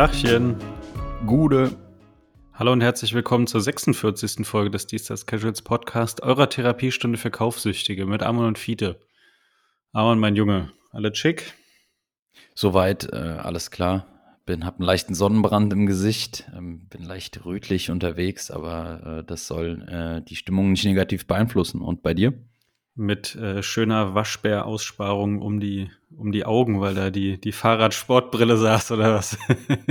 Tachchen. 0.00 0.56
Gude. 1.26 1.76
Hallo 2.54 2.72
und 2.72 2.80
herzlich 2.80 3.12
willkommen 3.12 3.46
zur 3.46 3.60
46. 3.60 4.46
Folge 4.46 4.70
des 4.70 4.86
Dienstags 4.86 5.26
Casuals 5.26 5.60
Podcast, 5.60 6.22
eurer 6.22 6.48
Therapiestunde 6.48 7.18
für 7.18 7.30
Kaufsüchtige 7.30 8.06
mit 8.06 8.22
Amon 8.22 8.46
und 8.46 8.58
Fiete. 8.58 8.98
Amon, 9.92 10.18
mein 10.18 10.36
Junge, 10.36 10.72
alle 10.90 11.12
chick? 11.12 11.52
Soweit, 12.54 13.12
äh, 13.12 13.16
alles 13.16 13.70
klar. 13.70 14.06
Bin, 14.46 14.64
hab 14.64 14.76
einen 14.76 14.86
leichten 14.86 15.14
Sonnenbrand 15.14 15.70
im 15.74 15.84
Gesicht, 15.84 16.50
ähm, 16.56 16.88
bin 16.88 17.02
leicht 17.02 17.44
rötlich 17.44 17.90
unterwegs, 17.90 18.50
aber 18.50 19.18
äh, 19.18 19.24
das 19.24 19.46
soll 19.46 19.86
äh, 19.86 20.24
die 20.26 20.36
Stimmung 20.36 20.70
nicht 20.70 20.86
negativ 20.86 21.26
beeinflussen. 21.26 21.82
Und 21.82 22.02
bei 22.02 22.14
dir? 22.14 22.32
Mit 23.00 23.34
äh, 23.34 23.62
schöner 23.62 24.14
Waschbär-Aussparung 24.14 25.40
um 25.40 25.58
die, 25.58 25.90
um 26.14 26.32
die 26.32 26.44
Augen, 26.44 26.82
weil 26.82 26.94
da 26.94 27.10
die, 27.10 27.40
die 27.40 27.52
Fahrradsportbrille 27.52 28.58
saß 28.58 28.92
oder 28.92 29.14
was? 29.14 29.38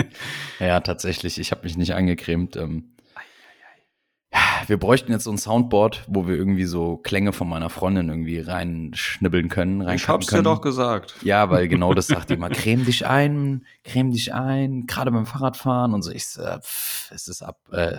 ja, 0.59 0.79
tatsächlich. 0.81 1.39
Ich 1.39 1.49
habe 1.49 1.63
mich 1.63 1.75
nicht 1.75 1.95
eingecremt. 1.95 2.55
Ähm, 2.55 2.91
wir 4.67 4.77
bräuchten 4.77 5.11
jetzt 5.11 5.23
so 5.23 5.31
ein 5.31 5.39
Soundboard, 5.39 6.03
wo 6.07 6.27
wir 6.27 6.35
irgendwie 6.35 6.65
so 6.65 6.97
Klänge 6.97 7.33
von 7.33 7.49
meiner 7.49 7.71
Freundin 7.71 8.09
irgendwie 8.09 8.39
reinschnibbeln 8.39 9.49
können. 9.49 9.89
Ich 9.89 10.07
hab's 10.07 10.27
können. 10.27 10.43
dir 10.43 10.49
doch 10.51 10.61
gesagt. 10.61 11.15
Ja, 11.23 11.49
weil 11.49 11.67
genau 11.67 11.95
das 11.95 12.07
sagt 12.07 12.29
die 12.29 12.35
immer. 12.35 12.49
Creme 12.49 12.85
dich 12.85 13.07
ein, 13.07 13.65
creme 13.83 14.11
dich 14.11 14.31
ein, 14.35 14.85
gerade 14.85 15.09
beim 15.09 15.25
Fahrradfahren 15.25 15.95
und 15.95 16.03
so. 16.03 16.11
Ich 16.11 16.27
so, 16.27 16.43
pff, 16.43 17.11
es 17.11 17.27
ist 17.27 17.41
ab, 17.41 17.57
äh, 17.71 17.97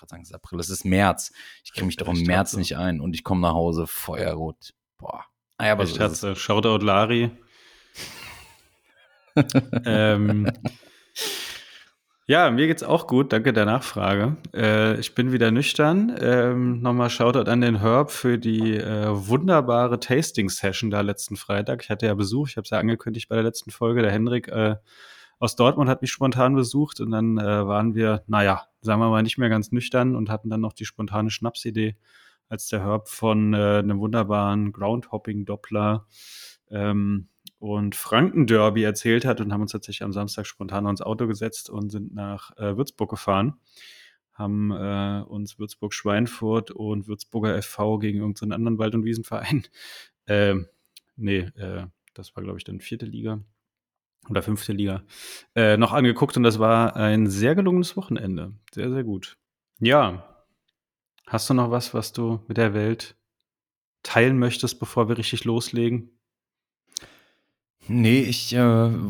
gerade 0.00 0.10
sagen, 0.10 0.22
es 0.22 0.30
ist 0.30 0.34
April, 0.34 0.60
es 0.60 0.70
ist 0.70 0.84
März. 0.84 1.32
Ich 1.64 1.72
creme 1.72 1.86
mich 1.86 1.96
doch 1.96 2.08
im 2.08 2.22
März 2.22 2.56
nicht 2.56 2.76
ein 2.76 3.00
und 3.00 3.14
ich 3.14 3.24
komme 3.24 3.40
nach 3.42 3.54
Hause 3.54 3.86
feuerrot. 3.86 4.74
Boah. 4.98 5.24
Ah, 5.58 5.66
ja, 5.66 5.72
aber 5.72 5.86
so 5.86 5.96
Schatze, 5.96 6.34
Shoutout 6.36 6.84
Lari. 6.84 7.30
ähm, 9.84 10.50
ja, 12.26 12.50
mir 12.50 12.66
geht's 12.66 12.82
auch 12.82 13.06
gut. 13.06 13.32
Danke 13.32 13.52
der 13.52 13.66
Nachfrage. 13.66 14.36
Äh, 14.54 15.00
ich 15.00 15.14
bin 15.14 15.32
wieder 15.32 15.50
nüchtern. 15.50 16.16
Ähm, 16.20 16.80
Nochmal 16.80 17.10
Shoutout 17.10 17.50
an 17.50 17.60
den 17.60 17.80
Herb 17.80 18.10
für 18.10 18.38
die 18.38 18.76
äh, 18.76 19.08
wunderbare 19.10 19.98
Tasting-Session 19.98 20.90
da 20.90 21.00
letzten 21.00 21.36
Freitag. 21.36 21.82
Ich 21.82 21.90
hatte 21.90 22.06
ja 22.06 22.14
Besuch, 22.14 22.48
ich 22.48 22.56
habe 22.56 22.64
es 22.64 22.70
ja 22.70 22.78
angekündigt 22.78 23.28
bei 23.28 23.34
der 23.34 23.44
letzten 23.44 23.70
Folge. 23.70 24.02
Der 24.02 24.12
Henrik 24.12 24.48
äh, 24.48 24.76
aus 25.40 25.56
Dortmund 25.56 25.90
hat 25.90 26.02
mich 26.02 26.12
spontan 26.12 26.54
besucht 26.54 27.00
und 27.00 27.10
dann 27.10 27.36
äh, 27.38 27.66
waren 27.66 27.94
wir, 27.94 28.22
naja, 28.28 28.66
sagen 28.82 29.00
wir 29.00 29.10
mal, 29.10 29.22
nicht 29.22 29.38
mehr 29.38 29.48
ganz 29.48 29.72
nüchtern 29.72 30.16
und 30.16 30.30
hatten 30.30 30.50
dann 30.50 30.60
noch 30.60 30.72
die 30.72 30.84
spontane 30.84 31.30
Schnapsidee, 31.30 31.96
als 32.48 32.68
der 32.68 32.84
Herb 32.84 33.08
von 33.08 33.54
äh, 33.54 33.78
einem 33.78 34.00
wunderbaren 34.00 34.72
Groundhopping-Doppler 34.72 36.06
ähm, 36.70 37.28
und 37.58 37.94
Franken-Derby 37.94 38.82
erzählt 38.82 39.24
hat 39.24 39.40
und 39.40 39.52
haben 39.52 39.62
uns 39.62 39.72
tatsächlich 39.72 40.02
am 40.02 40.12
Samstag 40.12 40.46
spontan 40.46 40.86
ins 40.86 41.02
Auto 41.02 41.26
gesetzt 41.26 41.70
und 41.70 41.90
sind 41.90 42.14
nach 42.14 42.56
äh, 42.56 42.76
Würzburg 42.76 43.10
gefahren. 43.10 43.54
Haben 44.32 44.70
äh, 44.72 45.22
uns 45.28 45.58
Würzburg-Schweinfurt 45.58 46.70
und 46.70 47.06
Würzburger 47.06 47.60
FV 47.62 47.98
gegen 47.98 48.18
irgendeinen 48.18 48.52
anderen 48.52 48.78
Wald- 48.78 48.94
und 48.94 49.04
Wiesenverein, 49.04 49.64
äh, 50.26 50.54
nee, 51.16 51.50
das 52.14 52.34
war 52.34 52.42
glaube 52.42 52.58
ich 52.58 52.64
dann 52.64 52.80
vierte 52.80 53.04
Liga 53.06 53.42
oder 54.30 54.42
fünfte 54.42 54.72
Liga, 54.72 55.02
äh, 55.54 55.76
noch 55.76 55.92
angeguckt 55.92 56.36
und 56.36 56.44
das 56.44 56.58
war 56.58 56.96
ein 56.96 57.26
sehr 57.28 57.54
gelungenes 57.54 57.96
Wochenende. 57.96 58.54
Sehr, 58.72 58.90
sehr 58.90 59.04
gut. 59.04 59.36
Ja, 59.80 60.44
hast 61.26 61.50
du 61.50 61.54
noch 61.54 61.70
was, 61.70 61.92
was 61.94 62.12
du 62.12 62.40
mit 62.48 62.56
der 62.56 62.72
Welt 62.72 63.16
teilen 64.02 64.38
möchtest, 64.38 64.78
bevor 64.78 65.08
wir 65.08 65.18
richtig 65.18 65.44
loslegen? 65.44 66.10
Nee, 67.92 68.20
ich 68.20 68.54
äh, 68.54 68.60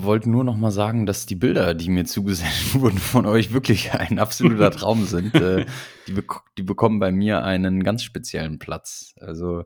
wollte 0.03 0.31
nur 0.31 0.43
noch 0.43 0.57
mal 0.57 0.71
sagen, 0.71 1.05
dass 1.05 1.27
die 1.27 1.35
Bilder, 1.35 1.75
die 1.75 1.91
mir 1.91 2.07
zugesendet 2.07 2.75
wurden 2.81 2.99
von 2.99 3.27
euch, 3.27 3.53
wirklich 3.53 3.93
ein 3.93 4.19
absoluter 4.19 4.71
Traum 4.71 5.05
sind. 5.05 5.35
äh, 5.35 5.67
die, 6.07 6.13
bek 6.13 6.33
die, 6.57 6.63
bekommen 6.63 6.99
bei 6.99 7.13
mir 7.13 7.45
einen 7.45 7.83
ganz 7.83 8.03
speziellen 8.03 8.59
Platz. 8.59 9.13
Also 9.21 9.65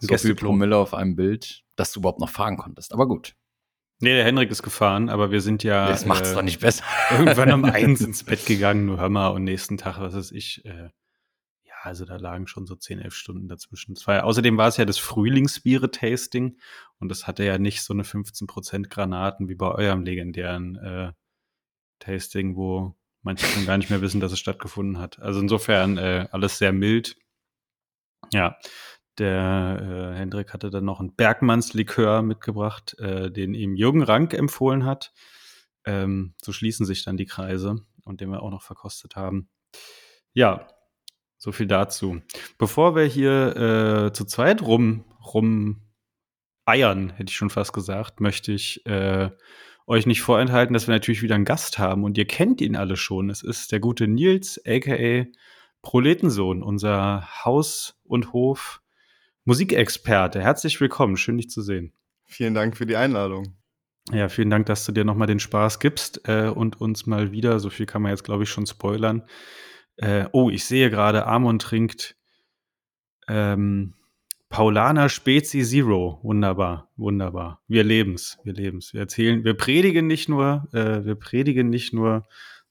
so 0.00 0.16
viel 0.16 0.34
Promille 0.34 0.76
auf 0.76 0.92
einem 0.92 1.14
Bild, 1.14 1.62
dass 1.76 1.92
du 1.92 2.00
überhaupt 2.00 2.20
noch 2.20 2.30
fahren 2.30 2.56
konntest. 2.56 2.92
Aber 2.92 3.06
gut. 3.06 3.36
Nee, 4.02 4.14
der 4.14 4.24
Henrik 4.24 4.50
ist 4.50 4.64
gefahren, 4.64 5.08
aber 5.08 5.30
wir 5.30 5.40
sind 5.40 5.62
ja. 5.62 5.86
Das 5.86 6.06
macht's 6.06 6.32
äh, 6.32 6.34
doch 6.34 6.42
nicht 6.42 6.60
besser. 6.60 6.84
irgendwann 7.12 7.52
um 7.52 7.64
eins 7.64 8.00
ins 8.00 8.24
Bett 8.24 8.44
gegangen, 8.46 8.84
nur 8.84 8.98
hör 8.98 9.08
mal, 9.08 9.28
und 9.28 9.44
nächsten 9.44 9.78
Tag, 9.78 10.00
was 10.00 10.14
weiß 10.14 10.32
ich, 10.32 10.64
äh, 10.64 10.88
also 11.82 12.04
da 12.04 12.16
lagen 12.16 12.46
schon 12.46 12.66
so 12.66 12.74
10, 12.76 13.00
11 13.00 13.14
Stunden 13.14 13.48
dazwischen. 13.48 13.96
War, 14.06 14.24
außerdem 14.24 14.56
war 14.56 14.68
es 14.68 14.76
ja 14.76 14.84
das 14.84 14.98
Frühlingsbiere-Tasting 14.98 16.58
und 16.98 17.08
das 17.08 17.26
hatte 17.26 17.44
ja 17.44 17.58
nicht 17.58 17.82
so 17.82 17.92
eine 17.92 18.02
15% 18.04 18.88
Granaten 18.88 19.48
wie 19.48 19.54
bei 19.54 19.70
eurem 19.70 20.02
legendären 20.02 20.76
äh, 20.76 21.12
Tasting, 21.98 22.56
wo 22.56 22.96
manche 23.22 23.46
schon 23.46 23.66
gar 23.66 23.78
nicht 23.78 23.90
mehr 23.90 24.00
wissen, 24.00 24.20
dass 24.20 24.32
es 24.32 24.38
stattgefunden 24.38 24.98
hat. 24.98 25.18
Also 25.20 25.40
insofern 25.40 25.98
äh, 25.98 26.28
alles 26.30 26.58
sehr 26.58 26.72
mild. 26.72 27.16
Ja, 28.32 28.56
der 29.18 30.12
äh, 30.14 30.18
Hendrik 30.18 30.52
hatte 30.52 30.70
dann 30.70 30.84
noch 30.84 31.00
einen 31.00 31.14
Bergmannslikör 31.14 32.22
mitgebracht, 32.22 32.98
äh, 32.98 33.30
den 33.30 33.54
ihm 33.54 33.76
Jürgen 33.76 34.02
Rank 34.02 34.34
empfohlen 34.34 34.84
hat. 34.84 35.12
Ähm, 35.84 36.34
so 36.40 36.52
schließen 36.52 36.86
sich 36.86 37.04
dann 37.04 37.16
die 37.16 37.26
Kreise 37.26 37.84
und 38.04 38.20
den 38.20 38.30
wir 38.30 38.42
auch 38.42 38.50
noch 38.50 38.62
verkostet 38.62 39.16
haben. 39.16 39.48
Ja, 40.32 40.68
so 41.38 41.52
viel 41.52 41.66
dazu. 41.66 42.22
Bevor 42.56 42.94
wir 42.94 43.04
hier 43.04 43.56
äh, 43.56 44.12
zu 44.12 44.24
zweit 44.24 44.62
rum, 44.62 45.04
rum 45.24 45.82
eiern, 46.64 47.10
hätte 47.10 47.30
ich 47.30 47.36
schon 47.36 47.50
fast 47.50 47.72
gesagt, 47.72 48.20
möchte 48.20 48.52
ich 48.52 48.86
äh, 48.86 49.30
euch 49.86 50.06
nicht 50.06 50.22
vorenthalten, 50.22 50.72
dass 50.72 50.86
wir 50.86 50.94
natürlich 50.94 51.22
wieder 51.22 51.34
einen 51.34 51.44
Gast 51.44 51.78
haben 51.78 52.04
und 52.04 52.16
ihr 52.16 52.26
kennt 52.26 52.60
ihn 52.60 52.76
alle 52.76 52.96
schon. 52.96 53.28
Es 53.28 53.42
ist 53.42 53.72
der 53.72 53.80
gute 53.80 54.06
Nils, 54.06 54.60
aka 54.64 55.26
Proletensohn, 55.82 56.62
unser 56.62 57.44
Haus- 57.44 58.00
und 58.04 58.32
Hof-Musikexperte. 59.42 60.40
Herzlich 60.40 60.80
willkommen, 60.80 61.16
schön 61.16 61.36
dich 61.36 61.50
zu 61.50 61.62
sehen. 61.62 61.92
Vielen 62.26 62.54
Dank 62.54 62.76
für 62.76 62.86
die 62.86 62.94
Einladung. 62.94 63.56
Ja, 64.12 64.28
vielen 64.28 64.50
Dank, 64.50 64.66
dass 64.66 64.86
du 64.86 64.92
dir 64.92 65.04
nochmal 65.04 65.26
den 65.26 65.40
Spaß 65.40 65.80
gibst 65.80 66.28
äh, 66.28 66.46
und 66.46 66.80
uns 66.80 67.06
mal 67.06 67.32
wieder, 67.32 67.58
so 67.58 67.68
viel 67.68 67.86
kann 67.86 68.02
man 68.02 68.10
jetzt 68.10 68.22
glaube 68.22 68.44
ich 68.44 68.50
schon 68.50 68.66
spoilern, 68.66 69.24
äh, 69.96 70.26
oh, 70.30 70.48
ich 70.48 70.64
sehe 70.64 70.90
gerade, 70.90 71.26
Amon 71.26 71.58
trinkt 71.58 72.16
ähm, 73.28 73.94
Paulaner 74.48 75.08
Spezi 75.08 75.62
Zero. 75.62 76.20
Wunderbar, 76.22 76.90
wunderbar. 76.96 77.62
Wir 77.66 77.82
leben's, 77.82 78.38
wir 78.44 78.52
leben's. 78.52 78.92
Wir 78.92 79.00
erzählen, 79.00 79.44
wir 79.44 79.54
predigen 79.54 80.06
nicht 80.06 80.28
nur, 80.28 80.68
äh, 80.72 81.04
wir 81.04 81.16
predigen 81.16 81.68
nicht 81.68 81.92
nur, 81.92 82.26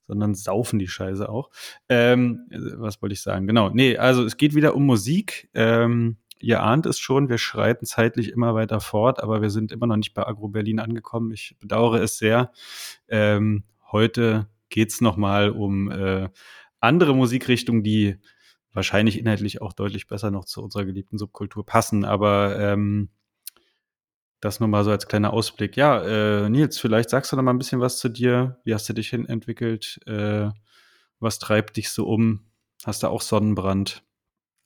sondern 0.08 0.36
saufen 0.36 0.80
die 0.80 0.88
Scheiße 0.88 1.28
auch. 1.28 1.50
Ähm, 1.90 2.48
was 2.78 3.02
wollte 3.02 3.14
ich 3.14 3.22
sagen? 3.22 3.46
Genau. 3.48 3.70
Nee, 3.70 3.98
also 3.98 4.24
es 4.24 4.38
geht 4.38 4.56
wieder 4.56 4.76
um 4.76 4.86
Musik. 4.86 5.50
Ähm, 5.54 6.18
ihr 6.44 6.64
ahnt 6.64 6.86
es 6.86 7.00
schon, 7.00 7.30
wir 7.30 7.38
schreiten 7.38 7.86
zeitlich 7.86 8.30
immer 8.30 8.54
weiter 8.56 8.80
fort, 8.80 9.22
aber 9.22 9.42
wir 9.42 9.50
sind 9.50 9.72
immer 9.72 9.88
noch 9.88 9.98
nicht 9.98 10.14
bei 10.14 10.26
Agro 10.26 10.50
Berlin 10.50 10.80
angekommen. 10.80 11.32
Ich 11.32 11.56
bedauere 11.60 12.02
es 12.02 12.18
sehr. 12.18 12.52
Ähm, 13.08 13.64
heute 13.92 14.48
geht's 14.70 15.02
noch 15.02 15.18
mal 15.18 15.52
um 15.52 15.92
äh, 15.92 16.30
andere 16.80 17.16
Musikrichtungen, 17.16 17.84
die 17.84 18.18
wahrscheinlich 18.74 19.20
inhaltlich 19.20 19.62
auch 19.62 19.74
deutlich 19.74 20.08
besser 20.08 20.32
noch 20.32 20.46
zu 20.46 20.62
unserer 20.62 20.86
geliebten 20.86 21.18
Subkultur 21.18 21.66
passen. 21.66 22.06
Aber 22.06 22.58
ähm, 22.60 23.10
das 24.40 24.60
nur 24.60 24.70
mal 24.70 24.84
so 24.84 24.92
als 24.92 25.08
kleiner 25.08 25.34
Ausblick. 25.34 25.78
Ja, 25.78 26.02
äh, 26.04 26.50
Nils, 26.50 26.80
vielleicht 26.80 27.10
sagst 27.12 27.32
du 27.32 27.36
noch 27.36 27.44
mal 27.44 27.54
ein 27.54 27.60
bisschen 27.60 27.80
was 27.80 28.00
zu 28.00 28.10
dir. 28.10 28.60
Wie 28.64 28.74
hast 28.74 28.90
du 28.90 28.94
dich 28.94 29.10
hin 29.10 29.28
entwickelt? 29.28 30.00
Äh, 30.08 30.50
was 31.20 31.38
treibt 31.38 31.78
dich 31.78 31.90
so 31.92 32.08
um? 32.08 32.48
Hast 32.84 33.04
du 33.04 33.08
auch 33.08 33.22
Sonnenbrand? 33.22 34.04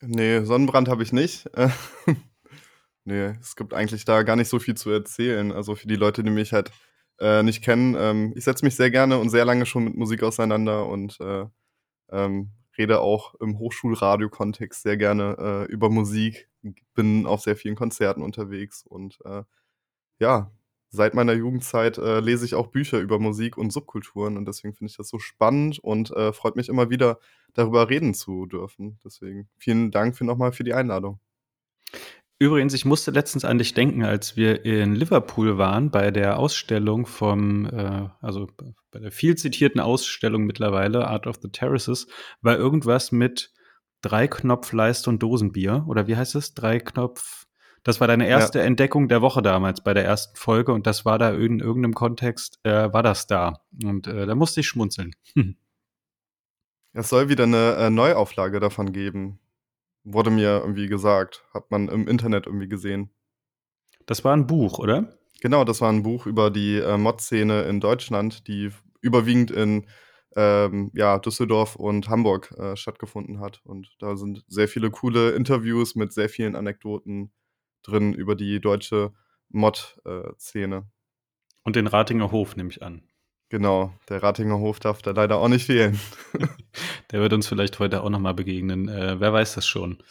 Nee, 0.07 0.43
Sonnenbrand 0.43 0.87
habe 0.87 1.03
ich 1.03 1.11
nicht. 1.11 1.49
nee, 3.05 3.33
es 3.39 3.55
gibt 3.55 3.73
eigentlich 3.73 4.05
da 4.05 4.23
gar 4.23 4.35
nicht 4.35 4.49
so 4.49 4.59
viel 4.59 4.75
zu 4.75 4.89
erzählen. 4.91 5.51
Also 5.51 5.75
für 5.75 5.87
die 5.87 5.95
Leute, 5.95 6.23
die 6.23 6.29
mich 6.29 6.53
halt 6.53 6.71
äh, 7.19 7.43
nicht 7.43 7.63
kennen, 7.63 7.95
ähm, 7.97 8.33
ich 8.35 8.43
setze 8.43 8.65
mich 8.65 8.75
sehr 8.75 8.91
gerne 8.91 9.17
und 9.19 9.29
sehr 9.29 9.45
lange 9.45 9.65
schon 9.65 9.85
mit 9.85 9.95
Musik 9.95 10.23
auseinander 10.23 10.87
und 10.87 11.19
äh, 11.21 11.45
ähm, 12.11 12.51
rede 12.77 12.99
auch 12.99 13.35
im 13.35 13.57
Hochschulradio-Kontext 13.57 14.83
sehr 14.83 14.97
gerne 14.97 15.37
äh, 15.69 15.71
über 15.71 15.89
Musik, 15.89 16.49
bin 16.93 17.25
auf 17.25 17.41
sehr 17.41 17.55
vielen 17.55 17.75
Konzerten 17.75 18.21
unterwegs 18.21 18.83
und 18.85 19.19
äh, 19.25 19.43
ja, 20.19 20.51
seit 20.95 21.13
meiner 21.13 21.33
Jugendzeit 21.33 21.97
äh, 21.97 22.19
lese 22.19 22.45
ich 22.45 22.55
auch 22.55 22.67
Bücher 22.67 22.99
über 22.99 23.19
Musik 23.19 23.57
und 23.57 23.71
Subkulturen 23.71 24.37
und 24.37 24.47
deswegen 24.47 24.73
finde 24.73 24.91
ich 24.91 24.97
das 24.97 25.09
so 25.09 25.19
spannend 25.19 25.79
und 25.79 26.11
äh, 26.11 26.33
freut 26.33 26.55
mich 26.55 26.69
immer 26.69 26.89
wieder, 26.89 27.19
darüber 27.53 27.89
reden 27.89 28.13
zu 28.13 28.45
dürfen. 28.45 28.99
Deswegen 29.03 29.47
vielen 29.57 29.91
Dank 29.91 30.15
für 30.15 30.25
nochmal 30.25 30.51
für 30.51 30.63
die 30.63 30.73
Einladung. 30.73 31.19
Übrigens, 32.37 32.73
ich 32.73 32.83
musste 32.83 33.11
letztens 33.11 33.45
an 33.45 33.57
dich 33.57 33.73
denken, 33.73 34.03
als 34.03 34.35
wir 34.35 34.65
in 34.65 34.93
Liverpool 34.93 35.57
waren 35.57 35.89
bei 35.89 36.11
der 36.11 36.37
Ausstellung 36.37 37.05
vom, 37.05 37.65
äh, 37.65 38.09
also 38.19 38.47
bei 38.91 38.99
der 38.99 39.11
viel 39.11 39.35
zitierten 39.35 39.79
Ausstellung 39.79 40.43
mittlerweile, 40.43 41.07
Art 41.07 41.27
of 41.27 41.37
the 41.41 41.49
Terraces, 41.49 42.07
war 42.41 42.57
irgendwas 42.57 43.13
mit 43.13 43.53
Dreiknopf, 44.01 44.73
Leiste 44.73 45.09
und 45.09 45.23
Dosenbier. 45.23 45.85
Oder 45.87 46.07
wie 46.07 46.17
heißt 46.17 46.35
es? 46.35 46.53
Dreiknopf, 46.53 47.44
Das 47.85 48.01
war 48.01 48.07
deine 48.07 48.27
erste 48.27 48.57
ja. 48.57 48.65
Entdeckung 48.65 49.07
der 49.07 49.21
Woche 49.21 49.43
damals 49.43 49.83
bei 49.83 49.93
der 49.93 50.03
ersten 50.03 50.35
Folge 50.35 50.73
und 50.73 50.87
das 50.87 51.05
war 51.05 51.19
da 51.19 51.29
in 51.29 51.59
irgendeinem 51.59 51.93
Kontext, 51.93 52.59
äh, 52.63 52.91
war 52.91 53.03
das 53.03 53.27
da. 53.27 53.61
Und 53.83 54.07
äh, 54.07 54.25
da 54.25 54.33
musste 54.33 54.61
ich 54.61 54.67
schmunzeln. 54.67 55.15
Es 56.97 57.09
soll 57.09 57.29
wieder 57.29 57.43
eine 57.43 57.75
äh, 57.75 57.89
Neuauflage 57.91 58.59
davon 58.59 58.91
geben. 58.91 59.39
Wurde 60.03 60.31
mir 60.31 60.61
irgendwie 60.61 60.87
gesagt. 60.87 61.43
Hat 61.53 61.69
man 61.69 61.89
im 61.89 62.07
Internet 62.07 62.47
irgendwie 62.47 62.69
gesehen. 62.69 63.11
Das 64.05 64.23
war 64.23 64.35
ein 64.35 64.47
Buch, 64.47 64.79
oder? 64.79 65.19
Genau, 65.41 65.63
das 65.63 65.81
war 65.81 65.91
ein 65.91 66.03
Buch 66.03 66.25
über 66.25 66.49
die 66.49 66.77
äh, 66.77 66.97
Mod-Szene 66.97 67.63
in 67.63 67.81
Deutschland, 67.81 68.47
die 68.47 68.71
überwiegend 69.01 69.51
in 69.51 69.87
ähm, 70.35 70.89
ja, 70.95 71.19
Düsseldorf 71.19 71.75
und 71.75 72.09
Hamburg 72.09 72.51
äh, 72.57 72.75
stattgefunden 72.77 73.41
hat. 73.41 73.61
Und 73.65 73.93
da 73.99 74.15
sind 74.15 74.43
sehr 74.47 74.69
viele 74.69 74.89
coole 74.89 75.31
Interviews 75.31 75.95
mit 75.95 76.13
sehr 76.13 76.29
vielen 76.29 76.55
Anekdoten 76.55 77.31
drin 77.87 78.13
über 78.13 78.35
die 78.35 78.59
deutsche 78.59 79.13
Mod-Szene. 79.49 80.89
und 81.63 81.75
den 81.75 81.87
Ratinger 81.87 82.31
Hof, 82.31 82.55
nehme 82.55 82.69
ich 82.69 82.83
an. 82.83 83.03
Genau, 83.49 83.93
der 84.09 84.23
Ratinger 84.23 84.59
Hof 84.59 84.79
darf 84.79 85.01
da 85.01 85.11
leider 85.11 85.37
auch 85.37 85.47
nicht 85.47 85.67
fehlen. 85.67 85.99
der 87.11 87.21
wird 87.21 87.33
uns 87.33 87.47
vielleicht 87.47 87.79
heute 87.79 88.03
auch 88.03 88.09
nochmal 88.09 88.33
begegnen. 88.33 88.89
Äh, 88.89 89.19
wer 89.19 89.33
weiß 89.33 89.55
das 89.55 89.67
schon. 89.67 90.03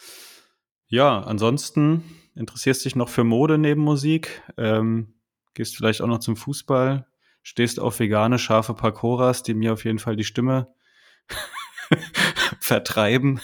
Ja, 0.87 1.19
ansonsten 1.19 2.03
interessierst 2.35 2.85
dich 2.85 2.95
noch 2.95 3.09
für 3.09 3.23
Mode 3.23 3.57
neben 3.57 3.81
Musik. 3.81 4.41
Ähm, 4.57 5.15
gehst 5.53 5.75
vielleicht 5.75 6.01
auch 6.01 6.07
noch 6.07 6.19
zum 6.19 6.35
Fußball. 6.35 7.07
Stehst 7.43 7.79
auf 7.79 7.99
vegane, 7.99 8.39
scharfe 8.39 8.73
Pakoras, 8.73 9.43
die 9.43 9.53
mir 9.53 9.73
auf 9.73 9.85
jeden 9.85 9.99
Fall 9.99 10.15
die 10.15 10.23
Stimme 10.23 10.73
vertreiben. 12.59 13.41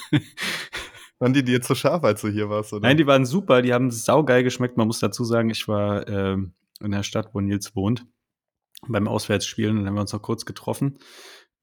Waren 1.22 1.34
die 1.34 1.44
dir 1.44 1.62
zu 1.62 1.76
scharf, 1.76 2.04
als 2.04 2.22
du 2.22 2.30
hier 2.30 2.50
warst? 2.50 2.74
Oder? 2.74 2.88
Nein, 2.88 2.98
die 2.98 3.06
waren 3.06 3.28
super. 3.28 3.62
Die 3.62 3.76
haben 3.76 3.92
saugeil 3.92 4.44
geschmeckt. 4.44 4.76
Man 4.76 4.88
muss 4.88 5.00
dazu 5.00 5.24
sagen, 5.24 5.52
ich 5.52 5.68
war 5.68 6.08
äh, 6.08 6.34
in 6.34 6.92
der 6.92 7.04
Stadt, 7.04 7.36
wo 7.36 7.40
Nils 7.42 7.76
wohnt, 7.76 8.08
beim 8.88 9.08
Auswärtsspielen. 9.08 9.78
Und 9.78 9.84
dann 9.84 9.90
haben 9.90 9.98
wir 9.98 10.02
uns 10.02 10.14
noch 10.14 10.24
kurz 10.24 10.46
getroffen. 10.46 10.98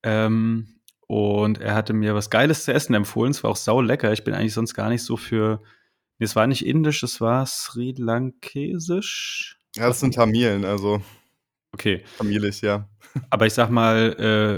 Ähm, 0.05 0.81
und 1.09 1.59
er 1.59 1.75
hatte 1.75 1.93
mir 1.93 2.15
was 2.15 2.31
Geiles 2.31 2.67
zu 2.67 2.73
essen 2.73 2.95
empfohlen. 2.95 3.33
Es 3.33 3.43
war 3.43 3.51
auch 3.51 3.57
sau 3.57 3.81
lecker. 3.81 4.13
Ich 4.13 4.23
bin 4.23 4.33
eigentlich 4.33 4.55
sonst 4.55 4.75
gar 4.75 4.91
nicht 4.91 5.03
so 5.03 5.17
für. 5.17 5.61
Nee, 6.21 6.27
es 6.27 6.37
war 6.37 6.47
nicht 6.47 6.65
indisch, 6.65 7.03
es 7.03 7.21
war 7.21 7.45
Sri 7.45 7.97
Lankesisch. 7.99 9.59
Ja, 9.75 9.89
das 9.89 9.99
sind 9.99 10.15
Tamilen, 10.15 10.65
also. 10.65 11.03
Okay. 11.73 12.03
Familisch, 12.17 12.63
ja. 12.63 12.89
Aber 13.31 13.47
ich 13.47 13.55
sag 13.55 13.71
mal, 13.71 14.13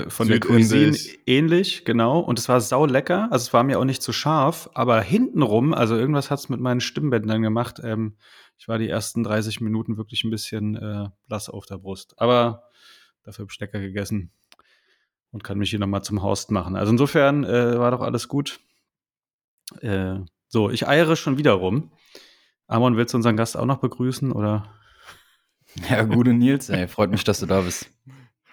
äh, 0.06 0.10
von 0.10 0.28
der 0.28 0.40
Cuisine 0.40 0.96
ähnlich, 1.26 1.84
genau. 1.84 2.20
Und 2.20 2.38
es 2.38 2.48
war 2.48 2.60
sau 2.60 2.86
lecker. 2.86 3.28
Also 3.30 3.44
es 3.44 3.52
war 3.52 3.64
mir 3.64 3.78
auch 3.78 3.84
nicht 3.84 4.02
zu 4.02 4.12
scharf, 4.12 4.70
aber 4.74 5.00
hintenrum, 5.00 5.74
also 5.74 5.96
irgendwas 5.96 6.30
hat 6.30 6.38
es 6.38 6.48
mit 6.48 6.60
meinen 6.60 6.80
Stimmbändern 6.80 7.42
gemacht. 7.42 7.80
Ähm, 7.82 8.16
ich 8.58 8.68
war 8.68 8.78
die 8.78 8.88
ersten 8.88 9.22
30 9.24 9.60
Minuten 9.60 9.96
wirklich 9.96 10.24
ein 10.24 10.30
bisschen 10.30 10.76
äh, 10.76 11.08
blass 11.26 11.48
auf 11.48 11.66
der 11.66 11.78
Brust. 11.78 12.14
Aber 12.18 12.64
dafür 13.22 13.44
habe 13.44 13.52
ich 13.52 13.60
lecker 13.60 13.80
gegessen 13.80 14.30
und 15.32 15.42
kann 15.44 15.58
mich 15.58 15.70
hier 15.70 15.78
nochmal 15.78 16.02
zum 16.02 16.22
Host 16.22 16.50
machen. 16.50 16.76
Also 16.76 16.92
insofern 16.92 17.44
äh, 17.44 17.78
war 17.78 17.90
doch 17.90 18.02
alles 18.02 18.28
gut. 18.28 18.60
Äh, 19.80 20.20
so, 20.48 20.70
ich 20.70 20.86
eiere 20.86 21.16
schon 21.16 21.38
wieder 21.38 21.52
rum. 21.52 21.92
Amon, 22.66 22.96
willst 22.96 23.14
du 23.14 23.18
unseren 23.18 23.36
Gast 23.36 23.56
auch 23.56 23.66
noch 23.66 23.78
begrüßen 23.78 24.30
oder? 24.32 24.79
Ja, 25.88 26.02
gute 26.02 26.32
Nils, 26.32 26.68
ey, 26.68 26.88
freut 26.88 27.10
mich, 27.10 27.24
dass 27.24 27.40
du 27.40 27.46
da 27.46 27.60
bist. 27.60 27.90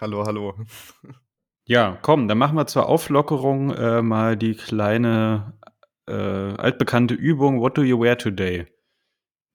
Hallo, 0.00 0.24
hallo. 0.24 0.54
Ja, 1.64 1.98
komm, 2.00 2.28
dann 2.28 2.38
machen 2.38 2.56
wir 2.56 2.66
zur 2.66 2.88
Auflockerung 2.88 3.74
äh, 3.74 4.00
mal 4.02 4.36
die 4.36 4.54
kleine 4.54 5.58
äh, 6.06 6.12
altbekannte 6.12 7.14
Übung 7.14 7.60
What 7.60 7.76
do 7.76 7.82
you 7.82 8.00
wear 8.00 8.16
today? 8.16 8.66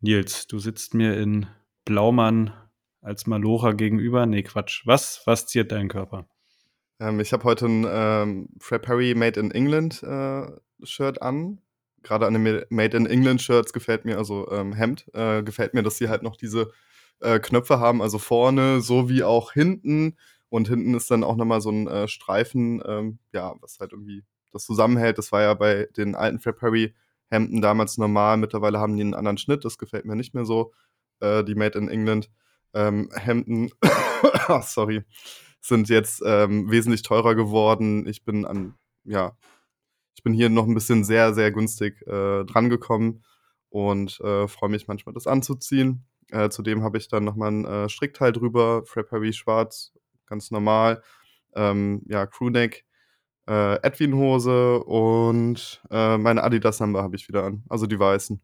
Nils, 0.01 0.47
du 0.47 0.59
sitzt 0.59 0.93
mir 0.93 1.17
in 1.17 1.47
Blaumann 1.85 2.53
als 3.01 3.25
Malora 3.25 3.71
gegenüber. 3.71 4.25
Nee, 4.25 4.43
Quatsch. 4.43 4.85
Was, 4.85 5.21
was 5.25 5.47
ziert 5.47 5.71
deinen 5.71 5.89
Körper? 5.89 6.27
Ähm, 6.99 7.19
ich 7.19 7.33
habe 7.33 7.43
heute 7.45 7.65
ein 7.65 7.87
ähm, 7.89 8.49
Fred 8.59 8.81
Perry 8.81 9.15
Made 9.15 9.39
in 9.39 9.51
England 9.51 10.03
äh, 10.03 10.45
Shirt 10.83 11.21
an. 11.21 11.61
Gerade 12.03 12.27
an 12.27 12.33
den 12.33 12.65
Made 12.69 12.97
in 12.97 13.05
England 13.05 13.41
Shirts 13.41 13.71
gefällt 13.71 14.03
mir, 14.03 14.17
also 14.17 14.51
ähm, 14.51 14.73
Hemd, 14.73 15.05
äh, 15.13 15.41
gefällt 15.41 15.73
mir, 15.73 15.83
dass 15.83 15.97
sie 15.97 16.09
halt 16.09 16.21
noch 16.21 16.35
diese 16.35 16.71
äh, 17.19 17.39
Knöpfe 17.39 17.79
haben, 17.79 18.01
also 18.01 18.19
vorne 18.19 18.81
sowie 18.81 19.23
auch 19.23 19.53
hinten. 19.53 20.17
Und 20.49 20.67
hinten 20.67 20.93
ist 20.93 21.09
dann 21.09 21.23
auch 21.23 21.35
nochmal 21.35 21.61
so 21.61 21.71
ein 21.71 21.87
äh, 21.87 22.07
Streifen, 22.07 22.81
ähm, 22.85 23.19
ja, 23.31 23.55
was 23.61 23.79
halt 23.79 23.91
irgendwie 23.91 24.23
das 24.51 24.65
zusammenhält. 24.65 25.17
Das 25.17 25.31
war 25.31 25.41
ja 25.41 25.53
bei 25.55 25.87
den 25.97 26.15
alten 26.15 26.39
Fred 26.39 26.57
Perry 26.57 26.93
Hemden 27.29 27.61
damals 27.61 27.97
normal. 27.97 28.37
Mittlerweile 28.37 28.79
haben 28.79 28.95
die 28.95 29.01
einen 29.01 29.15
anderen 29.15 29.39
Schnitt. 29.39 29.65
Das 29.65 29.79
gefällt 29.79 30.05
mir 30.05 30.15
nicht 30.15 30.35
mehr 30.35 30.45
so. 30.45 30.73
Äh, 31.19 31.43
die 31.43 31.55
Made 31.55 31.77
in 31.79 31.89
England 31.89 32.29
ähm, 32.73 33.09
Hemden, 33.13 33.69
sorry, 34.61 35.03
sind 35.61 35.89
jetzt 35.89 36.21
ähm, 36.25 36.69
wesentlich 36.69 37.03
teurer 37.03 37.35
geworden. 37.35 38.07
Ich 38.07 38.23
bin 38.23 38.45
an, 38.45 38.75
ja, 39.03 39.37
ich 40.15 40.23
bin 40.23 40.33
hier 40.33 40.49
noch 40.49 40.67
ein 40.67 40.73
bisschen 40.73 41.03
sehr, 41.03 41.33
sehr 41.33 41.51
günstig 41.51 42.01
äh, 42.07 42.43
drangekommen 42.45 43.23
und 43.69 44.19
äh, 44.21 44.47
freue 44.47 44.69
mich 44.69 44.87
manchmal, 44.87 45.13
das 45.13 45.27
anzuziehen. 45.27 46.05
Äh, 46.33 46.49
zudem 46.49 46.81
habe 46.81 46.97
ich 46.97 47.07
dann 47.07 47.23
nochmal 47.23 47.51
ein 47.51 47.65
äh, 47.65 47.89
Strickteil 47.89 48.31
drüber, 48.31 48.83
Fred 48.85 49.07
Perry 49.07 49.33
schwarz, 49.33 49.93
ganz 50.25 50.49
normal. 50.49 51.03
Ähm, 51.55 52.01
ja, 52.07 52.25
Crewneck, 52.25 52.85
äh, 53.47 53.75
Edwin-Hose 53.83 54.79
und 54.83 55.83
äh, 55.91 56.17
meine 56.17 56.43
Adidas 56.43 56.77
Samba 56.77 57.03
habe 57.03 57.15
ich 57.15 57.27
wieder 57.27 57.43
an, 57.43 57.63
also 57.69 57.85
die 57.85 57.99
weißen. 57.99 58.41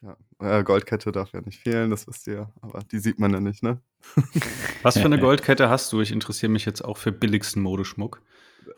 Ja, 0.00 0.16
äh, 0.38 0.64
Goldkette 0.64 1.12
darf 1.12 1.32
ja 1.32 1.42
nicht 1.42 1.60
fehlen, 1.60 1.90
das 1.90 2.06
wisst 2.06 2.26
ihr, 2.26 2.50
aber 2.62 2.80
die 2.90 3.00
sieht 3.00 3.18
man 3.18 3.34
ja 3.34 3.40
nicht, 3.40 3.62
ne? 3.62 3.82
Was 4.82 4.96
für 4.96 5.04
eine 5.04 5.18
Goldkette 5.20 5.68
hast 5.68 5.92
du? 5.92 6.00
Ich 6.00 6.10
interessiere 6.10 6.50
mich 6.50 6.64
jetzt 6.64 6.82
auch 6.82 6.96
für 6.96 7.12
billigsten 7.12 7.60
Modeschmuck. 7.62 8.22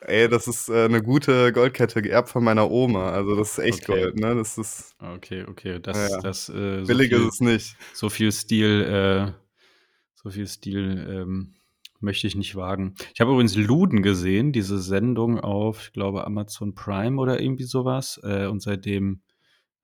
Ey, 0.02 0.28
das 0.28 0.48
ist 0.48 0.68
äh, 0.68 0.84
eine 0.84 1.02
gute 1.02 1.52
Goldkette, 1.52 2.00
geerbt 2.02 2.30
von 2.30 2.42
meiner 2.42 2.70
Oma. 2.70 3.10
Also 3.10 3.36
das 3.36 3.52
ist 3.52 3.64
echt 3.64 3.88
okay. 3.88 4.02
Gold, 4.02 4.16
ne? 4.16 4.34
Das 4.34 4.56
ist. 4.56 4.94
Okay, 4.98 5.44
okay. 5.46 5.78
Das, 5.80 6.10
ja. 6.10 6.20
das, 6.20 6.48
äh, 6.48 6.80
so 6.80 6.86
Billig 6.86 7.08
viel, 7.08 7.18
ist 7.18 7.34
es 7.34 7.40
nicht. 7.40 7.76
So 7.92 8.08
viel 8.08 8.32
Stil, 8.32 8.82
äh, 8.82 9.32
so 10.14 10.30
viel 10.30 10.46
Stil 10.46 11.06
ähm, 11.08 11.54
möchte 12.00 12.26
ich 12.26 12.34
nicht 12.34 12.56
wagen. 12.56 12.94
Ich 13.14 13.20
habe 13.20 13.32
übrigens 13.32 13.56
Luden 13.56 14.02
gesehen, 14.02 14.52
diese 14.52 14.80
Sendung 14.80 15.38
auf, 15.38 15.82
ich 15.82 15.92
glaube, 15.92 16.24
Amazon 16.24 16.74
Prime 16.74 17.20
oder 17.20 17.40
irgendwie 17.40 17.64
sowas. 17.64 18.18
Äh, 18.22 18.46
und 18.46 18.62
seitdem 18.62 19.20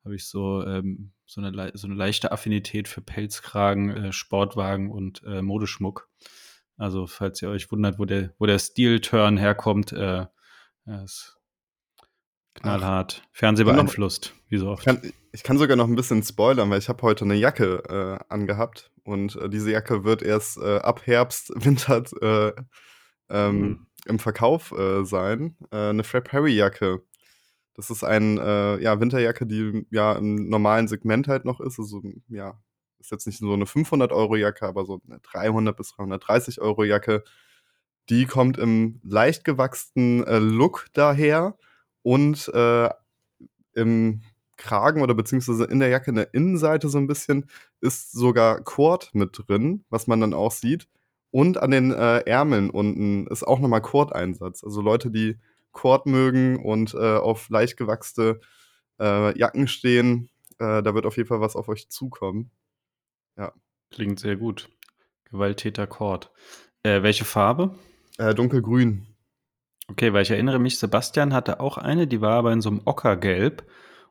habe 0.04 0.16
ich 0.16 0.26
so, 0.26 0.64
ähm, 0.64 1.12
so, 1.26 1.42
eine, 1.42 1.72
so 1.74 1.86
eine 1.86 1.96
leichte 1.96 2.32
Affinität 2.32 2.88
für 2.88 3.02
Pelzkragen, 3.02 3.90
äh, 3.90 4.12
Sportwagen 4.12 4.90
und 4.90 5.22
äh, 5.24 5.42
Modeschmuck. 5.42 6.08
Also, 6.76 7.06
falls 7.06 7.40
ihr 7.42 7.48
euch 7.48 7.70
wundert, 7.72 7.98
wo 7.98 8.04
der, 8.04 8.34
wo 8.38 8.46
der 8.46 8.58
Stil-Turn 8.58 9.38
herkommt, 9.38 9.92
äh, 9.92 10.26
ja, 10.86 11.02
ist 11.04 11.38
knallhart. 12.54 13.22
Ach, 13.22 13.28
Fernseh 13.32 13.64
beeinflusst, 13.64 14.34
wie 14.48 14.58
so 14.58 14.68
oft. 14.68 14.84
Kann, 14.84 15.00
ich 15.32 15.42
kann 15.42 15.58
sogar 15.58 15.76
noch 15.76 15.88
ein 15.88 15.94
bisschen 15.94 16.22
spoilern, 16.22 16.70
weil 16.70 16.78
ich 16.78 16.88
habe 16.88 17.02
heute 17.02 17.24
eine 17.24 17.34
Jacke 17.34 17.82
äh, 17.88 18.32
angehabt 18.32 18.90
und 19.04 19.36
äh, 19.36 19.48
diese 19.48 19.70
Jacke 19.70 20.04
wird 20.04 20.22
erst 20.22 20.58
äh, 20.58 20.78
ab 20.78 21.06
Herbst, 21.06 21.52
Winter 21.54 22.04
äh, 22.20 22.52
ähm, 23.28 23.60
mhm. 23.60 23.86
im 24.06 24.18
Verkauf 24.18 24.72
äh, 24.72 25.04
sein. 25.04 25.56
Äh, 25.70 25.90
eine 25.90 26.04
Fred 26.04 26.24
Perry 26.24 26.54
Jacke. 26.54 27.02
Das 27.74 27.90
ist 27.90 28.04
eine 28.04 28.78
ja, 28.80 29.00
Winterjacke, 29.00 29.44
die 29.44 29.86
ja 29.90 30.14
im 30.14 30.48
normalen 30.48 30.88
Segment 30.88 31.28
halt 31.28 31.44
noch 31.44 31.60
ist. 31.60 31.78
Also 31.78 32.00
ja, 32.28 32.58
ist 33.00 33.10
jetzt 33.10 33.26
nicht 33.26 33.38
so 33.38 33.52
eine 33.52 33.64
500-Euro-Jacke, 33.64 34.66
aber 34.66 34.84
so 34.84 35.00
eine 35.08 35.20
300 35.20 35.76
bis 35.76 35.92
330 35.92 36.60
Euro-Jacke. 36.60 37.24
Die 38.08 38.26
kommt 38.26 38.58
im 38.58 39.00
leicht 39.02 39.44
gewachsenen 39.44 40.24
äh, 40.24 40.38
Look 40.38 40.86
daher 40.92 41.56
und 42.02 42.48
äh, 42.54 42.88
im 43.74 44.22
Kragen 44.56 45.02
oder 45.02 45.14
beziehungsweise 45.14 45.64
in 45.64 45.80
der 45.80 45.88
Jacke 45.88 46.10
in 46.10 46.16
der 46.16 46.32
Innenseite 46.34 46.88
so 46.88 46.98
ein 46.98 47.06
bisschen 47.06 47.46
ist 47.80 48.12
sogar 48.12 48.62
Cord 48.62 49.10
mit 49.12 49.30
drin, 49.46 49.84
was 49.90 50.06
man 50.06 50.20
dann 50.20 50.34
auch 50.34 50.52
sieht. 50.52 50.88
Und 51.30 51.58
an 51.58 51.70
den 51.70 51.92
äh, 51.92 52.20
Ärmeln 52.20 52.70
unten 52.70 53.26
ist 53.26 53.42
auch 53.42 53.58
nochmal 53.58 53.82
Cord-Einsatz. 53.82 54.64
Also 54.64 54.80
Leute, 54.80 55.10
die 55.10 55.36
Cord 55.72 56.06
mögen 56.06 56.64
und 56.64 56.94
äh, 56.94 57.16
auf 57.16 57.50
leicht 57.50 57.76
gewachste 57.76 58.40
äh, 58.98 59.38
Jacken 59.38 59.68
stehen, 59.68 60.30
äh, 60.58 60.82
da 60.82 60.94
wird 60.94 61.04
auf 61.04 61.16
jeden 61.18 61.28
Fall 61.28 61.40
was 61.40 61.56
auf 61.56 61.68
euch 61.68 61.90
zukommen. 61.90 62.50
Ja. 63.36 63.52
Klingt 63.90 64.20
sehr 64.20 64.36
gut. 64.36 64.68
Gewalttäter 65.30 65.86
Kord. 65.86 66.32
Äh, 66.82 67.02
welche 67.02 67.24
Farbe? 67.24 67.78
Äh, 68.18 68.34
dunkelgrün. 68.34 69.06
Okay, 69.88 70.12
weil 70.12 70.22
ich 70.22 70.30
erinnere 70.30 70.58
mich, 70.58 70.78
Sebastian 70.78 71.32
hatte 71.32 71.60
auch 71.60 71.78
eine, 71.78 72.06
die 72.06 72.20
war 72.20 72.32
aber 72.32 72.52
in 72.52 72.60
so 72.60 72.70
einem 72.70 72.82
Ockergelb. 72.84 73.66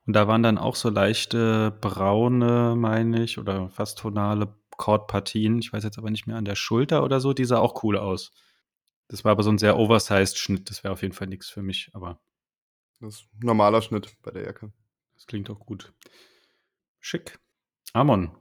Und 0.06 0.14
da 0.14 0.28
waren 0.28 0.44
dann 0.44 0.58
auch 0.58 0.76
so 0.76 0.90
leichte 0.90 1.76
braune, 1.82 2.76
meine 2.78 3.24
ich, 3.24 3.40
oder 3.40 3.70
fast 3.70 3.98
tonale 4.00 4.56
Kordpartien. 4.78 5.60
Ich 5.60 5.74
weiß 5.74 5.84
jetzt 5.84 5.98
aber 5.98 6.12
nicht 6.12 6.28
mehr 6.28 6.38
an 6.38 6.46
der 6.46 6.56
Schulter 6.56 7.04
oder 7.04 7.20
so. 7.20 7.34
Die 7.34 7.46
sah 7.46 7.58
auch 7.58 7.84
cool 7.84 7.98
aus. 7.98 8.32
Das 9.08 9.24
war 9.24 9.32
aber 9.32 9.44
so 9.44 9.50
ein 9.50 9.58
sehr 9.58 9.78
oversized 9.78 10.38
Schnitt. 10.38 10.70
Das 10.70 10.84
wäre 10.84 10.94
auf 10.94 11.02
jeden 11.02 11.14
Fall 11.14 11.28
nichts 11.28 11.50
für 11.50 11.64
mich, 11.64 11.90
aber. 11.94 12.20
Das 13.00 13.16
ist 13.16 13.28
ein 13.34 13.46
normaler 13.46 13.82
Schnitt 13.82 14.16
bei 14.22 14.32
der 14.32 14.44
Jacke. 14.44 14.72
Das 15.16 15.26
klingt 15.26 15.50
auch 15.50 15.60
gut. 15.60 15.94
Schick. 17.00 17.40
Amon. 17.94 18.32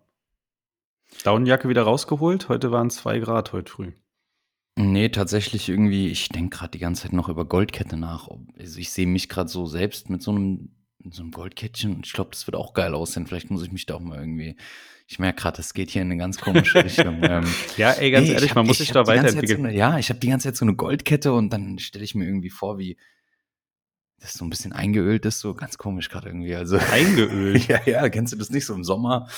Daunenjacke 1.22 1.68
wieder 1.68 1.82
rausgeholt. 1.82 2.48
Heute 2.48 2.70
waren 2.70 2.90
zwei 2.90 3.18
Grad 3.18 3.52
heute 3.52 3.70
früh. 3.72 3.92
Nee, 4.76 5.08
tatsächlich 5.08 5.68
irgendwie, 5.68 6.08
ich 6.08 6.28
denke 6.30 6.56
gerade 6.58 6.72
die 6.72 6.78
ganze 6.80 7.02
Zeit 7.02 7.12
noch 7.12 7.28
über 7.28 7.44
Goldkette 7.44 7.96
nach. 7.96 8.28
Also 8.58 8.78
ich 8.80 8.90
sehe 8.90 9.06
mich 9.06 9.28
gerade 9.28 9.48
so 9.48 9.66
selbst 9.66 10.10
mit 10.10 10.20
so 10.22 10.32
einem, 10.32 10.74
mit 10.98 11.14
so 11.14 11.22
einem 11.22 11.30
Goldkettchen 11.30 11.94
und 11.94 12.06
ich 12.06 12.12
glaube, 12.12 12.30
das 12.32 12.46
wird 12.46 12.56
auch 12.56 12.74
geil 12.74 12.94
aussehen. 12.94 13.26
Vielleicht 13.26 13.50
muss 13.50 13.62
ich 13.62 13.70
mich 13.72 13.86
da 13.86 13.94
auch 13.94 14.00
mal 14.00 14.18
irgendwie. 14.18 14.56
Ich 15.06 15.18
merke 15.18 15.42
gerade, 15.42 15.58
das 15.58 15.74
geht 15.74 15.90
hier 15.90 16.02
in 16.02 16.08
eine 16.10 16.16
ganz 16.18 16.38
komische 16.40 16.82
Richtung. 16.82 17.18
ähm, 17.22 17.44
Ja, 17.76 17.92
ey, 17.92 18.10
ganz 18.10 18.24
nee, 18.24 18.30
ich 18.30 18.34
ehrlich, 18.34 18.50
hab- 18.50 18.56
man 18.56 18.66
muss 18.66 18.80
ich 18.80 18.86
sich 18.88 18.92
da 18.92 19.06
weiterentwickeln. 19.06 19.62
So 19.62 19.68
eine, 19.68 19.76
ja, 19.76 19.98
ich 19.98 20.08
habe 20.08 20.18
die 20.18 20.28
ganze 20.28 20.48
Zeit 20.48 20.56
so 20.56 20.64
eine 20.64 20.74
Goldkette 20.74 21.32
und 21.32 21.50
dann 21.52 21.78
stelle 21.78 22.04
ich 22.04 22.14
mir 22.16 22.24
irgendwie 22.24 22.50
vor, 22.50 22.78
wie 22.78 22.96
das 24.20 24.32
so 24.32 24.44
ein 24.44 24.50
bisschen 24.50 24.72
eingeölt 24.72 25.24
ist, 25.26 25.40
so 25.40 25.54
ganz 25.54 25.78
komisch 25.78 26.08
gerade 26.08 26.28
irgendwie. 26.30 26.54
Also 26.56 26.78
Eingeölt. 26.78 27.68
ja, 27.68 27.80
ja, 27.86 28.08
kennst 28.08 28.32
du 28.32 28.36
das 28.38 28.50
nicht 28.50 28.64
so 28.66 28.74
im 28.74 28.82
Sommer? 28.82 29.28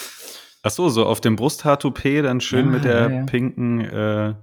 Ach 0.66 0.70
so, 0.72 0.88
so 0.88 1.06
auf 1.06 1.20
dem 1.20 1.36
Brusthaar-Toupet 1.36 2.24
dann 2.24 2.40
schön 2.40 2.66
Ja, 2.66 2.72
mit 2.72 2.84
der 2.84 3.00
ja, 3.02 3.08
ja. 3.08 3.24
pinken, 3.24 3.80
äh, 3.82 4.34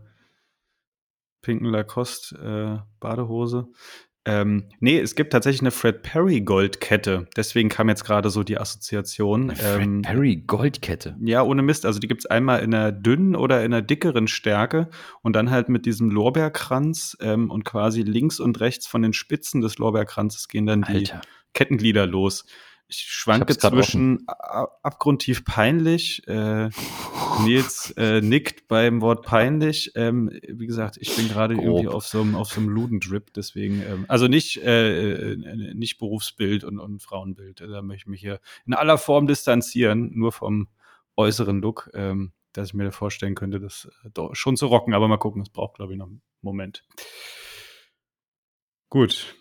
pinken 1.41 1.67
Lacoste 1.67 2.79
äh, 2.81 2.85
Badehose. 3.01 3.67
Ähm, 4.25 4.69
nee, 4.79 4.97
es 5.01 5.15
gibt 5.15 5.33
tatsächlich 5.33 5.59
eine 5.59 5.71
Fred 5.71 6.01
Perry 6.01 6.39
Goldkette. 6.39 7.27
Deswegen 7.35 7.67
kam 7.67 7.89
jetzt 7.89 8.05
gerade 8.05 8.29
so 8.29 8.43
die 8.43 8.57
Assoziation. 8.57 9.49
Eine 9.49 9.55
Fred 9.57 9.81
Ähm, 9.81 10.01
Perry 10.01 10.37
Goldkette. 10.37 11.17
Ja, 11.19 11.43
ohne 11.43 11.61
Mist. 11.61 11.85
Also 11.85 11.99
die 11.99 12.07
gibt's 12.07 12.25
einmal 12.25 12.61
in 12.61 12.73
einer 12.73 12.93
dünnen 12.93 13.35
oder 13.35 13.59
in 13.65 13.73
einer 13.73 13.81
dickeren 13.81 14.29
Stärke 14.29 14.89
und 15.23 15.35
dann 15.35 15.51
halt 15.51 15.67
mit 15.67 15.85
diesem 15.85 16.09
Lorbeerkranz 16.09 17.17
ähm, 17.19 17.51
und 17.51 17.65
quasi 17.65 18.01
links 18.01 18.39
und 18.39 18.61
rechts 18.61 18.87
von 18.87 19.01
den 19.01 19.11
Spitzen 19.11 19.59
des 19.59 19.77
Lorbeerkranzes 19.77 20.47
gehen 20.47 20.67
dann 20.67 20.83
die 20.83 20.93
Alter. 20.93 21.19
Kettenglieder 21.53 22.07
los. 22.07 22.45
Ich 22.87 22.97
schwanke 22.97 23.55
grad 23.55 23.73
zwischen 23.73 24.27
abgrundtief 24.27 25.45
peinlich. 25.45 26.27
Äh, 26.27 26.69
Nils 27.43 27.91
äh, 27.97 28.21
nickt 28.21 28.67
beim 28.67 29.01
Wort 29.01 29.25
peinlich. 29.25 29.91
Ähm, 29.95 30.29
wie 30.47 30.67
gesagt, 30.67 30.97
ich 30.97 31.15
bin 31.15 31.27
gerade 31.27 31.55
irgendwie 31.55 31.87
auf 31.87 32.05
so 32.05 32.21
einem 32.21 32.35
auf 32.35 32.51
so 32.51 32.61
einem 32.61 32.69
Ludendrip, 32.69 33.33
deswegen 33.33 33.81
ähm, 33.81 34.05
also 34.07 34.27
nicht 34.27 34.57
äh, 34.57 35.31
äh, 35.31 35.73
nicht 35.73 35.97
Berufsbild 35.97 36.63
und, 36.63 36.79
und 36.79 37.01
Frauenbild. 37.01 37.61
Da 37.61 37.81
möchte 37.81 38.03
ich 38.03 38.07
mich 38.07 38.21
hier 38.21 38.39
in 38.65 38.73
aller 38.73 38.97
Form 38.97 39.27
distanzieren, 39.27 40.11
nur 40.13 40.31
vom 40.31 40.67
äußeren 41.15 41.61
Look, 41.61 41.89
ähm, 41.93 42.33
dass 42.51 42.69
ich 42.69 42.73
mir 42.73 42.91
vorstellen 42.91 43.35
könnte, 43.35 43.59
das 43.59 43.89
äh, 44.03 44.21
schon 44.33 44.57
zu 44.57 44.67
rocken. 44.67 44.93
Aber 44.93 45.07
mal 45.07 45.17
gucken, 45.17 45.41
es 45.41 45.49
braucht 45.49 45.75
glaube 45.75 45.93
ich 45.93 45.99
noch 45.99 46.07
einen 46.07 46.21
Moment. 46.41 46.83
Gut, 48.89 49.35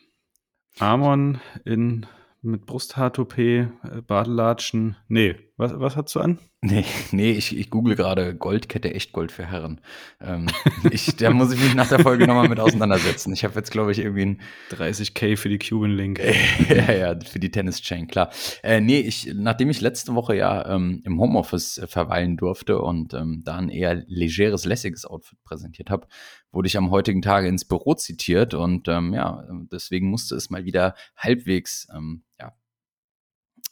Amon 0.79 1.41
in 1.65 2.07
mit 2.43 2.67
Brusthaar-Toupet, 2.67 3.69
äh, 3.85 4.03
Badelatschen. 4.07 4.97
Nee, 5.09 5.37
was, 5.57 5.79
was 5.79 5.97
hast 5.97 6.15
du 6.15 6.21
an? 6.21 6.39
Nee, 6.65 6.85
nee, 7.11 7.33
ich, 7.33 7.59
ich 7.59 7.71
google 7.71 7.97
gerade 7.97 8.37
Goldkette 8.37 8.95
Echtgold 8.95 9.33
für 9.33 9.45
Herren. 9.45 9.81
Ähm, 10.21 10.47
ich, 10.93 11.17
da 11.17 11.31
muss 11.31 11.53
ich 11.53 11.61
mich 11.61 11.75
nach 11.75 11.89
der 11.89 11.99
Folge 11.99 12.25
nochmal 12.25 12.49
mit 12.49 12.61
auseinandersetzen. 12.61 13.33
Ich 13.33 13.43
habe 13.43 13.57
jetzt, 13.57 13.73
glaube 13.73 13.91
ich, 13.91 13.99
irgendwie 13.99 14.27
ein 14.27 14.41
30k 14.71 15.37
für 15.37 15.49
die 15.49 15.59
Cuban 15.59 15.91
Link. 15.91 16.21
ja, 16.69 16.93
ja, 16.93 17.19
für 17.19 17.41
die 17.41 17.51
Tennis-Chain, 17.51 18.07
klar. 18.07 18.31
Äh, 18.63 18.81
nee, 18.81 19.01
ich, 19.01 19.33
nachdem 19.35 19.71
ich 19.71 19.81
letzte 19.81 20.15
Woche 20.15 20.37
ja 20.37 20.73
ähm, 20.73 21.03
im 21.05 21.21
Homeoffice 21.21 21.79
äh, 21.79 21.89
verweilen 21.89 22.37
durfte 22.37 22.81
und 22.81 23.13
ähm, 23.13 23.43
da 23.45 23.57
ein 23.57 23.69
eher 23.69 24.05
legeres, 24.07 24.65
lässiges 24.65 25.05
Outfit 25.05 25.43
präsentiert 25.43 25.91
habe, 25.91 26.07
wurde 26.53 26.69
ich 26.69 26.77
am 26.77 26.91
heutigen 26.91 27.23
Tage 27.23 27.49
ins 27.49 27.65
Büro 27.65 27.95
zitiert 27.95 28.55
und 28.55 28.87
ähm, 28.89 29.15
ja, 29.15 29.45
deswegen 29.73 30.09
musste 30.09 30.37
es 30.37 30.51
mal 30.51 30.65
wieder 30.65 30.95
halbwegs 31.17 31.89
ähm, 31.95 32.25
ja, 32.39 32.53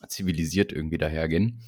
zivilisiert 0.08 0.72
irgendwie 0.72 0.98
dahergehen. 0.98 1.60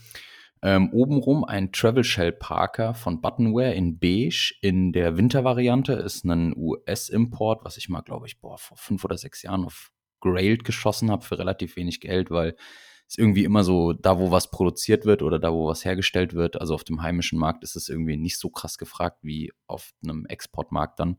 Ähm, 0.65 0.91
obenrum 0.93 1.45
ein 1.45 1.73
Travel 1.73 2.05
Shell 2.05 2.33
Parker 2.33 2.95
von 2.95 3.21
Buttonware 3.21 3.75
in 3.75 3.99
beige 3.99 4.55
in 4.63 4.93
der 4.93 5.17
Wintervariante 5.17 5.93
ist 5.95 6.25
ein 6.25 6.55
US-Import, 6.57 7.65
was 7.65 7.77
ich 7.77 7.89
mal, 7.89 8.03
glaube 8.03 8.27
ich, 8.29 8.41
boah, 8.41 8.59
vor 8.59 8.77
fünf 8.77 9.05
oder 9.05 9.19
sechs 9.19 9.43
Jahren 9.43 9.65
auf 9.65 9.91
Grailed 10.21 10.63
geschossen 10.63 11.11
habe 11.11 11.25
für 11.25 11.39
relativ 11.39 11.75
wenig 11.77 12.01
Geld, 12.01 12.31
weil 12.31 12.57
es 13.09 13.19
irgendwie 13.19 13.45
immer 13.45 13.65
so, 13.65 13.93
da 13.93 14.19
wo 14.19 14.31
was 14.31 14.51
produziert 14.51 15.05
wird 15.05 15.23
oder 15.23 15.39
da 15.39 15.53
wo 15.53 15.67
was 15.67 15.85
hergestellt 15.85 16.35
wird, 16.35 16.61
also 16.61 16.75
auf 16.75 16.85
dem 16.85 17.03
heimischen 17.03 17.39
Markt 17.39 17.63
ist 17.63 17.77
es 17.77 17.89
irgendwie 17.89 18.17
nicht 18.17 18.39
so 18.39 18.49
krass 18.49 18.79
gefragt 18.79 19.19
wie 19.23 19.53
auf 19.67 19.93
einem 20.03 20.27
Exportmarkt 20.27 20.99
dann. 20.99 21.19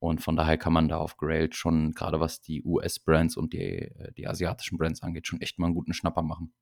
Und 0.00 0.22
von 0.22 0.36
daher 0.36 0.58
kann 0.58 0.72
man 0.72 0.88
da 0.88 0.98
auf 0.98 1.16
Grailed 1.16 1.56
schon, 1.56 1.92
gerade 1.92 2.20
was 2.20 2.40
die 2.40 2.62
US-Brands 2.62 3.36
und 3.36 3.52
die, 3.52 3.58
äh, 3.58 4.12
die 4.16 4.28
asiatischen 4.28 4.78
Brands 4.78 5.02
angeht, 5.02 5.26
schon 5.26 5.40
echt 5.40 5.58
mal 5.58 5.66
einen 5.66 5.74
guten 5.74 5.92
Schnapper 5.92 6.22
machen. 6.22 6.52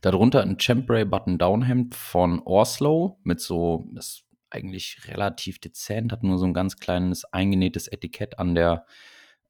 Darunter 0.00 0.42
ein 0.42 0.58
Chambray 0.58 1.04
Button-Down-Hemd 1.04 1.94
von 1.94 2.40
Orslow 2.40 3.18
mit 3.24 3.40
so, 3.40 3.88
ist 3.96 4.24
eigentlich 4.48 5.06
relativ 5.06 5.58
dezent, 5.58 6.12
hat 6.12 6.22
nur 6.22 6.38
so 6.38 6.46
ein 6.46 6.54
ganz 6.54 6.78
kleines 6.78 7.24
eingenähtes 7.24 7.88
Etikett 7.88 8.38
an 8.38 8.54
der 8.54 8.86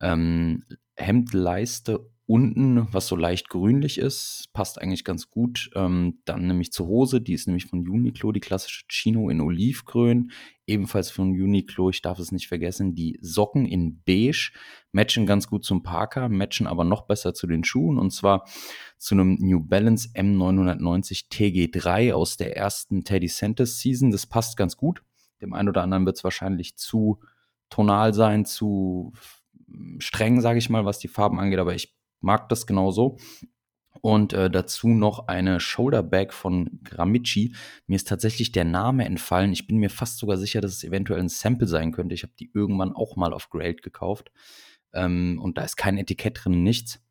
ähm, 0.01 0.65
Hemdleiste 0.97 2.11
unten, 2.31 2.87
was 2.93 3.09
so 3.09 3.17
leicht 3.17 3.49
grünlich 3.49 3.99
ist, 3.99 4.51
passt 4.53 4.81
eigentlich 4.81 5.05
ganz 5.05 5.31
gut. 5.31 5.69
Ähm, 5.75 6.21
dann 6.27 6.47
nämlich 6.47 6.71
zur 6.71 6.87
Hose, 6.87 7.21
die 7.21 7.33
ist 7.33 7.49
nämlich 7.49 7.67
von 7.67 7.81
Uniqlo, 7.81 8.31
die 8.31 8.39
klassische 8.39 8.85
Chino 8.89 9.31
in 9.31 9.41
Olivgrün, 9.41 10.31
ebenfalls 10.65 11.11
von 11.11 11.31
Uniqlo, 11.31 11.91
ich 11.91 12.03
darf 12.03 12.21
es 12.21 12.31
nicht 12.31 12.47
vergessen, 12.47 12.95
die 12.95 13.19
Socken 13.21 13.67
in 13.67 14.01
beige, 14.07 14.53
matchen 14.93 15.27
ganz 15.27 15.49
gut 15.49 15.65
zum 15.65 15.83
Parker, 15.83 16.29
matchen 16.29 16.69
aber 16.69 16.85
noch 16.85 17.09
besser 17.09 17.35
zu 17.35 17.49
den 17.49 17.65
Schuhen 17.65 17.99
und 17.99 18.13
zwar 18.13 18.45
zu 18.97 19.17
einem 19.17 19.35
New 19.41 19.59
Balance 19.59 20.11
M990 20.15 21.31
TG3 21.33 22.13
aus 22.15 22.37
der 22.37 22.57
ersten 22.57 23.03
Teddy 23.03 23.27
Santis 23.27 23.81
Season. 23.81 24.13
Das 24.13 24.27
passt 24.27 24.57
ganz 24.57 24.77
gut. 24.77 25.03
Dem 25.41 25.53
einen 25.53 25.69
oder 25.69 25.83
anderen 25.83 26.07
wird 26.07 26.17
es 26.17 26.23
wahrscheinlich 26.23 26.77
zu 26.77 27.19
tonal 27.71 28.15
sein, 28.15 28.45
zu 28.45 29.15
streng, 29.99 30.41
sage 30.41 30.61
ich 30.61 30.71
mal, 30.71 30.85
was 30.85 31.01
die 31.01 31.09
Farben 31.09 31.41
angeht, 31.41 31.59
aber 31.59 31.75
ich 31.75 31.97
mag 32.21 32.49
das 32.49 32.67
genauso. 32.67 33.19
Und 34.03 34.33
äh, 34.33 34.51
dazu 34.51 34.89
noch 34.89 35.29
eine 35.29 35.61
Shoulderbag 35.61 36.33
von 36.33 36.81
Gramici. 36.85 37.55
Mir 37.87 37.97
ist 37.97 38.09
tatsächlich 38.09 38.53
der 38.53 38.65
Name 38.65 39.05
entfallen. 39.05 39.53
Ich 39.53 39.67
bin 39.67 39.77
mir 39.77 39.91
fast 39.91 40.19
sogar 40.19 40.39
sicher, 40.39 40.61
dass 40.61 40.73
es 40.73 40.85
eventuell 40.85 41.21
ein 41.21 41.29
Sample 41.29 41.67
sein 41.67 41.93
könnte. 41.93 42.15
Ich 42.15 42.23
habe 42.23 42.33
die 42.39 42.51
irgendwann 42.55 42.93
auch 42.93 43.17
mal 43.17 43.35
auf 43.35 43.51
Grailed 43.51 43.83
gekauft. 43.83 44.31
Ähm, 44.93 45.39
und 45.43 45.59
da 45.59 45.65
ist 45.65 45.77
kein 45.77 45.99
Etikett 45.99 46.45
drin, 46.45 46.63
nichts. 46.63 47.03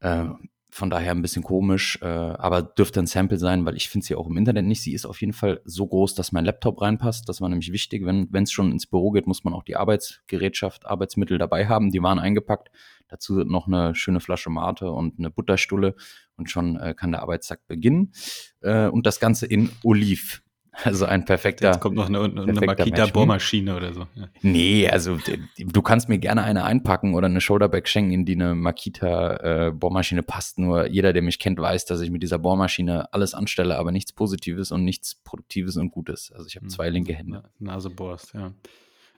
Äh, 0.00 0.26
von 0.74 0.90
daher 0.90 1.12
ein 1.12 1.22
bisschen 1.22 1.44
komisch, 1.44 2.00
äh, 2.02 2.06
aber 2.06 2.60
dürfte 2.62 2.98
ein 2.98 3.06
Sample 3.06 3.38
sein, 3.38 3.64
weil 3.64 3.76
ich 3.76 3.88
finde 3.88 4.06
sie 4.06 4.16
auch 4.16 4.26
im 4.26 4.36
Internet 4.36 4.64
nicht. 4.66 4.82
Sie 4.82 4.92
ist 4.92 5.06
auf 5.06 5.20
jeden 5.20 5.32
Fall 5.32 5.60
so 5.64 5.86
groß, 5.86 6.16
dass 6.16 6.32
mein 6.32 6.44
Laptop 6.44 6.80
reinpasst. 6.82 7.28
Das 7.28 7.40
war 7.40 7.48
nämlich 7.48 7.70
wichtig. 7.70 8.04
Wenn 8.04 8.42
es 8.42 8.50
schon 8.50 8.72
ins 8.72 8.86
Büro 8.86 9.12
geht, 9.12 9.28
muss 9.28 9.44
man 9.44 9.54
auch 9.54 9.62
die 9.62 9.76
Arbeitsgerätschaft, 9.76 10.84
Arbeitsmittel 10.84 11.38
dabei 11.38 11.68
haben. 11.68 11.92
Die 11.92 12.02
waren 12.02 12.18
eingepackt. 12.18 12.70
Dazu 13.08 13.44
noch 13.44 13.66
eine 13.66 13.94
schöne 13.94 14.20
Flasche 14.20 14.50
Mate 14.50 14.90
und 14.90 15.18
eine 15.18 15.30
Butterstulle 15.30 15.94
und 16.36 16.50
schon 16.50 16.76
äh, 16.80 16.94
kann 16.94 17.12
der 17.12 17.22
Arbeitstag 17.22 17.66
beginnen. 17.66 18.12
Äh, 18.60 18.88
und 18.88 19.06
das 19.06 19.20
Ganze 19.20 19.46
in 19.46 19.70
Oliv. 19.82 20.40
Also 20.82 21.04
ein 21.04 21.24
perfekter. 21.24 21.68
Jetzt 21.70 21.80
kommt 21.80 21.94
noch 21.94 22.08
eine, 22.08 22.18
eine. 22.24 22.52
Makita-Bohrmaschine 22.52 23.76
oder 23.76 23.92
so. 23.94 24.08
Ja. 24.16 24.26
Nee, 24.42 24.88
also 24.88 25.18
d- 25.18 25.38
du 25.56 25.82
kannst 25.82 26.08
mir 26.08 26.18
gerne 26.18 26.42
eine 26.42 26.64
einpacken 26.64 27.14
oder 27.14 27.26
eine 27.26 27.40
Shoulderbag 27.40 27.86
schenken, 27.86 28.10
in 28.10 28.24
die 28.24 28.34
eine 28.34 28.56
Makita 28.56 29.68
äh, 29.68 29.70
Bohrmaschine 29.70 30.24
passt. 30.24 30.58
Nur 30.58 30.88
jeder, 30.88 31.12
der 31.12 31.22
mich 31.22 31.38
kennt, 31.38 31.60
weiß, 31.60 31.84
dass 31.84 32.00
ich 32.00 32.10
mit 32.10 32.24
dieser 32.24 32.40
Bohrmaschine 32.40 33.12
alles 33.12 33.34
anstelle, 33.34 33.78
aber 33.78 33.92
nichts 33.92 34.12
Positives 34.12 34.72
und 34.72 34.84
nichts 34.84 35.14
Produktives 35.14 35.76
und 35.76 35.92
Gutes. 35.92 36.32
Also 36.32 36.48
ich 36.48 36.56
habe 36.56 36.66
zwei 36.66 36.90
linke 36.90 37.14
Hände. 37.14 37.44
Na- 37.60 37.74
Nase 37.74 37.90
bohrst, 37.90 38.34
ja. 38.34 38.52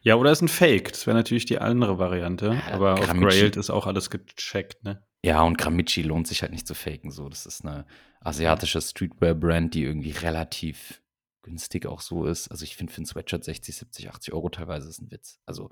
Ja, 0.07 0.15
oder 0.15 0.31
ist 0.31 0.41
ein 0.41 0.47
Fake. 0.47 0.93
Das 0.93 1.05
wäre 1.09 1.17
natürlich 1.17 1.47
die 1.47 1.59
andere 1.59 1.99
Variante. 1.99 2.63
Ja, 2.69 2.75
aber 2.75 2.95
auf 2.95 3.07
Grammici. 3.07 3.27
Grailed 3.41 3.57
ist 3.57 3.71
auch 3.71 3.89
alles 3.89 4.09
gecheckt, 4.09 4.85
ne? 4.85 5.05
Ja, 5.25 5.43
und 5.43 5.59
Gramici 5.59 6.03
lohnt 6.03 6.29
sich 6.29 6.43
halt 6.43 6.53
nicht 6.53 6.65
zu 6.65 6.75
faken. 6.75 7.11
So, 7.11 7.29
das 7.29 7.45
ist 7.45 7.65
eine 7.65 7.87
asiatische 8.21 8.81
Streetwear-Brand, 8.81 9.75
die 9.75 9.83
irgendwie 9.83 10.13
relativ 10.13 11.03
günstig 11.43 11.87
auch 11.87 12.01
so 12.01 12.25
ist. 12.25 12.47
Also 12.53 12.63
ich 12.63 12.77
finde 12.77 12.93
für 12.93 13.03
ein 13.03 13.07
Sweatshirt 13.07 13.43
60, 13.43 13.75
70, 13.75 14.11
80 14.11 14.33
Euro 14.33 14.49
teilweise 14.49 14.89
ist 14.89 15.01
ein 15.01 15.11
Witz. 15.11 15.41
Also 15.45 15.71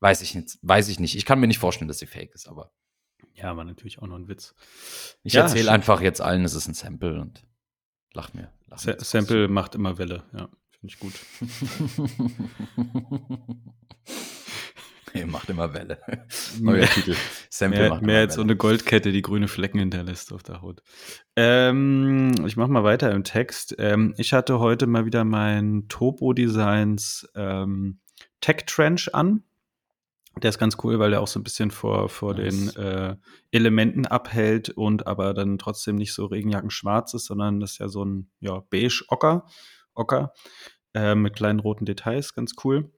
weiß 0.00 0.20
ich 0.22 0.34
nicht, 0.34 0.58
weiß 0.62 0.88
ich 0.88 0.98
nicht. 0.98 1.14
Ich 1.14 1.24
kann 1.24 1.38
mir 1.38 1.46
nicht 1.46 1.60
vorstellen, 1.60 1.86
dass 1.86 2.00
sie 2.00 2.06
fake 2.06 2.34
ist, 2.34 2.48
aber 2.48 2.72
Ja, 3.34 3.56
war 3.56 3.62
natürlich 3.62 4.00
auch 4.00 4.08
noch 4.08 4.16
ein 4.16 4.26
Witz. 4.26 4.56
ich 5.22 5.34
Ja, 5.34 5.42
erzähle 5.42 5.70
einfach 5.70 6.00
jetzt 6.00 6.20
allen, 6.20 6.44
es 6.44 6.54
ist 6.54 6.66
ein 6.66 6.74
Sample 6.74 7.20
und 7.20 7.46
lach 8.12 8.34
mir. 8.34 8.52
Lach 8.66 8.78
Sa 8.80 8.94
mir 8.94 9.00
Sample 9.00 9.46
macht 9.46 9.76
immer 9.76 9.96
Welle, 9.96 10.24
ja. 10.32 10.48
Finde 10.86 10.88
ich 10.92 10.98
gut. 10.98 11.14
Er 15.12 15.26
macht 15.26 15.48
immer 15.48 15.72
Welle. 15.72 15.98
Neuer 16.60 16.80
Mehr- 16.80 16.90
Titel. 16.90 17.14
Sample 17.48 17.80
Mehr, 17.80 17.88
macht 17.88 18.02
mehr 18.02 18.18
als 18.18 18.34
so 18.34 18.42
eine 18.42 18.54
Goldkette, 18.54 19.12
die 19.12 19.22
grüne 19.22 19.48
Flecken 19.48 19.78
hinterlässt 19.78 20.30
auf 20.30 20.42
der 20.42 20.60
Haut. 20.60 20.82
Ähm, 21.36 22.34
ich 22.46 22.58
mache 22.58 22.70
mal 22.70 22.84
weiter 22.84 23.10
im 23.12 23.24
Text. 23.24 23.74
Ähm, 23.78 24.12
ich 24.18 24.34
hatte 24.34 24.58
heute 24.58 24.86
mal 24.86 25.06
wieder 25.06 25.24
mein 25.24 25.86
Topo 25.88 26.34
Designs 26.34 27.26
ähm, 27.34 28.00
Tech 28.42 28.64
Trench 28.66 29.14
an. 29.14 29.42
Der 30.42 30.50
ist 30.50 30.58
ganz 30.58 30.76
cool, 30.84 30.98
weil 30.98 31.12
der 31.12 31.22
auch 31.22 31.28
so 31.28 31.40
ein 31.40 31.44
bisschen 31.44 31.70
vor, 31.70 32.10
vor 32.10 32.34
Nice. 32.34 32.74
den 32.74 32.84
äh, 32.84 33.16
Elementen 33.52 34.06
abhält 34.06 34.68
und 34.68 35.06
aber 35.06 35.32
dann 35.32 35.56
trotzdem 35.56 35.96
nicht 35.96 36.12
so 36.12 36.26
regenjackenschwarz 36.26 37.14
ist, 37.14 37.24
sondern 37.24 37.58
das 37.58 37.72
ist 37.72 37.78
ja 37.78 37.88
so 37.88 38.04
ein 38.04 38.28
ja, 38.40 38.62
beige-Ocker 38.68 39.46
Ocker, 39.96 40.32
äh, 40.96 41.14
mit 41.14 41.36
kleinen 41.36 41.60
roten 41.60 41.84
Details, 41.84 42.34
ganz 42.34 42.54
cool. 42.64 42.90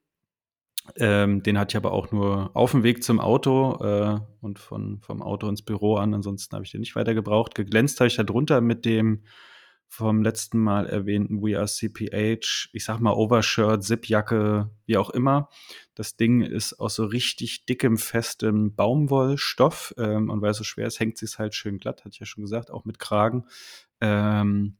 Ähm, 0.96 1.42
den 1.42 1.58
hatte 1.58 1.72
ich 1.72 1.76
aber 1.76 1.92
auch 1.92 2.12
nur 2.12 2.50
auf 2.54 2.70
dem 2.70 2.82
Weg 2.82 3.02
zum 3.02 3.20
Auto 3.20 3.76
äh, 3.84 4.20
und 4.40 4.58
von, 4.58 5.00
vom 5.00 5.20
Auto 5.20 5.48
ins 5.48 5.62
Büro 5.62 5.96
an. 5.96 6.14
Ansonsten 6.14 6.54
habe 6.54 6.64
ich 6.64 6.70
den 6.70 6.80
nicht 6.80 6.96
weiter 6.96 7.12
gebraucht. 7.12 7.54
Geglänzt 7.54 8.00
habe 8.00 8.06
ich 8.06 8.16
da 8.16 8.22
drunter 8.22 8.60
mit 8.60 8.84
dem 8.84 9.24
vom 9.90 10.22
letzten 10.22 10.58
Mal 10.58 10.86
erwähnten 10.86 11.42
We 11.42 11.58
Are 11.58 11.66
CPH, 11.66 12.68
ich 12.72 12.84
sag 12.84 13.00
mal 13.00 13.14
Overshirt, 13.14 13.82
Zipjacke, 13.82 14.70
wie 14.84 14.98
auch 14.98 15.10
immer. 15.10 15.48
Das 15.94 16.16
Ding 16.16 16.42
ist 16.42 16.74
aus 16.74 16.94
so 16.94 17.06
richtig 17.06 17.64
dickem, 17.64 17.96
festem 17.96 18.74
Baumwollstoff 18.74 19.94
ähm, 19.98 20.28
und 20.30 20.42
weil 20.42 20.50
es 20.50 20.58
so 20.58 20.64
schwer 20.64 20.86
ist, 20.86 21.00
hängt 21.00 21.16
sich 21.16 21.38
halt 21.38 21.54
schön 21.54 21.78
glatt, 21.78 22.04
hatte 22.04 22.12
ich 22.12 22.20
ja 22.20 22.26
schon 22.26 22.44
gesagt, 22.44 22.70
auch 22.70 22.84
mit 22.84 22.98
Kragen. 22.98 23.46
Ähm, 24.00 24.76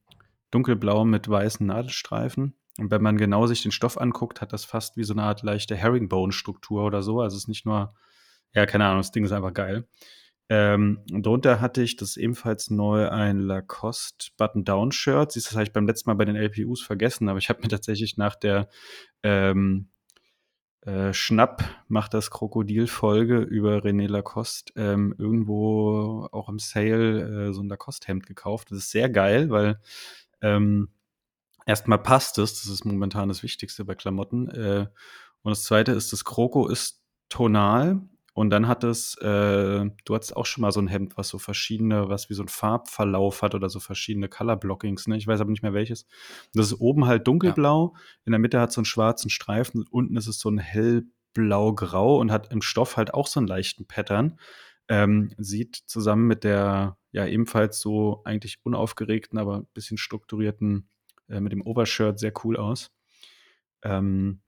dunkelblau 0.50 1.04
mit 1.04 1.28
weißen 1.28 1.66
Nadelstreifen. 1.66 2.54
Und 2.78 2.90
wenn 2.90 3.02
man 3.02 3.18
genau 3.18 3.46
sich 3.46 3.62
den 3.62 3.72
Stoff 3.72 3.98
anguckt, 3.98 4.40
hat 4.40 4.52
das 4.52 4.64
fast 4.64 4.96
wie 4.96 5.04
so 5.04 5.12
eine 5.12 5.24
Art 5.24 5.42
leichte 5.42 5.76
Herringbone-Struktur 5.76 6.84
oder 6.84 7.02
so. 7.02 7.20
Also 7.20 7.36
es 7.36 7.44
ist 7.44 7.48
nicht 7.48 7.66
nur, 7.66 7.92
ja, 8.54 8.66
keine 8.66 8.86
Ahnung, 8.86 9.00
das 9.00 9.10
Ding 9.10 9.24
ist 9.24 9.32
einfach 9.32 9.52
geil. 9.52 9.86
Ähm, 10.50 11.00
und 11.12 11.26
drunter 11.26 11.60
hatte 11.60 11.82
ich 11.82 11.96
das 11.96 12.16
ebenfalls 12.16 12.70
neu 12.70 13.08
ein 13.08 13.40
Lacoste 13.40 14.30
Button-Down-Shirt. 14.38 15.32
Siehst 15.32 15.46
du, 15.46 15.50
das 15.50 15.56
habe 15.56 15.64
ich 15.64 15.72
beim 15.72 15.86
letzten 15.86 16.08
Mal 16.08 16.14
bei 16.14 16.24
den 16.24 16.36
LPUs 16.36 16.80
vergessen, 16.80 17.28
aber 17.28 17.38
ich 17.38 17.48
habe 17.48 17.60
mir 17.60 17.68
tatsächlich 17.68 18.16
nach 18.16 18.36
der 18.36 18.68
ähm, 19.22 19.88
äh, 20.82 21.12
Schnapp 21.12 21.64
macht 21.88 22.14
das 22.14 22.30
Krokodil-Folge 22.30 23.40
über 23.40 23.78
René 23.78 24.06
Lacoste 24.06 24.72
ähm, 24.76 25.14
irgendwo 25.18 26.28
auch 26.32 26.48
im 26.48 26.58
Sale 26.58 27.48
äh, 27.48 27.52
so 27.52 27.62
ein 27.62 27.68
Lacoste-Hemd 27.68 28.26
gekauft. 28.26 28.70
Das 28.70 28.78
ist 28.78 28.90
sehr 28.90 29.10
geil, 29.10 29.50
weil 29.50 29.80
ähm, 30.40 30.88
erstmal 31.68 31.98
passt 31.98 32.38
es, 32.38 32.54
das 32.54 32.66
ist 32.66 32.84
momentan 32.84 33.28
das 33.28 33.42
Wichtigste 33.42 33.84
bei 33.84 33.94
Klamotten. 33.94 34.48
Äh, 34.48 34.86
und 35.42 35.50
das 35.50 35.64
zweite 35.64 35.92
ist, 35.92 36.12
das 36.12 36.24
Kroko 36.24 36.66
ist 36.66 37.02
tonal 37.28 38.00
und 38.32 38.50
dann 38.50 38.68
hat 38.68 38.84
es, 38.84 39.16
äh, 39.18 39.84
du 40.04 40.14
hattest 40.14 40.34
auch 40.34 40.46
schon 40.46 40.62
mal 40.62 40.72
so 40.72 40.80
ein 40.80 40.88
Hemd, 40.88 41.18
was 41.18 41.28
so 41.28 41.38
verschiedene, 41.38 42.08
was 42.08 42.30
wie 42.30 42.34
so 42.34 42.42
ein 42.42 42.48
Farbverlauf 42.48 43.42
hat 43.42 43.54
oder 43.54 43.68
so 43.68 43.80
verschiedene 43.80 44.28
Color 44.28 44.56
Blockings, 44.56 45.06
ne? 45.06 45.18
Ich 45.18 45.26
weiß 45.26 45.40
aber 45.40 45.50
nicht 45.50 45.62
mehr 45.62 45.74
welches. 45.74 46.06
Das 46.54 46.66
ist 46.66 46.80
oben 46.80 47.06
halt 47.06 47.28
dunkelblau, 47.28 47.92
ja. 47.94 48.00
in 48.24 48.32
der 48.32 48.38
Mitte 48.38 48.60
hat 48.60 48.70
es 48.70 48.76
so 48.76 48.80
einen 48.80 48.86
schwarzen 48.86 49.28
Streifen 49.28 49.80
und 49.80 49.92
unten 49.92 50.16
ist 50.16 50.26
es 50.26 50.38
so 50.38 50.48
ein 50.48 50.58
hellblau-grau 50.58 52.18
und 52.18 52.32
hat 52.32 52.50
im 52.50 52.62
Stoff 52.62 52.96
halt 52.96 53.12
auch 53.12 53.26
so 53.26 53.40
einen 53.40 53.46
leichten 53.46 53.86
Pattern. 53.86 54.38
Ähm, 54.88 55.34
sieht 55.36 55.76
zusammen 55.84 56.26
mit 56.26 56.44
der 56.44 56.96
ja 57.12 57.26
ebenfalls 57.26 57.78
so 57.78 58.22
eigentlich 58.24 58.58
unaufgeregten, 58.62 59.38
aber 59.38 59.58
ein 59.58 59.68
bisschen 59.74 59.98
strukturierten, 59.98 60.88
äh, 61.28 61.40
mit 61.40 61.52
dem 61.52 61.66
Overshirt 61.66 62.18
sehr 62.18 62.32
cool 62.44 62.56
aus. 62.56 62.90
Ähm, 63.82 64.40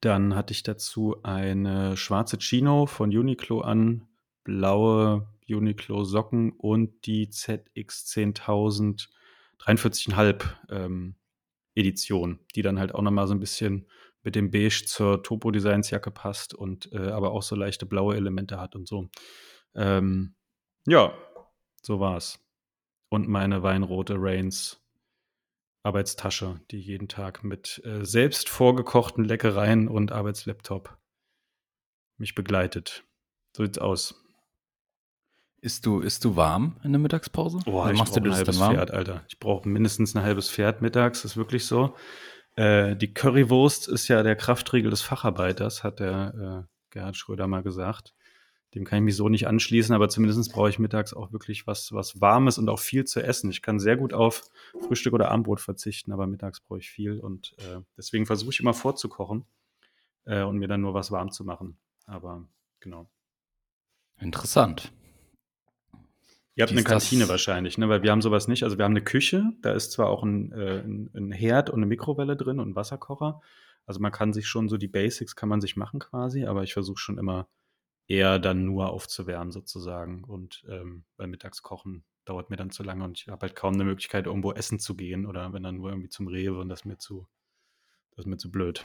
dann 0.00 0.34
hatte 0.34 0.52
ich 0.52 0.62
dazu 0.62 1.16
eine 1.22 1.96
schwarze 1.96 2.38
Chino 2.38 2.86
von 2.86 3.16
Uniqlo 3.16 3.60
an, 3.60 4.08
blaue 4.44 5.28
Uniqlo 5.48 6.04
Socken 6.04 6.52
und 6.52 7.06
die 7.06 7.28
ZX10000 7.28 9.08
43,5 9.58 10.44
ähm, 10.70 11.16
Edition, 11.74 12.40
die 12.54 12.62
dann 12.62 12.78
halt 12.78 12.94
auch 12.94 13.02
nochmal 13.02 13.26
so 13.26 13.34
ein 13.34 13.40
bisschen 13.40 13.88
mit 14.22 14.34
dem 14.34 14.50
Beige 14.50 14.84
zur 14.86 15.22
Topo 15.22 15.50
Designs 15.50 15.90
Jacke 15.90 16.10
passt 16.10 16.54
und 16.54 16.92
äh, 16.92 17.10
aber 17.10 17.32
auch 17.32 17.42
so 17.42 17.54
leichte 17.54 17.86
blaue 17.86 18.16
Elemente 18.16 18.60
hat 18.60 18.74
und 18.74 18.88
so. 18.88 19.08
Ähm, 19.74 20.34
ja, 20.86 21.16
so 21.82 22.00
war's. 22.00 22.40
Und 23.08 23.28
meine 23.28 23.62
weinrote 23.62 24.16
Reigns 24.18 24.82
Arbeitstasche, 25.86 26.60
die 26.70 26.80
jeden 26.80 27.08
Tag 27.08 27.44
mit 27.44 27.80
äh, 27.84 28.04
selbst 28.04 28.48
vorgekochten 28.48 29.24
Leckereien 29.24 29.88
und 29.88 30.10
Arbeitslaptop 30.10 30.98
mich 32.18 32.34
begleitet. 32.34 33.04
So 33.56 33.64
sieht's 33.64 33.78
aus. 33.78 34.22
Ist 35.60 35.86
du, 35.86 36.00
ist 36.00 36.24
du 36.24 36.36
warm 36.36 36.76
in 36.82 36.92
der 36.92 36.98
Mittagspause? 36.98 37.60
Oh, 37.66 37.86
ich 37.88 37.96
machst 37.96 38.16
du 38.16 38.20
ein 38.20 38.32
halbes 38.32 38.58
Pferd, 38.58 38.90
Alter. 38.90 39.24
Ich 39.28 39.38
brauche 39.38 39.68
mindestens 39.68 40.14
ein 40.14 40.22
halbes 40.22 40.50
Pferd 40.50 40.82
mittags, 40.82 41.24
ist 41.24 41.36
wirklich 41.36 41.66
so. 41.66 41.94
Äh, 42.56 42.96
die 42.96 43.14
Currywurst 43.14 43.88
ist 43.88 44.08
ja 44.08 44.22
der 44.22 44.36
Kraftriegel 44.36 44.90
des 44.90 45.02
Facharbeiters, 45.02 45.84
hat 45.84 46.00
der 46.00 46.66
äh, 46.66 46.68
Gerhard 46.90 47.16
Schröder 47.16 47.46
mal 47.46 47.62
gesagt. 47.62 48.14
Dem 48.76 48.84
kann 48.84 48.98
ich 48.98 49.04
mich 49.04 49.16
so 49.16 49.30
nicht 49.30 49.48
anschließen, 49.48 49.94
aber 49.94 50.10
zumindest 50.10 50.52
brauche 50.52 50.68
ich 50.68 50.78
mittags 50.78 51.14
auch 51.14 51.32
wirklich 51.32 51.66
was, 51.66 51.92
was 51.92 52.20
Warmes 52.20 52.58
und 52.58 52.68
auch 52.68 52.78
viel 52.78 53.04
zu 53.06 53.22
essen. 53.22 53.50
Ich 53.50 53.62
kann 53.62 53.80
sehr 53.80 53.96
gut 53.96 54.12
auf 54.12 54.42
Frühstück 54.86 55.14
oder 55.14 55.30
Abendbrot 55.30 55.62
verzichten, 55.62 56.12
aber 56.12 56.26
mittags 56.26 56.60
brauche 56.60 56.80
ich 56.80 56.90
viel 56.90 57.18
und 57.18 57.54
äh, 57.58 57.80
deswegen 57.96 58.26
versuche 58.26 58.50
ich 58.50 58.60
immer 58.60 58.74
vorzukochen 58.74 59.46
äh, 60.26 60.42
und 60.42 60.58
mir 60.58 60.68
dann 60.68 60.82
nur 60.82 60.92
was 60.92 61.10
warm 61.10 61.32
zu 61.32 61.42
machen. 61.42 61.78
Aber 62.04 62.46
genau. 62.80 63.08
Interessant. 64.20 64.92
Ihr 66.54 66.62
habt 66.62 66.72
eine 66.72 66.84
Kantine 66.84 67.30
wahrscheinlich, 67.30 67.78
ne? 67.78 67.88
weil 67.88 68.02
wir 68.02 68.10
haben 68.10 68.20
sowas 68.20 68.46
nicht. 68.46 68.62
Also 68.62 68.76
wir 68.76 68.84
haben 68.84 68.92
eine 68.92 69.04
Küche, 69.04 69.52
da 69.62 69.72
ist 69.72 69.92
zwar 69.92 70.08
auch 70.10 70.22
ein, 70.22 70.52
äh, 70.52 70.80
ein, 70.80 71.10
ein 71.14 71.32
Herd 71.32 71.70
und 71.70 71.76
eine 71.76 71.86
Mikrowelle 71.86 72.36
drin 72.36 72.60
und 72.60 72.68
ein 72.68 72.76
Wasserkocher. 72.76 73.40
Also 73.86 74.00
man 74.00 74.12
kann 74.12 74.34
sich 74.34 74.46
schon 74.46 74.68
so 74.68 74.76
die 74.76 74.88
Basics 74.88 75.34
kann 75.34 75.48
man 75.48 75.62
sich 75.62 75.76
machen 75.76 75.98
quasi, 75.98 76.44
aber 76.44 76.62
ich 76.62 76.74
versuche 76.74 76.98
schon 76.98 77.16
immer 77.16 77.48
eher 78.08 78.38
dann 78.38 78.64
nur 78.64 78.90
aufzuwärmen 78.90 79.52
sozusagen. 79.52 80.24
Und 80.24 80.64
ähm, 80.68 81.04
beim 81.16 81.30
Mittagskochen 81.30 82.04
dauert 82.24 82.50
mir 82.50 82.56
dann 82.56 82.70
zu 82.70 82.82
lange 82.82 83.04
und 83.04 83.20
ich 83.20 83.28
habe 83.28 83.46
halt 83.46 83.56
kaum 83.56 83.74
eine 83.74 83.84
Möglichkeit, 83.84 84.26
irgendwo 84.26 84.52
essen 84.52 84.78
zu 84.78 84.96
gehen 84.96 85.26
oder 85.26 85.52
wenn 85.52 85.62
dann 85.62 85.76
nur 85.76 85.90
irgendwie 85.90 86.08
zum 86.08 86.26
Rewe 86.26 86.58
und 86.60 86.68
das 86.68 86.80
ist 86.80 86.84
mir 86.84 86.98
zu, 86.98 87.28
das 88.10 88.24
ist 88.24 88.26
mir 88.26 88.36
zu 88.36 88.50
blöd. 88.50 88.84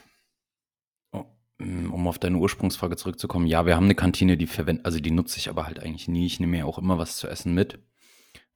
Mm, 1.62 1.92
um 1.92 2.08
auf 2.08 2.18
deine 2.20 2.38
Ursprungsfrage 2.38 2.96
zurückzukommen, 2.98 3.46
ja, 3.46 3.66
wir 3.66 3.76
haben 3.76 3.86
eine 3.86 3.96
Kantine, 3.96 4.38
die 4.38 4.48
verwendet, 4.48 4.86
also 4.86 5.00
die 5.00 5.12
nutze 5.12 5.38
ich 5.38 5.50
aber 5.50 5.66
halt 5.66 5.80
eigentlich 5.80 6.08
nie. 6.08 6.26
Ich 6.26 6.40
nehme 6.40 6.58
ja 6.58 6.66
auch 6.66 6.78
immer 6.78 6.98
was 6.98 7.18
zu 7.18 7.28
essen 7.28 7.54
mit. 7.54 7.80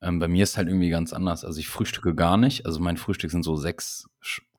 Ähm, 0.05 0.19
bei 0.19 0.27
mir 0.27 0.43
ist 0.43 0.55
halt 0.55 0.67
irgendwie 0.67 0.89
ganz 0.89 1.13
anders. 1.13 1.43
Also 1.43 1.59
ich 1.59 1.67
frühstücke 1.67 2.13
gar 2.13 2.37
nicht. 2.37 2.67
Also 2.67 2.79
mein 2.79 2.95
Frühstück 2.95 3.31
sind 3.31 3.41
so 3.41 3.55
sechs 3.55 4.07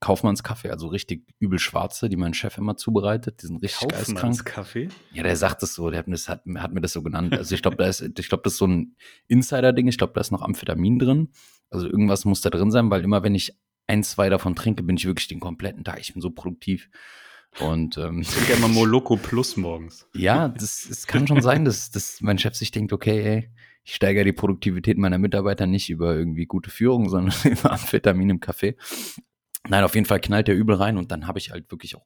Kaufmannskaffee, 0.00 0.70
also 0.70 0.88
richtig 0.88 1.24
übel 1.38 1.61
schwarze, 1.61 2.09
die 2.09 2.16
mein 2.16 2.35
Chef 2.35 2.59
immer 2.59 2.76
zubereitet. 2.76 3.42
Die 3.42 3.46
sind 3.46 3.62
richtig. 3.62 3.88
Kaufmannskaffee? 3.88 4.88
Ja, 5.12 5.22
der 5.22 5.37
sagt 5.37 5.62
es 5.62 5.74
so, 5.74 5.88
der 5.88 6.00
hat, 6.00 6.06
das, 6.09 6.28
hat, 6.28 6.42
hat 6.56 6.72
mir 6.72 6.80
das 6.80 6.92
so 6.92 7.02
genannt. 7.02 7.32
Also 7.32 7.54
ich 7.54 7.62
glaube, 7.62 7.76
da 7.76 7.87
ist, 7.87 8.00
ich 8.00 8.28
glaube, 8.28 8.42
das 8.42 8.54
ist 8.54 8.59
so 8.59 8.66
ein 8.66 8.96
Insider-Ding. 9.28 9.87
Ich 9.87 9.98
glaube, 9.98 10.14
da 10.14 10.20
ist 10.20 10.32
noch 10.32 10.42
Amphetamin 10.42 10.98
drin. 10.98 11.28
Also 11.70 11.87
irgendwas 11.87 12.24
muss 12.24 12.40
da 12.40 12.50
drin 12.50 12.72
sein, 12.72 12.90
weil 12.90 13.04
immer 13.04 13.22
wenn 13.22 13.37
ich 13.37 13.56
ein, 13.87 14.02
zwei 14.02 14.28
davon 14.28 14.56
trinke, 14.56 14.82
bin 14.82 14.96
ich 14.96 15.06
wirklich 15.06 15.28
den 15.28 15.38
kompletten 15.38 15.85
Tag. 15.85 16.00
Ich 16.00 16.12
bin 16.12 16.20
so 16.20 16.30
produktiv. 16.30 16.90
Und 17.61 17.98
ähm, 17.98 18.22
ich 18.22 18.28
trinke 18.28 18.54
immer 18.54 18.68
Moloko 18.68 19.16
Plus 19.16 19.56
morgens. 19.56 20.09
Ja, 20.12 20.48
das, 20.48 20.87
das 20.88 21.06
kann 21.06 21.28
schon 21.28 21.40
sein, 21.40 21.64
dass, 21.64 21.92
dass 21.92 22.20
mein 22.20 22.38
Chef 22.38 22.56
sich 22.56 22.72
denkt, 22.72 22.92
okay, 22.92 23.22
ey, 23.22 23.50
ich 23.87 23.94
steigere 23.94 24.25
die 24.25 24.33
Produktivität 24.33 24.99
meiner 24.99 25.18
Mitarbeiter 25.18 25.68
nicht 25.68 25.90
über 25.90 26.16
irgendwie 26.16 26.46
gute 26.46 26.70
Führung, 26.70 27.09
sondern 27.09 27.35
über 27.44 27.70
Amphetamin 27.70 28.31
im 28.31 28.40
Kaffee. 28.40 28.77
Nein, 29.68 29.85
auf 29.85 29.94
jeden 29.94 30.07
Fall 30.07 30.20
knallt 30.20 30.49
der 30.49 30.57
übel 30.57 30.75
rein 30.75 30.99
und 30.99 31.12
dann 31.12 31.29
habe 31.29 31.38
ich 31.38 31.53
halt 31.53 31.70
wirklich 31.70 31.94
auch 31.94 32.05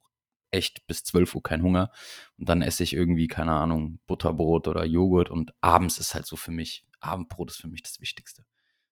echt 0.51 0.87
bis 0.87 1.05
12 1.05 1.35
Uhr 1.35 1.43
keinen 1.43 1.63
Hunger. 1.63 1.91
Und 2.37 2.49
dann 2.51 2.61
esse 2.61 2.83
ich 2.83 2.93
irgendwie, 2.93 3.29
keine 3.29 3.53
Ahnung, 3.53 3.99
Butterbrot 4.07 4.69
oder 4.69 4.85
Joghurt 4.85 5.31
und 5.31 5.55
abends 5.63 5.99
ist 5.99 6.15
halt 6.15 6.27
so 6.27 6.37
für 6.37 6.51
mich, 6.51 6.87
Abendbrot 7.01 7.51
ist 7.51 7.61
für 7.61 7.69
mich 7.69 7.83
das 7.83 7.99
Wichtigste. 8.01 8.45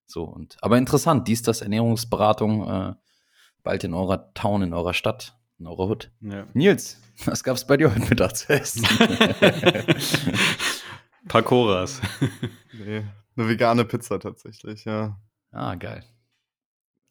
So 0.07 0.23
und, 0.23 0.57
aber 0.61 0.79
interessant, 0.79 1.27
dies, 1.27 1.43
das 1.43 1.61
Ernährungsberatung, 1.61 2.67
äh, 2.67 2.93
bald 3.61 3.83
in 3.83 3.93
eurer 3.93 4.33
Town, 4.33 4.63
in 4.63 4.73
eurer 4.73 4.95
Stadt, 4.95 5.37
in 5.59 5.67
eurer 5.67 5.89
Hut. 5.89 6.11
Ja. 6.21 6.47
Nils, 6.53 6.99
was 7.25 7.43
gab's 7.43 7.67
bei 7.67 7.77
dir 7.77 7.93
heute 7.93 8.07
Mittag 8.09 8.35
zu 8.35 8.49
essen? 8.51 8.83
Pakoras. 11.29 12.01
nee, 12.73 13.05
eine 13.37 13.47
vegane 13.47 13.85
Pizza 13.85 14.19
tatsächlich, 14.19 14.83
ja. 14.83 15.17
Ah, 15.51 15.75
geil. 15.75 16.03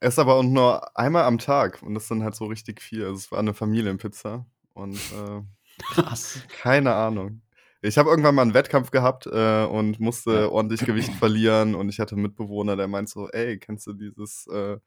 Esse 0.00 0.20
aber 0.20 0.34
auch 0.34 0.42
nur 0.42 0.96
einmal 0.96 1.24
am 1.24 1.38
Tag 1.38 1.82
und 1.82 1.94
das 1.94 2.04
ist 2.04 2.10
dann 2.10 2.22
halt 2.22 2.34
so 2.34 2.44
richtig 2.46 2.82
viel. 2.82 3.04
Also 3.04 3.16
es 3.16 3.32
war 3.32 3.38
eine 3.38 3.54
Familienpizza 3.54 4.44
und 4.74 4.96
äh, 4.96 5.42
krass. 5.94 6.42
keine 6.60 6.94
Ahnung. 6.94 7.40
Ich 7.80 7.96
habe 7.96 8.10
irgendwann 8.10 8.34
mal 8.34 8.42
einen 8.42 8.54
Wettkampf 8.54 8.90
gehabt 8.90 9.26
äh, 9.26 9.64
und 9.64 10.00
musste 10.00 10.52
ordentlich 10.52 10.84
Gewicht 10.84 11.12
verlieren 11.18 11.74
und 11.74 11.88
ich 11.88 12.00
hatte 12.00 12.16
einen 12.16 12.22
Mitbewohner, 12.22 12.76
der 12.76 12.88
meint 12.88 13.08
so, 13.08 13.28
ey, 13.30 13.58
kennst 13.58 13.86
du 13.86 13.92
dieses 13.92 14.46
äh, 14.48 14.78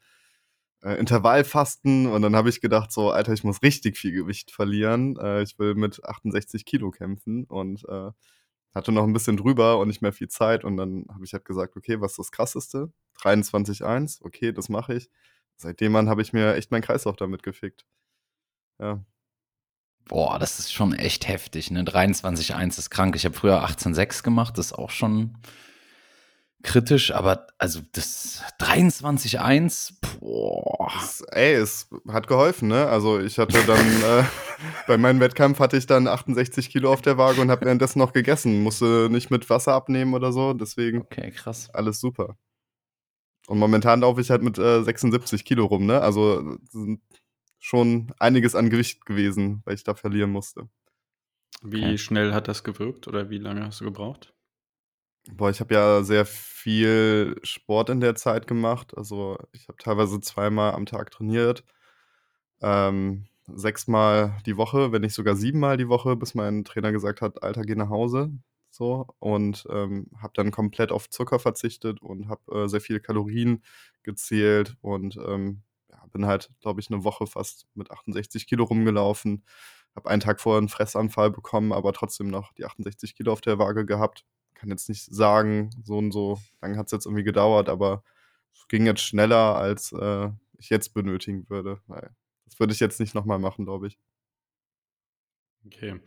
äh, 0.83 0.99
Intervallfasten? 0.99 2.07
Und 2.07 2.21
dann 2.21 2.35
habe 2.35 2.49
ich 2.49 2.61
gedacht 2.61 2.91
so, 2.91 3.11
Alter, 3.11 3.33
ich 3.33 3.43
muss 3.43 3.61
richtig 3.61 3.97
viel 3.97 4.11
Gewicht 4.11 4.51
verlieren. 4.51 5.17
Äh, 5.17 5.41
ich 5.43 5.57
will 5.57 5.75
mit 5.75 6.03
68 6.03 6.65
Kilo 6.65 6.91
kämpfen 6.91 7.45
und 7.45 7.87
äh, 7.87 8.11
hatte 8.73 8.91
noch 8.91 9.03
ein 9.03 9.13
bisschen 9.13 9.37
drüber 9.37 9.79
und 9.79 9.87
nicht 9.87 10.01
mehr 10.01 10.13
viel 10.13 10.29
Zeit. 10.29 10.63
Und 10.63 10.77
dann 10.77 11.05
habe 11.09 11.25
ich 11.25 11.33
halt 11.33 11.45
gesagt, 11.45 11.75
okay, 11.75 11.99
was 11.99 12.11
ist 12.11 12.19
das 12.19 12.31
Krasseste? 12.31 12.91
23,1, 13.19 14.23
okay, 14.23 14.51
das 14.51 14.69
mache 14.69 14.95
ich. 14.95 15.09
Seitdem 15.57 15.95
an 15.95 16.09
habe 16.09 16.21
ich 16.21 16.33
mir 16.33 16.55
echt 16.55 16.71
meinen 16.71 16.81
Kreislauf 16.81 17.15
damit 17.15 17.43
gefickt. 17.43 17.85
Ja. 18.79 19.03
Boah, 20.05 20.39
das 20.39 20.59
ist 20.59 20.73
schon 20.73 20.93
echt 20.93 21.27
heftig. 21.27 21.69
Ne? 21.71 21.83
23,1 21.83 22.79
ist 22.79 22.89
krank. 22.89 23.15
Ich 23.15 23.25
habe 23.25 23.35
früher 23.35 23.63
18,6 23.63 24.23
gemacht, 24.23 24.57
das 24.57 24.67
ist 24.67 24.73
auch 24.73 24.89
schon 24.89 25.37
kritisch, 26.63 27.13
aber 27.13 27.47
also 27.57 27.81
das 27.91 28.41
23,1, 28.59 29.93
boah. 30.19 30.91
Ey, 31.31 31.53
es 31.53 31.89
hat 32.07 32.27
geholfen, 32.27 32.67
ne? 32.67 32.87
Also 32.87 33.19
ich 33.19 33.37
hatte 33.39 33.57
dann, 33.65 33.79
äh, 34.03 34.23
bei 34.87 34.97
meinem 34.97 35.19
Wettkampf 35.19 35.59
hatte 35.59 35.77
ich 35.77 35.85
dann 35.85 36.07
68 36.07 36.69
Kilo 36.69 36.91
auf 36.91 37.01
der 37.01 37.17
Waage 37.17 37.41
und 37.41 37.51
habe 37.51 37.65
währenddessen 37.65 37.99
noch 37.99 38.13
gegessen. 38.13 38.63
Musste 38.63 39.09
nicht 39.11 39.31
mit 39.31 39.49
Wasser 39.49 39.73
abnehmen 39.73 40.13
oder 40.13 40.31
so, 40.31 40.53
deswegen. 40.53 41.01
Okay, 41.01 41.31
krass. 41.31 41.69
Alles 41.73 41.99
super. 41.99 42.37
Und 43.47 43.59
momentan 43.59 44.01
laufe 44.01 44.21
ich 44.21 44.29
halt 44.29 44.43
mit 44.43 44.57
äh, 44.57 44.83
76 44.83 45.43
Kilo 45.43 45.65
rum, 45.65 45.85
ne? 45.85 46.01
Also 46.01 46.57
sind 46.69 47.01
schon 47.59 48.13
einiges 48.19 48.55
an 48.55 48.69
Gewicht 48.69 49.05
gewesen, 49.05 49.61
weil 49.65 49.75
ich 49.75 49.83
da 49.83 49.93
verlieren 49.93 50.31
musste. 50.31 50.69
Wie 51.61 51.83
okay. 51.83 51.97
schnell 51.97 52.33
hat 52.33 52.47
das 52.47 52.63
gewirkt 52.63 53.07
oder 53.07 53.29
wie 53.29 53.37
lange 53.37 53.65
hast 53.65 53.81
du 53.81 53.85
gebraucht? 53.85 54.33
Boah, 55.29 55.49
ich 55.51 55.59
habe 55.59 55.73
ja 55.75 56.03
sehr 56.03 56.25
viel 56.25 57.35
Sport 57.43 57.89
in 57.89 57.99
der 57.99 58.15
Zeit 58.15 58.47
gemacht. 58.47 58.97
Also 58.97 59.37
ich 59.51 59.67
habe 59.67 59.77
teilweise 59.77 60.19
zweimal 60.19 60.73
am 60.73 60.85
Tag 60.87 61.11
trainiert. 61.11 61.63
Ähm, 62.61 63.27
sechsmal 63.47 64.37
die 64.45 64.57
Woche, 64.57 64.91
wenn 64.91 65.01
nicht 65.01 65.13
sogar 65.15 65.35
siebenmal 65.35 65.77
die 65.77 65.89
Woche, 65.89 66.15
bis 66.15 66.35
mein 66.35 66.63
Trainer 66.63 66.91
gesagt 66.91 67.21
hat, 67.21 67.43
Alter, 67.43 67.63
geh 67.63 67.75
nach 67.75 67.89
Hause. 67.89 68.31
So, 68.71 69.07
und 69.19 69.65
ähm, 69.69 70.07
habe 70.21 70.33
dann 70.35 70.51
komplett 70.51 70.91
auf 70.91 71.09
Zucker 71.09 71.39
verzichtet 71.39 72.01
und 72.01 72.29
habe 72.29 72.63
äh, 72.65 72.67
sehr 72.69 72.81
viele 72.81 73.01
Kalorien 73.01 73.63
gezählt 74.03 74.77
und 74.81 75.17
ähm, 75.17 75.63
ja, 75.89 75.97
bin 76.13 76.25
halt, 76.25 76.49
glaube 76.61 76.79
ich, 76.81 76.89
eine 76.89 77.03
Woche 77.03 77.27
fast 77.27 77.67
mit 77.75 77.91
68 77.91 78.47
Kilo 78.47 78.63
rumgelaufen. 78.63 79.43
Habe 79.95 80.09
einen 80.09 80.21
Tag 80.21 80.39
vorher 80.39 80.59
einen 80.59 80.69
Fressanfall 80.69 81.31
bekommen, 81.31 81.73
aber 81.73 81.93
trotzdem 81.93 82.29
noch 82.29 82.53
die 82.53 82.65
68 82.65 83.15
Kilo 83.15 83.33
auf 83.33 83.41
der 83.41 83.59
Waage 83.59 83.85
gehabt 83.85 84.25
kann 84.61 84.69
jetzt 84.69 84.89
nicht 84.89 85.03
sagen, 85.03 85.71
so 85.83 85.97
und 85.97 86.11
so 86.11 86.39
lange 86.61 86.77
hat 86.77 86.85
es 86.85 86.91
jetzt 86.91 87.07
irgendwie 87.07 87.23
gedauert, 87.23 87.67
aber 87.67 88.03
es 88.53 88.67
ging 88.67 88.85
jetzt 88.85 89.01
schneller, 89.01 89.55
als 89.55 89.91
äh, 89.91 90.29
ich 90.59 90.69
jetzt 90.69 90.93
benötigen 90.93 91.49
würde. 91.49 91.81
Weil 91.87 92.15
das 92.45 92.59
würde 92.59 92.71
ich 92.71 92.79
jetzt 92.79 92.99
nicht 92.99 93.15
nochmal 93.15 93.39
machen, 93.39 93.65
glaube 93.65 93.87
ich. 93.87 93.97
Okay. 95.65 95.99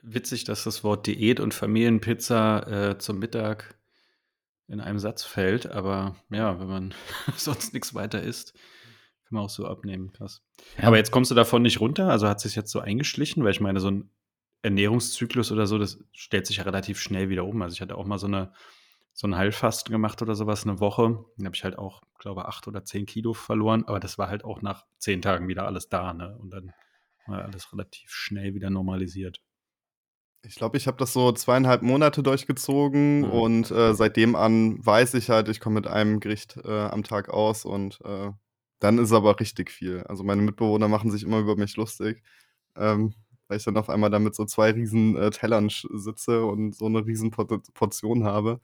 Witzig, 0.00 0.44
dass 0.44 0.64
das 0.64 0.82
Wort 0.82 1.06
Diät 1.06 1.38
und 1.38 1.52
Familienpizza 1.52 2.92
äh, 2.92 2.98
zum 2.98 3.18
Mittag 3.18 3.78
in 4.68 4.80
einem 4.80 4.98
Satz 4.98 5.22
fällt, 5.22 5.66
aber 5.66 6.16
ja, 6.30 6.58
wenn 6.58 6.68
man 6.68 6.94
sonst 7.36 7.74
nichts 7.74 7.94
weiter 7.94 8.22
isst, 8.22 8.54
kann 9.24 9.34
man 9.36 9.44
auch 9.44 9.50
so 9.50 9.66
abnehmen. 9.66 10.12
Krass. 10.14 10.42
Ja. 10.78 10.84
Aber 10.84 10.96
jetzt 10.96 11.10
kommst 11.10 11.30
du 11.30 11.34
davon 11.34 11.60
nicht 11.60 11.80
runter, 11.80 12.08
also 12.08 12.26
hat 12.26 12.40
sich 12.40 12.54
jetzt 12.54 12.70
so 12.70 12.80
eingeschlichen, 12.80 13.44
weil 13.44 13.50
ich 13.50 13.60
meine, 13.60 13.80
so 13.80 13.90
ein 13.90 14.10
Ernährungszyklus 14.62 15.52
oder 15.52 15.66
so, 15.66 15.78
das 15.78 15.98
stellt 16.12 16.46
sich 16.46 16.58
ja 16.58 16.64
relativ 16.64 17.00
schnell 17.00 17.28
wieder 17.28 17.44
um. 17.44 17.60
Also 17.62 17.74
ich 17.74 17.80
hatte 17.80 17.96
auch 17.96 18.06
mal 18.06 18.18
so 18.18 18.26
eine 18.26 18.52
so 19.14 19.26
ein 19.26 19.36
Heilfasten 19.36 19.92
gemacht 19.92 20.22
oder 20.22 20.34
sowas, 20.34 20.64
eine 20.64 20.80
Woche. 20.80 21.24
Dann 21.36 21.46
habe 21.46 21.54
ich 21.54 21.64
halt 21.64 21.78
auch, 21.78 22.02
glaube 22.18 22.46
acht 22.46 22.66
oder 22.66 22.84
zehn 22.84 23.06
Kilo 23.06 23.34
verloren, 23.34 23.84
aber 23.86 24.00
das 24.00 24.18
war 24.18 24.28
halt 24.28 24.44
auch 24.44 24.62
nach 24.62 24.86
zehn 24.98 25.20
Tagen 25.20 25.48
wieder 25.48 25.66
alles 25.66 25.88
da, 25.88 26.14
ne? 26.14 26.36
Und 26.38 26.50
dann 26.50 26.72
war 27.26 27.44
alles 27.44 27.72
relativ 27.72 28.10
schnell 28.10 28.54
wieder 28.54 28.70
normalisiert. 28.70 29.42
Ich 30.44 30.56
glaube, 30.56 30.76
ich 30.76 30.88
habe 30.88 30.96
das 30.96 31.12
so 31.12 31.30
zweieinhalb 31.30 31.82
Monate 31.82 32.22
durchgezogen 32.22 33.20
mhm. 33.20 33.30
und 33.30 33.70
äh, 33.70 33.94
seitdem 33.94 34.34
an 34.34 34.84
weiß 34.84 35.14
ich 35.14 35.30
halt, 35.30 35.48
ich 35.48 35.60
komme 35.60 35.74
mit 35.74 35.86
einem 35.86 36.18
Gericht 36.18 36.56
äh, 36.64 36.86
am 36.86 37.04
Tag 37.04 37.28
aus 37.28 37.64
und 37.64 38.00
äh, 38.04 38.30
dann 38.80 38.98
ist 38.98 39.12
aber 39.12 39.38
richtig 39.38 39.70
viel. 39.70 40.02
Also 40.08 40.24
meine 40.24 40.42
Mitbewohner 40.42 40.88
machen 40.88 41.12
sich 41.12 41.22
immer 41.22 41.38
über 41.38 41.54
mich 41.54 41.76
lustig. 41.76 42.24
Ähm, 42.74 43.14
weil 43.52 43.58
ich 43.58 43.64
dann 43.64 43.76
auf 43.76 43.90
einmal 43.90 44.08
da 44.08 44.18
mit 44.18 44.34
so 44.34 44.46
zwei 44.46 44.70
riesen 44.70 45.14
äh, 45.14 45.28
Tellern 45.28 45.68
sitze 45.68 46.42
und 46.46 46.74
so 46.74 46.86
eine 46.86 47.04
riesen 47.04 47.30
Portion 47.30 48.24
habe 48.24 48.60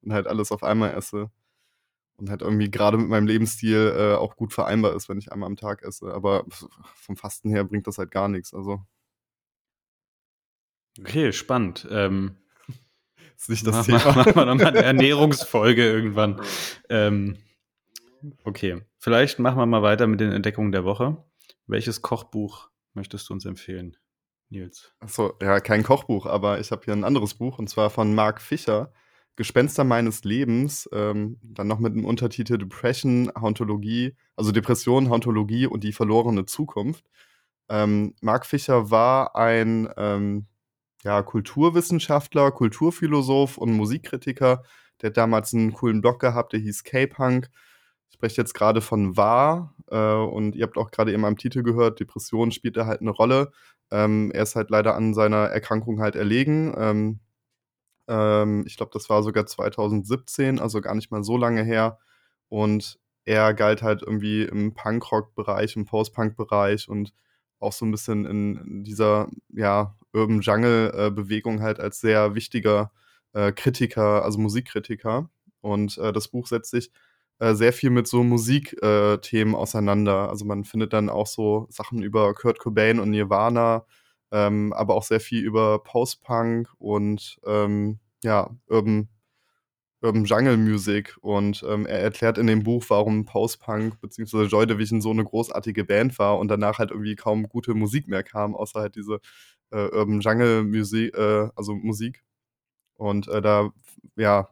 und 0.00 0.12
halt 0.12 0.26
alles 0.26 0.50
auf 0.50 0.64
einmal 0.64 0.94
esse. 0.94 1.30
Und 2.16 2.28
halt 2.28 2.42
irgendwie 2.42 2.68
gerade 2.68 2.98
mit 2.98 3.08
meinem 3.08 3.28
Lebensstil 3.28 3.94
äh, 3.96 4.14
auch 4.16 4.34
gut 4.34 4.52
vereinbar 4.52 4.96
ist, 4.96 5.08
wenn 5.08 5.18
ich 5.18 5.30
einmal 5.30 5.46
am 5.46 5.54
Tag 5.54 5.84
esse. 5.84 6.12
Aber 6.12 6.44
vom 6.96 7.16
Fasten 7.16 7.50
her 7.50 7.62
bringt 7.62 7.86
das 7.86 7.98
halt 7.98 8.10
gar 8.10 8.26
nichts. 8.26 8.52
Also. 8.52 8.84
Okay, 10.98 11.32
spannend. 11.32 11.86
Ähm, 11.88 12.34
ist 13.36 13.48
nicht 13.48 13.64
das 13.64 13.76
mach, 13.76 13.84
Thema. 13.86 14.16
Machen 14.16 14.34
wir 14.34 14.44
nochmal 14.44 14.66
eine 14.66 14.82
Ernährungsfolge 14.82 15.84
irgendwann. 15.84 16.40
Ähm, 16.88 17.38
okay, 18.42 18.82
vielleicht 18.98 19.38
machen 19.38 19.58
wir 19.58 19.66
mal 19.66 19.82
weiter 19.82 20.08
mit 20.08 20.18
den 20.18 20.32
Entdeckungen 20.32 20.72
der 20.72 20.82
Woche. 20.82 21.24
Welches 21.68 22.02
Kochbuch 22.02 22.70
möchtest 22.92 23.28
du 23.28 23.34
uns 23.34 23.44
empfehlen? 23.44 23.96
Nils? 24.52 24.94
Achso, 25.00 25.34
ja, 25.42 25.58
kein 25.60 25.82
Kochbuch, 25.82 26.26
aber 26.26 26.60
ich 26.60 26.70
habe 26.70 26.82
hier 26.84 26.94
ein 26.94 27.04
anderes 27.04 27.34
Buch 27.34 27.58
und 27.58 27.68
zwar 27.68 27.90
von 27.90 28.14
Mark 28.14 28.40
Fischer, 28.40 28.92
Gespenster 29.34 29.82
meines 29.82 30.24
Lebens, 30.24 30.88
ähm, 30.92 31.38
dann 31.42 31.66
noch 31.66 31.78
mit 31.78 31.94
dem 31.94 32.04
Untertitel 32.04 32.58
Depression, 32.58 33.32
Hauntologie, 33.34 34.14
also 34.36 34.52
Depression, 34.52 35.08
Hauntologie 35.08 35.66
und 35.66 35.82
die 35.82 35.92
verlorene 35.92 36.44
Zukunft. 36.44 37.04
Ähm, 37.68 38.14
Mark 38.20 38.46
Fischer 38.46 38.90
war 38.90 39.34
ein 39.34 39.88
ähm, 39.96 40.46
ja, 41.02 41.22
Kulturwissenschaftler, 41.22 42.52
Kulturphilosoph 42.52 43.56
und 43.56 43.72
Musikkritiker. 43.72 44.62
Der 45.00 45.08
hat 45.08 45.16
damals 45.16 45.54
einen 45.54 45.72
coolen 45.72 46.02
Blog 46.02 46.20
gehabt, 46.20 46.52
der 46.52 46.60
hieß 46.60 46.84
K-Punk. 46.84 47.48
Ich 48.12 48.16
spreche 48.16 48.42
jetzt 48.42 48.52
gerade 48.52 48.82
von 48.82 49.16
Wahr 49.16 49.74
äh, 49.90 49.96
und 49.96 50.54
ihr 50.54 50.64
habt 50.64 50.76
auch 50.76 50.90
gerade 50.90 51.12
eben 51.12 51.24
am 51.24 51.38
Titel 51.38 51.62
gehört, 51.62 51.98
Depression 51.98 52.52
spielt 52.52 52.76
da 52.76 52.86
halt 52.86 53.00
eine 53.00 53.10
Rolle. 53.10 53.52
Ähm, 53.90 54.30
er 54.32 54.42
ist 54.42 54.54
halt 54.54 54.68
leider 54.68 54.94
an 54.94 55.14
seiner 55.14 55.46
Erkrankung 55.48 55.98
halt 56.00 56.14
erlegen. 56.14 56.74
Ähm, 56.76 57.20
ähm, 58.08 58.64
ich 58.66 58.76
glaube, 58.76 58.92
das 58.92 59.08
war 59.08 59.22
sogar 59.22 59.46
2017, 59.46 60.60
also 60.60 60.82
gar 60.82 60.94
nicht 60.94 61.10
mal 61.10 61.24
so 61.24 61.38
lange 61.38 61.64
her. 61.64 61.98
Und 62.48 63.00
er 63.24 63.54
galt 63.54 63.82
halt 63.82 64.02
irgendwie 64.02 64.42
im 64.42 64.74
Punkrock-Bereich, 64.74 65.74
im 65.76 65.86
Post-Punk-Bereich 65.86 66.88
und 66.90 67.14
auch 67.60 67.72
so 67.72 67.86
ein 67.86 67.90
bisschen 67.92 68.26
in 68.26 68.84
dieser 68.84 69.28
ja, 69.48 69.96
Urban 70.12 70.42
Jungle-Bewegung 70.42 71.62
halt 71.62 71.80
als 71.80 72.00
sehr 72.00 72.34
wichtiger 72.34 72.92
äh, 73.32 73.52
Kritiker, 73.52 74.22
also 74.22 74.38
Musikkritiker. 74.38 75.30
Und 75.62 75.96
äh, 75.96 76.12
das 76.12 76.28
Buch 76.28 76.46
setzt 76.46 76.72
sich 76.72 76.90
äh, 77.42 77.56
sehr 77.56 77.72
viel 77.72 77.90
mit 77.90 78.06
so 78.06 78.22
Musikthemen 78.22 79.54
äh, 79.54 79.56
auseinander. 79.56 80.28
Also 80.30 80.44
man 80.44 80.64
findet 80.64 80.92
dann 80.92 81.08
auch 81.08 81.26
so 81.26 81.66
Sachen 81.70 82.00
über 82.00 82.34
Kurt 82.34 82.60
Cobain 82.60 83.00
und 83.00 83.10
Nirvana, 83.10 83.84
ähm, 84.30 84.72
aber 84.72 84.94
auch 84.94 85.02
sehr 85.02 85.18
viel 85.18 85.42
über 85.42 85.82
Post-Punk 85.82 86.68
und 86.78 87.40
ähm, 87.44 87.98
ja, 88.22 88.48
Urban, 88.68 89.08
Urban 90.02 90.24
Jungle 90.24 90.56
Music. 90.56 91.16
Und 91.20 91.64
ähm, 91.68 91.84
er 91.86 91.98
erklärt 91.98 92.38
in 92.38 92.46
dem 92.46 92.62
Buch, 92.62 92.84
warum 92.88 93.24
Post-Punk 93.24 94.00
bzw. 94.00 94.44
Joy 94.44 94.66
Division 94.68 95.00
so 95.00 95.10
eine 95.10 95.24
großartige 95.24 95.84
Band 95.84 96.16
war 96.20 96.38
und 96.38 96.46
danach 96.46 96.78
halt 96.78 96.92
irgendwie 96.92 97.16
kaum 97.16 97.48
gute 97.48 97.74
Musik 97.74 98.06
mehr 98.06 98.22
kam, 98.22 98.54
außer 98.54 98.80
halt 98.80 98.94
diese 98.94 99.18
äh, 99.72 99.88
Urban 99.88 100.20
Jungle 100.20 100.62
Musik, 100.62 101.16
äh, 101.16 101.48
also 101.56 101.74
Musik. 101.74 102.22
Und 102.94 103.26
äh, 103.26 103.42
da, 103.42 103.70
ja, 104.16 104.48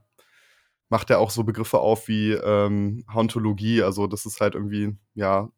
macht 0.91 1.11
er 1.11 1.21
auch 1.21 1.31
so 1.31 1.45
Begriffe 1.45 1.79
auf 1.79 2.09
wie 2.09 2.33
ähm, 2.33 3.05
Hauntologie. 3.13 3.83
Also 3.83 4.07
das 4.07 4.27
ist 4.27 4.41
halt 4.41 4.55
irgendwie, 4.55 4.97
ja, 5.15 5.49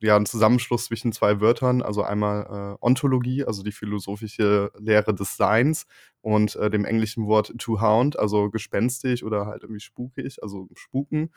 ja, 0.00 0.16
ein 0.16 0.26
Zusammenschluss 0.26 0.86
zwischen 0.86 1.12
zwei 1.12 1.40
Wörtern, 1.40 1.82
also 1.82 2.02
einmal 2.02 2.76
äh, 2.80 2.84
Ontologie, 2.86 3.44
also 3.44 3.62
die 3.64 3.72
philosophische 3.72 4.70
Lehre 4.78 5.14
des 5.14 5.36
Seins, 5.36 5.86
und 6.20 6.56
äh, 6.56 6.70
dem 6.70 6.84
englischen 6.84 7.26
Wort 7.26 7.52
to 7.58 7.80
hound, 7.80 8.18
also 8.18 8.50
gespenstig 8.50 9.24
oder 9.24 9.46
halt 9.46 9.62
irgendwie 9.62 9.80
spukig, 9.80 10.42
also 10.42 10.68
spuken. 10.74 11.30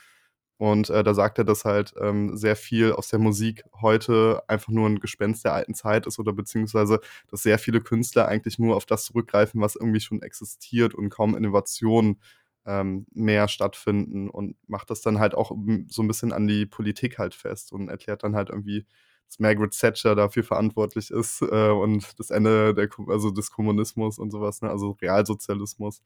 Und 0.58 0.91
äh, 0.91 1.04
da 1.04 1.15
sagt 1.15 1.39
er, 1.39 1.43
dass 1.43 1.65
halt 1.65 1.93
ähm, 1.99 2.38
sehr 2.38 2.56
viel 2.56 2.91
aus 2.93 3.08
der 3.08 3.17
Musik 3.17 3.63
heute 3.82 4.43
einfach 4.47 4.69
nur 4.71 4.88
ein 4.88 4.99
Gespenst 4.99 5.43
der 5.43 5.54
alten 5.54 5.73
Zeit 5.73 6.06
ist 6.06 6.19
oder 6.19 6.34
beziehungsweise, 6.34 6.99
dass 7.30 7.41
sehr 7.41 7.58
viele 7.58 7.82
Künstler 7.82 8.27
eigentlich 8.27 8.60
nur 8.60 8.75
auf 8.75 8.86
das 8.86 9.06
zurückgreifen, 9.06 9.60
was 9.60 9.75
irgendwie 9.75 10.01
schon 10.01 10.21
existiert 10.21 10.93
und 10.93 11.10
kaum 11.10 11.36
Innovationen 11.36 12.19
ähm, 12.65 13.06
mehr 13.12 13.47
stattfinden 13.47 14.30
und 14.30 14.56
macht 14.67 14.89
das 14.89 15.02
dann 15.02 15.19
halt 15.19 15.36
auch 15.36 15.52
so 15.88 16.04
ein 16.04 16.08
bisschen 16.08 16.32
an 16.34 16.47
die 16.47 16.65
Politik 16.65 17.17
halt 17.17 17.34
fest 17.36 17.71
und 17.74 17.89
erklärt 17.89 18.24
dann 18.24 18.36
halt 18.36 18.50
irgendwie, 18.50 18.86
dass 19.28 19.39
Margaret 19.39 19.78
Thatcher 19.78 20.15
dafür 20.15 20.43
verantwortlich 20.43 21.10
ist 21.12 21.41
äh, 21.41 21.69
und 21.69 22.19
das 22.19 22.30
Ende 22.30 22.74
der, 22.74 22.89
also 23.08 23.32
des 23.32 23.52
Kommunismus 23.52 24.19
und 24.19 24.32
sowas, 24.32 24.62
ne? 24.62 24.69
also 24.69 24.91
Realsozialismus. 25.02 26.02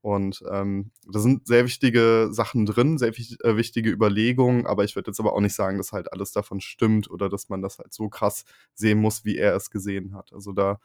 Und 0.00 0.44
ähm, 0.50 0.92
da 1.06 1.18
sind 1.18 1.46
sehr 1.48 1.64
wichtige 1.64 2.28
Sachen 2.30 2.66
drin, 2.66 2.98
sehr 2.98 3.08
äh, 3.08 3.56
wichtige 3.56 3.90
Überlegungen, 3.90 4.64
aber 4.66 4.84
ich 4.84 4.94
würde 4.94 5.10
jetzt 5.10 5.18
aber 5.18 5.32
auch 5.32 5.40
nicht 5.40 5.54
sagen, 5.54 5.76
dass 5.78 5.92
halt 5.92 6.12
alles 6.12 6.30
davon 6.32 6.60
stimmt 6.60 7.10
oder 7.10 7.28
dass 7.28 7.48
man 7.48 7.62
das 7.62 7.78
halt 7.80 7.92
so 7.92 8.08
krass 8.08 8.44
sehen 8.74 8.98
muss, 9.00 9.24
wie 9.24 9.36
er 9.36 9.56
es 9.56 9.70
gesehen 9.70 10.14
hat. 10.14 10.32
Also 10.32 10.52
da 10.52 10.78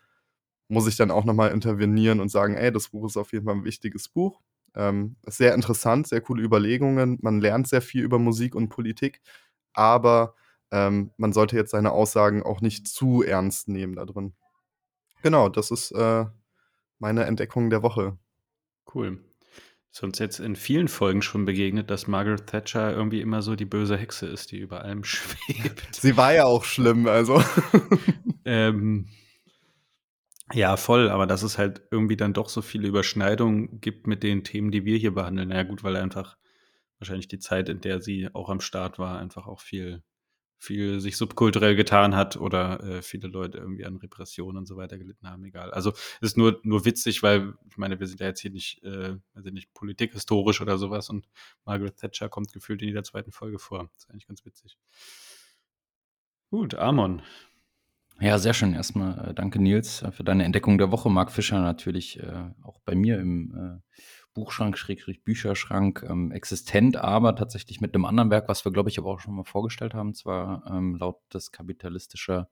muss 0.69 0.88
ich 0.88 0.97
dann 0.97 1.12
auch 1.12 1.26
nochmal 1.26 1.52
intervenieren 1.52 2.19
und 2.19 2.30
sagen, 2.30 2.56
ey, 2.56 2.71
das 2.71 2.89
Buch 2.89 3.06
ist 3.08 3.17
auf 3.17 3.34
jeden 3.34 3.45
Fall 3.45 3.56
ein 3.56 3.65
wichtiges 3.65 4.10
Buch. 4.10 4.41
Ähm, 4.75 5.15
sehr 5.25 5.53
interessant, 5.53 6.07
sehr 6.07 6.21
coole 6.21 6.43
Überlegungen. 6.43 7.19
Man 7.21 7.41
lernt 7.41 7.67
sehr 7.67 7.81
viel 7.81 8.03
über 8.03 8.19
Musik 8.19 8.55
und 8.55 8.69
Politik, 8.69 9.21
aber 9.73 10.36
ähm, 10.71 11.12
man 11.17 11.33
sollte 11.33 11.55
jetzt 11.55 11.71
seine 11.71 11.91
Aussagen 11.91 12.43
auch 12.43 12.62
nicht 12.62 12.88
zu 12.88 13.21
ernst 13.21 13.67
nehmen 13.67 13.95
da 13.95 14.05
drin. 14.05 14.33
Genau, 15.21 15.47
das 15.49 15.71
ist 15.71 15.91
äh, 15.91 16.25
meine 16.99 17.25
Entdeckung 17.25 17.69
der 17.69 17.83
Woche. 17.83 18.17
Cool. 18.93 19.23
Ist 19.91 20.01
uns 20.01 20.17
jetzt 20.17 20.39
in 20.39 20.55
vielen 20.55 20.88
Folgen 20.88 21.21
schon 21.21 21.45
begegnet, 21.45 21.91
dass 21.91 22.07
Margaret 22.07 22.47
Thatcher 22.47 22.91
irgendwie 22.91 23.21
immer 23.21 23.43
so 23.43 23.55
die 23.55 23.65
böse 23.65 23.95
Hexe 23.95 24.25
ist, 24.25 24.51
die 24.51 24.57
über 24.57 24.81
allem 24.81 25.03
schwebt. 25.03 25.95
Sie 25.95 26.17
war 26.17 26.33
ja 26.33 26.45
auch 26.45 26.63
schlimm, 26.63 27.07
also. 27.07 27.43
ähm, 28.45 29.07
ja, 30.51 30.75
voll, 30.77 31.10
aber 31.10 31.25
dass 31.25 31.43
es 31.43 31.58
halt 31.58 31.84
irgendwie 31.91 32.17
dann 32.17 32.34
doch 32.34 32.49
so 32.49 32.62
viele 32.62 32.88
Überschneidungen 32.88 33.79
gibt 33.79 34.08
mit 34.08 34.23
den 34.23 34.43
Themen, 34.43 34.71
die 34.71 34.86
wir 34.86 34.97
hier 34.97 35.13
behandeln. 35.13 35.49
Na 35.49 35.56
ja, 35.56 35.63
gut, 35.63 35.84
weil 35.84 35.95
einfach 35.95 36.38
wahrscheinlich 36.99 37.27
die 37.27 37.39
Zeit, 37.39 37.69
in 37.69 37.82
der 37.82 38.01
sie 38.01 38.29
auch 38.34 38.49
am 38.49 38.60
Start 38.60 38.99
war, 38.99 39.19
einfach 39.19 39.47
auch 39.47 39.62
viel 39.62 40.03
viel 40.63 41.01
sich 41.01 41.17
subkulturell 41.17 41.75
getan 41.75 42.15
hat 42.15 42.38
oder 42.38 42.82
äh, 42.84 43.01
viele 43.01 43.27
Leute 43.27 43.58
irgendwie 43.58 43.86
an 43.86 43.97
Repressionen 43.97 44.58
und 44.58 44.65
so 44.65 44.77
weiter 44.77 44.97
gelitten 44.97 45.29
haben, 45.29 45.43
egal. 45.43 45.71
Also 45.71 45.91
es 45.91 46.29
ist 46.29 46.38
nur, 46.38 46.62
nur 46.63 46.86
witzig, 46.86 47.21
weil 47.21 47.53
ich 47.69 47.77
meine, 47.77 47.99
wir 47.99 48.08
sind 48.08 48.21
ja 48.21 48.27
jetzt 48.27 48.39
hier 48.39 48.51
nicht, 48.51 48.82
äh, 48.84 49.17
also 49.34 49.49
nicht 49.49 49.73
politikhistorisch 49.73 50.62
oder 50.62 50.77
sowas 50.77 51.10
und 51.10 51.27
Margaret 51.65 51.97
Thatcher 51.97 52.29
kommt 52.29 52.53
gefühlt 52.53 52.82
in 52.82 52.88
jeder 52.88 53.03
zweiten 53.03 53.34
Folge 53.34 53.60
vor. 53.60 53.89
Das 53.93 54.06
ist 54.06 54.10
eigentlich 54.10 54.27
ganz 54.27 54.45
witzig. 54.45 54.77
Gut, 56.49 56.75
Amon. 56.75 57.21
Ja, 58.23 58.39
sehr 58.39 58.53
schön. 58.53 58.73
Erstmal 58.73 59.31
äh, 59.31 59.33
danke, 59.33 59.62
Nils, 59.62 60.01
äh, 60.01 60.12
für 60.13 60.23
deine 60.23 60.45
Entdeckung 60.45 60.77
der 60.77 60.93
Woche. 60.93 61.09
Marc 61.09 61.29
Fischer 61.29 61.59
natürlich 61.59 62.23
äh, 62.23 62.51
auch 62.62 62.79
bei 62.86 62.95
mir 62.95 63.19
im 63.19 63.53
äh, 63.53 63.99
Buchschrank, 64.33 64.77
Schrägstrich 64.77 65.25
Bücherschrank 65.25 66.05
ähm, 66.09 66.31
existent, 66.31 66.95
aber 66.95 67.36
tatsächlich 67.36 67.81
mit 67.81 67.93
einem 67.93 68.05
anderen 68.05 68.29
Werk, 68.31 68.47
was 68.47 68.63
wir, 68.63 68.71
glaube 68.71 68.89
ich, 68.89 68.97
aber 68.97 69.12
auch 69.12 69.19
schon 69.19 69.36
mal 69.36 69.43
vorgestellt 69.43 69.93
haben, 69.93 70.13
zwar 70.13 70.63
ähm, 70.71 70.95
laut 70.95 71.17
des 71.33 71.51
kapitalistischer 71.51 72.47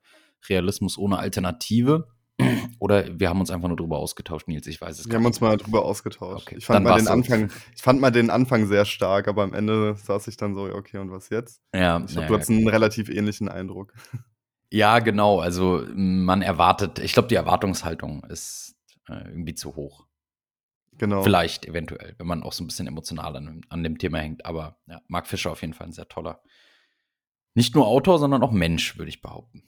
Realismus 0.46 0.98
ohne 0.98 1.18
Alternative. 1.18 2.06
Oder 2.78 3.18
wir 3.18 3.30
haben 3.30 3.40
uns 3.40 3.50
einfach 3.50 3.68
nur 3.68 3.76
drüber 3.78 3.96
ausgetauscht, 3.96 4.48
Nils, 4.48 4.66
ich 4.66 4.78
weiß 4.78 4.98
es 4.98 5.08
Wir 5.08 5.14
haben 5.14 5.24
uns 5.24 5.40
mal 5.40 5.56
drüber 5.56 5.86
ausgetauscht. 5.86 6.48
Okay, 6.48 6.56
ich, 6.58 6.66
fand 6.66 6.84
mal 6.84 6.98
den 6.98 7.08
Anfang, 7.08 7.50
ich 7.74 7.82
fand 7.82 7.98
mal 7.98 8.10
den 8.10 8.28
Anfang 8.28 8.66
sehr 8.66 8.84
stark, 8.84 9.26
aber 9.26 9.42
am 9.42 9.54
Ende 9.54 9.96
saß 9.96 10.28
ich 10.28 10.36
dann 10.36 10.54
so, 10.54 10.64
okay, 10.64 10.98
und 10.98 11.10
was 11.10 11.30
jetzt? 11.30 11.62
Ja, 11.74 11.98
ich 12.04 12.12
glaube, 12.12 12.20
ja, 12.20 12.28
du 12.28 12.38
hast 12.38 12.50
einen 12.50 12.68
relativ 12.68 13.08
ähnlichen 13.08 13.48
Eindruck. 13.48 13.94
Ja, 14.72 15.00
genau. 15.00 15.38
Also 15.38 15.84
man 15.94 16.40
erwartet, 16.40 16.98
ich 16.98 17.12
glaube, 17.12 17.28
die 17.28 17.34
Erwartungshaltung 17.34 18.24
ist 18.24 18.74
äh, 19.06 19.28
irgendwie 19.28 19.54
zu 19.54 19.76
hoch. 19.76 20.06
Genau. 20.92 21.22
Vielleicht, 21.22 21.66
eventuell, 21.66 22.14
wenn 22.16 22.26
man 22.26 22.42
auch 22.42 22.54
so 22.54 22.64
ein 22.64 22.68
bisschen 22.68 22.86
emotional 22.86 23.36
an, 23.36 23.60
an 23.68 23.82
dem 23.82 23.98
Thema 23.98 24.18
hängt. 24.20 24.46
Aber 24.46 24.78
ja, 24.86 25.02
Mark 25.08 25.26
Fischer 25.26 25.50
auf 25.50 25.60
jeden 25.60 25.74
Fall 25.74 25.88
ein 25.88 25.92
sehr 25.92 26.08
toller. 26.08 26.40
Nicht 27.52 27.74
nur 27.74 27.86
Autor, 27.86 28.18
sondern 28.18 28.42
auch 28.42 28.50
Mensch, 28.50 28.96
würde 28.96 29.10
ich 29.10 29.20
behaupten. 29.20 29.62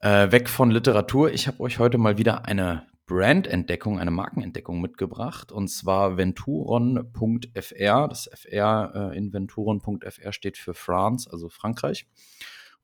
Äh, 0.00 0.32
weg 0.32 0.48
von 0.48 0.72
Literatur. 0.72 1.30
Ich 1.30 1.46
habe 1.46 1.60
euch 1.60 1.78
heute 1.78 1.98
mal 1.98 2.18
wieder 2.18 2.46
eine 2.46 2.88
Brandentdeckung, 3.06 4.00
eine 4.00 4.10
Markenentdeckung 4.10 4.80
mitgebracht. 4.80 5.52
Und 5.52 5.68
zwar 5.68 6.16
venturon.fr. 6.16 8.08
Das 8.08 8.26
FR 8.26 9.12
äh, 9.12 9.16
in 9.16 9.32
venturon.fr 9.32 10.32
steht 10.32 10.58
für 10.58 10.74
France, 10.74 11.30
also 11.30 11.48
Frankreich. 11.48 12.08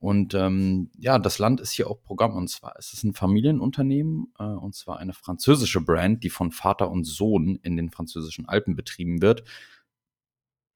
Und 0.02 0.34
ähm, 0.34 0.90
ja, 0.98 1.16
das 1.20 1.38
Land 1.38 1.60
ist 1.60 1.70
hier 1.70 1.88
auch 1.88 2.02
Programm. 2.02 2.34
Und 2.34 2.48
zwar 2.48 2.76
ist 2.76 2.92
es 2.92 3.04
ein 3.04 3.14
Familienunternehmen, 3.14 4.32
äh, 4.36 4.42
und 4.42 4.74
zwar 4.74 4.98
eine 4.98 5.12
französische 5.12 5.80
Brand, 5.80 6.24
die 6.24 6.28
von 6.28 6.50
Vater 6.50 6.90
und 6.90 7.04
Sohn 7.04 7.60
in 7.62 7.76
den 7.76 7.88
französischen 7.88 8.48
Alpen 8.48 8.74
betrieben 8.74 9.22
wird. 9.22 9.44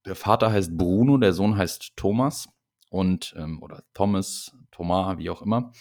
Der 0.04 0.14
Vater 0.14 0.52
heißt 0.52 0.76
Bruno, 0.76 1.18
der 1.18 1.32
Sohn 1.32 1.56
heißt 1.56 1.96
Thomas 1.96 2.48
und 2.88 3.34
ähm, 3.36 3.60
oder 3.64 3.82
Thomas, 3.94 4.56
Thomas, 4.70 5.18
wie 5.18 5.28
auch 5.28 5.42
immer. 5.42 5.72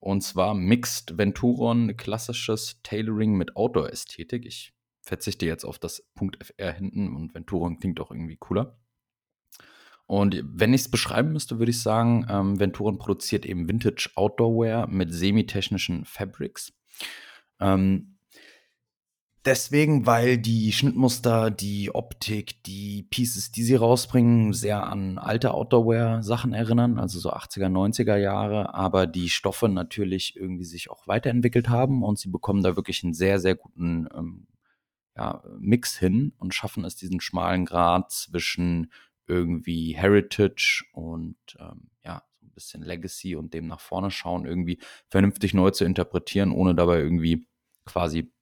Und 0.00 0.22
zwar 0.22 0.54
Mixed 0.54 1.16
Venturon, 1.16 1.96
klassisches 1.96 2.80
Tailoring 2.82 3.36
mit 3.36 3.54
Outdoor-Ästhetik. 3.54 4.44
Ich 4.44 4.72
verzichte 5.00 5.46
jetzt 5.46 5.62
auf 5.64 5.78
das 5.78 6.04
.fr 6.16 6.72
hinten 6.72 7.14
und 7.14 7.34
Venturon 7.34 7.78
klingt 7.78 8.00
auch 8.00 8.10
irgendwie 8.10 8.36
cooler. 8.36 8.79
Und 10.10 10.42
wenn 10.44 10.74
ich 10.74 10.80
es 10.80 10.90
beschreiben 10.90 11.30
müsste, 11.30 11.60
würde 11.60 11.70
ich 11.70 11.80
sagen, 11.80 12.26
ähm, 12.28 12.58
Venturen 12.58 12.98
produziert 12.98 13.46
eben 13.46 13.68
Vintage 13.68 14.10
Outdoorwear 14.16 14.88
mit 14.88 15.14
semitechnischen 15.14 16.04
Fabrics. 16.04 16.72
Ähm, 17.60 18.16
deswegen, 19.44 20.06
weil 20.06 20.36
die 20.36 20.72
Schnittmuster, 20.72 21.52
die 21.52 21.94
Optik, 21.94 22.60
die 22.64 23.04
Pieces, 23.04 23.52
die 23.52 23.62
sie 23.62 23.76
rausbringen, 23.76 24.52
sehr 24.52 24.84
an 24.88 25.16
alte 25.16 25.54
Outdoorwear-Sachen 25.54 26.54
erinnern, 26.54 26.98
also 26.98 27.20
so 27.20 27.32
80er, 27.32 27.68
90er 27.68 28.16
Jahre, 28.16 28.74
aber 28.74 29.06
die 29.06 29.28
Stoffe 29.28 29.68
natürlich 29.68 30.34
irgendwie 30.34 30.64
sich 30.64 30.90
auch 30.90 31.06
weiterentwickelt 31.06 31.68
haben 31.68 32.02
und 32.02 32.18
sie 32.18 32.30
bekommen 32.30 32.64
da 32.64 32.74
wirklich 32.74 33.04
einen 33.04 33.14
sehr, 33.14 33.38
sehr 33.38 33.54
guten 33.54 34.08
ähm, 34.12 34.48
ja, 35.16 35.44
Mix 35.60 35.96
hin 35.96 36.32
und 36.38 36.52
schaffen 36.52 36.84
es, 36.84 36.96
diesen 36.96 37.20
schmalen 37.20 37.64
Grad 37.64 38.10
zwischen 38.10 38.90
irgendwie 39.30 39.92
Heritage 39.92 40.84
und 40.92 41.36
ähm, 41.58 41.90
ja, 42.04 42.22
so 42.40 42.46
ein 42.46 42.52
bisschen 42.52 42.82
Legacy 42.82 43.36
und 43.36 43.54
dem 43.54 43.66
nach 43.66 43.80
vorne 43.80 44.10
schauen, 44.10 44.44
irgendwie 44.44 44.78
vernünftig 45.08 45.54
neu 45.54 45.70
zu 45.70 45.84
interpretieren, 45.84 46.52
ohne 46.52 46.74
dabei 46.74 46.98
irgendwie 46.98 47.46
quasi 47.84 48.32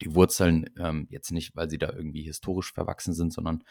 die 0.00 0.14
Wurzeln 0.14 0.70
ähm, 0.78 1.06
jetzt 1.10 1.30
nicht, 1.32 1.56
weil 1.56 1.70
sie 1.70 1.78
da 1.78 1.92
irgendwie 1.92 2.22
historisch 2.22 2.72
verwachsen 2.72 3.14
sind, 3.14 3.32
sondern 3.32 3.64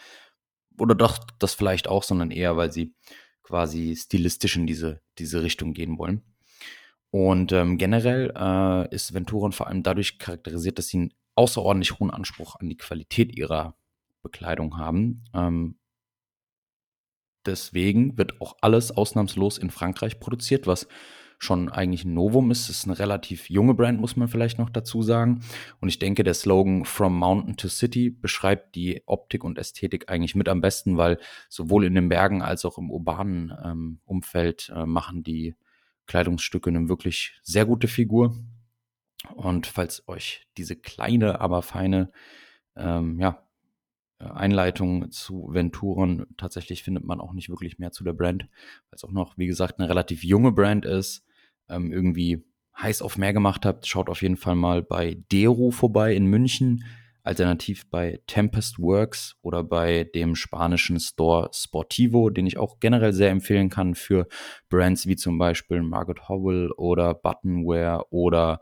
oder 0.80 0.96
doch 0.96 1.18
das 1.40 1.54
vielleicht 1.54 1.88
auch, 1.88 2.04
sondern 2.04 2.32
eher, 2.32 2.58
weil 2.58 2.72
sie 2.72 2.94
quasi 3.44 3.96
stilistisch 3.96 4.58
in 4.58 4.68
diese, 4.68 5.02
diese 5.18 5.42
Richtung 5.42 5.74
gehen 5.74 5.98
wollen. 5.98 6.22
Und 7.10 7.52
ähm, 7.54 7.78
generell 7.78 8.34
äh, 8.36 8.94
ist 8.94 9.14
Venturon 9.14 9.54
vor 9.54 9.68
allem 9.68 9.82
dadurch 9.84 10.20
charakterisiert, 10.20 10.78
dass 10.78 10.88
sie 10.88 10.98
einen 10.98 11.14
außerordentlich 11.36 12.00
hohen 12.00 12.12
Anspruch 12.12 12.58
an 12.58 12.70
die 12.70 12.78
Qualität 12.78 13.36
ihrer 13.36 13.78
Bekleidung 14.22 14.78
haben. 14.78 15.24
Ähm, 15.34 15.78
Deswegen 17.48 18.18
wird 18.18 18.42
auch 18.42 18.58
alles 18.62 18.92
ausnahmslos 18.92 19.58
in 19.58 19.72
Frankreich 19.72 20.20
produziert, 20.20 20.68
was 20.68 20.88
schon 21.40 21.70
eigentlich 21.70 22.04
ein 22.04 22.14
Novum 22.14 22.52
ist. 22.52 22.70
Es 22.70 22.80
ist 22.80 22.86
eine 22.86 23.00
relativ 23.00 23.50
junge 23.50 23.74
Brand, 23.74 24.00
muss 24.00 24.16
man 24.16 24.28
vielleicht 24.28 24.58
noch 24.58 24.70
dazu 24.70 25.02
sagen. 25.02 25.42
Und 25.80 25.90
ich 25.90 26.00
denke, 26.00 26.24
der 26.24 26.34
Slogan 26.34 26.84
From 26.84 27.18
Mountain 27.18 27.58
to 27.58 27.68
City 27.68 28.10
beschreibt 28.10 28.76
die 28.76 29.04
Optik 29.06 29.44
und 29.44 29.58
Ästhetik 29.58 30.10
eigentlich 30.10 30.36
mit 30.36 30.50
am 30.50 30.62
besten, 30.62 30.98
weil 30.98 31.20
sowohl 31.48 31.86
in 31.86 31.96
den 31.96 32.10
Bergen 32.10 32.42
als 32.42 32.66
auch 32.66 32.78
im 32.78 32.90
urbanen 32.90 33.54
ähm, 33.64 34.00
Umfeld 34.06 34.72
äh, 34.76 34.86
machen 34.86 35.24
die 35.24 35.56
Kleidungsstücke 36.08 36.70
eine 36.70 36.90
wirklich 36.90 37.40
sehr 37.44 37.66
gute 37.66 37.88
Figur. 37.88 38.36
Und 39.36 39.68
falls 39.68 40.08
euch 40.08 40.48
diese 40.58 40.76
kleine, 40.76 41.40
aber 41.40 41.62
feine 41.62 42.12
ähm, 42.76 43.20
ja, 43.20 43.47
Einleitung 44.20 45.12
zu 45.12 45.50
Venturen. 45.52 46.26
Tatsächlich 46.38 46.84
findet 46.84 47.04
man 47.04 47.20
auch 47.20 47.34
nicht 47.34 47.50
wirklich 47.50 47.80
mehr 47.80 47.92
zu 47.92 48.04
der 48.04 48.14
Brand, 48.14 48.44
weil 48.44 48.96
es 48.96 49.04
auch 49.04 49.12
noch, 49.12 49.38
wie 49.38 49.48
gesagt, 49.48 49.80
eine 49.80 49.90
relativ 49.90 50.24
junge 50.24 50.52
Brand 50.52 50.86
ist. 50.86 51.24
Ähm, 51.70 51.92
irgendwie 51.92 52.44
heiß 52.80 53.02
auf 53.02 53.18
mehr 53.18 53.34
gemacht 53.34 53.66
habt, 53.66 53.88
schaut 53.88 54.10
auf 54.10 54.22
jeden 54.22 54.38
Fall 54.38 54.56
mal 54.56 54.82
bei 54.82 55.18
Deru 55.32 55.72
vorbei 55.72 56.16
in 56.16 56.26
München. 56.26 56.84
Alternativ 57.24 57.90
bei 57.90 58.22
Tempest 58.26 58.80
Works 58.80 59.36
oder 59.42 59.62
bei 59.62 60.06
dem 60.06 60.36
spanischen 60.36 60.98
Store 61.00 61.50
Sportivo, 61.54 62.30
den 62.30 62.48
ich 62.48 62.58
auch 62.58 62.80
generell 62.80 63.12
sehr 63.12 63.32
empfehlen 63.32 63.70
kann 63.70 63.96
für 63.96 64.28
Brands 64.70 65.08
wie 65.08 65.18
zum 65.18 65.38
Beispiel 65.38 65.84
Margaret 65.84 66.30
Howell 66.30 66.72
oder 66.78 67.14
Buttonware 67.14 68.06
oder 68.12 68.62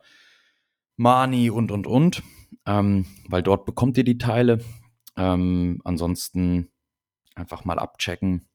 Mani 0.97 1.51
und 1.51 1.71
und 1.71 1.85
und. 1.85 2.23
Ähm, 2.65 3.05
weil 3.29 3.43
dort 3.43 3.65
bekommt 3.65 3.97
ihr 3.97 4.03
die 4.03 4.17
Teile. 4.17 4.59
Ähm, 5.17 5.81
ansonsten 5.83 6.71
einfach 7.35 7.65
mal 7.65 7.79
abchecken. 7.79 8.47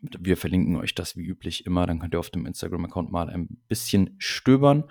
Wir 0.00 0.36
verlinken 0.36 0.76
euch 0.76 0.94
das 0.94 1.16
wie 1.16 1.24
üblich 1.24 1.66
immer. 1.66 1.86
Dann 1.86 1.98
könnt 1.98 2.14
ihr 2.14 2.20
auf 2.20 2.30
dem 2.30 2.46
Instagram-Account 2.46 3.10
mal 3.10 3.30
ein 3.30 3.48
bisschen 3.68 4.16
stöbern. 4.18 4.84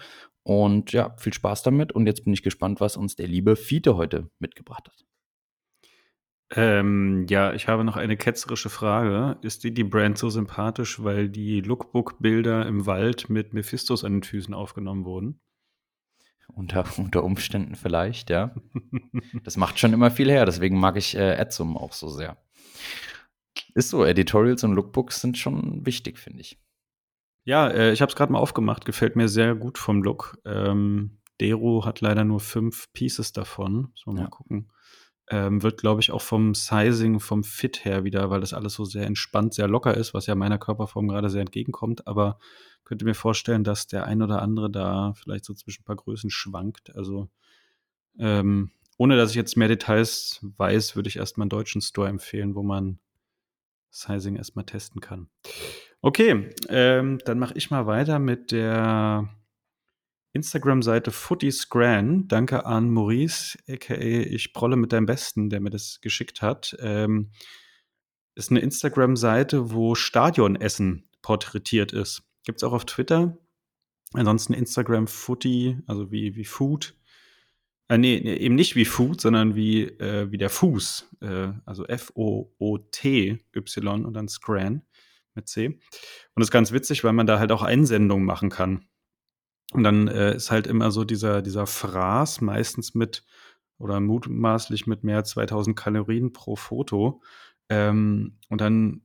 Und 0.44 0.92
ja, 0.92 1.16
viel 1.18 1.34
Spaß 1.34 1.64
damit. 1.64 1.92
Und 1.92 2.06
jetzt 2.06 2.24
bin 2.24 2.34
ich 2.34 2.44
gespannt, 2.44 2.82
was 2.82 2.98
uns 2.98 3.16
der 3.16 3.28
liebe 3.28 3.56
Fiete 3.56 3.96
heute 3.96 4.30
mitgebracht 4.40 4.88
hat. 4.88 5.06
Ähm, 6.56 7.26
ja, 7.30 7.54
ich 7.54 7.68
habe 7.68 7.84
noch 7.84 7.96
eine 7.96 8.18
ketzerische 8.18 8.70
Frage. 8.70 9.40
Ist 9.42 9.64
dir 9.64 9.72
die 9.72 9.84
Brand 9.84 10.18
so 10.18 10.30
sympathisch, 10.30 11.04
weil 11.04 11.30
die 11.30 11.62
Lookbook-Bilder 11.62 12.68
im 12.68 12.86
Wald 12.86 13.30
mit 13.30 13.54
Mephistos 13.54 14.04
an 14.04 14.14
den 14.14 14.24
Füßen 14.24 14.54
aufgenommen 14.54 15.06
wurden? 15.06 15.40
Unter, 16.48 16.86
unter 16.98 17.24
Umständen 17.24 17.76
vielleicht, 17.76 18.30
ja. 18.30 18.56
Das 19.44 19.58
macht 19.58 19.80
schon 19.80 19.94
immer 19.94 20.12
viel 20.12 20.30
her, 20.30 20.46
deswegen 20.46 20.80
mag 20.80 20.98
ich 20.98 21.16
äh, 21.16 21.36
Edzum 21.36 21.78
auch 21.78 21.94
so 21.94 22.10
sehr. 22.10 22.38
Ist 23.76 23.90
so, 23.90 24.06
Editorials 24.06 24.64
und 24.64 24.74
Lookbooks 24.74 25.22
sind 25.22 25.38
schon 25.38 25.86
wichtig, 25.86 26.20
finde 26.20 26.42
ich. 26.42 26.60
Ja, 27.44 27.68
äh, 27.68 27.92
ich 27.92 28.02
habe 28.02 28.10
es 28.10 28.16
gerade 28.16 28.32
mal 28.32 28.40
aufgemacht, 28.40 28.86
gefällt 28.86 29.16
mir 29.16 29.28
sehr 29.28 29.56
gut 29.56 29.78
vom 29.78 30.02
Look. 30.04 30.38
Ähm, 30.46 31.20
Dero 31.42 31.86
hat 31.86 32.02
leider 32.02 32.24
nur 32.24 32.40
fünf 32.40 32.92
Pieces 32.94 33.34
davon. 33.34 33.92
Sollen 33.96 34.18
wir 34.18 34.22
ja. 34.22 34.30
mal 34.30 34.30
gucken. 34.30 34.72
Ähm, 35.30 35.64
wird, 35.64 35.82
glaube 35.82 36.02
ich, 36.02 36.12
auch 36.12 36.22
vom 36.22 36.54
Sizing, 36.54 37.20
vom 37.20 37.44
Fit 37.44 37.86
her 37.86 38.04
wieder, 38.04 38.30
weil 38.30 38.42
das 38.42 38.54
alles 38.54 38.74
so 38.74 38.86
sehr 38.86 39.06
entspannt, 39.06 39.54
sehr 39.54 39.68
locker 39.68 39.96
ist, 39.96 40.14
was 40.14 40.28
ja 40.28 40.36
meiner 40.36 40.58
Körperform 40.58 41.08
gerade 41.08 41.30
sehr 41.30 41.42
entgegenkommt. 41.42 42.08
Aber 42.08 42.40
könnte 42.84 43.06
mir 43.06 43.16
vorstellen, 43.16 43.64
dass 43.64 43.88
der 43.88 44.06
ein 44.06 44.22
oder 44.22 44.42
andere 44.42 44.70
da 44.70 45.14
vielleicht 45.16 45.46
so 45.46 45.54
zwischen 45.54 45.82
ein 45.82 45.86
paar 45.86 45.96
Größen 45.96 46.30
schwankt. 46.30 46.96
Also 46.96 47.30
ähm, 48.20 48.72
ohne 48.98 49.18
dass 49.18 49.32
ich 49.32 49.36
jetzt 49.36 49.58
mehr 49.58 49.68
Details 49.68 50.40
weiß, 50.58 50.96
würde 50.96 51.10
ich 51.10 51.18
erstmal 51.18 51.44
einen 51.46 51.50
deutschen 51.50 51.82
Store 51.82 52.08
empfehlen, 52.08 52.56
wo 52.56 52.64
man 52.64 53.00
Sizing 53.90 54.36
erstmal 54.36 54.66
testen 54.66 55.02
kann. 55.02 55.30
Okay, 56.02 56.50
ähm, 56.70 57.20
dann 57.26 57.40
mache 57.40 57.54
ich 57.56 57.72
mal 57.72 57.86
weiter 57.86 58.20
mit 58.20 58.52
der 58.52 59.30
Instagram-Seite 60.34 61.12
Footy-Scran. 61.12 62.28
Danke 62.28 62.66
an 62.66 62.90
Maurice, 62.90 63.58
aka 63.70 63.96
Ich 63.96 64.54
prolle 64.54 64.76
mit 64.76 64.92
deinem 64.92 65.06
Besten, 65.06 65.50
der 65.50 65.62
mir 65.62 65.70
das 65.70 66.02
geschickt 66.02 66.42
hat. 66.42 66.76
Ähm, 66.80 67.32
ist 68.36 68.50
eine 68.50 68.62
Instagram-Seite, 68.62 69.72
wo 69.72 69.96
Stadionessen 69.96 71.08
porträtiert 71.22 71.94
ist. 71.94 72.24
Gibt 72.44 72.60
es 72.60 72.64
auch 72.64 72.74
auf 72.74 72.86
Twitter. 72.86 73.38
Ansonsten 74.14 74.54
Instagram 74.54 75.08
Footy, 75.08 75.80
also 75.88 76.12
wie, 76.12 76.36
wie 76.36 76.46
Food. 76.46 76.96
Äh, 77.88 77.98
nee, 77.98 78.22
nee, 78.24 78.36
eben 78.36 78.56
nicht 78.56 78.76
wie 78.76 78.86
Food, 78.86 79.22
sondern 79.22 79.56
wie, 79.56 79.84
äh, 79.84 80.32
wie 80.32 80.38
der 80.38 80.50
Fuß. 80.50 81.16
Äh, 81.22 81.54
also 81.66 81.86
F-O-O-T-Y 81.86 83.40
und 84.06 84.14
dann 84.14 84.28
Scran 84.28 84.84
mit 85.36 85.48
C. 85.48 85.68
Und 85.68 85.80
das 86.36 86.48
ist 86.48 86.52
ganz 86.52 86.72
witzig, 86.72 87.04
weil 87.04 87.14
man 87.14 87.28
da 87.28 87.40
halt 87.40 87.52
auch 87.52 87.64
Einsendungen 87.64 88.26
machen 88.26 88.50
kann. 88.50 88.86
Und 89.74 89.84
dann 89.84 90.08
äh, 90.08 90.36
ist 90.36 90.52
halt 90.52 90.68
immer 90.68 90.92
so 90.92 91.04
dieser, 91.04 91.42
dieser 91.42 91.66
Fraß, 91.66 92.42
meistens 92.42 92.94
mit 92.94 93.26
oder 93.80 94.00
mutmaßlich 94.00 94.86
mit 94.86 95.04
mehr 95.04 95.18
als 95.18 95.32
2000 95.32 95.76
Kalorien 95.76 96.32
pro 96.32 96.56
Foto. 96.56 97.22
Ähm, 97.70 98.38
und 98.50 98.62
dann 98.62 99.02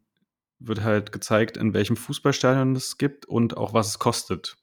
wird 0.60 0.82
halt 0.82 1.12
gezeigt, 1.12 1.56
in 1.56 1.74
welchem 1.74 1.96
Fußballstadion 1.96 2.74
es 2.76 2.98
gibt 2.98 3.26
und 3.26 3.56
auch 3.56 3.74
was 3.74 3.88
es 3.88 3.98
kostet. 3.98 4.56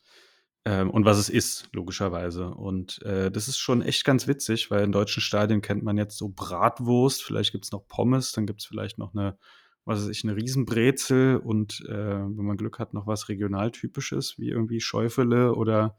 Ähm, 0.65 0.89
und 0.89 1.05
was 1.05 1.17
es 1.17 1.29
ist, 1.29 1.69
logischerweise. 1.73 2.49
Und 2.49 3.01
äh, 3.03 3.31
das 3.31 3.47
ist 3.47 3.57
schon 3.57 3.81
echt 3.81 4.03
ganz 4.03 4.27
witzig, 4.27 4.71
weil 4.71 4.83
in 4.83 4.91
deutschen 4.91 5.21
Stadien 5.21 5.61
kennt 5.61 5.83
man 5.83 5.97
jetzt 5.97 6.17
so 6.17 6.29
Bratwurst, 6.29 7.23
vielleicht 7.23 7.51
gibt 7.51 7.65
es 7.65 7.71
noch 7.71 7.87
Pommes, 7.87 8.31
dann 8.31 8.47
gibt 8.47 8.61
es 8.61 8.65
vielleicht 8.65 8.97
noch 8.97 9.13
eine 9.13 9.37
was 9.85 10.01
weiß 10.01 10.09
ich, 10.09 10.23
eine 10.23 10.35
Riesenbrezel 10.35 11.37
und 11.37 11.81
äh, 11.87 11.93
wenn 11.93 12.45
man 12.45 12.57
Glück 12.57 12.79
hat, 12.79 12.93
noch 12.93 13.05
was 13.05 13.29
regionaltypisches, 13.29 14.39
wie 14.39 14.49
irgendwie 14.49 14.81
Schäufele 14.81 15.53
oder 15.53 15.95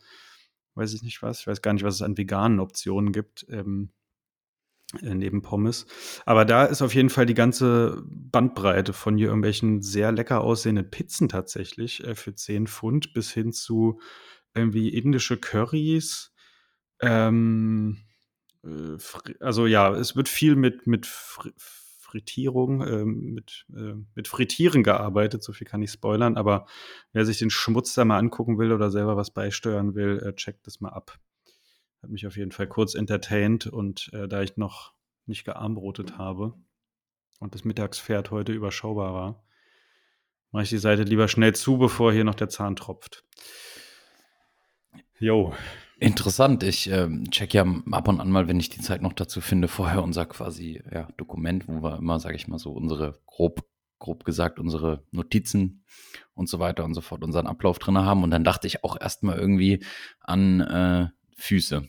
weiß 0.74 0.92
ich 0.92 1.02
nicht 1.02 1.22
was. 1.22 1.40
Ich 1.40 1.46
weiß 1.46 1.62
gar 1.62 1.72
nicht, 1.72 1.84
was 1.84 1.94
es 1.94 2.02
an 2.02 2.18
veganen 2.18 2.60
Optionen 2.60 3.12
gibt. 3.12 3.46
Ähm, 3.48 3.90
äh, 3.90 4.05
neben 5.00 5.42
Pommes. 5.42 5.86
Aber 6.26 6.44
da 6.44 6.64
ist 6.64 6.82
auf 6.82 6.94
jeden 6.94 7.10
Fall 7.10 7.26
die 7.26 7.34
ganze 7.34 8.02
Bandbreite 8.06 8.92
von 8.92 9.16
hier 9.16 9.28
irgendwelchen 9.28 9.82
sehr 9.82 10.12
lecker 10.12 10.42
aussehenden 10.42 10.90
Pizzen 10.90 11.28
tatsächlich 11.28 12.04
äh, 12.04 12.14
für 12.14 12.34
10 12.34 12.66
Pfund 12.66 13.12
bis 13.12 13.32
hin 13.32 13.52
zu 13.52 14.00
irgendwie 14.54 14.88
indische 14.88 15.36
Currys. 15.36 16.32
Ähm, 17.00 17.98
äh, 18.64 18.96
also 19.40 19.66
ja, 19.66 19.92
es 19.94 20.16
wird 20.16 20.28
viel 20.28 20.56
mit, 20.56 20.86
mit 20.86 21.06
Frittierung, 21.06 22.80
äh, 22.82 23.04
mit, 23.04 23.66
äh, 23.76 23.94
mit 24.14 24.28
Frittieren 24.28 24.82
gearbeitet, 24.82 25.42
so 25.42 25.52
viel 25.52 25.66
kann 25.66 25.82
ich 25.82 25.90
spoilern, 25.90 26.36
aber 26.36 26.66
wer 27.12 27.26
sich 27.26 27.38
den 27.38 27.50
Schmutz 27.50 27.94
da 27.94 28.04
mal 28.04 28.18
angucken 28.18 28.58
will 28.58 28.72
oder 28.72 28.90
selber 28.90 29.16
was 29.16 29.30
beisteuern 29.32 29.94
will, 29.94 30.20
äh, 30.20 30.34
checkt 30.34 30.66
das 30.66 30.80
mal 30.80 30.90
ab. 30.90 31.18
Hat 32.06 32.12
mich 32.12 32.24
auf 32.24 32.36
jeden 32.36 32.52
Fall 32.52 32.68
kurz 32.68 32.94
entertained 32.94 33.66
und 33.66 34.12
äh, 34.12 34.28
da 34.28 34.40
ich 34.40 34.56
noch 34.56 34.92
nicht 35.26 35.44
gearmbrotet 35.44 36.18
habe 36.18 36.54
und 37.40 37.52
das 37.52 37.64
Mittagspferd 37.64 38.30
heute 38.30 38.52
überschaubar 38.52 39.12
war, 39.12 39.44
mache 40.52 40.62
ich 40.62 40.68
die 40.68 40.78
Seite 40.78 41.02
lieber 41.02 41.26
schnell 41.26 41.52
zu, 41.56 41.78
bevor 41.78 42.12
hier 42.12 42.22
noch 42.22 42.36
der 42.36 42.48
Zahn 42.48 42.76
tropft. 42.76 43.24
Jo. 45.18 45.52
Interessant. 45.98 46.62
Ich 46.62 46.88
äh, 46.88 47.08
check 47.32 47.52
ja 47.54 47.66
ab 47.90 48.06
und 48.06 48.20
an 48.20 48.30
mal, 48.30 48.46
wenn 48.46 48.60
ich 48.60 48.68
die 48.68 48.80
Zeit 48.80 49.02
noch 49.02 49.12
dazu 49.12 49.40
finde, 49.40 49.66
vorher 49.66 50.04
unser 50.04 50.26
quasi 50.26 50.80
ja, 50.92 51.08
Dokument, 51.16 51.66
wo 51.66 51.82
wir 51.82 51.98
immer, 51.98 52.20
sage 52.20 52.36
ich 52.36 52.46
mal 52.46 52.60
so, 52.60 52.70
unsere 52.70 53.18
grob, 53.26 53.66
grob 53.98 54.24
gesagt, 54.24 54.60
unsere 54.60 55.02
Notizen 55.10 55.82
und 56.34 56.48
so 56.48 56.60
weiter 56.60 56.84
und 56.84 56.94
so 56.94 57.00
fort, 57.00 57.24
unseren 57.24 57.48
Ablauf 57.48 57.80
drin 57.80 57.98
haben. 57.98 58.22
Und 58.22 58.30
dann 58.30 58.44
dachte 58.44 58.68
ich 58.68 58.84
auch 58.84 58.96
erstmal 58.96 59.40
irgendwie 59.40 59.84
an 60.20 60.60
äh, 60.60 61.08
Füße. 61.36 61.88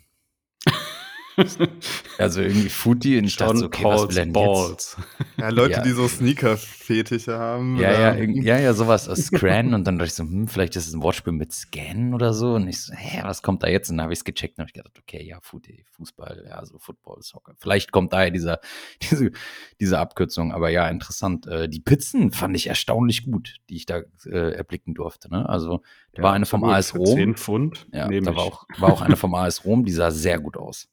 also 2.17 2.41
irgendwie 2.41 2.69
Footy 2.69 3.21
dachte 3.21 3.58
so, 3.58 3.65
okay, 3.67 3.84
Pauls, 3.84 4.08
was 4.08 4.15
will 4.15 4.26
Balls. 4.32 4.97
Jetzt? 4.97 4.97
Ja, 5.38 5.50
Leute, 5.50 5.73
ja. 5.73 5.82
die 5.84 5.91
so 5.91 6.08
Sneaker-Fetische 6.08 7.38
haben. 7.38 7.78
Ja, 7.78 7.91
ja, 7.91 8.15
ja, 8.15 8.58
ja, 8.58 8.73
sowas 8.73 9.08
aus 9.08 9.19
Scran 9.19 9.76
und 9.76 9.86
dann 9.86 10.00
dachte 10.00 10.08
ich 10.08 10.13
so, 10.15 10.23
hm, 10.23 10.47
vielleicht 10.47 10.76
ist 10.76 10.88
es 10.88 10.93
ein 10.93 11.04
Wortspiel 11.04 11.34
mit 11.34 11.54
Scan 11.54 12.13
oder 12.15 12.34
so 12.34 12.56
und 12.56 12.67
ich 12.67 12.82
so, 12.82 12.93
hä, 12.95 13.21
was 13.23 13.43
kommt 13.43 13.62
da 13.62 13.67
jetzt? 13.67 13.89
Und 13.91 13.97
dann 13.97 14.06
habe 14.06 14.13
ich 14.13 14.19
es 14.19 14.26
gecheckt 14.26 14.58
und 14.58 14.63
habe 14.63 14.69
ich 14.69 14.73
gedacht, 14.73 14.97
okay, 14.97 15.23
ja, 15.23 15.38
Footy, 15.41 15.86
Fußball, 15.91 16.45
ja, 16.50 16.65
so 16.65 16.80
Football, 16.80 17.21
Soccer. 17.21 17.54
Vielleicht 17.60 17.91
kommt 17.91 18.13
daher 18.13 18.32
dieser, 18.32 18.60
diese, 19.02 19.32
diese 19.80 20.00
Abkürzung, 20.00 20.52
aber 20.52 20.69
ja, 20.69 20.89
interessant. 20.89 21.45
Äh, 21.45 21.69
die 21.69 21.82
Pizzen 21.82 22.32
fand 22.32 22.56
ich 22.56 22.67
erstaunlich 22.67 23.26
gut, 23.26 23.58
die 23.69 23.76
ich 23.76 23.86
da 23.86 24.02
äh, 24.26 24.54
erblicken 24.54 24.95
durfte, 24.95 25.30
ne? 25.30 25.47
Also, 25.47 25.84
da 26.13 26.21
ja, 26.21 26.23
war 26.23 26.34
eine 26.34 26.47
vom 26.47 26.63
AS 26.63 26.95
Rom. 26.95 27.15
10 27.15 27.36
Pfund. 27.36 27.88
Ja, 27.93 28.08
da 28.08 28.36
war 28.36 28.43
auch, 28.43 28.65
war 28.80 28.91
auch 28.91 29.02
eine 29.02 29.15
vom 29.15 29.36
AS 29.36 29.65
Rom, 29.65 29.86
die 29.86 29.91
sah 29.91 30.10
sehr 30.10 30.39
gut 30.39 30.58
aus. 30.58 30.89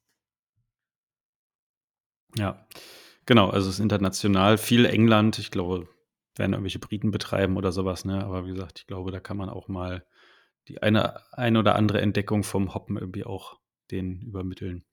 Ja, 2.37 2.66
genau. 3.27 3.51
Also 3.51 3.68
es 3.68 3.77
ist 3.77 3.81
international. 3.81 4.59
Viel 4.59 4.85
England. 4.85 5.38
Ich 5.38 5.51
glaube, 5.51 5.88
werden 6.37 6.53
irgendwelche 6.53 6.79
Briten 6.79 7.11
betreiben 7.11 7.57
oder 7.57 7.73
sowas. 7.73 8.05
Ne? 8.05 8.25
Aber 8.25 8.47
wie 8.47 8.53
gesagt, 8.53 8.81
ich 8.81 8.87
glaube, 8.87 9.12
da 9.12 9.20
kann 9.20 9.37
man 9.37 9.49
auch 9.49 9.68
mal 9.68 10.05
die 10.68 10.83
eine, 10.83 11.20
eine 11.33 11.59
oder 11.59 11.77
andere 11.77 12.01
Entdeckung 12.01 12.42
vom 12.42 12.75
Hoppen 12.75 12.97
irgendwie 12.97 13.25
auch 13.25 13.59
den 13.90 14.23
übermitteln. 14.23 14.85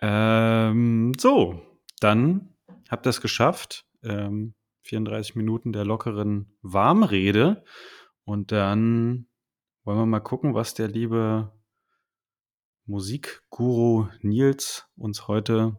Ähm, 0.00 1.12
so, 1.18 1.60
dann 2.00 2.54
habt 2.88 3.06
ihr 3.06 3.10
es 3.10 3.20
geschafft. 3.20 3.86
Ähm, 4.02 4.54
34 4.82 5.34
Minuten 5.36 5.72
der 5.72 5.84
lockeren 5.84 6.56
Warmrede. 6.62 7.64
Und 8.24 8.52
dann 8.52 9.26
wollen 9.84 9.98
wir 9.98 10.06
mal 10.06 10.20
gucken, 10.20 10.54
was 10.54 10.74
der 10.74 10.88
liebe 10.88 11.52
Musikguru 12.86 14.08
Nils 14.22 14.86
uns 14.96 15.28
heute 15.28 15.78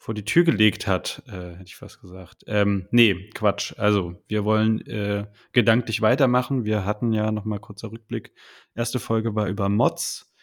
vor 0.00 0.14
die 0.14 0.24
Tür 0.24 0.44
gelegt 0.44 0.86
hat, 0.86 1.22
äh, 1.26 1.56
hätte 1.56 1.64
ich 1.66 1.76
fast 1.76 2.00
gesagt. 2.00 2.44
Ähm, 2.46 2.88
nee, 2.90 3.28
Quatsch. 3.34 3.74
Also, 3.76 4.14
wir 4.28 4.46
wollen 4.46 4.80
äh, 4.86 5.26
gedanklich 5.52 6.00
weitermachen. 6.00 6.64
Wir 6.64 6.86
hatten 6.86 7.12
ja 7.12 7.30
noch 7.30 7.44
mal 7.44 7.58
kurzer 7.58 7.92
Rückblick. 7.92 8.32
Erste 8.74 8.98
Folge 8.98 9.34
war 9.34 9.46
über 9.46 9.68
Mods. 9.68 10.34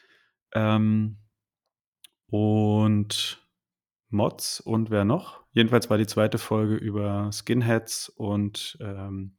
Ähm, 0.54 1.18
und 2.28 3.44
Mods 4.10 4.60
und 4.60 4.92
wer 4.92 5.06
noch? 5.06 5.44
Jedenfalls 5.54 5.90
war 5.90 5.98
die 5.98 6.06
zweite 6.06 6.38
Folge 6.38 6.76
über 6.76 7.32
Skinheads 7.34 8.10
und 8.10 8.78
ähm, 8.80 9.38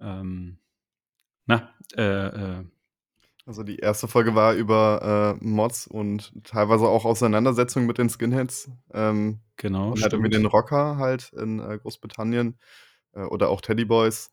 ähm, 0.00 0.58
na, 1.46 1.72
äh, 1.96 2.58
äh, 2.58 2.64
also 3.46 3.62
die 3.62 3.78
erste 3.78 4.08
Folge 4.08 4.34
war 4.34 4.54
über 4.54 5.36
äh, 5.40 5.44
Mods 5.44 5.86
und 5.86 6.32
teilweise 6.44 6.86
auch 6.86 7.04
Auseinandersetzungen 7.04 7.86
mit 7.86 7.96
den 7.96 8.10
Skinheads. 8.10 8.70
Ähm, 8.92 9.38
genau. 9.56 9.92
Und 9.92 10.02
hatte 10.02 10.18
mir 10.18 10.28
den 10.28 10.46
Rocker 10.46 10.96
halt 10.98 11.32
in 11.32 11.60
äh, 11.60 11.78
Großbritannien 11.78 12.58
äh, 13.12 13.22
oder 13.22 13.48
auch 13.48 13.60
Teddyboys. 13.60 14.30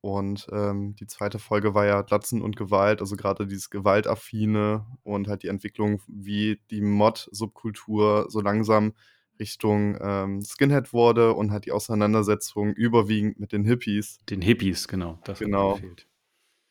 Und 0.00 0.46
ähm, 0.50 0.94
die 0.96 1.06
zweite 1.06 1.38
Folge 1.38 1.74
war 1.74 1.86
ja 1.86 2.02
Glatzen 2.02 2.42
und 2.42 2.56
Gewalt, 2.56 3.00
also 3.00 3.16
gerade 3.16 3.46
dieses 3.46 3.70
Gewaltaffine 3.70 4.86
und 5.02 5.28
halt 5.28 5.42
die 5.42 5.48
Entwicklung, 5.48 6.00
wie 6.06 6.60
die 6.70 6.82
Mod-Subkultur 6.82 8.26
so 8.28 8.40
langsam 8.40 8.94
Richtung 9.38 9.98
ähm, 10.00 10.42
Skinhead 10.42 10.92
wurde 10.92 11.34
und 11.34 11.50
halt 11.50 11.66
die 11.66 11.72
Auseinandersetzung 11.72 12.72
überwiegend 12.72 13.40
mit 13.40 13.52
den 13.52 13.64
Hippies. 13.64 14.18
Den 14.28 14.42
Hippies, 14.42 14.88
genau. 14.88 15.18
Das 15.24 15.38
genau. 15.38 15.78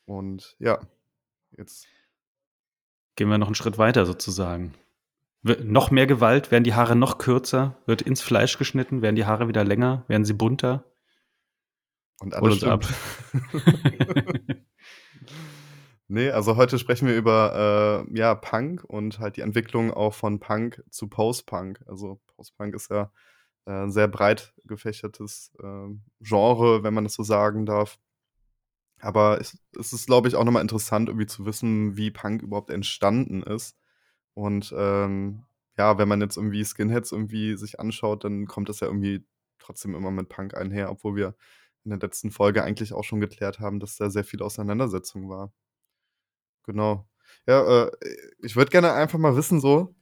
Und 0.06 0.56
ja, 0.58 0.80
Jetzt 1.56 1.86
gehen 3.16 3.28
wir 3.28 3.38
noch 3.38 3.46
einen 3.46 3.54
Schritt 3.54 3.78
weiter 3.78 4.06
sozusagen. 4.06 4.74
Wird 5.42 5.64
noch 5.64 5.90
mehr 5.90 6.06
Gewalt, 6.06 6.50
werden 6.50 6.64
die 6.64 6.74
Haare 6.74 6.96
noch 6.96 7.18
kürzer, 7.18 7.76
wird 7.86 8.02
ins 8.02 8.22
Fleisch 8.22 8.56
geschnitten, 8.58 9.02
werden 9.02 9.16
die 9.16 9.26
Haare 9.26 9.46
wieder 9.46 9.62
länger, 9.62 10.04
werden 10.08 10.24
sie 10.24 10.32
bunter. 10.32 10.84
Und 12.20 12.34
alles 12.34 12.64
ab. 12.64 12.84
nee, 16.08 16.30
also 16.30 16.56
heute 16.56 16.78
sprechen 16.78 17.08
wir 17.08 17.16
über 17.16 18.06
äh, 18.08 18.18
ja, 18.18 18.34
Punk 18.34 18.84
und 18.84 19.18
halt 19.18 19.36
die 19.36 19.42
Entwicklung 19.42 19.92
auch 19.92 20.14
von 20.14 20.40
Punk 20.40 20.82
zu 20.90 21.08
Post-Punk. 21.08 21.84
Also 21.86 22.20
Post-Punk 22.36 22.74
ist 22.74 22.90
ja 22.90 23.12
äh, 23.66 23.72
ein 23.72 23.90
sehr 23.90 24.08
breit 24.08 24.54
gefächertes 24.64 25.52
äh, 25.62 25.88
Genre, 26.20 26.82
wenn 26.82 26.94
man 26.94 27.04
das 27.04 27.14
so 27.14 27.22
sagen 27.22 27.66
darf. 27.66 27.98
Aber 29.04 29.40
es, 29.40 29.58
es 29.78 29.92
ist, 29.92 30.06
glaube 30.06 30.28
ich, 30.28 30.36
auch 30.36 30.44
nochmal 30.44 30.62
interessant, 30.62 31.08
irgendwie 31.08 31.26
zu 31.26 31.46
wissen, 31.46 31.96
wie 31.96 32.10
Punk 32.10 32.42
überhaupt 32.42 32.70
entstanden 32.70 33.42
ist. 33.42 33.76
Und 34.34 34.74
ähm, 34.76 35.44
ja, 35.78 35.98
wenn 35.98 36.08
man 36.08 36.20
jetzt 36.20 36.36
irgendwie 36.36 36.64
Skinheads 36.64 37.12
irgendwie 37.12 37.56
sich 37.56 37.80
anschaut, 37.80 38.24
dann 38.24 38.46
kommt 38.46 38.68
das 38.68 38.80
ja 38.80 38.86
irgendwie 38.88 39.26
trotzdem 39.58 39.94
immer 39.94 40.10
mit 40.10 40.28
Punk 40.28 40.54
einher, 40.54 40.90
obwohl 40.90 41.16
wir 41.16 41.36
in 41.84 41.90
der 41.90 41.98
letzten 42.00 42.30
Folge 42.30 42.64
eigentlich 42.64 42.92
auch 42.94 43.04
schon 43.04 43.20
geklärt 43.20 43.60
haben, 43.60 43.80
dass 43.80 43.96
da 43.96 44.10
sehr 44.10 44.24
viel 44.24 44.42
Auseinandersetzung 44.42 45.28
war. 45.28 45.52
Genau. 46.64 47.06
Ja, 47.46 47.86
äh, 47.86 47.90
ich 48.42 48.56
würde 48.56 48.70
gerne 48.70 48.92
einfach 48.92 49.18
mal 49.18 49.36
wissen, 49.36 49.60
so, 49.60 49.94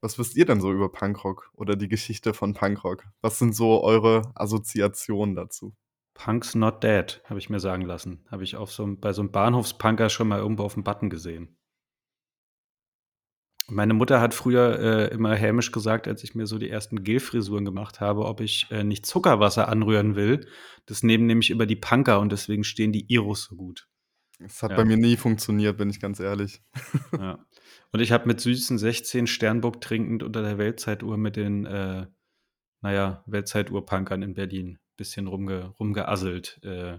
was 0.00 0.18
wisst 0.18 0.36
ihr 0.36 0.46
denn 0.46 0.60
so 0.60 0.72
über 0.72 0.90
Punkrock 0.92 1.50
oder 1.54 1.76
die 1.76 1.88
Geschichte 1.88 2.34
von 2.34 2.54
Punkrock? 2.54 3.04
Was 3.22 3.38
sind 3.38 3.54
so 3.54 3.82
eure 3.82 4.32
Assoziationen 4.34 5.34
dazu? 5.34 5.74
Punk's 6.16 6.54
not 6.54 6.82
dead, 6.82 7.20
habe 7.24 7.38
ich 7.38 7.50
mir 7.50 7.60
sagen 7.60 7.82
lassen. 7.82 8.24
Habe 8.30 8.44
ich 8.44 8.56
auf 8.56 8.72
so, 8.72 8.86
bei 8.98 9.12
so 9.12 9.22
einem 9.22 9.30
Bahnhofspunker 9.30 10.08
schon 10.08 10.28
mal 10.28 10.38
irgendwo 10.38 10.64
auf 10.64 10.74
dem 10.74 10.84
Button 10.84 11.10
gesehen. 11.10 11.56
Meine 13.68 13.94
Mutter 13.94 14.20
hat 14.20 14.32
früher 14.32 14.78
äh, 14.78 15.14
immer 15.14 15.34
hämisch 15.34 15.72
gesagt, 15.72 16.06
als 16.06 16.22
ich 16.22 16.34
mir 16.36 16.46
so 16.46 16.56
die 16.58 16.70
ersten 16.70 17.02
Gelfrisuren 17.02 17.64
gemacht 17.64 18.00
habe, 18.00 18.24
ob 18.24 18.40
ich 18.40 18.66
äh, 18.70 18.84
nicht 18.84 19.06
Zuckerwasser 19.06 19.68
anrühren 19.68 20.14
will. 20.14 20.46
Das 20.86 21.02
nehmen 21.02 21.26
nämlich 21.26 21.50
über 21.50 21.66
die 21.66 21.76
Punker 21.76 22.20
und 22.20 22.30
deswegen 22.30 22.62
stehen 22.62 22.92
die 22.92 23.12
Iros 23.12 23.44
so 23.44 23.56
gut. 23.56 23.88
Das 24.38 24.62
hat 24.62 24.70
ja. 24.70 24.76
bei 24.76 24.84
mir 24.84 24.96
nie 24.96 25.16
funktioniert, 25.16 25.78
bin 25.78 25.90
ich 25.90 26.00
ganz 26.00 26.20
ehrlich. 26.20 26.62
Ja. 27.18 27.44
Und 27.92 28.00
ich 28.00 28.12
habe 28.12 28.26
mit 28.26 28.40
süßen 28.40 28.78
16 28.78 29.26
Sternburg 29.26 29.80
trinkend 29.80 30.22
unter 30.22 30.42
der 30.42 30.58
Weltzeituhr 30.58 31.16
mit 31.16 31.36
den, 31.36 31.64
äh, 31.64 32.06
naja, 32.82 33.24
Weltzeituhr-Punkern 33.26 34.22
in 34.22 34.34
Berlin 34.34 34.78
bisschen 34.96 35.26
rumge 35.26 35.74
rumgeasselt. 35.78 36.60
Äh, 36.62 36.98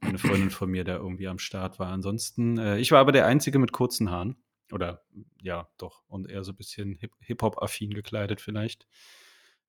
eine 0.00 0.18
Freundin 0.18 0.50
von 0.50 0.70
mir 0.70 0.84
da 0.84 0.96
irgendwie 0.96 1.28
am 1.28 1.38
Start 1.38 1.78
war. 1.78 1.88
Ansonsten, 1.88 2.58
äh, 2.58 2.78
ich 2.78 2.92
war 2.92 3.00
aber 3.00 3.12
der 3.12 3.26
Einzige 3.26 3.58
mit 3.58 3.72
kurzen 3.72 4.10
Haaren. 4.10 4.36
Oder 4.72 5.02
ja, 5.42 5.68
doch. 5.78 6.02
Und 6.08 6.30
eher 6.30 6.44
so 6.44 6.52
ein 6.52 6.56
bisschen 6.56 6.98
Hip-Hop-affin 7.20 7.94
gekleidet 7.94 8.40
vielleicht. 8.40 8.86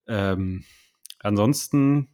Ähm, 0.07 0.65
ansonsten, 1.20 2.09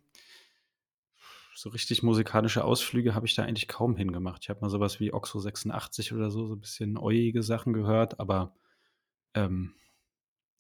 so 1.56 1.70
richtig 1.70 2.04
musikalische 2.04 2.64
Ausflüge 2.64 3.16
habe 3.16 3.26
ich 3.26 3.34
da 3.34 3.44
eigentlich 3.44 3.68
kaum 3.68 3.96
hingemacht. 3.96 4.44
Ich 4.44 4.50
habe 4.50 4.62
mal 4.62 4.70
sowas 4.70 5.00
wie 5.00 5.14
Oxo 5.14 5.40
86 5.40 6.14
oder 6.14 6.30
so, 6.30 6.46
so 6.46 6.54
ein 6.56 6.60
bisschen 6.60 6.98
euige 6.98 7.42
Sachen 7.42 7.74
gehört, 7.74 8.20
aber 8.20 8.54
ähm, 9.34 9.74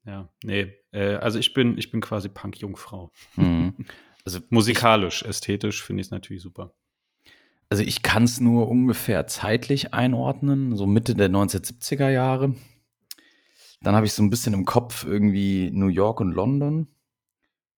ja, 0.05 0.29
nee. 0.43 0.73
Äh, 0.91 1.15
also 1.15 1.37
ich 1.37 1.53
bin, 1.53 1.77
ich 1.77 1.91
bin 1.91 2.01
quasi 2.01 2.29
Punk-Jungfrau. 2.29 3.11
Mhm. 3.35 3.75
Also 4.25 4.39
musikalisch, 4.49 5.23
ästhetisch 5.23 5.83
finde 5.83 6.01
ich 6.01 6.07
es 6.07 6.11
natürlich 6.11 6.41
super. 6.41 6.73
Also 7.69 7.83
ich 7.83 8.01
kann 8.01 8.23
es 8.23 8.39
nur 8.39 8.67
ungefähr 8.67 9.27
zeitlich 9.27 9.93
einordnen, 9.93 10.75
so 10.75 10.85
Mitte 10.85 11.15
der 11.15 11.29
1970er 11.29 12.09
Jahre. 12.09 12.55
Dann 13.81 13.95
habe 13.95 14.05
ich 14.05 14.13
so 14.13 14.23
ein 14.23 14.29
bisschen 14.29 14.53
im 14.53 14.65
Kopf 14.65 15.05
irgendwie 15.05 15.69
New 15.71 15.87
York 15.87 16.19
und 16.19 16.31
London 16.31 16.87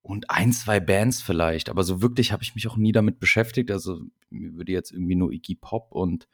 und 0.02 0.30
ein, 0.30 0.54
zwei 0.54 0.80
Bands 0.80 1.22
vielleicht, 1.22 1.70
aber 1.70 1.84
so 1.84 2.02
wirklich 2.02 2.32
habe 2.32 2.44
ich 2.44 2.56
mich 2.56 2.68
auch 2.68 2.78
nie 2.78 2.94
damit 2.94 3.20
beschäftigt. 3.20 3.72
Also 3.72 4.02
mir 4.30 4.54
würde 4.54 4.72
jetzt 4.72 4.92
irgendwie 4.92 5.16
nur 5.16 5.32
Iggy 5.32 5.56
Pop 5.56 5.92
und 5.92 6.30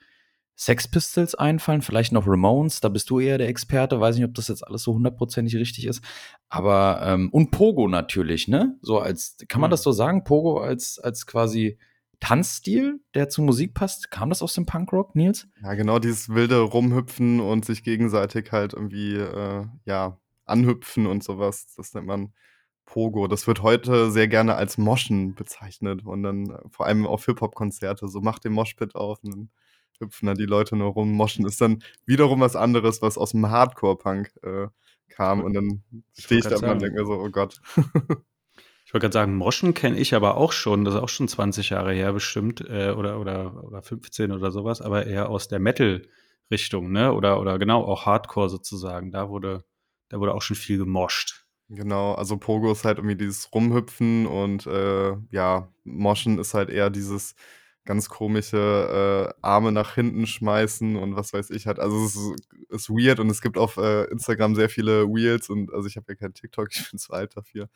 Sex 0.56 0.88
Pistols 0.88 1.34
einfallen, 1.36 1.82
vielleicht 1.82 2.12
noch 2.12 2.28
Ramones, 2.28 2.80
da 2.80 2.90
bist 2.90 3.10
du 3.10 3.20
eher 3.20 3.38
der 3.38 3.50
Experte, 3.50 4.00
weiß 4.00 4.16
nicht, 4.16 4.26
ob 4.26 4.36
das 4.36 4.48
jetzt 4.48 4.66
alles 4.66 4.84
so 4.84 4.94
hundertprozentig 4.94 5.56
richtig 5.56 5.88
ist, 5.88 6.04
aber 6.50 7.02
ähm, 7.04 7.30
und 7.32 7.52
Pogo 7.52 7.88
natürlich, 7.88 8.48
ne? 8.48 8.78
So 8.82 9.00
als, 9.00 9.38
kann 9.48 9.62
man 9.62 9.70
mhm. 9.70 9.72
das 9.72 9.84
so 9.84 9.92
sagen, 9.92 10.24
Pogo 10.24 10.60
als, 10.60 11.00
als 11.00 11.26
quasi 11.26 11.80
Tanzstil, 12.20 13.02
der 13.16 13.28
zu 13.28 13.42
Musik 13.42 13.74
passt? 13.74 14.10
Kam 14.10 14.30
das 14.30 14.42
aus 14.42 14.54
dem 14.54 14.66
Punkrock, 14.66 15.14
Nils? 15.14 15.48
Ja, 15.62 15.74
genau, 15.74 16.00
dieses 16.00 16.30
wilde 16.30 16.62
Rumhüpfen 16.62 17.42
und 17.42 17.66
sich 17.66 17.84
gegenseitig 17.84 18.54
halt 18.54 18.74
irgendwie, 18.74 19.16
äh, 19.16 19.66
ja, 19.84 20.18
anhüpfen 20.46 21.06
und 21.06 21.22
sowas. 21.22 21.74
Das 21.76 21.94
nennt 21.94 22.08
man 22.08 22.34
Pogo. 22.86 23.28
Das 23.28 23.46
wird 23.46 23.62
heute 23.62 24.10
sehr 24.10 24.30
gerne 24.30 24.56
als 24.56 24.78
Moschen 24.78 25.36
bezeichnet 25.36 26.06
und 26.06 26.24
dann 26.24 26.50
äh, 26.50 26.60
vor 26.70 26.86
allem 26.86 27.06
auf 27.06 27.26
Hip-Hop-Konzerte. 27.26 28.08
So 28.08 28.22
macht 28.22 28.46
den 28.46 28.54
Moshpit 28.54 28.96
auf 28.96 29.22
und 29.24 29.32
dann 29.32 29.50
hüpfen 30.04 30.28
da 30.28 30.34
die 30.34 30.46
Leute 30.46 30.76
nur 30.76 30.92
rum. 30.92 31.12
Moschen 31.12 31.46
ist 31.46 31.62
dann 31.62 31.84
wiederum 32.06 32.40
was 32.40 32.56
anderes, 32.56 33.02
was 33.02 33.18
aus 33.18 33.32
dem 33.32 33.50
Hardcore-Punk 33.50 34.32
äh, 34.44 34.68
kam 35.10 35.42
und 35.44 35.54
dann 35.54 35.84
stehe 36.18 36.40
ich 36.40 36.48
da 36.48 36.56
und 36.56 36.82
denke 36.82 37.00
mir 37.00 37.06
so, 37.06 37.14
oh 37.14 37.30
Gott. 37.30 37.62
Ich 38.94 38.96
wollte 38.96 39.06
gerade 39.06 39.26
sagen, 39.26 39.38
Moschen 39.38 39.74
kenne 39.74 39.98
ich 39.98 40.14
aber 40.14 40.38
auch 40.38 40.52
schon, 40.52 40.86
das 40.86 40.94
ist 40.94 41.00
auch 41.00 41.10
schon 41.10 41.28
20 41.28 41.72
Jahre 41.72 41.94
her 41.94 42.14
bestimmt, 42.14 42.62
äh, 42.62 42.92
oder, 42.92 43.20
oder, 43.20 43.64
oder 43.64 43.82
15 43.82 44.32
oder 44.32 44.52
sowas, 44.52 44.84
aber 44.84 45.08
eher 45.08 45.32
aus 45.32 45.48
der 45.48 45.58
Metal-Richtung, 45.58 46.92
ne? 46.92 47.12
Oder, 47.12 47.40
oder 47.42 47.58
genau, 47.58 47.84
auch 47.84 48.06
Hardcore 48.06 48.50
sozusagen. 48.50 49.12
Da 49.12 49.30
wurde, 49.30 49.64
da 50.10 50.20
wurde 50.20 50.36
auch 50.36 50.44
schon 50.44 50.58
viel 50.58 50.78
gemoscht. 50.78 51.48
Genau, 51.70 52.14
also 52.14 52.38
Pogo 52.38 52.72
ist 52.72 52.86
halt 52.86 53.00
irgendwie 53.00 53.16
dieses 53.16 53.52
Rumhüpfen 53.52 54.28
und 54.28 54.68
äh, 54.68 55.16
ja, 55.32 55.70
Moschen 55.84 56.38
ist 56.38 56.54
halt 56.54 56.70
eher 56.70 56.92
dieses 56.92 57.34
ganz 57.86 58.10
komische 58.10 59.34
äh, 59.34 59.40
Arme 59.42 59.72
nach 59.72 59.96
hinten 59.96 60.26
schmeißen 60.26 60.96
und 60.96 61.16
was 61.16 61.34
weiß 61.34 61.50
ich 61.50 61.68
halt. 61.68 61.80
Also 61.80 62.06
es 62.06 62.16
ist, 62.16 62.34
ist 62.70 62.90
weird 62.90 63.20
und 63.20 63.30
es 63.30 63.42
gibt 63.42 63.58
auf 63.58 63.78
äh, 63.78 64.06
Instagram 64.06 64.56
sehr 64.56 64.70
viele 64.70 65.08
Wheels 65.08 65.50
und 65.50 65.74
also 65.74 65.88
ich 65.88 65.98
habe 65.98 66.06
ja 66.10 66.16
kein 66.16 66.34
TikTok, 66.34 66.70
ich 66.72 66.90
bin 66.90 67.00
zu 67.00 67.12
alt 67.14 67.36
dafür. 67.36 67.70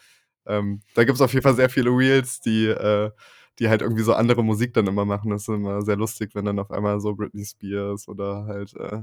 Ähm, 0.46 0.82
da 0.96 1.04
gibt 1.04 1.16
es 1.16 1.22
auf 1.22 1.34
jeden 1.34 1.44
Fall 1.44 1.56
sehr 1.56 1.70
viele 1.70 1.90
Reels, 1.90 2.40
die, 2.40 2.68
äh, 2.68 3.12
die 3.60 3.70
halt 3.70 3.82
irgendwie 3.82 4.04
so 4.04 4.14
andere 4.14 4.44
Musik 4.44 4.74
dann 4.74 4.88
immer 4.88 5.04
machen. 5.04 5.32
Das 5.32 5.42
ist 5.42 5.50
immer 5.50 5.82
sehr 5.82 5.98
lustig, 5.98 6.32
wenn 6.36 6.46
dann 6.46 6.60
auf 6.60 6.72
einmal 6.72 7.02
so 7.02 7.14
Britney 7.14 7.44
Spears 7.44 8.08
oder 8.08 8.46
halt, 8.46 8.74
äh, 8.76 9.02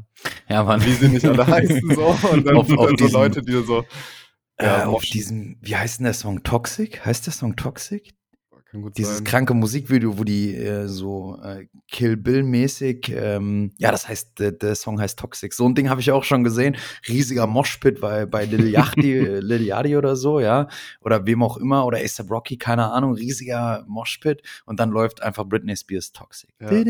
ja, 0.48 0.64
Mann. 0.64 0.82
wie 0.84 0.92
sie 0.92 1.08
nicht 1.08 1.26
alle 1.26 1.46
heißen, 1.46 1.94
so. 1.94 2.16
Und 2.32 2.46
dann 2.46 2.56
auf, 2.56 2.66
sind 2.66 2.80
dann 2.80 2.96
so 2.96 3.08
Leute, 3.08 3.42
die 3.42 3.62
so. 3.62 3.84
Ja, 4.58 4.82
äh, 4.82 4.84
auf 4.84 5.02
diesem, 5.02 5.58
wie 5.60 5.76
heißt 5.76 5.98
denn 5.98 6.04
der 6.04 6.14
Song? 6.14 6.42
Toxic? 6.44 7.04
Heißt 7.04 7.26
der 7.26 7.32
Song 7.32 7.56
Toxic? 7.56 8.14
Dieses 8.96 9.18
sein. 9.18 9.24
kranke 9.24 9.52
Musikvideo, 9.54 10.18
wo 10.18 10.24
die 10.24 10.52
äh, 10.54 10.88
so 10.88 11.38
äh, 11.42 11.66
Kill 11.88 12.16
Bill-mäßig, 12.16 13.12
ähm, 13.14 13.72
ja, 13.78 13.92
das 13.92 14.08
heißt, 14.08 14.40
der, 14.40 14.52
der, 14.52 14.74
Song 14.74 15.00
heißt 15.00 15.18
Toxic. 15.18 15.52
So 15.52 15.68
ein 15.68 15.74
Ding 15.74 15.90
habe 15.90 16.00
ich 16.00 16.10
auch 16.10 16.24
schon 16.24 16.44
gesehen. 16.44 16.76
Riesiger 17.08 17.46
Moshpit 17.46 18.00
bei, 18.00 18.24
bei 18.26 18.44
Lil 18.44 18.68
Yachty, 18.68 19.12
äh, 19.18 19.40
Lil 19.40 19.62
Yachty 19.62 19.96
oder 19.96 20.16
so, 20.16 20.40
ja. 20.40 20.68
Oder 21.00 21.26
wem 21.26 21.42
auch 21.42 21.56
immer, 21.56 21.86
oder 21.86 21.98
ASAP 21.98 22.30
Rocky, 22.30 22.56
keine 22.56 22.90
Ahnung, 22.90 23.14
riesiger 23.14 23.84
Moshpit. 23.86 24.42
Und 24.64 24.80
dann 24.80 24.90
läuft 24.90 25.22
einfach 25.22 25.44
Britney 25.44 25.76
Spears 25.76 26.12
Toxic. 26.12 26.50
Ja, 26.60 26.72
ja 26.72 26.82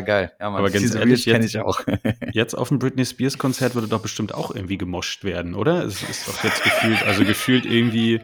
geil. 0.00 0.32
Ja, 0.40 0.50
Mann, 0.50 0.58
Aber 0.58 0.70
ganz 0.70 0.94
ehrlich, 0.94 1.26
jetzt, 1.26 1.44
ich 1.44 1.60
auch. 1.60 1.80
jetzt 2.32 2.54
auf 2.54 2.68
dem 2.68 2.78
Britney 2.78 3.04
Spears 3.04 3.38
Konzert 3.38 3.74
würde 3.74 3.88
doch 3.88 4.02
bestimmt 4.02 4.34
auch 4.34 4.54
irgendwie 4.54 4.78
gemoscht 4.78 5.24
werden, 5.24 5.54
oder? 5.54 5.84
Es 5.84 6.02
ist 6.02 6.26
doch 6.26 6.42
jetzt 6.42 6.64
gefühlt, 6.64 7.02
also 7.04 7.24
gefühlt 7.24 7.66
irgendwie 7.66 8.20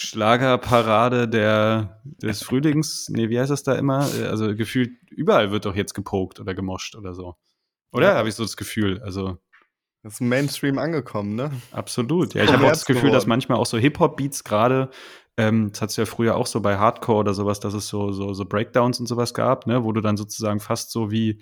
Schlagerparade 0.00 1.26
der, 1.26 2.00
des 2.04 2.44
Frühlings. 2.44 3.08
Nee, 3.08 3.30
wie 3.30 3.40
heißt 3.40 3.50
das 3.50 3.64
da 3.64 3.74
immer? 3.74 4.08
Also 4.28 4.54
gefühlt 4.54 4.92
überall 5.10 5.50
wird 5.50 5.64
doch 5.64 5.74
jetzt 5.74 5.92
gepokt 5.92 6.38
oder 6.38 6.54
gemoscht 6.54 6.94
oder 6.94 7.14
so. 7.14 7.34
Oder? 7.90 8.10
Ja. 8.10 8.14
Habe 8.14 8.28
ich 8.28 8.36
so 8.36 8.44
das 8.44 8.56
Gefühl. 8.56 9.02
Also. 9.02 9.38
Das 10.04 10.14
ist 10.14 10.20
Mainstream 10.20 10.78
angekommen, 10.78 11.34
ne? 11.34 11.50
Absolut. 11.72 12.34
Ja, 12.34 12.44
ich 12.44 12.52
habe 12.52 12.64
auch 12.64 12.68
das 12.68 12.84
Gefühl, 12.84 13.00
geworden. 13.00 13.14
dass 13.14 13.26
manchmal 13.26 13.58
auch 13.58 13.66
so 13.66 13.76
Hip-Hop-Beats 13.76 14.44
gerade, 14.44 14.90
ähm, 15.36 15.72
das 15.72 15.82
hat 15.82 15.90
es 15.90 15.96
ja 15.96 16.06
früher 16.06 16.36
auch 16.36 16.46
so 16.46 16.60
bei 16.60 16.78
Hardcore 16.78 17.18
oder 17.18 17.34
sowas, 17.34 17.58
dass 17.58 17.74
es 17.74 17.88
so, 17.88 18.12
so, 18.12 18.34
so 18.34 18.44
Breakdowns 18.44 19.00
und 19.00 19.06
sowas 19.06 19.34
gab, 19.34 19.66
ne, 19.66 19.82
wo 19.82 19.90
du 19.90 20.00
dann 20.00 20.16
sozusagen 20.16 20.60
fast 20.60 20.92
so 20.92 21.10
wie 21.10 21.40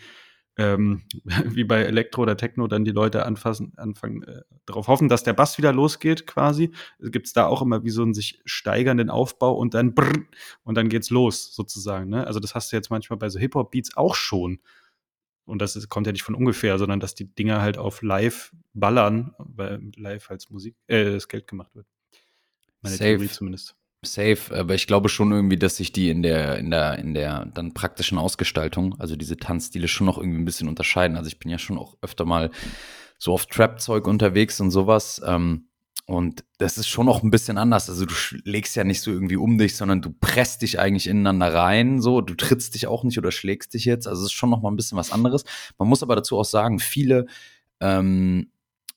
ähm, 0.57 1.03
wie 1.45 1.65
bei 1.65 1.83
Elektro 1.83 2.23
oder 2.23 2.37
Techno 2.37 2.67
dann 2.67 2.85
die 2.85 2.93
Leute 2.93 3.27
anfassen, 3.27 3.73
anfangen, 3.77 4.23
äh, 4.23 4.43
darauf 4.65 4.89
hoffen, 4.89 5.09
dass 5.09 5.23
der 5.23 5.33
Bass 5.33 5.59
wieder 5.59 5.73
losgeht 5.73 6.27
quasi. 6.27 6.73
Gibt 7.01 7.27
es 7.27 7.33
da 7.33 7.47
auch 7.47 7.63
immer 7.63 7.85
wie 7.85 7.91
so 7.91 8.03
einen 8.03 8.15
sich 8.15 8.41
steigernden 8.45 9.11
Aufbau 9.11 9.55
und 9.55 9.75
dann 9.75 9.95
brrr, 9.95 10.13
und 10.65 10.77
dann 10.77 10.89
geht's 10.89 11.11
los 11.11 11.55
sozusagen. 11.55 12.11
Ne? 12.11 12.27
Also 12.27 12.41
das 12.41 12.55
hast 12.55 12.73
du 12.73 12.77
jetzt 12.77 12.91
manchmal 12.91 13.19
bei 13.19 13.29
so 13.29 13.39
Hip-Hop-Beats 13.39 13.97
auch 13.97 14.15
schon. 14.15 14.61
Und 15.45 15.63
das 15.63 15.77
ist, 15.77 15.89
kommt 15.89 16.07
ja 16.07 16.13
nicht 16.13 16.25
von 16.25 16.35
ungefähr, 16.35 16.77
sondern 16.79 16.99
dass 16.99 17.15
die 17.15 17.33
Dinger 17.33 17.61
halt 17.61 17.79
auf 17.79 18.03
live 18.03 18.53
ballern, 18.75 19.35
weil 19.39 19.93
live 19.97 20.31
als 20.31 20.51
Musik, 20.51 20.75
äh, 20.89 21.13
das 21.13 21.29
Geld 21.29 21.47
gemacht 21.47 21.75
wird. 21.75 21.87
Meine 22.83 22.97
Safe. 22.97 23.11
Theorie 23.11 23.29
zumindest. 23.29 23.77
Safe, 24.07 24.57
aber 24.57 24.75
ich 24.75 24.87
glaube 24.87 25.09
schon 25.09 25.33
irgendwie, 25.33 25.57
dass 25.57 25.77
sich 25.77 25.93
die 25.93 26.11
in 26.11 26.23
der, 26.23 26.59
in 26.59 26.71
der, 26.71 26.99
in 26.99 27.15
der 27.15 27.47
dann 27.47 27.75
praktischen 27.75 28.19
Ausgestaltung, 28.19 28.95
also 28.99 29.17
diese 29.17 29.37
Tanzstile 29.37 29.89
schon 29.89 30.07
noch 30.07 30.19
irgendwie 30.19 30.39
ein 30.39 30.45
bisschen 30.45 30.69
unterscheiden. 30.69 31.17
Also 31.17 31.29
ich 31.29 31.39
bin 31.39 31.51
ja 31.51 31.59
schon 31.59 31.79
auch 31.79 31.97
öfter 32.03 32.25
mal 32.25 32.51
so 33.19 33.33
auf 33.33 33.47
Trap-Zeug 33.47 34.07
unterwegs 34.07 34.61
und 34.61 34.71
sowas. 34.71 35.21
Ähm, 35.25 35.69
und 36.07 36.45
das 36.59 36.79
ist 36.79 36.87
schon 36.87 37.07
noch 37.07 37.23
ein 37.23 37.31
bisschen 37.31 37.59
anders. 37.59 37.91
Also 37.91 38.07
du 38.07 38.15
legst 38.45 38.77
ja 38.77 38.85
nicht 38.85 39.01
so 39.01 39.11
irgendwie 39.11 39.37
um 39.37 39.59
dich, 39.59 39.75
sondern 39.77 40.03
du 40.03 40.13
presst 40.13 40.63
dich 40.63 40.79
eigentlich 40.79 41.09
ineinander 41.09 41.53
rein. 41.53 42.01
So, 42.01 42.21
du 42.21 42.35
trittst 42.35 42.75
dich 42.77 42.87
auch 42.87 43.03
nicht 43.03 43.19
oder 43.19 43.33
schlägst 43.33 43.75
dich 43.75 43.85
jetzt. 43.85 44.07
Also 44.07 44.23
es 44.23 44.27
ist 44.27 44.37
schon 44.37 44.51
noch 44.51 44.63
mal 44.63 44.71
ein 44.71 44.77
bisschen 44.77 44.97
was 44.97 45.11
anderes. 45.11 45.45
Man 45.79 45.89
muss 45.89 46.05
aber 46.05 46.15
dazu 46.15 46.39
auch 46.39 46.45
sagen, 46.45 46.79
viele 46.79 47.27
ähm, 47.81 48.51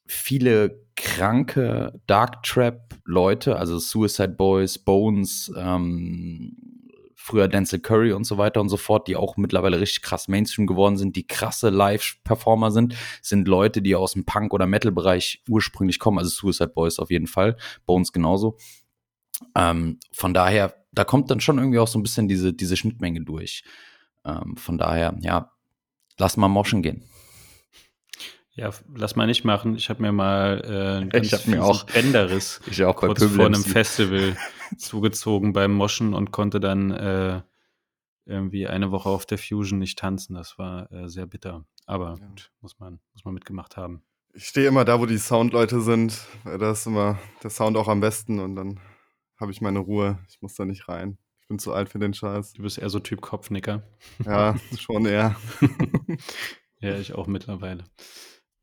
viele 0.09 0.81
kranke 0.99 1.99
Dark 2.07 2.43
Trap 2.43 2.95
Leute, 3.05 3.55
also 3.55 3.79
Suicide 3.79 4.35
Boys, 4.37 4.77
Bones, 4.77 5.51
ähm, 5.57 6.57
früher 7.15 7.47
Denzel 7.47 7.79
Curry 7.79 8.11
und 8.11 8.25
so 8.25 8.37
weiter 8.37 8.59
und 8.59 8.69
so 8.69 8.75
fort, 8.75 9.07
die 9.07 9.15
auch 9.15 9.37
mittlerweile 9.37 9.79
richtig 9.79 10.01
krass 10.01 10.27
Mainstream 10.27 10.67
geworden 10.67 10.97
sind, 10.97 11.15
die 11.15 11.25
krasse 11.25 11.69
Live-Performer 11.69 12.71
sind, 12.71 12.95
sind 13.21 13.47
Leute, 13.47 13.81
die 13.81 13.95
aus 13.95 14.13
dem 14.13 14.25
Punk- 14.25 14.53
oder 14.53 14.67
Metal-Bereich 14.67 15.43
ursprünglich 15.47 15.99
kommen, 15.99 16.17
also 16.17 16.29
Suicide 16.29 16.71
Boys 16.73 16.99
auf 16.99 17.11
jeden 17.11 17.27
Fall, 17.27 17.55
uns 17.85 18.11
genauso. 18.11 18.57
Ähm, 19.55 19.99
von 20.11 20.33
daher, 20.33 20.75
da 20.91 21.05
kommt 21.05 21.31
dann 21.31 21.39
schon 21.39 21.59
irgendwie 21.59 21.79
auch 21.79 21.87
so 21.87 21.97
ein 21.97 22.03
bisschen 22.03 22.27
diese, 22.27 22.53
diese 22.53 22.75
Schnittmenge 22.75 23.21
durch. 23.21 23.63
Ähm, 24.25 24.57
von 24.57 24.77
daher, 24.77 25.15
ja, 25.21 25.51
lass 26.17 26.35
mal 26.35 26.49
moschen 26.49 26.81
gehen. 26.81 27.05
Ja, 28.59 28.71
lass 28.93 29.15
mal 29.15 29.25
nicht 29.25 29.45
machen. 29.45 29.75
Ich 29.75 29.89
habe 29.89 30.01
mir 30.01 30.11
mal 30.11 30.61
äh, 30.65 30.97
einen 30.97 31.09
ganz 31.09 31.27
ich 31.27 31.33
hab 31.33 31.47
mir 31.47 31.63
auch 31.63 31.85
Bänderriss 31.85 32.59
ich 32.69 32.83
auch 32.83 32.97
kurz 32.97 33.23
vor 33.23 33.45
einem 33.45 33.63
Festival 33.63 34.35
zugezogen 34.77 35.53
beim 35.53 35.71
Moschen 35.71 36.13
und 36.13 36.31
konnte 36.31 36.59
dann 36.59 36.91
äh, 36.91 37.41
irgendwie 38.25 38.67
eine 38.67 38.91
Woche 38.91 39.07
auf 39.07 39.25
der 39.25 39.37
Fusion 39.37 39.79
nicht 39.79 39.97
tanzen. 39.97 40.33
Das 40.33 40.57
war 40.57 40.91
äh, 40.91 41.07
sehr 41.07 41.25
bitter. 41.25 41.63
Aber 41.85 42.17
ja. 42.19 42.27
gut, 42.27 42.51
muss 42.59 42.77
man, 42.79 42.99
muss 43.13 43.23
man 43.23 43.33
mitgemacht 43.33 43.77
haben. 43.77 44.03
Ich 44.33 44.47
stehe 44.47 44.67
immer 44.67 44.83
da, 44.83 44.99
wo 44.99 45.05
die 45.05 45.17
Soundleute 45.17 45.79
sind. 45.79 46.19
Da 46.43 46.71
ist 46.71 46.85
immer 46.85 47.17
der 47.41 47.51
Sound 47.51 47.77
auch 47.77 47.87
am 47.87 48.01
besten 48.01 48.39
und 48.39 48.57
dann 48.57 48.81
habe 49.39 49.53
ich 49.53 49.61
meine 49.61 49.79
Ruhe. 49.79 50.19
Ich 50.27 50.41
muss 50.41 50.55
da 50.55 50.65
nicht 50.65 50.89
rein. 50.89 51.17
Ich 51.41 51.47
bin 51.47 51.59
zu 51.59 51.71
alt 51.71 51.87
für 51.87 51.99
den 51.99 52.13
Scheiß. 52.13 52.53
Du 52.53 52.63
bist 52.63 52.77
eher 52.77 52.89
so 52.89 52.99
Typ 52.99 53.21
Kopfnicker. 53.21 53.83
Ja, 54.25 54.57
schon 54.77 55.05
eher. 55.05 55.37
ja, 56.81 56.97
ich 56.97 57.13
auch 57.13 57.27
mittlerweile. 57.27 57.85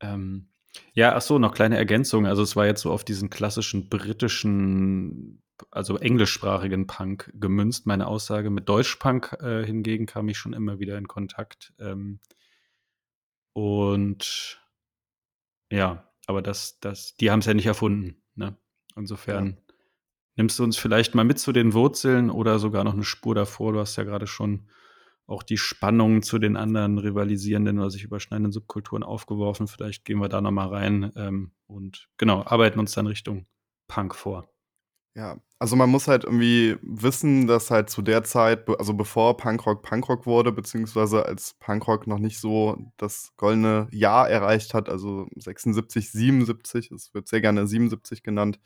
Ähm, 0.01 0.49
ja, 0.93 1.15
ach 1.15 1.23
so, 1.23 1.39
noch 1.39 1.55
kleine 1.55 1.77
Ergänzung. 1.77 2.27
Also 2.27 2.43
es 2.43 2.57
war 2.57 2.67
jetzt 2.67 2.83
so 2.83 2.91
auf 2.91 3.05
diesen 3.05 3.31
klassischen 3.31 3.89
britischen, 3.89 5.43
also 5.71 5.97
englischsprachigen 5.97 6.87
Punk 6.87 7.33
gemünzt. 7.35 7.87
Meine 7.87 8.07
Aussage 8.07 8.51
mit 8.51 8.69
Deutschpunk 8.69 9.37
äh, 9.41 9.65
hingegen 9.65 10.07
kam 10.07 10.29
ich 10.29 10.39
schon 10.39 10.53
immer 10.53 10.79
wieder 10.79 10.99
in 10.99 11.09
Kontakt. 11.09 11.73
Ähm, 11.79 12.21
und 13.53 14.61
ja, 15.71 16.07
aber 16.27 16.43
das, 16.43 16.79
das, 16.81 17.15
die 17.17 17.31
haben 17.31 17.41
es 17.41 17.47
ja 17.47 17.55
nicht 17.55 17.67
erfunden. 17.67 18.23
Ne? 18.35 18.57
Insofern 18.97 19.47
ja. 19.47 19.75
nimmst 20.37 20.59
du 20.59 20.65
uns 20.65 20.77
vielleicht 20.77 21.15
mal 21.15 21.25
mit 21.25 21.39
zu 21.39 21.53
den 21.53 21.73
Wurzeln 21.73 22.31
oder 22.31 22.59
sogar 22.59 22.85
noch 22.85 22.95
eine 22.95 23.05
Spur 23.05 23.35
davor. 23.35 23.73
Du 23.73 23.81
hast 23.81 23.97
ja 23.97 24.05
gerade 24.05 24.27
schon 24.27 24.69
auch 25.27 25.43
die 25.43 25.59
Spannungen 25.59 26.23
zu 26.23 26.39
den 26.39 26.57
anderen 26.57 26.99
rivalisierenden 26.99 27.79
oder 27.79 27.91
sich 27.91 28.05
überschneidenden 28.05 28.53
Subkulturen 28.53 29.03
aufgeworfen. 29.03 29.67
Vielleicht 29.67 30.05
gehen 30.05 30.21
wir 30.21 30.29
da 30.29 30.41
nochmal 30.41 30.69
rein 30.69 31.13
ähm, 31.17 31.53
und 31.67 32.09
genau, 32.17 32.45
arbeiten 32.45 32.79
uns 32.79 32.93
dann 32.93 33.07
Richtung 33.07 33.47
Punk 33.89 34.15
vor. 34.15 34.49
Ja, 35.17 35.39
also 35.59 35.77
man 35.77 35.89
muss 35.89 36.09
halt 36.09 36.25
irgendwie 36.25 36.77
wissen, 36.83 37.47
dass 37.47 37.71
halt 37.71 37.89
zu 37.89 38.03
der 38.03 38.23
Zeit, 38.23 38.69
also 38.79 38.93
bevor 38.93 39.39
Punkrock 39.39 39.83
Punkrock 39.83 40.27
wurde, 40.27 40.53
beziehungsweise 40.53 41.25
als 41.25 41.55
Punkrock 41.59 42.07
noch 42.07 42.19
nicht 42.19 42.39
so 42.39 42.77
das 42.99 43.33
goldene 43.39 43.89
Jahr 43.91 44.29
erreicht 44.29 44.75
hat, 44.75 44.91
also 44.91 45.27
76, 45.37 46.11
77, 46.11 46.91
es 46.91 47.15
wird 47.15 47.29
sehr 47.29 47.41
gerne 47.41 47.67
77 47.67 48.23
genannt, 48.23 48.61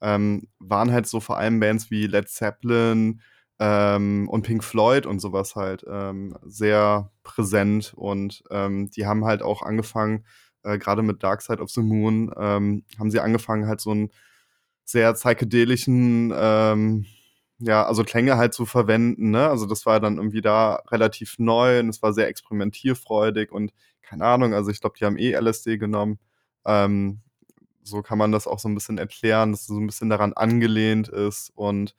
ähm, 0.00 0.48
waren 0.58 0.90
halt 0.92 1.06
so 1.06 1.20
vor 1.20 1.36
allem 1.36 1.60
Bands 1.60 1.90
wie 1.90 2.06
Led 2.06 2.28
Zeppelin, 2.28 3.20
ähm, 3.58 4.28
und 4.28 4.42
Pink 4.42 4.64
Floyd 4.64 5.06
und 5.06 5.20
sowas 5.20 5.56
halt 5.56 5.84
ähm, 5.88 6.36
sehr 6.44 7.10
präsent 7.22 7.94
und 7.96 8.42
ähm, 8.50 8.90
die 8.90 9.06
haben 9.06 9.24
halt 9.24 9.42
auch 9.42 9.62
angefangen, 9.62 10.24
äh, 10.64 10.78
gerade 10.78 11.02
mit 11.02 11.22
Dark 11.22 11.42
Side 11.42 11.62
of 11.62 11.70
the 11.70 11.82
Moon, 11.82 12.32
ähm, 12.36 12.84
haben 12.98 13.10
sie 13.10 13.20
angefangen 13.20 13.66
halt 13.66 13.80
so 13.80 13.90
einen 13.90 14.10
sehr 14.84 15.12
psychedelischen, 15.14 16.32
ähm, 16.36 17.06
ja, 17.58 17.84
also 17.86 18.04
Klänge 18.04 18.36
halt 18.36 18.54
zu 18.54 18.66
verwenden, 18.66 19.30
ne? 19.30 19.48
Also 19.48 19.66
das 19.66 19.86
war 19.86 20.00
dann 20.00 20.16
irgendwie 20.16 20.40
da 20.42 20.76
relativ 20.90 21.38
neu 21.38 21.78
und 21.80 21.88
es 21.88 22.02
war 22.02 22.12
sehr 22.12 22.28
experimentierfreudig 22.28 23.52
und 23.52 23.72
keine 24.02 24.24
Ahnung, 24.26 24.54
also 24.54 24.70
ich 24.70 24.80
glaube, 24.80 24.96
die 24.98 25.04
haben 25.04 25.16
eh 25.18 25.32
LSD 25.32 25.78
genommen. 25.78 26.18
Ähm, 26.66 27.20
so 27.84 28.02
kann 28.02 28.18
man 28.18 28.32
das 28.32 28.46
auch 28.46 28.58
so 28.58 28.68
ein 28.68 28.74
bisschen 28.74 28.98
erklären, 28.98 29.52
dass 29.52 29.62
es 29.62 29.66
so 29.68 29.78
ein 29.78 29.86
bisschen 29.86 30.10
daran 30.10 30.32
angelehnt 30.34 31.08
ist 31.08 31.50
und 31.54 31.94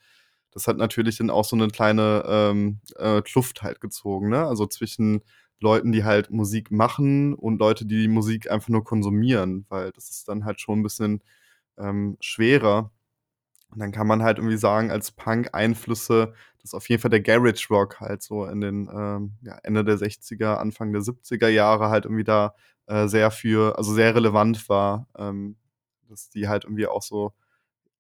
das 0.54 0.68
hat 0.68 0.78
natürlich 0.78 1.18
dann 1.18 1.30
auch 1.30 1.46
so 1.46 1.56
eine 1.56 1.68
kleine 1.68 2.24
ähm, 2.28 2.80
äh, 2.98 3.22
Kluft 3.22 3.64
halt 3.64 3.82
gezogen, 3.82 4.30
ne? 4.30 4.46
Also 4.46 4.68
zwischen 4.68 5.22
Leuten, 5.60 5.92
die 5.92 6.04
halt 6.04 6.30
Musik 6.30 6.72
machen 6.72 7.34
und 7.34 7.60
Leute, 7.60 7.86
die 7.86 8.02
die 8.04 8.08
Musik 8.08 8.52
einfach 8.52 8.70
nur 8.70 8.84
konsumieren, 8.84 9.66
weil 9.70 9.92
das 9.92 10.10
ist 10.10 10.28
dann 10.28 10.46
halt 10.46 10.62
schon 10.62 10.80
ein 10.80 10.84
bisschen 10.84 11.24
ähm, 11.78 12.18
schwerer. 12.20 12.92
Und 13.72 13.80
dann 13.80 13.92
kann 13.92 14.08
man 14.08 14.22
halt 14.22 14.38
irgendwie 14.38 14.58
sagen, 14.58 14.92
als 14.92 15.12
Punk-Einflüsse, 15.12 16.34
dass 16.62 16.74
auf 16.76 16.88
jeden 16.90 17.02
Fall 17.02 17.10
der 17.12 17.22
Garage 17.22 17.68
Rock 17.70 18.00
halt 18.00 18.22
so 18.22 18.46
in 18.46 18.62
den 18.62 18.90
ähm, 18.94 19.34
ja, 19.42 19.58
Ende 19.64 19.84
der 19.84 19.98
60er, 19.98 20.58
Anfang 20.58 20.94
der 20.94 21.02
70er 21.02 21.48
Jahre 21.48 21.90
halt 21.90 22.06
irgendwie 22.06 22.24
da 22.24 22.54
äh, 22.86 23.08
sehr 23.08 23.32
für, 23.32 23.78
also 23.78 23.94
sehr 23.94 24.14
relevant 24.16 24.70
war, 24.70 25.08
ähm, 25.18 25.58
dass 26.10 26.30
die 26.30 26.48
halt 26.48 26.66
irgendwie 26.66 26.88
auch 26.88 27.02
so 27.02 27.34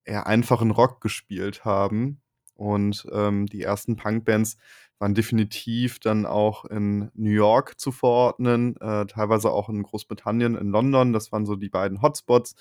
eher 0.05 0.27
einfachen 0.27 0.71
Rock 0.71 1.01
gespielt 1.01 1.65
haben 1.65 2.22
und 2.55 3.07
ähm, 3.11 3.45
die 3.47 3.63
ersten 3.63 3.95
Punkbands 3.95 4.57
waren 4.99 5.15
definitiv 5.15 5.99
dann 5.99 6.25
auch 6.25 6.65
in 6.65 7.11
New 7.13 7.31
York 7.31 7.79
zu 7.79 7.91
verordnen, 7.91 8.77
äh, 8.77 9.05
teilweise 9.05 9.51
auch 9.51 9.69
in 9.69 9.83
Großbritannien, 9.83 10.55
in 10.55 10.69
London. 10.69 11.13
Das 11.13 11.31
waren 11.31 11.45
so 11.45 11.55
die 11.55 11.69
beiden 11.69 12.01
Hotspots. 12.01 12.55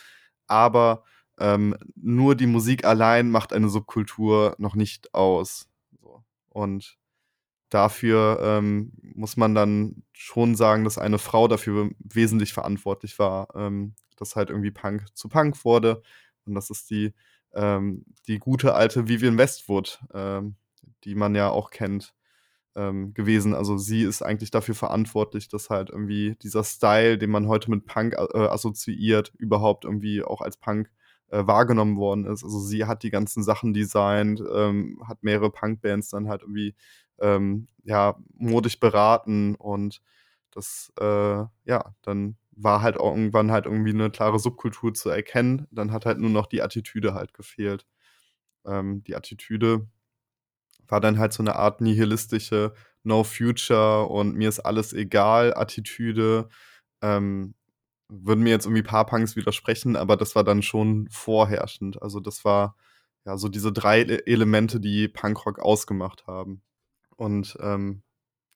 Aber 0.46 1.04
ähm, 1.38 1.76
nur 1.94 2.34
die 2.34 2.46
Musik 2.46 2.84
allein 2.84 3.30
macht 3.30 3.52
eine 3.52 3.68
Subkultur 3.68 4.56
noch 4.58 4.74
nicht 4.74 5.14
aus. 5.14 5.68
So. 6.00 6.24
Und 6.48 6.98
dafür 7.68 8.40
ähm, 8.42 8.92
muss 9.14 9.36
man 9.36 9.54
dann 9.54 10.02
schon 10.12 10.56
sagen, 10.56 10.84
dass 10.84 10.98
eine 10.98 11.18
Frau 11.18 11.48
dafür 11.48 11.90
wesentlich 12.00 12.52
verantwortlich 12.52 13.18
war, 13.18 13.54
ähm, 13.54 13.94
dass 14.16 14.36
halt 14.36 14.50
irgendwie 14.50 14.70
Punk 14.70 15.06
zu 15.14 15.28
Punk 15.28 15.64
wurde. 15.64 16.02
Und 16.44 16.54
das 16.54 16.70
ist 16.70 16.90
die 16.90 17.12
ähm, 17.54 18.04
die 18.26 18.38
gute 18.38 18.74
alte 18.74 19.08
Vivian 19.08 19.38
Westwood, 19.38 20.00
ähm, 20.14 20.56
die 21.04 21.14
man 21.14 21.34
ja 21.34 21.50
auch 21.50 21.70
kennt, 21.70 22.14
ähm, 22.74 23.12
gewesen. 23.14 23.54
Also 23.54 23.76
sie 23.76 24.02
ist 24.02 24.22
eigentlich 24.22 24.50
dafür 24.50 24.74
verantwortlich, 24.74 25.48
dass 25.48 25.70
halt 25.70 25.90
irgendwie 25.90 26.36
dieser 26.42 26.64
Style, 26.64 27.18
den 27.18 27.30
man 27.30 27.48
heute 27.48 27.70
mit 27.70 27.86
Punk 27.86 28.14
äh, 28.14 28.38
assoziiert, 28.38 29.32
überhaupt 29.38 29.84
irgendwie 29.84 30.22
auch 30.22 30.40
als 30.40 30.56
Punk 30.56 30.90
äh, 31.28 31.46
wahrgenommen 31.46 31.96
worden 31.96 32.26
ist. 32.26 32.44
Also 32.44 32.60
sie 32.60 32.84
hat 32.86 33.02
die 33.02 33.10
ganzen 33.10 33.42
Sachen 33.42 33.72
designt, 33.74 34.42
ähm, 34.54 35.02
hat 35.06 35.22
mehrere 35.22 35.50
Punkbands 35.50 36.08
dann 36.10 36.28
halt 36.28 36.42
irgendwie 36.42 36.74
ähm, 37.20 37.68
ja 37.84 38.16
modisch 38.34 38.80
beraten 38.80 39.54
und 39.56 40.00
das 40.50 40.92
äh, 41.00 41.44
ja 41.64 41.94
dann 42.02 42.36
war 42.52 42.82
halt 42.82 42.96
irgendwann 42.96 43.50
halt 43.50 43.66
irgendwie 43.66 43.90
eine 43.90 44.10
klare 44.10 44.38
Subkultur 44.38 44.94
zu 44.94 45.10
erkennen. 45.10 45.66
Dann 45.70 45.92
hat 45.92 46.06
halt 46.06 46.18
nur 46.18 46.30
noch 46.30 46.46
die 46.46 46.62
Attitüde 46.62 47.14
halt 47.14 47.34
gefehlt. 47.34 47.86
Ähm, 48.66 49.02
die 49.04 49.16
Attitüde 49.16 49.88
war 50.88 51.00
dann 51.00 51.18
halt 51.18 51.32
so 51.32 51.42
eine 51.42 51.56
Art 51.56 51.80
nihilistische 51.80 52.74
No 53.02 53.24
Future 53.24 54.06
und 54.06 54.36
mir 54.36 54.48
ist 54.48 54.60
alles 54.60 54.92
egal 54.92 55.54
Attitüde. 55.54 56.48
Ähm, 57.00 57.54
würden 58.08 58.44
mir 58.44 58.50
jetzt 58.50 58.66
irgendwie 58.66 58.82
paar 58.82 59.06
Punks 59.06 59.36
widersprechen, 59.36 59.96
aber 59.96 60.16
das 60.16 60.34
war 60.36 60.44
dann 60.44 60.62
schon 60.62 61.08
vorherrschend. 61.10 62.00
Also 62.02 62.20
das 62.20 62.44
war 62.44 62.76
ja 63.24 63.38
so 63.38 63.48
diese 63.48 63.72
drei 63.72 64.02
Elemente, 64.02 64.80
die 64.80 65.08
Punkrock 65.08 65.58
ausgemacht 65.60 66.26
haben. 66.26 66.62
Und 67.16 67.56
ähm, 67.60 68.02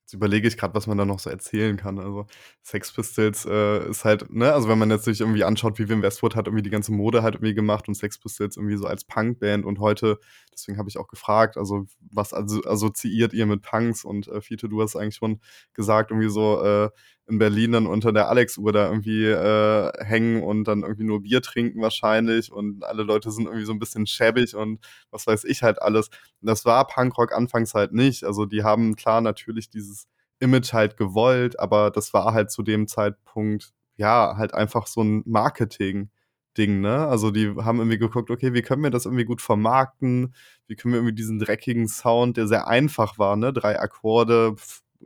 Jetzt 0.07 0.15
überlege 0.15 0.47
ich 0.47 0.57
gerade, 0.57 0.73
was 0.73 0.87
man 0.87 0.97
da 0.97 1.05
noch 1.05 1.19
so 1.19 1.31
erzählen 1.31 1.77
kann. 1.77 1.99
Also 1.99 2.27
Sex 2.63 2.93
Pistols 2.93 3.45
äh, 3.45 3.91
ist 3.91 4.05
halt, 4.05 4.33
ne, 4.33 4.53
also 4.53 4.69
wenn 4.69 4.79
man 4.79 4.89
jetzt 4.89 5.05
sich 5.05 5.21
irgendwie 5.21 5.43
anschaut, 5.43 5.81
wie 5.81 5.89
Wim 5.89 6.01
Westwood 6.01 6.37
hat 6.37 6.47
irgendwie 6.47 6.63
die 6.63 6.71
ganze 6.71 6.93
Mode 6.93 7.25
halt 7.25 7.35
irgendwie 7.35 7.55
gemacht 7.55 7.89
und 7.89 7.95
Sex 7.97 8.17
Pistols 8.17 8.57
irgendwie 8.57 8.77
so 8.77 8.87
als 8.87 9.05
Punkband 9.05 9.65
und 9.65 9.81
heute, 9.81 10.21
deswegen 10.53 10.79
habe 10.79 10.89
ich 10.89 10.97
auch 10.97 11.09
gefragt, 11.09 11.57
also 11.57 11.87
was 12.13 12.33
also 12.33 12.63
assoziiert 12.63 13.33
ihr 13.33 13.47
mit 13.47 13.63
Punks 13.63 14.05
und 14.05 14.29
äh, 14.29 14.41
Fiete, 14.41 14.69
du 14.69 14.81
hast 14.81 14.95
eigentlich 14.95 15.17
schon 15.17 15.41
gesagt, 15.75 16.13
irgendwie 16.13 16.31
so 16.31 16.63
äh, 16.63 16.91
in 17.29 17.39
Berlin 17.39 17.73
dann 17.73 17.87
unter 17.87 18.13
der 18.13 18.29
Alex-Uhr 18.29 18.73
da 18.73 18.87
irgendwie 18.87 19.25
äh, 19.25 19.93
hängen 20.05 20.43
und 20.43 20.65
dann 20.65 20.83
irgendwie 20.83 21.05
nur 21.05 21.23
Bier 21.23 21.43
trinken 21.43 21.81
wahrscheinlich 21.83 22.53
und 22.53 22.85
alle 22.85 23.03
Leute 23.03 23.31
sind 23.33 23.47
irgendwie 23.47 23.65
so 23.65 23.73
ein 23.73 23.81
bisschen 23.81 24.07
schäbig 24.07 24.55
und 24.55 24.79
was 25.11 25.27
weiß 25.27 25.45
ich 25.45 25.63
halt 25.63 25.83
alles. 25.83 26.11
Das 26.41 26.65
war 26.65 26.87
Punkrock 26.87 27.33
anfangs 27.33 27.75
halt 27.75 27.93
nicht. 27.93 28.23
Also 28.23 28.47
die 28.47 28.63
haben 28.63 28.95
klar 28.95 29.21
natürlich 29.21 29.69
dieses 29.69 29.96
Image 30.41 30.73
halt 30.73 30.97
gewollt, 30.97 31.59
aber 31.59 31.91
das 31.91 32.13
war 32.15 32.35
halt 32.35 32.51
zu 32.51 32.63
dem 32.63 32.87
Zeitpunkt 32.89 33.73
ja 33.97 34.37
halt 34.37 34.55
einfach 34.55 34.87
so 34.87 35.03
ein 35.03 35.23
Marketing. 35.27 36.11
Ding, 36.57 36.81
ne? 36.81 37.07
Also 37.07 37.31
die 37.31 37.55
haben 37.57 37.79
irgendwie 37.79 37.99
geguckt, 37.99 38.31
okay, 38.31 38.55
wie 38.55 38.63
können 38.63 38.83
wir 38.83 38.91
das 38.91 39.05
irgendwie 39.05 39.25
gut 39.25 39.43
vermarkten? 39.43 40.35
Wie 40.67 40.75
können 40.75 40.95
wir 40.95 40.99
irgendwie 41.01 41.15
diesen 41.15 41.39
dreckigen 41.39 41.87
Sound, 41.89 42.37
der 42.37 42.47
sehr 42.49 42.67
einfach 42.67 43.19
war, 43.19 43.37
ne? 43.37 43.53
Drei 43.53 43.79
Akkorde, 43.79 44.57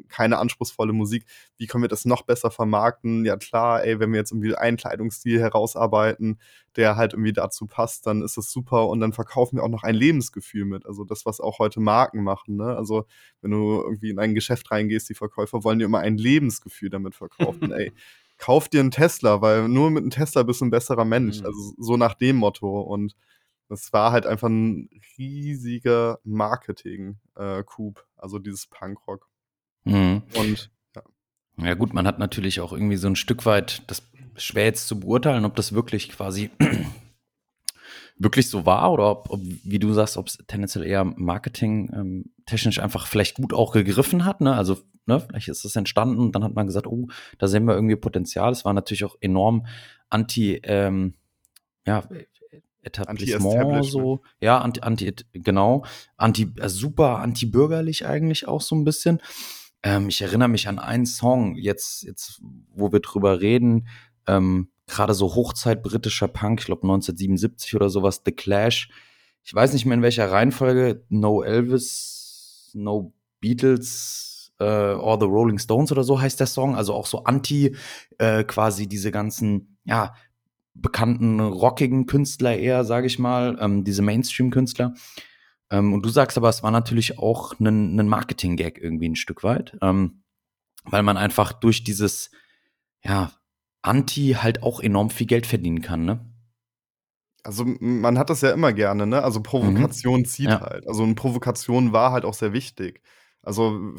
keine 0.09 0.39
anspruchsvolle 0.39 0.93
Musik. 0.93 1.25
Wie 1.57 1.67
können 1.67 1.83
wir 1.83 1.89
das 1.89 2.05
noch 2.05 2.23
besser 2.23 2.51
vermarkten? 2.51 3.25
Ja 3.25 3.37
klar, 3.37 3.85
ey, 3.85 4.01
wenn 4.01 4.13
wir 4.13 4.19
jetzt 4.19 4.33
irgendwie 4.33 4.55
einen 4.55 4.77
Kleidungsstil 4.77 5.41
herausarbeiten, 5.41 6.41
der 6.77 6.97
halt 6.97 7.13
irgendwie 7.13 7.33
dazu 7.33 7.67
passt, 7.67 8.07
dann 8.07 8.23
ist 8.23 8.37
das 8.37 8.51
super 8.51 8.89
und 8.89 9.01
dann 9.01 9.13
verkaufen 9.13 9.57
wir 9.57 9.65
auch 9.65 9.69
noch 9.69 9.83
ein 9.83 9.95
Lebensgefühl 9.95 10.65
mit. 10.65 10.87
Also 10.87 11.05
das, 11.05 11.27
was 11.27 11.41
auch 11.41 11.59
heute 11.59 11.81
Marken 11.81 12.23
machen. 12.23 12.57
Ne? 12.57 12.77
Also 12.77 13.07
wenn 13.41 13.51
du 13.51 13.83
irgendwie 13.83 14.11
in 14.11 14.19
ein 14.19 14.35
Geschäft 14.35 14.71
reingehst, 14.71 15.09
die 15.09 15.15
Verkäufer 15.15 15.65
wollen 15.65 15.79
dir 15.79 15.87
immer 15.87 16.01
ein 16.01 16.17
Lebensgefühl 16.17 16.91
damit 16.91 17.15
verkaufen. 17.15 17.73
ey, 17.73 17.93
kauf 18.39 18.69
dir 18.69 18.81
einen 18.81 18.91
Tesla, 18.91 19.41
weil 19.41 19.69
nur 19.69 19.91
mit 19.91 20.03
einem 20.03 20.11
Tesla 20.11 20.43
bist 20.43 20.61
du 20.61 20.67
ein 20.67 20.71
besserer 20.71 21.05
Mensch. 21.05 21.41
Mhm. 21.41 21.47
Also 21.47 21.75
so 21.79 21.97
nach 21.97 22.15
dem 22.15 22.37
Motto. 22.37 22.81
Und 22.81 23.15
das 23.69 23.93
war 23.93 24.11
halt 24.11 24.27
einfach 24.27 24.49
ein 24.49 24.91
riesiger 25.17 26.19
Marketing-Coup, 26.25 27.99
äh, 27.99 28.03
also 28.17 28.41
dieses 28.41 28.67
Punkrock. 28.67 29.30
Mhm. 29.85 30.23
Und 30.35 30.71
ja. 30.95 31.03
ja 31.59 31.75
gut, 31.75 31.93
man 31.95 32.07
hat 32.07 32.19
natürlich 32.19 32.61
auch 32.61 32.73
irgendwie 32.73 32.97
so 32.97 33.09
ein 33.09 33.17
Stück 33.17 33.47
weit, 33.47 33.83
das 33.87 34.03
ist 34.35 34.45
schwer 34.45 34.65
jetzt 34.65 34.89
zu 34.89 35.01
beurteilen, 35.01 35.45
ob 35.45 35.57
das 35.57 35.73
wirklich 35.73 36.11
quasi 36.11 36.51
wirklich 38.17 38.49
so 38.49 38.67
war 38.67 38.93
oder 38.93 39.11
ob, 39.11 39.31
ob 39.31 39.41
wie 39.43 39.79
du 39.79 39.93
sagst, 39.93 40.17
ob 40.17 40.29
es 40.29 40.39
tendenziell 40.47 40.85
eher 40.85 41.05
Marketing 41.05 41.91
ähm, 41.95 42.25
technisch 42.47 42.79
einfach 42.79 43.07
vielleicht 43.07 43.37
gut 43.37 43.53
auch 43.53 43.73
gegriffen 43.73 44.25
hat. 44.25 44.41
Ne? 44.41 44.55
Also 44.55 44.79
ne, 45.07 45.21
vielleicht 45.21 45.49
ist 45.49 45.65
es 45.65 45.77
entstanden 45.77 46.19
und 46.19 46.33
dann 46.35 46.45
hat 46.45 46.55
man 46.55 46.67
gesagt, 46.67 46.87
oh, 46.87 47.09
da 47.39 47.49
sehen 47.49 47.65
wir 47.65 47.75
irgendwie 47.75 47.97
Potenzial. 47.97 48.53
Es 48.53 48.65
war 48.65 48.73
natürlich 48.73 49.05
auch 49.05 49.17
enorm 49.21 49.67
anti, 50.09 50.61
ähm, 50.63 51.15
ja, 51.87 52.05
Etablissement 52.83 53.85
so, 53.85 54.23
ja, 54.41 54.59
anti, 54.59 54.81
anti 54.81 55.15
genau, 55.35 55.85
anti, 56.17 56.51
also 56.61 56.79
super 56.79 57.19
anti-bürgerlich 57.19 58.07
eigentlich 58.07 58.49
auch 58.49 58.63
so 58.63 58.75
ein 58.75 58.85
bisschen. 58.85 59.21
Ähm, 59.83 60.09
ich 60.09 60.21
erinnere 60.23 60.49
mich 60.49 60.69
an 60.69 60.79
einen 60.79 61.07
Song, 61.07 61.57
jetzt, 61.57 62.03
jetzt, 62.03 62.41
wo 62.75 62.93
wir 62.93 63.01
drüber 63.01 63.41
reden, 63.41 63.89
ähm, 64.27 64.71
gerade 64.87 65.15
so 65.15 65.35
Hochzeit 65.35 65.83
britischer 65.83 66.29
Punk, 66.29 66.61
ich 66.61 66.67
glaube 66.67 66.83
1977 66.83 67.75
oder 67.75 67.89
sowas, 67.89 68.23
The 68.25 68.33
Clash. 68.33 68.91
Ich 69.43 69.55
weiß 69.55 69.73
nicht 69.73 69.87
mehr 69.87 69.95
in 69.95 70.03
welcher 70.03 70.31
Reihenfolge, 70.31 71.05
No 71.09 71.43
Elvis, 71.43 72.71
No 72.75 73.15
Beatles 73.41 74.53
äh, 74.59 74.65
or 74.65 75.19
The 75.19 75.27
Rolling 75.27 75.59
Stones 75.59 75.91
oder 75.93 76.05
so 76.05 76.21
heißt 76.21 76.39
der 76.39 76.47
Song, 76.47 76.77
also 76.77 76.95
auch 76.95 77.07
so 77.07 77.25
anti 77.25 77.75
äh, 78.19 78.45
quasi 78.45 78.87
diese 78.87 79.11
ganzen, 79.11 79.79
ja, 79.85 80.15
bekannten 80.75 81.41
rockigen 81.41 82.07
Künstler 82.07 82.57
eher, 82.57 82.85
sage 82.85 83.07
ich 83.07 83.19
mal, 83.19 83.59
ähm, 83.61 83.85
diese 83.85 84.03
Mainstream-Künstler. 84.03 84.95
Ähm, 85.71 85.93
und 85.93 86.05
du 86.05 86.09
sagst 86.09 86.37
aber, 86.37 86.49
es 86.49 86.63
war 86.63 86.71
natürlich 86.71 87.19
auch 87.19 87.59
ein, 87.61 87.99
ein 87.99 88.09
Marketing-Gag 88.09 88.79
irgendwie 88.79 89.09
ein 89.09 89.17
Stück 89.17 89.43
weit, 89.43 89.77
ähm, 89.83 90.23
weil 90.85 91.03
man 91.03 91.17
einfach 91.17 91.53
durch 91.53 91.85
dieses, 91.85 92.31
ja, 93.03 93.33
Anti 93.83 94.37
halt 94.39 94.63
auch 94.63 94.81
enorm 94.81 95.11
viel 95.11 95.27
Geld 95.27 95.47
verdienen 95.47 95.81
kann, 95.81 96.05
ne? 96.05 96.27
Also 97.43 97.65
man 97.65 98.19
hat 98.19 98.29
das 98.29 98.43
ja 98.43 98.51
immer 98.51 98.75
gerne, 98.75 99.07
ne? 99.07 99.23
Also 99.23 99.43
Provokation 99.43 100.21
mhm. 100.21 100.25
zieht 100.27 100.51
ja. 100.51 100.61
halt. 100.61 100.87
Also 100.87 101.05
eine 101.05 101.15
Provokation 101.15 101.93
war 101.93 102.13
halt 102.13 102.27
auch 102.27 102.35
sehr 102.35 102.53
wichtig. 102.53 103.01
Also 103.43 103.95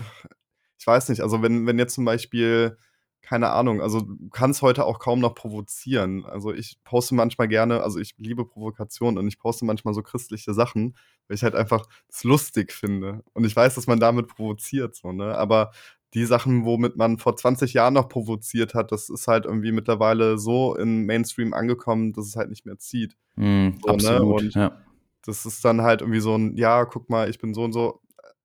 ich 0.78 0.86
weiß 0.86 1.10
nicht, 1.10 1.22
also 1.22 1.42
wenn, 1.42 1.66
wenn 1.66 1.80
jetzt 1.80 1.96
zum 1.96 2.06
Beispiel 2.06 2.78
keine 3.22 3.52
Ahnung, 3.52 3.82
also 3.82 4.02
du 4.02 4.30
kannst 4.30 4.62
heute 4.62 4.86
auch 4.86 5.00
kaum 5.00 5.20
noch 5.20 5.36
provozieren. 5.36 6.26
Also 6.26 6.54
ich 6.54 6.78
poste 6.84 7.16
manchmal 7.16 7.48
gerne, 7.48 7.84
also 7.84 8.00
ich 8.00 8.16
liebe 8.18 8.46
Provokation 8.46 9.18
und 9.18 9.28
ich 9.28 9.40
poste 9.40 9.66
manchmal 9.66 9.94
so 9.94 10.02
christliche 10.02 10.54
Sachen, 10.54 10.96
weil 11.28 11.36
ich 11.36 11.44
halt 11.44 11.56
einfach 11.56 11.86
es 12.10 12.24
lustig 12.24 12.74
finde. 12.74 13.24
Und 13.34 13.46
ich 13.46 13.56
weiß, 13.56 13.76
dass 13.76 13.88
man 13.88 14.00
damit 14.00 14.28
provoziert, 14.28 14.96
so, 14.96 15.12
ne? 15.12 15.38
Aber 15.38 15.72
die 16.14 16.26
Sachen, 16.26 16.66
womit 16.66 16.98
man 16.98 17.18
vor 17.18 17.38
20 17.38 17.74
Jahren 17.74 17.94
noch 17.94 18.10
provoziert 18.10 18.74
hat, 18.74 18.92
das 18.92 19.10
ist 19.10 19.28
halt 19.28 19.46
irgendwie 19.46 19.72
mittlerweile 19.72 20.38
so 20.38 20.76
in 20.76 21.06
Mainstream 21.06 21.54
angekommen, 21.54 22.12
dass 22.14 22.26
es 22.26 22.36
halt 22.36 22.50
nicht 22.50 22.66
mehr 22.66 22.78
zieht. 22.80 23.16
Mm, 23.36 23.70
so, 23.82 23.88
ne? 23.88 23.94
absolut, 23.94 24.42
ne? 24.42 24.48
Und 24.48 24.56
ja. 24.56 24.78
das 25.26 25.46
ist 25.46 25.64
dann 25.64 25.82
halt 25.82 26.02
irgendwie 26.02 26.20
so 26.20 26.36
ein, 26.36 26.58
ja, 26.58 26.84
guck 26.86 27.10
mal, 27.10 27.30
ich 27.30 27.40
bin 27.40 27.54
so 27.54 27.64
und 27.64 27.72
so 27.72 28.02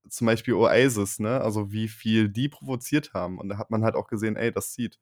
zum 0.09 0.27
Beispiel 0.27 0.55
Oasis, 0.55 1.19
ne? 1.21 1.41
Also 1.41 1.73
wie 1.73 1.89
viel 1.89 2.29
die 2.29 2.49
provoziert 2.49 3.15
haben. 3.15 3.39
Und 3.39 3.49
da 3.49 3.59
hat 3.59 3.71
man 3.71 3.85
halt 3.85 3.95
auch 3.97 4.09
gesehen, 4.09 4.37
ey, 4.37 4.53
das 4.53 4.73
zieht. 4.73 4.99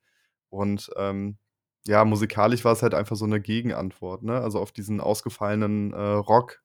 Und 0.51 0.91
ähm, 0.97 1.39
ja, 1.87 2.05
musikalisch 2.05 2.65
war 2.65 2.73
es 2.73 2.83
halt 2.83 2.95
einfach 2.95 3.17
so 3.17 3.25
eine 3.27 3.41
Gegenantwort, 3.41 4.23
ne? 4.23 4.41
Also 4.41 4.61
auf 4.61 4.73
diesen 4.73 5.01
ausgefallenen 5.01 5.93
äh, 5.93 6.01
Rock 6.01 6.63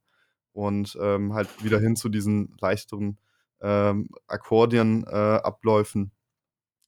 und 0.53 0.97
ähm, 1.01 1.33
halt 1.33 1.63
wieder 1.63 1.79
hin 1.79 1.95
zu 1.95 2.09
diesen 2.09 2.55
leichteren 2.61 3.19
ähm, 3.61 4.09
Akkordeon-Abläufen. 4.27 6.05
Äh, 6.05 6.15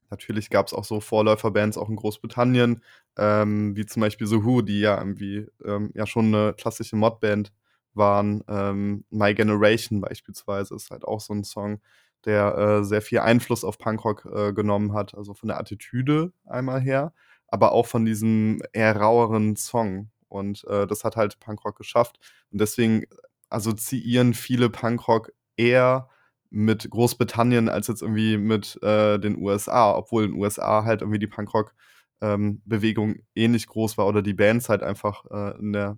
Natürlich 0.09 0.49
gab 0.49 0.67
es 0.67 0.73
auch 0.73 0.83
so 0.83 0.99
Vorläuferbands 0.99 1.77
auch 1.77 1.89
in 1.89 1.95
Großbritannien, 1.95 2.83
ähm, 3.17 3.75
wie 3.77 3.85
zum 3.85 4.01
Beispiel 4.01 4.27
The 4.27 4.43
Who, 4.43 4.61
die 4.61 4.81
ja 4.81 4.97
irgendwie 4.97 5.47
ähm, 5.63 5.91
ja 5.95 6.05
schon 6.05 6.27
eine 6.35 6.53
klassische 6.53 6.97
Modband 6.97 7.53
waren 7.93 8.43
ähm, 8.47 9.05
My 9.09 9.33
Generation 9.33 10.01
beispielsweise, 10.01 10.75
ist 10.75 10.91
halt 10.91 11.03
auch 11.05 11.19
so 11.19 11.33
ein 11.33 11.43
Song, 11.43 11.81
der 12.25 12.57
äh, 12.57 12.83
sehr 12.83 13.01
viel 13.01 13.19
Einfluss 13.19 13.63
auf 13.63 13.77
Punkrock 13.77 14.25
äh, 14.25 14.53
genommen 14.53 14.93
hat, 14.93 15.15
also 15.15 15.33
von 15.33 15.47
der 15.47 15.59
Attitüde 15.59 16.33
einmal 16.45 16.81
her, 16.81 17.13
aber 17.47 17.71
auch 17.71 17.87
von 17.87 18.05
diesem 18.05 18.61
eher 18.73 18.95
raueren 18.95 19.55
Song. 19.55 20.11
Und 20.27 20.63
äh, 20.67 20.87
das 20.87 21.03
hat 21.03 21.17
halt 21.17 21.39
Punkrock 21.39 21.77
geschafft. 21.77 22.19
Und 22.51 22.61
deswegen 22.61 23.03
assoziieren 23.49 24.33
viele 24.33 24.69
Punkrock 24.69 25.31
eher 25.57 26.09
mit 26.49 26.89
Großbritannien 26.89 27.69
als 27.69 27.87
jetzt 27.87 28.01
irgendwie 28.01 28.37
mit 28.37 28.81
äh, 28.83 29.17
den 29.19 29.37
USA, 29.37 29.93
obwohl 29.95 30.25
in 30.25 30.31
den 30.31 30.39
USA 30.39 30.83
halt 30.83 31.01
irgendwie 31.01 31.19
die 31.19 31.27
Punkrock-Bewegung 31.27 33.09
ähm, 33.15 33.25
ähnlich 33.35 33.67
groß 33.67 33.97
war 33.97 34.07
oder 34.07 34.21
die 34.21 34.33
Bands 34.33 34.69
halt 34.69 34.83
einfach 34.83 35.25
äh, 35.31 35.57
in 35.59 35.73
der 35.73 35.97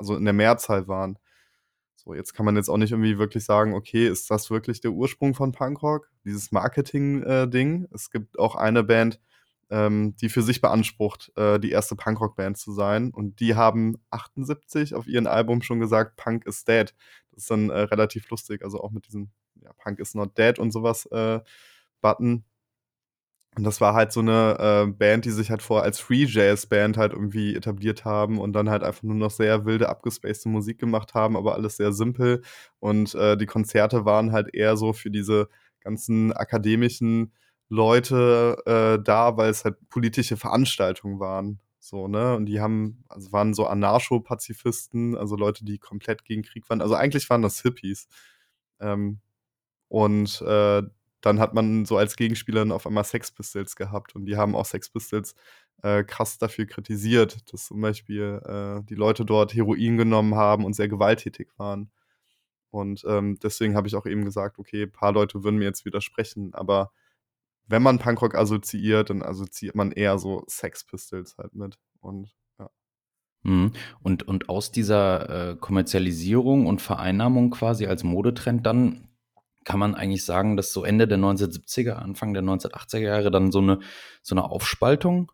also 0.00 0.16
in 0.16 0.24
der 0.24 0.32
Mehrzahl 0.32 0.88
waren. 0.88 1.18
So, 1.94 2.14
jetzt 2.14 2.32
kann 2.32 2.46
man 2.46 2.56
jetzt 2.56 2.70
auch 2.70 2.78
nicht 2.78 2.92
irgendwie 2.92 3.18
wirklich 3.18 3.44
sagen, 3.44 3.74
okay, 3.74 4.08
ist 4.08 4.30
das 4.30 4.50
wirklich 4.50 4.80
der 4.80 4.92
Ursprung 4.92 5.34
von 5.34 5.52
Punkrock? 5.52 6.10
Dieses 6.24 6.50
Marketing-Ding. 6.50 7.84
Äh, 7.84 7.88
es 7.94 8.10
gibt 8.10 8.38
auch 8.38 8.56
eine 8.56 8.82
Band, 8.82 9.20
ähm, 9.68 10.16
die 10.16 10.30
für 10.30 10.40
sich 10.40 10.62
beansprucht, 10.62 11.30
äh, 11.36 11.60
die 11.60 11.70
erste 11.70 11.96
Punkrock-Band 11.96 12.56
zu 12.56 12.72
sein. 12.72 13.10
Und 13.10 13.40
die 13.40 13.54
haben 13.54 13.96
78 14.08 14.94
auf 14.94 15.06
ihrem 15.06 15.26
Album 15.26 15.60
schon 15.60 15.78
gesagt, 15.78 16.16
Punk 16.16 16.46
is 16.46 16.64
dead. 16.64 16.94
Das 17.32 17.42
ist 17.42 17.50
dann 17.50 17.68
äh, 17.68 17.80
relativ 17.80 18.30
lustig, 18.30 18.64
also 18.64 18.80
auch 18.80 18.90
mit 18.90 19.06
diesem 19.06 19.30
ja, 19.62 19.70
Punk 19.74 20.00
is 20.00 20.14
not 20.14 20.38
dead 20.38 20.58
und 20.58 20.72
sowas 20.72 21.04
äh, 21.12 21.40
Button. 22.00 22.44
Und 23.56 23.64
das 23.64 23.80
war 23.80 23.94
halt 23.94 24.12
so 24.12 24.20
eine 24.20 24.86
äh, 24.88 24.90
Band, 24.90 25.24
die 25.24 25.30
sich 25.30 25.50
halt 25.50 25.60
vorher 25.60 25.84
als 25.84 25.98
Free 25.98 26.24
Jazz 26.24 26.66
Band 26.66 26.96
halt 26.96 27.12
irgendwie 27.12 27.56
etabliert 27.56 28.04
haben 28.04 28.38
und 28.38 28.52
dann 28.52 28.70
halt 28.70 28.84
einfach 28.84 29.02
nur 29.02 29.16
noch 29.16 29.32
sehr 29.32 29.64
wilde, 29.64 29.88
abgespacede 29.88 30.48
Musik 30.48 30.78
gemacht 30.78 31.14
haben, 31.14 31.36
aber 31.36 31.54
alles 31.54 31.76
sehr 31.76 31.92
simpel. 31.92 32.42
Und 32.78 33.14
äh, 33.16 33.36
die 33.36 33.46
Konzerte 33.46 34.04
waren 34.04 34.32
halt 34.32 34.54
eher 34.54 34.76
so 34.76 34.92
für 34.92 35.10
diese 35.10 35.48
ganzen 35.80 36.32
akademischen 36.32 37.32
Leute 37.68 38.56
äh, 38.66 39.02
da, 39.02 39.36
weil 39.36 39.50
es 39.50 39.64
halt 39.64 39.76
politische 39.88 40.36
Veranstaltungen 40.36 41.18
waren. 41.18 41.60
So, 41.80 42.08
ne? 42.08 42.36
Und 42.36 42.46
die 42.46 42.60
haben, 42.60 43.04
also 43.08 43.32
waren 43.32 43.54
so 43.54 43.66
Anarcho-Pazifisten, 43.66 45.16
also 45.16 45.34
Leute, 45.36 45.64
die 45.64 45.78
komplett 45.78 46.24
gegen 46.24 46.42
Krieg 46.42 46.68
waren. 46.70 46.82
Also 46.82 46.94
eigentlich 46.94 47.28
waren 47.30 47.42
das 47.42 47.62
Hippies. 47.62 48.06
Ähm, 48.80 49.20
und 49.88 50.40
äh, 50.42 50.82
dann 51.20 51.40
hat 51.40 51.54
man 51.54 51.84
so 51.84 51.96
als 51.96 52.16
Gegenspieler 52.16 52.74
auf 52.74 52.86
einmal 52.86 53.04
Sex 53.04 53.30
Pistols 53.30 53.76
gehabt 53.76 54.14
und 54.14 54.26
die 54.26 54.36
haben 54.36 54.54
auch 54.54 54.64
Sex 54.64 54.88
Pistols 54.90 55.34
äh, 55.82 56.04
krass 56.04 56.38
dafür 56.38 56.66
kritisiert, 56.66 57.52
dass 57.52 57.66
zum 57.66 57.80
Beispiel 57.80 58.40
äh, 58.44 58.84
die 58.84 58.94
Leute 58.94 59.24
dort 59.24 59.54
Heroin 59.54 59.96
genommen 59.96 60.34
haben 60.34 60.64
und 60.64 60.74
sehr 60.74 60.88
gewalttätig 60.88 61.48
waren. 61.56 61.90
Und 62.70 63.04
ähm, 63.06 63.38
deswegen 63.42 63.76
habe 63.76 63.88
ich 63.88 63.96
auch 63.96 64.06
eben 64.06 64.24
gesagt, 64.24 64.58
okay, 64.58 64.84
ein 64.84 64.92
paar 64.92 65.12
Leute 65.12 65.42
würden 65.42 65.58
mir 65.58 65.64
jetzt 65.64 65.84
widersprechen, 65.84 66.54
aber 66.54 66.92
wenn 67.66 67.82
man 67.82 67.98
Punkrock 67.98 68.34
assoziiert, 68.34 69.10
dann 69.10 69.22
assoziiert 69.22 69.74
man 69.74 69.92
eher 69.92 70.18
so 70.18 70.44
Sex 70.48 70.84
Pistols 70.84 71.38
halt 71.38 71.54
mit. 71.54 71.78
Und 72.00 72.34
ja. 72.58 72.68
Mhm. 73.42 73.72
Und, 74.02 74.26
und 74.26 74.48
aus 74.48 74.72
dieser 74.72 75.50
äh, 75.50 75.56
Kommerzialisierung 75.56 76.66
und 76.66 76.82
Vereinnahmung 76.82 77.50
quasi 77.50 77.86
als 77.86 78.02
Modetrend 78.02 78.66
dann 78.66 79.09
kann 79.64 79.78
man 79.78 79.94
eigentlich 79.94 80.24
sagen, 80.24 80.56
dass 80.56 80.72
so 80.72 80.84
Ende 80.84 81.06
der 81.06 81.18
1970er, 81.18 81.92
Anfang 81.92 82.34
der 82.34 82.42
1980er 82.42 82.98
Jahre 82.98 83.30
dann 83.30 83.52
so 83.52 83.60
eine, 83.60 83.80
so 84.22 84.34
eine 84.34 84.44
Aufspaltung 84.44 85.30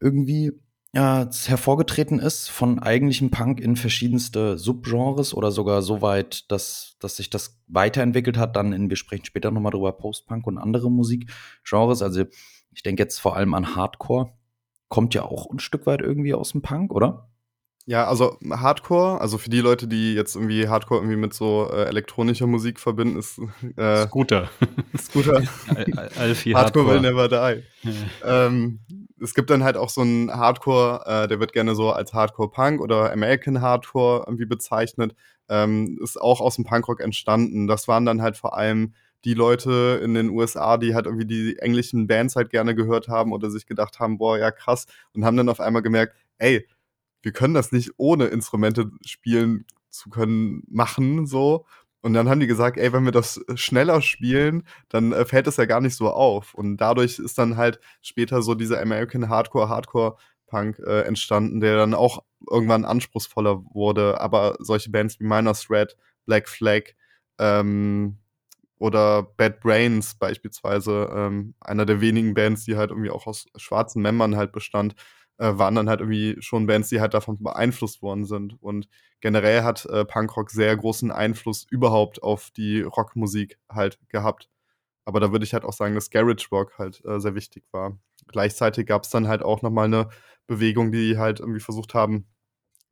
irgendwie 0.00 0.52
ja, 0.94 1.28
hervorgetreten 1.44 2.18
ist 2.18 2.48
von 2.48 2.78
eigentlichem 2.78 3.30
Punk 3.30 3.60
in 3.60 3.76
verschiedenste 3.76 4.56
Subgenres 4.56 5.34
oder 5.34 5.50
sogar 5.50 5.82
so 5.82 6.00
weit, 6.00 6.50
dass, 6.50 6.96
dass 7.00 7.16
sich 7.16 7.28
das 7.28 7.60
weiterentwickelt 7.66 8.38
hat. 8.38 8.56
Dann 8.56 8.72
in, 8.72 8.88
wir 8.88 8.96
sprechen 8.96 9.26
später 9.26 9.50
nochmal 9.50 9.72
drüber, 9.72 9.92
Post-Punk 9.92 10.46
und 10.46 10.56
andere 10.56 10.90
Musikgenres. 10.90 12.00
Also 12.00 12.24
ich 12.72 12.82
denke 12.82 13.02
jetzt 13.02 13.18
vor 13.18 13.36
allem 13.36 13.52
an 13.52 13.76
Hardcore. 13.76 14.32
Kommt 14.88 15.12
ja 15.12 15.24
auch 15.24 15.50
ein 15.50 15.58
Stück 15.58 15.84
weit 15.84 16.00
irgendwie 16.00 16.32
aus 16.32 16.52
dem 16.52 16.62
Punk, 16.62 16.94
oder? 16.94 17.28
Ja, 17.88 18.08
also 18.08 18.36
Hardcore, 18.50 19.20
also 19.20 19.38
für 19.38 19.48
die 19.48 19.60
Leute, 19.60 19.86
die 19.86 20.14
jetzt 20.14 20.34
irgendwie 20.34 20.68
Hardcore 20.68 21.00
irgendwie 21.00 21.16
mit 21.16 21.32
so 21.32 21.70
äh, 21.72 21.84
elektronischer 21.84 22.48
Musik 22.48 22.80
verbinden, 22.80 23.16
ist 23.16 23.40
äh, 23.76 24.06
Scooter. 24.06 24.50
Scooter. 24.98 25.42
Alfie 26.16 26.52
Hardcore, 26.52 26.56
Hardcore 26.56 26.86
will 26.88 27.00
never 27.00 27.28
die. 27.28 27.62
ähm, 28.24 28.80
es 29.22 29.34
gibt 29.34 29.50
dann 29.50 29.62
halt 29.62 29.76
auch 29.76 29.88
so 29.88 30.00
einen 30.00 30.32
Hardcore, 30.32 31.04
äh, 31.06 31.28
der 31.28 31.38
wird 31.38 31.52
gerne 31.52 31.76
so 31.76 31.92
als 31.92 32.12
Hardcore 32.12 32.50
Punk 32.50 32.80
oder 32.80 33.12
American 33.12 33.60
Hardcore 33.60 34.24
irgendwie 34.26 34.46
bezeichnet. 34.46 35.14
Ähm, 35.48 35.96
ist 36.02 36.20
auch 36.20 36.40
aus 36.40 36.56
dem 36.56 36.64
Punkrock 36.64 37.00
entstanden. 37.00 37.68
Das 37.68 37.86
waren 37.86 38.04
dann 38.04 38.20
halt 38.20 38.36
vor 38.36 38.56
allem 38.56 38.94
die 39.24 39.34
Leute 39.34 40.00
in 40.02 40.14
den 40.14 40.30
USA, 40.30 40.76
die 40.76 40.94
halt 40.94 41.06
irgendwie 41.06 41.26
die 41.26 41.58
englischen 41.60 42.08
Bands 42.08 42.34
halt 42.34 42.50
gerne 42.50 42.74
gehört 42.74 43.06
haben 43.06 43.32
oder 43.32 43.48
sich 43.48 43.66
gedacht 43.66 44.00
haben, 44.00 44.18
boah, 44.18 44.38
ja 44.38 44.50
krass, 44.50 44.86
und 45.14 45.24
haben 45.24 45.36
dann 45.36 45.48
auf 45.48 45.60
einmal 45.60 45.82
gemerkt, 45.82 46.16
ey, 46.38 46.66
wir 47.26 47.32
können 47.32 47.54
das 47.54 47.72
nicht 47.72 47.90
ohne 47.96 48.26
Instrumente 48.26 48.92
spielen 49.04 49.66
zu 49.90 50.10
können 50.10 50.62
machen, 50.68 51.26
so. 51.26 51.66
Und 52.00 52.12
dann 52.14 52.28
haben 52.28 52.38
die 52.38 52.46
gesagt, 52.46 52.78
ey, 52.78 52.92
wenn 52.92 53.04
wir 53.04 53.10
das 53.10 53.40
schneller 53.56 54.00
spielen, 54.00 54.62
dann 54.90 55.12
äh, 55.12 55.24
fällt 55.24 55.48
es 55.48 55.56
ja 55.56 55.64
gar 55.64 55.80
nicht 55.80 55.96
so 55.96 56.08
auf. 56.08 56.54
Und 56.54 56.76
dadurch 56.76 57.18
ist 57.18 57.36
dann 57.36 57.56
halt 57.56 57.80
später 58.00 58.42
so 58.42 58.54
dieser 58.54 58.80
American 58.80 59.28
Hardcore, 59.28 59.68
Hardcore 59.68 60.16
Punk 60.46 60.78
äh, 60.78 61.00
entstanden, 61.00 61.58
der 61.58 61.76
dann 61.76 61.94
auch 61.94 62.22
irgendwann 62.48 62.84
anspruchsvoller 62.84 63.64
wurde. 63.74 64.20
Aber 64.20 64.54
solche 64.60 64.92
Bands 64.92 65.18
wie 65.18 65.24
Minor 65.24 65.54
Threat, 65.54 65.96
Black 66.26 66.48
Flag 66.48 66.92
ähm, 67.40 68.18
oder 68.78 69.24
Bad 69.24 69.58
Brains 69.58 70.14
beispielsweise, 70.14 71.10
ähm, 71.12 71.54
einer 71.58 71.86
der 71.86 72.00
wenigen 72.00 72.34
Bands, 72.34 72.66
die 72.66 72.76
halt 72.76 72.90
irgendwie 72.90 73.10
auch 73.10 73.26
aus 73.26 73.46
schwarzen 73.56 74.00
Membern 74.00 74.36
halt 74.36 74.52
bestand, 74.52 74.94
äh, 75.38 75.52
waren 75.56 75.74
dann 75.74 75.88
halt 75.88 76.00
irgendwie 76.00 76.36
schon 76.40 76.66
Bands, 76.66 76.88
die 76.88 77.00
halt 77.00 77.14
davon 77.14 77.42
beeinflusst 77.42 78.02
worden 78.02 78.24
sind. 78.24 78.60
Und 78.62 78.88
generell 79.20 79.62
hat 79.62 79.86
äh, 79.86 80.04
Punkrock 80.04 80.50
sehr 80.50 80.76
großen 80.76 81.10
Einfluss 81.10 81.66
überhaupt 81.70 82.22
auf 82.22 82.50
die 82.50 82.82
Rockmusik 82.82 83.58
halt 83.70 83.98
gehabt. 84.08 84.48
Aber 85.04 85.20
da 85.20 85.32
würde 85.32 85.44
ich 85.44 85.52
halt 85.52 85.64
auch 85.64 85.72
sagen, 85.72 85.94
dass 85.94 86.10
Garage 86.10 86.48
Rock 86.50 86.78
halt 86.78 87.04
äh, 87.04 87.20
sehr 87.20 87.34
wichtig 87.34 87.64
war. 87.70 87.98
Gleichzeitig 88.28 88.86
gab 88.86 89.04
es 89.04 89.10
dann 89.10 89.28
halt 89.28 89.42
auch 89.42 89.62
nochmal 89.62 89.86
eine 89.86 90.08
Bewegung, 90.46 90.90
die 90.90 91.16
halt 91.18 91.40
irgendwie 91.40 91.60
versucht 91.60 91.94
haben, 91.94 92.26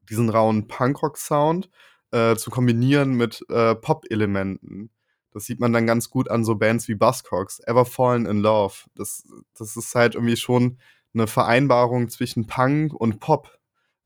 diesen 0.09 0.31
rauen 0.31 0.69
Punkrock-Sound 0.69 1.71
äh, 2.13 2.37
zu 2.37 2.51
kombinieren 2.51 3.15
mit 3.15 3.45
äh, 3.49 3.75
Pop-Elementen. 3.75 4.91
Das 5.33 5.47
sieht 5.47 5.59
man 5.59 5.73
dann 5.73 5.87
ganz 5.87 6.11
gut 6.11 6.31
an 6.31 6.45
so 6.45 6.55
Bands 6.55 6.87
wie 6.87 6.95
Buzzcocks, 6.95 7.59
Ever 7.67 7.85
Fallen 7.85 8.27
in 8.27 8.39
Love. 8.39 8.75
Das, 8.95 9.25
das 9.59 9.77
ist 9.77 9.95
halt 9.97 10.15
irgendwie 10.15 10.37
schon 10.37 10.79
eine 11.15 11.27
Vereinbarung 11.27 12.09
zwischen 12.09 12.47
Punk 12.47 12.93
und 12.93 13.21
Pop. 13.21 13.59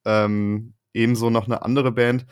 Ähm, 0.05 0.75
ebenso 0.93 1.31
noch 1.31 1.47
eine 1.47 1.63
andere 1.63 1.93
Band, 1.93 2.27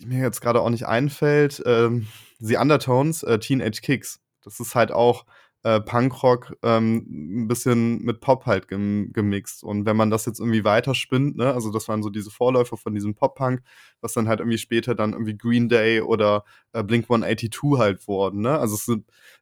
die 0.00 0.06
mir 0.06 0.20
jetzt 0.20 0.40
gerade 0.40 0.60
auch 0.60 0.70
nicht 0.70 0.86
einfällt, 0.86 1.62
ähm, 1.66 2.06
The 2.38 2.56
Undertones, 2.56 3.22
äh, 3.22 3.38
Teenage 3.38 3.80
Kicks. 3.82 4.20
Das 4.42 4.58
ist 4.58 4.74
halt 4.74 4.90
auch 4.90 5.24
äh, 5.64 5.80
Punkrock 5.80 6.56
ähm, 6.62 7.06
ein 7.44 7.48
bisschen 7.48 8.02
mit 8.02 8.20
Pop 8.20 8.46
halt 8.46 8.68
gem 8.68 9.10
gemixt. 9.12 9.62
Und 9.62 9.86
wenn 9.86 9.96
man 9.96 10.10
das 10.10 10.26
jetzt 10.26 10.40
irgendwie 10.40 10.64
weiterspinnt, 10.64 11.36
ne, 11.36 11.52
also 11.54 11.70
das 11.70 11.88
waren 11.88 12.02
so 12.02 12.10
diese 12.10 12.30
Vorläufer 12.30 12.76
von 12.76 12.94
diesem 12.94 13.14
Pop-Punk, 13.14 13.62
was 14.00 14.12
dann 14.12 14.28
halt 14.28 14.40
irgendwie 14.40 14.58
später 14.58 14.94
dann 14.94 15.12
irgendwie 15.12 15.36
Green 15.36 15.68
Day 15.68 16.00
oder 16.00 16.44
äh, 16.72 16.82
Blink 16.82 17.04
182 17.04 17.78
halt 17.78 18.06
wurden, 18.08 18.40
ne? 18.40 18.58
Also 18.58 18.74
es, 18.74 18.90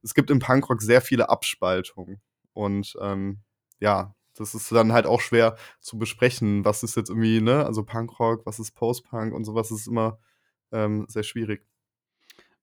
es 0.03 0.15
gibt 0.15 0.31
im 0.31 0.41
Punkrock 0.41 0.83
sehr 0.83 1.01
viele 1.01 1.31
Abspaltungen. 1.31 2.21
Und 2.53 2.97
ähm, 3.01 3.39
ja, 3.81 4.15
das 4.41 4.55
ist 4.55 4.73
dann 4.73 4.93
halt 4.93 5.07
auch 5.07 5.21
schwer 5.21 5.57
zu 5.81 5.99
besprechen, 5.99 6.65
was 6.65 6.83
ist 6.83 6.97
jetzt 6.97 7.11
irgendwie, 7.11 7.41
ne, 7.41 7.65
also 7.65 7.85
Punkrock, 7.85 8.47
was 8.47 8.59
ist 8.59 8.73
Post-Punk 8.73 9.35
und 9.35 9.45
sowas 9.45 9.71
ist 9.71 9.87
immer 9.87 10.19
ähm, 10.73 11.05
sehr 11.09 11.23
schwierig. 11.23 11.67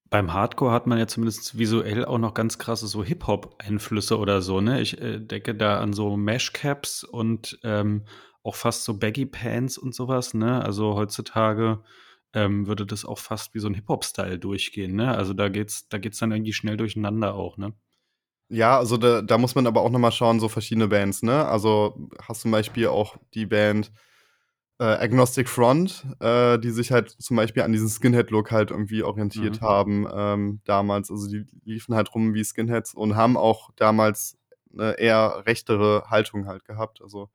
Beim 0.09 0.33
Hardcore 0.33 0.71
hat 0.71 0.87
man 0.87 0.99
ja 0.99 1.07
zumindest 1.07 1.57
visuell 1.57 2.05
auch 2.05 2.17
noch 2.17 2.33
ganz 2.33 2.57
krasse 2.57 2.87
so 2.87 3.03
Hip-Hop-Einflüsse 3.03 4.17
oder 4.17 4.41
so, 4.41 4.61
ne? 4.61 4.81
Ich 4.81 5.01
äh, 5.01 5.19
denke 5.19 5.53
da 5.53 5.79
an 5.79 5.91
so 5.91 6.15
Mesh-Caps 6.15 7.03
und 7.03 7.59
ähm, 7.63 8.05
auch 8.41 8.55
fast 8.55 8.85
so 8.85 8.97
Baggy-Pants 8.97 9.77
und 9.77 9.93
sowas, 9.93 10.33
ne? 10.33 10.63
Also 10.63 10.95
heutzutage 10.95 11.83
ähm, 12.33 12.67
würde 12.67 12.85
das 12.85 13.03
auch 13.03 13.19
fast 13.19 13.53
wie 13.53 13.59
so 13.59 13.67
ein 13.67 13.73
Hip-Hop-Style 13.73 14.39
durchgehen, 14.39 14.95
ne? 14.95 15.13
Also 15.15 15.33
da 15.33 15.49
geht's, 15.49 15.89
da 15.89 15.97
geht's 15.97 16.19
dann 16.19 16.31
irgendwie 16.31 16.53
schnell 16.53 16.77
durcheinander 16.77 17.35
auch, 17.35 17.57
ne? 17.57 17.73
Ja, 18.49 18.77
also 18.77 18.97
da, 18.97 19.21
da 19.21 19.37
muss 19.37 19.55
man 19.55 19.67
aber 19.67 19.81
auch 19.81 19.89
nochmal 19.89 20.11
schauen, 20.11 20.39
so 20.39 20.47
verschiedene 20.47 20.87
Bands, 20.87 21.21
ne? 21.21 21.45
Also 21.45 22.09
hast 22.21 22.41
zum 22.41 22.51
Beispiel 22.51 22.87
auch 22.87 23.17
die 23.33 23.45
Band 23.45 23.91
äh, 24.79 24.85
Agnostic 24.85 25.49
Front, 25.49 26.05
äh, 26.19 26.57
die 26.59 26.69
sich 26.69 26.91
halt 26.91 27.09
zum 27.09 27.35
Beispiel 27.35 27.63
an 27.63 27.73
diesen 27.73 27.89
Skinhead-Look 27.89 28.51
halt 28.51 28.71
irgendwie 28.71 29.03
orientiert 29.03 29.61
mhm. 29.61 29.65
haben 29.65 30.07
ähm, 30.13 30.61
damals. 30.65 31.11
Also 31.11 31.27
die 31.27 31.45
liefen 31.65 31.95
halt 31.95 32.13
rum 32.13 32.33
wie 32.33 32.43
Skinheads 32.43 32.93
und 32.93 33.15
haben 33.15 33.37
auch 33.37 33.71
damals 33.75 34.37
eine 34.71 34.93
eher 34.93 35.43
rechtere 35.45 36.05
Haltung 36.09 36.47
halt 36.47 36.63
gehabt. 36.65 37.01
Also 37.01 37.29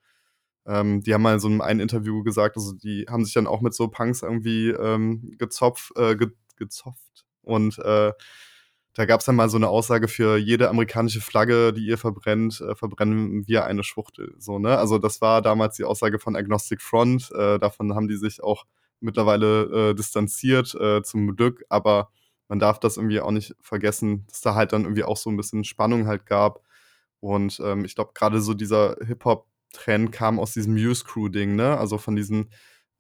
ähm, 0.67 1.03
die 1.03 1.13
haben 1.13 1.23
mal 1.23 1.35
in 1.35 1.41
so 1.41 1.49
einem 1.49 1.81
Interview 1.81 2.23
gesagt, 2.23 2.57
also 2.57 2.73
die 2.73 3.07
haben 3.11 3.25
sich 3.25 3.35
dann 3.35 3.47
auch 3.47 3.61
mit 3.61 3.75
so 3.75 3.89
Punks 3.89 4.23
irgendwie 4.23 4.71
ähm, 4.71 5.35
gezopft, 5.39 5.93
äh, 5.97 6.17
ge 6.17 6.29
gezopft 6.57 7.25
und 7.43 7.79
äh, 7.81 8.13
da 8.95 9.07
gab 9.07 9.21
es 9.21 9.27
dann 9.27 9.37
mal 9.37 9.49
so 9.49 9.57
eine 9.57 9.69
Aussage 9.69 10.07
für 10.07 10.37
jede 10.37 10.69
amerikanische 10.69 11.21
Flagge, 11.21 11.73
die 11.73 11.87
ihr 11.87 11.97
verbrennt, 11.99 12.61
äh, 12.61 12.75
verbrennen 12.75 13.47
wir 13.49 13.65
eine 13.65 13.85
Schwuchtel. 13.85 14.35
So, 14.39 14.59
ne? 14.59 14.77
Also 14.77 14.99
das 14.99 15.21
war 15.21 15.41
damals 15.41 15.77
die 15.77 15.85
Aussage 15.85 16.19
von 16.19 16.37
Agnostic 16.37 16.83
Front. 16.83 17.31
Äh, 17.33 17.59
davon 17.59 17.95
haben 17.95 18.09
die 18.09 18.17
sich 18.17 18.43
auch 18.43 18.65
mittlerweile 19.01 19.91
äh, 19.91 19.95
distanziert, 19.95 20.75
äh, 20.75 21.03
zum 21.03 21.35
Glück. 21.35 21.65
Aber 21.71 22.11
man 22.49 22.59
darf 22.59 22.79
das 22.81 22.99
irgendwie 22.99 23.21
auch 23.21 23.31
nicht 23.31 23.55
vergessen, 23.63 24.27
dass 24.29 24.43
da 24.43 24.55
halt 24.55 24.75
dann 24.75 24.83
irgendwie 24.83 25.05
auch 25.05 25.17
so 25.17 25.31
ein 25.31 25.37
bisschen 25.39 25.65
Spannung 25.65 26.07
halt 26.07 26.27
gab. 26.27 26.61
Und 27.21 27.61
ähm, 27.65 27.85
ich 27.87 27.95
glaube, 27.95 28.13
gerade 28.15 28.41
so 28.43 28.53
dieser 28.53 28.97
Hip-Hop-Trend 29.07 30.13
kam 30.13 30.39
aus 30.39 30.53
diesem 30.53 30.75
Muse 30.75 31.05
Crew-Ding, 31.05 31.57
ne? 31.57 31.79
Also 31.79 31.97
von 31.97 32.15
diesen 32.15 32.51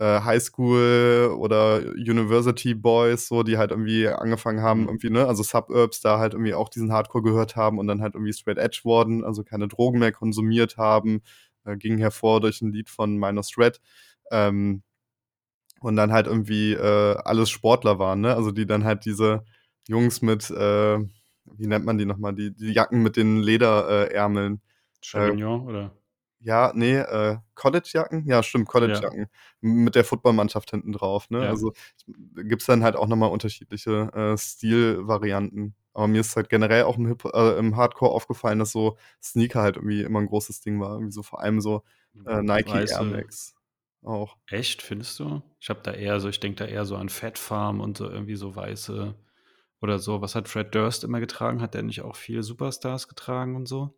äh, 0.02 0.20
Highschool 0.22 1.32
oder 1.38 1.80
University 1.94 2.74
Boys, 2.74 3.28
so, 3.28 3.44
die 3.44 3.56
halt 3.56 3.70
irgendwie 3.70 4.08
angefangen 4.08 4.60
haben, 4.60 4.82
mhm. 4.82 4.88
irgendwie, 4.88 5.10
ne, 5.10 5.26
also 5.28 5.44
Suburbs 5.44 6.00
da 6.00 6.18
halt 6.18 6.32
irgendwie 6.32 6.54
auch 6.54 6.68
diesen 6.68 6.92
Hardcore 6.92 7.22
gehört 7.22 7.54
haben 7.54 7.78
und 7.78 7.86
dann 7.86 8.02
halt 8.02 8.14
irgendwie 8.14 8.32
straight 8.32 8.58
edge 8.58 8.80
wurden, 8.82 9.22
also 9.24 9.44
keine 9.44 9.68
Drogen 9.68 10.00
mehr 10.00 10.10
konsumiert 10.10 10.76
haben, 10.76 11.22
äh, 11.64 11.76
ging 11.76 11.98
hervor 11.98 12.40
durch 12.40 12.60
ein 12.62 12.72
Lied 12.72 12.90
von 12.90 13.16
Minor 13.16 13.44
Threat. 13.44 13.80
Ähm, 14.32 14.82
und 15.80 15.96
dann 15.96 16.12
halt 16.12 16.26
irgendwie 16.26 16.72
äh, 16.72 17.16
alles 17.24 17.50
Sportler 17.50 17.98
waren, 17.98 18.20
ne? 18.20 18.34
Also 18.34 18.50
die 18.52 18.66
dann 18.66 18.84
halt 18.84 19.04
diese 19.04 19.44
Jungs 19.88 20.22
mit, 20.22 20.50
äh, 20.50 20.98
wie 20.98 21.66
nennt 21.66 21.84
man 21.84 21.98
die 21.98 22.06
nochmal, 22.06 22.34
die, 22.34 22.52
die 22.52 22.72
Jacken 22.72 23.02
mit 23.02 23.16
den 23.16 23.40
Lederärmeln. 23.40 24.54
Äh, 24.54 25.04
Chavignon, 25.04 25.66
oder? 25.66 25.92
Ja, 26.42 26.72
nee, 26.74 26.96
äh, 26.96 27.38
College-Jacken? 27.54 28.26
Ja, 28.26 28.42
stimmt, 28.42 28.68
College-Jacken. 28.68 29.20
Ja. 29.20 29.26
Mit 29.60 29.94
der 29.94 30.04
Footballmannschaft 30.04 30.70
hinten 30.70 30.92
drauf, 30.92 31.30
ne? 31.30 31.44
Ja. 31.44 31.50
Also 31.50 31.72
gibt 32.34 32.62
es 32.62 32.66
dann 32.66 32.82
halt 32.82 32.96
auch 32.96 33.06
nochmal 33.06 33.30
unterschiedliche 33.30 34.10
äh, 34.12 34.36
Stilvarianten. 34.36 35.74
Aber 35.94 36.08
mir 36.08 36.20
ist 36.20 36.34
halt 36.36 36.48
generell 36.48 36.84
auch 36.84 36.96
im, 36.96 37.16
äh, 37.32 37.58
im 37.58 37.76
Hardcore 37.76 38.12
aufgefallen, 38.12 38.58
dass 38.58 38.72
so 38.72 38.96
Sneaker 39.22 39.62
halt 39.62 39.76
irgendwie 39.76 40.02
immer 40.02 40.20
ein 40.20 40.26
großes 40.26 40.60
Ding 40.62 40.80
war. 40.80 40.94
Irgendwie 40.94 41.12
so 41.12 41.22
vor 41.22 41.40
allem 41.40 41.60
so 41.60 41.82
äh, 42.26 42.42
Nike 42.42 42.72
Weiße. 42.72 42.94
Air 42.94 43.04
Max 43.04 43.54
auch. 44.02 44.36
Echt, 44.48 44.82
findest 44.82 45.20
du? 45.20 45.42
Ich 45.60 45.68
habe 45.68 45.80
da 45.82 45.92
eher 45.92 46.18
so, 46.18 46.28
ich 46.28 46.40
denke 46.40 46.64
da 46.64 46.64
eher 46.64 46.84
so 46.84 46.96
an 46.96 47.08
Fat 47.08 47.38
Farm 47.38 47.80
und 47.80 47.98
so 47.98 48.08
irgendwie 48.08 48.34
so 48.34 48.56
weiße 48.56 49.14
oder 49.80 49.98
so. 49.98 50.20
Was 50.20 50.34
hat 50.34 50.48
Fred 50.48 50.74
Durst 50.74 51.04
immer 51.04 51.20
getragen? 51.20 51.60
Hat 51.60 51.74
der 51.74 51.82
nicht 51.82 52.02
auch 52.02 52.16
viele 52.16 52.42
Superstars 52.42 53.06
getragen 53.06 53.54
und 53.54 53.66
so? 53.66 53.94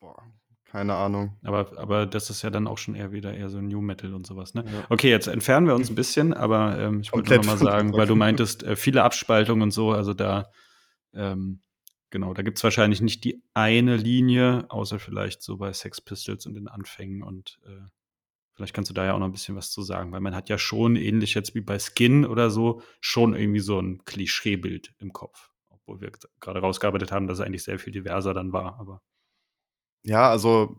Boah, 0.00 0.24
keine 0.72 0.94
Ahnung. 0.94 1.36
Aber, 1.42 1.70
aber 1.76 2.06
das 2.06 2.30
ist 2.30 2.40
ja 2.40 2.48
dann 2.48 2.66
auch 2.66 2.78
schon 2.78 2.94
eher 2.94 3.12
wieder 3.12 3.34
eher 3.34 3.50
so 3.50 3.60
New 3.60 3.82
Metal 3.82 4.14
und 4.14 4.26
sowas, 4.26 4.54
ne? 4.54 4.64
Ja. 4.66 4.86
Okay, 4.88 5.10
jetzt 5.10 5.26
entfernen 5.26 5.66
wir 5.66 5.74
uns 5.74 5.90
ein 5.90 5.94
bisschen, 5.94 6.32
aber 6.32 6.78
ähm, 6.78 7.00
ich 7.00 7.12
wollte 7.12 7.36
noch 7.36 7.44
mal 7.44 7.58
sagen, 7.58 7.92
weil 7.92 8.06
du 8.06 8.16
meintest, 8.16 8.62
äh, 8.62 8.74
viele 8.74 9.02
Abspaltungen 9.02 9.64
und 9.64 9.70
so, 9.72 9.92
also 9.92 10.14
da, 10.14 10.50
ähm, 11.12 11.60
genau, 12.08 12.32
da 12.32 12.40
gibt 12.40 12.56
es 12.56 12.64
wahrscheinlich 12.64 13.02
nicht 13.02 13.22
die 13.24 13.42
eine 13.52 13.98
Linie, 13.98 14.64
außer 14.70 14.98
vielleicht 14.98 15.42
so 15.42 15.58
bei 15.58 15.74
Sex 15.74 16.00
Pistols 16.00 16.46
und 16.46 16.54
den 16.54 16.68
Anfängen 16.68 17.22
und 17.22 17.60
äh, 17.66 17.82
vielleicht 18.54 18.72
kannst 18.72 18.88
du 18.88 18.94
da 18.94 19.04
ja 19.04 19.12
auch 19.12 19.18
noch 19.18 19.26
ein 19.26 19.32
bisschen 19.32 19.56
was 19.56 19.70
zu 19.72 19.82
sagen, 19.82 20.10
weil 20.10 20.22
man 20.22 20.34
hat 20.34 20.48
ja 20.48 20.56
schon, 20.56 20.96
ähnlich 20.96 21.34
jetzt 21.34 21.54
wie 21.54 21.60
bei 21.60 21.78
Skin 21.78 22.24
oder 22.24 22.48
so, 22.48 22.80
schon 23.02 23.34
irgendwie 23.34 23.60
so 23.60 23.78
ein 23.78 24.06
Klischeebild 24.06 24.94
im 25.00 25.12
Kopf. 25.12 25.50
Obwohl 25.68 26.00
wir 26.00 26.12
gerade 26.40 26.60
rausgearbeitet 26.60 27.12
haben, 27.12 27.26
dass 27.26 27.40
es 27.40 27.44
eigentlich 27.44 27.64
sehr 27.64 27.78
viel 27.78 27.92
diverser 27.92 28.32
dann 28.32 28.54
war, 28.54 28.78
aber 28.80 29.02
ja, 30.04 30.30
also 30.30 30.76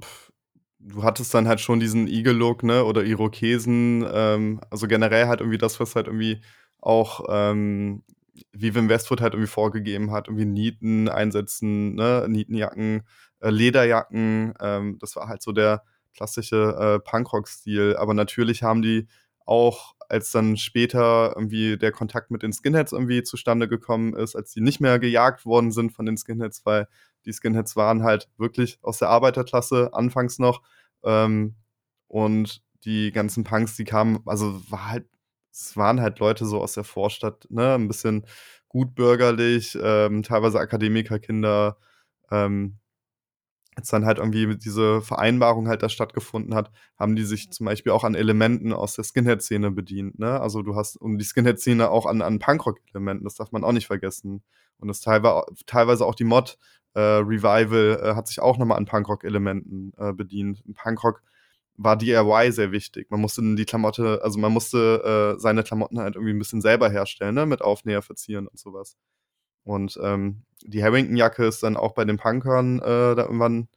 du 0.80 1.04
hattest 1.04 1.34
dann 1.34 1.48
halt 1.48 1.62
schon 1.62 1.80
diesen 1.80 2.08
Eagle-Look, 2.08 2.64
ne, 2.64 2.84
oder 2.86 3.04
Irokesen, 3.04 4.06
ähm, 4.12 4.62
also 4.70 4.88
generell 4.88 5.28
halt 5.28 5.40
irgendwie 5.42 5.58
das, 5.58 5.80
was 5.80 5.96
halt 5.96 6.08
irgendwie 6.08 6.42
auch 6.82 7.26
ähm, 7.30 8.04
Vivian 8.52 8.90
Westwood 8.90 9.22
halt 9.22 9.34
irgendwie 9.34 9.50
vorgegeben 9.52 10.12
hat, 10.12 10.28
irgendwie 10.28 10.46
Nieten 10.46 11.08
einsetzen, 11.10 11.96
ne, 11.96 12.26
Nietenjacken, 12.30 13.04
äh, 13.40 13.50
Lederjacken, 13.50 14.54
ähm, 14.60 14.98
das 15.00 15.16
war 15.16 15.28
halt 15.28 15.42
so 15.42 15.52
der 15.54 15.84
klassische 16.16 16.76
äh, 16.80 17.10
Punkrock-Stil. 17.10 17.96
Aber 17.98 18.14
natürlich 18.14 18.64
haben 18.64 18.82
die 18.82 19.08
auch 19.46 19.94
als 20.10 20.32
dann 20.32 20.58
später 20.58 21.34
irgendwie 21.36 21.78
der 21.78 21.92
Kontakt 21.92 22.30
mit 22.32 22.44
den 22.44 22.54
Skinheads 22.54 22.92
irgendwie 22.92 23.24
zustande 23.24 23.68
gekommen 23.68 24.14
ist, 24.16 24.36
als 24.36 24.52
die 24.52 24.62
nicht 24.62 24.80
mehr 24.80 25.00
gejagt 25.00 25.46
worden 25.46 25.72
sind 25.72 25.92
von 25.92 26.06
den 26.06 26.18
Skinheads, 26.18 26.66
weil 26.66 26.88
die 27.26 27.34
Skinheads 27.34 27.76
waren 27.76 28.04
halt 28.04 28.30
wirklich 28.38 28.80
aus 28.82 29.00
der 29.00 29.10
Arbeiterklasse 29.10 29.94
anfangs 29.94 30.40
noch. 30.40 30.62
Ähm, 31.04 31.56
und 32.08 32.62
die 32.86 33.12
ganzen 33.12 33.44
Punks, 33.44 33.76
die 33.76 33.86
kamen, 33.86 34.20
also 34.26 34.62
war 34.70 34.92
halt, 34.92 35.08
es 35.52 35.78
waren 35.78 36.02
halt 36.02 36.20
Leute 36.20 36.46
so 36.46 36.62
aus 36.62 36.74
der 36.74 36.84
Vorstadt, 36.84 37.48
ne, 37.50 37.76
ein 37.76 37.88
bisschen 37.88 38.26
gutbürgerlich, 38.68 39.78
ähm, 39.82 40.24
teilweise 40.24 40.60
Akademikerkinder, 40.60 41.78
ähm, 42.32 42.80
als 43.76 43.88
dann 43.90 44.06
halt 44.06 44.20
irgendwie 44.20 44.56
diese 44.58 45.02
Vereinbarung 45.02 45.68
halt 45.68 45.82
da 45.82 45.90
stattgefunden 45.90 46.54
hat, 46.56 46.72
haben 46.98 47.16
die 47.16 47.24
sich 47.24 47.52
zum 47.52 47.66
Beispiel 47.66 47.92
auch 47.92 48.04
an 48.04 48.16
Elementen 48.16 48.74
aus 48.74 48.96
der 48.96 49.04
Skinhead-Szene 49.04 49.72
bedient. 49.72 50.20
Ne? 50.20 50.40
Also 50.40 50.62
du 50.62 50.76
hast, 50.76 50.98
und 50.98 51.18
die 51.18 51.26
Skinhead-Szene 51.26 51.90
auch 51.90 52.06
an, 52.06 52.22
an 52.22 52.40
Punkrock-Elementen, 52.40 53.24
das 53.24 53.36
darf 53.36 53.52
man 53.52 53.64
auch 53.64 53.72
nicht 53.72 53.88
vergessen. 53.88 54.44
Und 54.78 54.88
das 54.88 55.02
teilweise, 55.02 55.46
teilweise 55.66 56.06
auch 56.06 56.16
die 56.16 56.24
Mod 56.24 56.58
Revival 57.00 58.00
äh, 58.02 58.16
hat 58.16 58.28
sich 58.28 58.40
auch 58.40 58.58
nochmal 58.58 58.78
an 58.78 58.86
Punkrock-Elementen 58.86 59.94
äh, 59.98 60.14
bedient. 60.14 60.64
Punkrock 60.76 61.22
war 61.76 61.98
DIY 61.98 62.52
sehr 62.52 62.72
wichtig. 62.72 63.10
Man 63.10 63.22
musste 63.22 63.42
die 63.56 63.66
Klamotte, 63.66 64.22
also 64.24 64.40
man 64.40 64.52
musste 64.52 65.36
äh, 65.36 65.40
seine 65.40 65.64
Klamotten 65.64 66.00
halt 66.00 66.16
irgendwie 66.16 66.34
ein 66.34 66.40
bisschen 66.40 66.62
selber 66.62 66.90
herstellen, 66.90 67.36
ne? 67.36 67.46
mit 67.46 67.62
Aufnäher 67.62 68.02
verzieren 68.02 68.48
und 68.48 68.60
sowas. 68.60 68.96
Und 69.64 69.98
ähm, 70.04 70.44
die 70.64 70.84
Harrington-Jacke 70.84 71.46
ist 71.46 71.64
dann 71.64 71.78
auch 71.78 71.94
bei 71.94 72.06
den 72.06 72.18
Punkern 72.18 72.80
äh, 72.80 73.16
da 73.16 73.24
irgendwann 73.24 73.70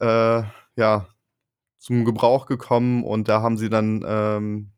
äh, 0.00 0.42
ja, 0.76 1.08
zum 1.78 2.04
Gebrauch 2.04 2.46
gekommen 2.46 3.04
und 3.04 3.28
da 3.28 3.42
haben 3.42 3.56
sie 3.56 3.70
dann 3.70 4.04
ähm, 4.06 4.72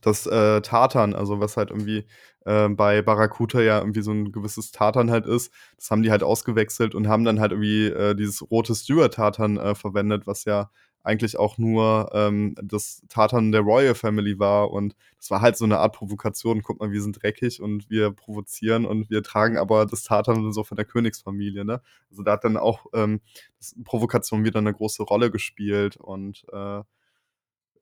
das 0.00 0.26
äh, 0.26 0.60
Tartan, 0.62 1.14
also 1.14 1.40
was 1.40 1.56
halt 1.56 1.70
irgendwie 1.70 2.06
äh, 2.44 2.68
bei 2.68 3.02
Barracuda 3.02 3.60
ja 3.60 3.78
irgendwie 3.78 4.02
so 4.02 4.12
ein 4.12 4.32
gewisses 4.32 4.72
Tartan 4.72 5.10
halt 5.10 5.26
ist, 5.26 5.52
das 5.76 5.90
haben 5.90 6.02
die 6.02 6.10
halt 6.10 6.22
ausgewechselt 6.22 6.94
und 6.94 7.08
haben 7.08 7.24
dann 7.24 7.40
halt 7.40 7.52
irgendwie 7.52 7.86
äh, 7.86 8.14
dieses 8.14 8.50
rote 8.50 8.74
Stewart-Tartan 8.74 9.56
äh, 9.58 9.74
verwendet, 9.74 10.26
was 10.26 10.44
ja 10.44 10.70
eigentlich 11.02 11.38
auch 11.38 11.58
nur 11.58 12.10
ähm, 12.12 12.54
das 12.62 13.02
Tartan 13.08 13.52
der 13.52 13.62
Royal 13.62 13.94
Family 13.94 14.38
war. 14.38 14.70
Und 14.70 14.94
das 15.16 15.30
war 15.30 15.40
halt 15.40 15.56
so 15.56 15.64
eine 15.64 15.78
Art 15.78 15.94
Provokation. 15.94 16.62
Guck 16.62 16.80
mal, 16.80 16.92
wir 16.92 17.02
sind 17.02 17.22
dreckig 17.22 17.60
und 17.62 17.88
wir 17.88 18.10
provozieren 18.10 18.84
und 18.84 19.08
wir 19.10 19.22
tragen 19.22 19.56
aber 19.56 19.86
das 19.86 20.04
Tartan 20.04 20.52
so 20.52 20.62
von 20.62 20.76
der 20.76 20.84
Königsfamilie. 20.84 21.64
Ne? 21.64 21.80
Also 22.10 22.22
da 22.22 22.32
hat 22.32 22.44
dann 22.44 22.56
auch 22.56 22.86
ähm, 22.92 23.20
Provokation 23.84 24.44
wieder 24.44 24.58
eine 24.58 24.74
große 24.74 25.02
Rolle 25.02 25.30
gespielt. 25.30 25.96
Und 25.96 26.44
äh, 26.52 26.82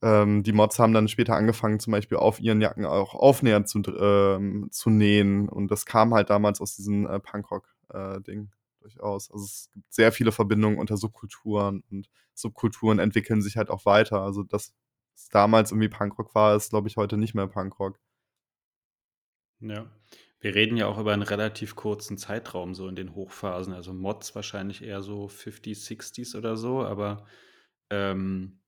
ähm, 0.02 0.42
die 0.42 0.52
Mods 0.52 0.78
haben 0.78 0.92
dann 0.92 1.08
später 1.08 1.34
angefangen, 1.34 1.80
zum 1.80 1.92
Beispiel 1.92 2.18
auf 2.18 2.40
ihren 2.40 2.60
Jacken 2.60 2.86
auch 2.86 3.14
Aufnäher 3.14 3.64
zu, 3.64 3.80
ähm, 3.98 4.68
zu 4.70 4.90
nähen. 4.90 5.48
Und 5.48 5.70
das 5.70 5.86
kam 5.86 6.14
halt 6.14 6.30
damals 6.30 6.60
aus 6.60 6.76
diesem 6.76 7.06
äh, 7.06 7.18
Punkrock-Ding. 7.18 8.42
Äh, 8.42 8.58
durchaus. 8.88 9.30
Also 9.30 9.44
es 9.44 9.70
gibt 9.72 9.92
sehr 9.92 10.12
viele 10.12 10.32
Verbindungen 10.32 10.78
unter 10.78 10.96
Subkulturen 10.96 11.82
und 11.90 12.08
Subkulturen 12.34 12.98
entwickeln 12.98 13.42
sich 13.42 13.56
halt 13.56 13.70
auch 13.70 13.84
weiter. 13.84 14.22
Also 14.22 14.42
das, 14.42 14.74
was 15.14 15.28
damals 15.28 15.70
irgendwie 15.72 15.88
Punkrock 15.88 16.34
war, 16.34 16.56
ist, 16.56 16.70
glaube 16.70 16.88
ich, 16.88 16.96
heute 16.96 17.16
nicht 17.16 17.34
mehr 17.34 17.46
Punkrock. 17.46 17.98
Ja. 19.60 19.90
Wir 20.40 20.54
reden 20.54 20.76
ja 20.76 20.86
auch 20.86 20.98
über 20.98 21.12
einen 21.12 21.22
relativ 21.22 21.74
kurzen 21.74 22.16
Zeitraum, 22.16 22.74
so 22.74 22.86
in 22.86 22.94
den 22.94 23.14
Hochphasen. 23.14 23.72
Also 23.72 23.92
Mods 23.92 24.36
wahrscheinlich 24.36 24.82
eher 24.82 25.02
so 25.02 25.26
50s, 25.26 25.84
60s 25.84 26.36
oder 26.36 26.56
so, 26.56 26.84
aber 26.84 27.26
ähm, 27.90 28.60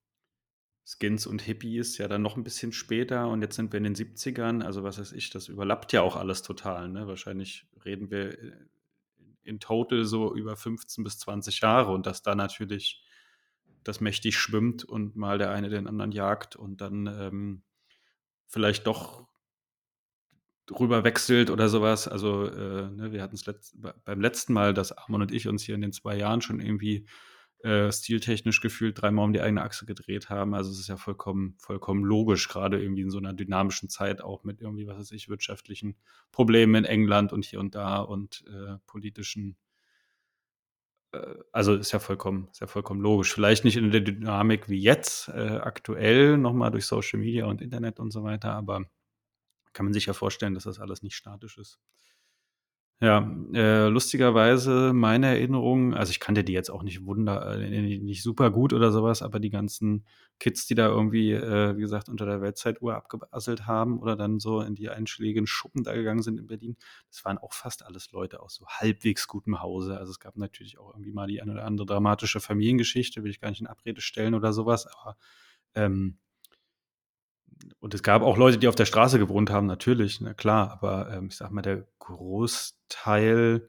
Skins 0.90 1.26
und 1.26 1.42
Hippies 1.42 1.98
ja 1.98 2.08
dann 2.08 2.22
noch 2.22 2.36
ein 2.36 2.42
bisschen 2.42 2.72
später 2.72 3.28
und 3.28 3.42
jetzt 3.42 3.56
sind 3.56 3.72
wir 3.72 3.78
in 3.78 3.84
den 3.84 3.94
70ern. 3.94 4.62
Also 4.62 4.82
was 4.82 4.98
weiß 4.98 5.12
ich, 5.12 5.30
das 5.30 5.48
überlappt 5.48 5.92
ja 5.92 6.02
auch 6.02 6.16
alles 6.16 6.42
total. 6.42 6.88
Ne? 6.88 7.06
Wahrscheinlich 7.06 7.66
reden 7.84 8.10
wir 8.10 8.38
äh, 8.38 8.52
in 9.44 9.60
total 9.60 10.04
so 10.04 10.34
über 10.34 10.56
15 10.56 11.04
bis 11.04 11.18
20 11.18 11.60
Jahre 11.60 11.92
und 11.92 12.06
dass 12.06 12.22
da 12.22 12.34
natürlich 12.34 13.04
das 13.84 14.00
mächtig 14.00 14.36
schwimmt 14.36 14.84
und 14.84 15.16
mal 15.16 15.38
der 15.38 15.50
eine 15.50 15.70
den 15.70 15.86
anderen 15.86 16.12
jagt 16.12 16.56
und 16.56 16.80
dann 16.80 17.06
ähm, 17.06 17.62
vielleicht 18.46 18.86
doch 18.86 19.26
rüber 20.70 21.04
wechselt 21.04 21.50
oder 21.50 21.68
sowas. 21.68 22.08
Also 22.08 22.46
äh, 22.46 22.90
ne, 22.90 23.12
wir 23.12 23.22
hatten 23.22 23.36
es 23.36 23.46
letzt, 23.46 23.76
beim 24.04 24.20
letzten 24.20 24.52
Mal, 24.52 24.74
dass 24.74 24.92
Armon 24.92 25.22
und 25.22 25.32
ich 25.32 25.48
uns 25.48 25.62
hier 25.62 25.76
in 25.76 25.80
den 25.80 25.92
zwei 25.92 26.16
Jahren 26.16 26.42
schon 26.42 26.60
irgendwie 26.60 27.06
äh, 27.62 27.90
stiltechnisch 27.92 28.60
gefühlt 28.60 29.00
dreimal 29.00 29.26
um 29.26 29.32
die 29.32 29.40
eigene 29.40 29.62
Achse 29.62 29.86
gedreht 29.86 30.30
haben. 30.30 30.54
Also 30.54 30.70
es 30.70 30.78
ist 30.78 30.88
ja 30.88 30.96
vollkommen, 30.96 31.56
vollkommen 31.58 32.04
logisch, 32.04 32.48
gerade 32.48 32.80
irgendwie 32.82 33.02
in 33.02 33.10
so 33.10 33.18
einer 33.18 33.32
dynamischen 33.32 33.88
Zeit 33.88 34.22
auch 34.22 34.44
mit 34.44 34.60
irgendwie, 34.60 34.86
was 34.86 34.98
weiß 34.98 35.12
ich, 35.12 35.28
wirtschaftlichen 35.28 35.96
Problemen 36.32 36.74
in 36.74 36.84
England 36.84 37.32
und 37.32 37.44
hier 37.44 37.60
und 37.60 37.74
da 37.74 37.98
und 37.98 38.44
äh, 38.48 38.78
politischen 38.86 39.56
äh, 41.12 41.34
also 41.52 41.74
ist 41.74 41.92
ja 41.92 41.98
vollkommen, 41.98 42.48
ist 42.50 42.60
ja 42.60 42.66
vollkommen 42.66 43.00
logisch. 43.00 43.32
Vielleicht 43.32 43.64
nicht 43.64 43.76
in 43.76 43.90
der 43.90 44.00
Dynamik 44.00 44.68
wie 44.68 44.80
jetzt, 44.80 45.28
äh, 45.28 45.58
aktuell, 45.62 46.38
nochmal 46.38 46.70
durch 46.70 46.86
Social 46.86 47.20
Media 47.20 47.46
und 47.46 47.60
Internet 47.60 48.00
und 48.00 48.10
so 48.10 48.22
weiter, 48.24 48.52
aber 48.52 48.84
kann 49.72 49.86
man 49.86 49.92
sich 49.92 50.06
ja 50.06 50.12
vorstellen, 50.12 50.54
dass 50.54 50.64
das 50.64 50.80
alles 50.80 51.02
nicht 51.02 51.14
statisch 51.14 51.58
ist. 51.58 51.78
Ja, 53.02 53.20
äh, 53.54 53.88
lustigerweise 53.88 54.92
meine 54.92 55.28
Erinnerung, 55.28 55.94
also 55.94 56.10
ich 56.10 56.20
kannte 56.20 56.44
die 56.44 56.52
jetzt 56.52 56.68
auch 56.70 56.82
nicht 56.82 57.06
wunder, 57.06 57.58
äh, 57.58 57.98
nicht 57.98 58.22
super 58.22 58.50
gut 58.50 58.74
oder 58.74 58.92
sowas, 58.92 59.22
aber 59.22 59.40
die 59.40 59.48
ganzen 59.48 60.04
Kids, 60.38 60.66
die 60.66 60.74
da 60.74 60.86
irgendwie, 60.88 61.32
äh, 61.32 61.74
wie 61.78 61.80
gesagt, 61.80 62.10
unter 62.10 62.26
der 62.26 62.42
Weltzeituhr 62.42 62.94
abgebasselt 62.94 63.66
haben 63.66 64.00
oder 64.00 64.16
dann 64.16 64.38
so 64.38 64.60
in 64.60 64.74
die 64.74 64.90
einschlägigen 64.90 65.46
Schuppen 65.46 65.82
da 65.82 65.94
gegangen 65.94 66.20
sind 66.20 66.38
in 66.38 66.46
Berlin, 66.46 66.76
das 67.10 67.24
waren 67.24 67.38
auch 67.38 67.54
fast 67.54 67.86
alles 67.86 68.12
Leute 68.12 68.40
aus 68.42 68.56
so 68.56 68.66
halbwegs 68.66 69.26
gutem 69.26 69.62
Hause. 69.62 69.96
Also 69.96 70.10
es 70.10 70.20
gab 70.20 70.36
natürlich 70.36 70.76
auch 70.78 70.90
irgendwie 70.92 71.12
mal 71.12 71.26
die 71.26 71.40
eine 71.40 71.52
oder 71.52 71.64
andere 71.64 71.86
dramatische 71.86 72.38
Familiengeschichte, 72.40 73.24
will 73.24 73.30
ich 73.30 73.40
gar 73.40 73.48
nicht 73.48 73.62
in 73.62 73.66
Abrede 73.66 74.02
stellen 74.02 74.34
oder 74.34 74.52
sowas, 74.52 74.86
aber 74.86 75.16
ähm, 75.74 76.18
und 77.80 77.94
es 77.94 78.02
gab 78.02 78.22
auch 78.22 78.36
Leute, 78.36 78.58
die 78.58 78.68
auf 78.68 78.74
der 78.74 78.86
Straße 78.86 79.18
gewohnt 79.18 79.50
haben, 79.50 79.66
natürlich, 79.66 80.20
na 80.20 80.34
klar, 80.34 80.70
aber 80.70 81.12
ähm, 81.12 81.28
ich 81.28 81.36
sag 81.36 81.50
mal, 81.50 81.62
der 81.62 81.86
Großteil, 81.98 83.68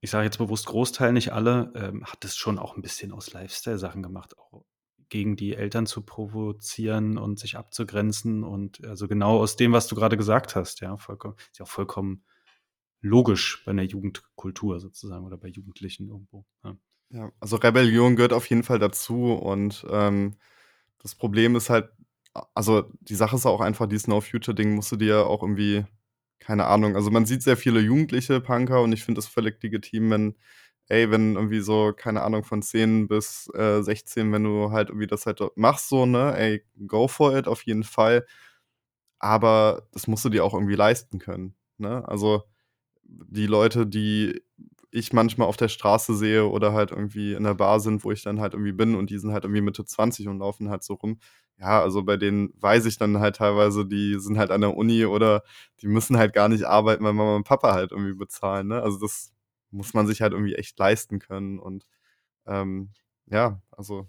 ich 0.00 0.10
sage 0.10 0.24
jetzt 0.24 0.38
bewusst 0.38 0.66
Großteil, 0.66 1.12
nicht 1.12 1.32
alle, 1.32 1.72
ähm, 1.74 2.04
hat 2.04 2.24
es 2.24 2.36
schon 2.36 2.58
auch 2.58 2.76
ein 2.76 2.82
bisschen 2.82 3.12
aus 3.12 3.32
Lifestyle-Sachen 3.32 4.02
gemacht, 4.02 4.38
auch 4.38 4.64
gegen 5.08 5.36
die 5.36 5.54
Eltern 5.54 5.86
zu 5.86 6.02
provozieren 6.02 7.16
und 7.18 7.38
sich 7.38 7.56
abzugrenzen 7.56 8.42
und 8.44 8.84
also 8.84 9.06
genau 9.08 9.38
aus 9.38 9.56
dem, 9.56 9.72
was 9.72 9.86
du 9.86 9.94
gerade 9.94 10.16
gesagt 10.16 10.56
hast, 10.56 10.80
ja, 10.80 10.96
vollkommen, 10.96 11.36
ist 11.38 11.58
ja 11.58 11.64
auch 11.64 11.70
vollkommen 11.70 12.24
logisch 13.00 13.62
bei 13.64 13.70
einer 13.70 13.82
Jugendkultur 13.82 14.80
sozusagen 14.80 15.24
oder 15.24 15.36
bei 15.36 15.48
Jugendlichen 15.48 16.08
irgendwo. 16.08 16.44
Ja, 16.64 16.76
ja 17.10 17.32
also 17.40 17.56
Rebellion 17.56 18.16
gehört 18.16 18.32
auf 18.32 18.48
jeden 18.50 18.64
Fall 18.64 18.78
dazu 18.78 19.32
und 19.32 19.86
ähm, 19.90 20.36
das 21.06 21.14
Problem 21.14 21.54
ist 21.54 21.70
halt, 21.70 21.88
also 22.54 22.84
die 23.00 23.14
Sache 23.14 23.36
ist 23.36 23.46
auch 23.46 23.60
einfach, 23.60 23.86
dieses 23.86 24.08
No-Future-Ding 24.08 24.74
musst 24.74 24.90
du 24.90 24.96
dir 24.96 25.26
auch 25.28 25.40
irgendwie, 25.42 25.84
keine 26.40 26.66
Ahnung, 26.66 26.96
also 26.96 27.12
man 27.12 27.26
sieht 27.26 27.42
sehr 27.44 27.56
viele 27.56 27.78
jugendliche 27.80 28.40
Punker 28.40 28.82
und 28.82 28.92
ich 28.92 29.04
finde 29.04 29.20
das 29.20 29.28
völlig 29.28 29.62
legitim, 29.62 30.10
wenn, 30.10 30.34
ey, 30.88 31.08
wenn 31.12 31.36
irgendwie 31.36 31.60
so, 31.60 31.92
keine 31.96 32.22
Ahnung, 32.22 32.42
von 32.42 32.60
10 32.60 33.06
bis 33.06 33.48
äh, 33.54 33.82
16, 33.82 34.32
wenn 34.32 34.42
du 34.42 34.72
halt 34.72 34.88
irgendwie 34.88 35.06
das 35.06 35.26
halt 35.26 35.40
machst, 35.54 35.88
so, 35.88 36.06
ne, 36.06 36.36
ey, 36.36 36.64
go 36.88 37.06
for 37.06 37.36
it, 37.36 37.46
auf 37.46 37.62
jeden 37.62 37.84
Fall. 37.84 38.26
Aber 39.18 39.88
das 39.92 40.06
musst 40.08 40.24
du 40.24 40.28
dir 40.30 40.44
auch 40.44 40.54
irgendwie 40.54 40.74
leisten 40.76 41.18
können, 41.18 41.54
ne? 41.78 42.06
Also 42.08 42.44
die 43.04 43.46
Leute, 43.46 43.86
die 43.86 44.42
ich 44.96 45.12
manchmal 45.12 45.46
auf 45.46 45.58
der 45.58 45.68
Straße 45.68 46.16
sehe 46.16 46.46
oder 46.46 46.72
halt 46.72 46.90
irgendwie 46.90 47.34
in 47.34 47.44
der 47.44 47.54
Bar 47.54 47.80
sind, 47.80 48.02
wo 48.02 48.12
ich 48.12 48.22
dann 48.22 48.40
halt 48.40 48.54
irgendwie 48.54 48.72
bin 48.72 48.94
und 48.94 49.10
die 49.10 49.18
sind 49.18 49.32
halt 49.32 49.44
irgendwie 49.44 49.60
Mitte 49.60 49.84
20 49.84 50.26
und 50.28 50.38
laufen 50.38 50.70
halt 50.70 50.82
so 50.82 50.94
rum. 50.94 51.18
Ja, 51.58 51.82
also 51.82 52.02
bei 52.02 52.16
denen 52.16 52.50
weiß 52.60 52.86
ich 52.86 52.96
dann 52.96 53.18
halt 53.18 53.36
teilweise, 53.36 53.86
die 53.86 54.18
sind 54.18 54.38
halt 54.38 54.50
an 54.50 54.62
der 54.62 54.74
Uni 54.74 55.04
oder 55.04 55.42
die 55.82 55.86
müssen 55.86 56.16
halt 56.16 56.32
gar 56.32 56.48
nicht 56.48 56.64
arbeiten, 56.64 57.04
weil 57.04 57.12
Mama 57.12 57.36
und 57.36 57.44
Papa 57.44 57.74
halt 57.74 57.92
irgendwie 57.92 58.14
bezahlen. 58.14 58.68
Ne? 58.68 58.82
Also 58.82 58.98
das 58.98 59.34
muss 59.70 59.92
man 59.92 60.06
sich 60.06 60.22
halt 60.22 60.32
irgendwie 60.32 60.54
echt 60.54 60.78
leisten 60.78 61.18
können. 61.18 61.58
Und 61.58 61.86
ähm, 62.46 62.92
ja, 63.26 63.60
also 63.70 64.08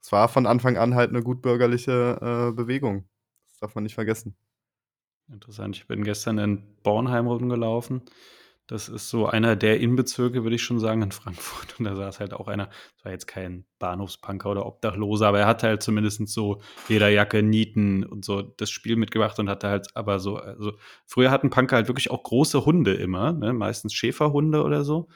es 0.00 0.12
war 0.12 0.28
von 0.28 0.46
Anfang 0.46 0.76
an 0.76 0.94
halt 0.94 1.10
eine 1.10 1.22
gut 1.22 1.42
bürgerliche 1.42 2.50
äh, 2.50 2.52
Bewegung. 2.52 3.08
Das 3.48 3.58
darf 3.58 3.74
man 3.74 3.84
nicht 3.84 3.94
vergessen. 3.94 4.36
Interessant. 5.28 5.76
Ich 5.76 5.88
bin 5.88 6.04
gestern 6.04 6.38
in 6.38 6.62
Bornheim 6.84 7.26
rumgelaufen 7.26 8.02
das 8.68 8.88
ist 8.88 9.08
so 9.10 9.26
einer 9.26 9.54
der 9.54 9.78
Innenbezirke, 9.78 10.42
würde 10.42 10.56
ich 10.56 10.62
schon 10.64 10.80
sagen, 10.80 11.02
in 11.02 11.12
Frankfurt. 11.12 11.78
Und 11.78 11.84
da 11.84 11.94
saß 11.94 12.18
halt 12.18 12.32
auch 12.34 12.48
einer, 12.48 12.66
das 12.66 13.04
war 13.04 13.12
jetzt 13.12 13.26
kein 13.26 13.64
Bahnhofspunker 13.78 14.50
oder 14.50 14.66
Obdachloser, 14.66 15.28
aber 15.28 15.38
er 15.40 15.46
hatte 15.46 15.68
halt 15.68 15.82
zumindest 15.82 16.26
so 16.28 16.60
Lederjacke, 16.88 17.42
Nieten 17.44 18.04
und 18.04 18.24
so 18.24 18.42
das 18.42 18.70
Spiel 18.70 18.96
mitgebracht 18.96 19.38
und 19.38 19.48
hatte 19.48 19.68
halt 19.68 19.88
aber 19.94 20.18
so, 20.18 20.36
also 20.36 20.72
früher 21.06 21.30
hatten 21.30 21.50
Punker 21.50 21.76
halt 21.76 21.86
wirklich 21.88 22.10
auch 22.10 22.24
große 22.24 22.64
Hunde 22.66 22.94
immer, 22.94 23.32
ne? 23.32 23.52
meistens 23.52 23.94
Schäferhunde 23.94 24.64
oder 24.64 24.82
so. 24.84 25.08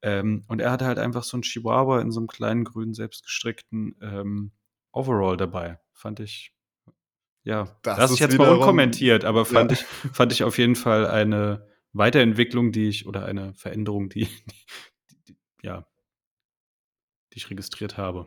Ähm, 0.00 0.44
und 0.48 0.60
er 0.60 0.70
hatte 0.70 0.86
halt 0.86 0.98
einfach 0.98 1.24
so 1.24 1.36
einen 1.36 1.42
Chihuahua 1.42 2.00
in 2.00 2.10
so 2.10 2.20
einem 2.20 2.26
kleinen 2.26 2.64
grünen, 2.64 2.94
selbstgestrickten 2.94 3.96
ähm, 4.00 4.52
Overall 4.92 5.36
dabei. 5.36 5.78
Fand 5.92 6.20
ich, 6.20 6.54
ja, 7.42 7.64
Das 7.82 7.98
lass 7.98 8.10
ist 8.10 8.14
ich 8.16 8.20
jetzt 8.20 8.38
mal 8.38 8.48
unkommentiert, 8.50 9.24
aber 9.26 9.44
fand, 9.44 9.72
Ja. 9.72 9.76
ich, 9.78 9.84
fand 10.12 10.32
ich 10.32 10.44
auf 10.44 10.56
jeden 10.56 10.76
Fall 10.76 11.06
eine 11.06 11.66
Weiterentwicklung, 11.94 12.72
die 12.72 12.88
ich, 12.88 13.06
oder 13.06 13.24
eine 13.24 13.54
Veränderung, 13.54 14.08
die, 14.08 14.26
die, 15.10 15.22
die 15.28 15.36
ja, 15.62 15.86
die 17.32 17.38
ich 17.38 17.50
registriert 17.50 17.96
habe. 17.96 18.26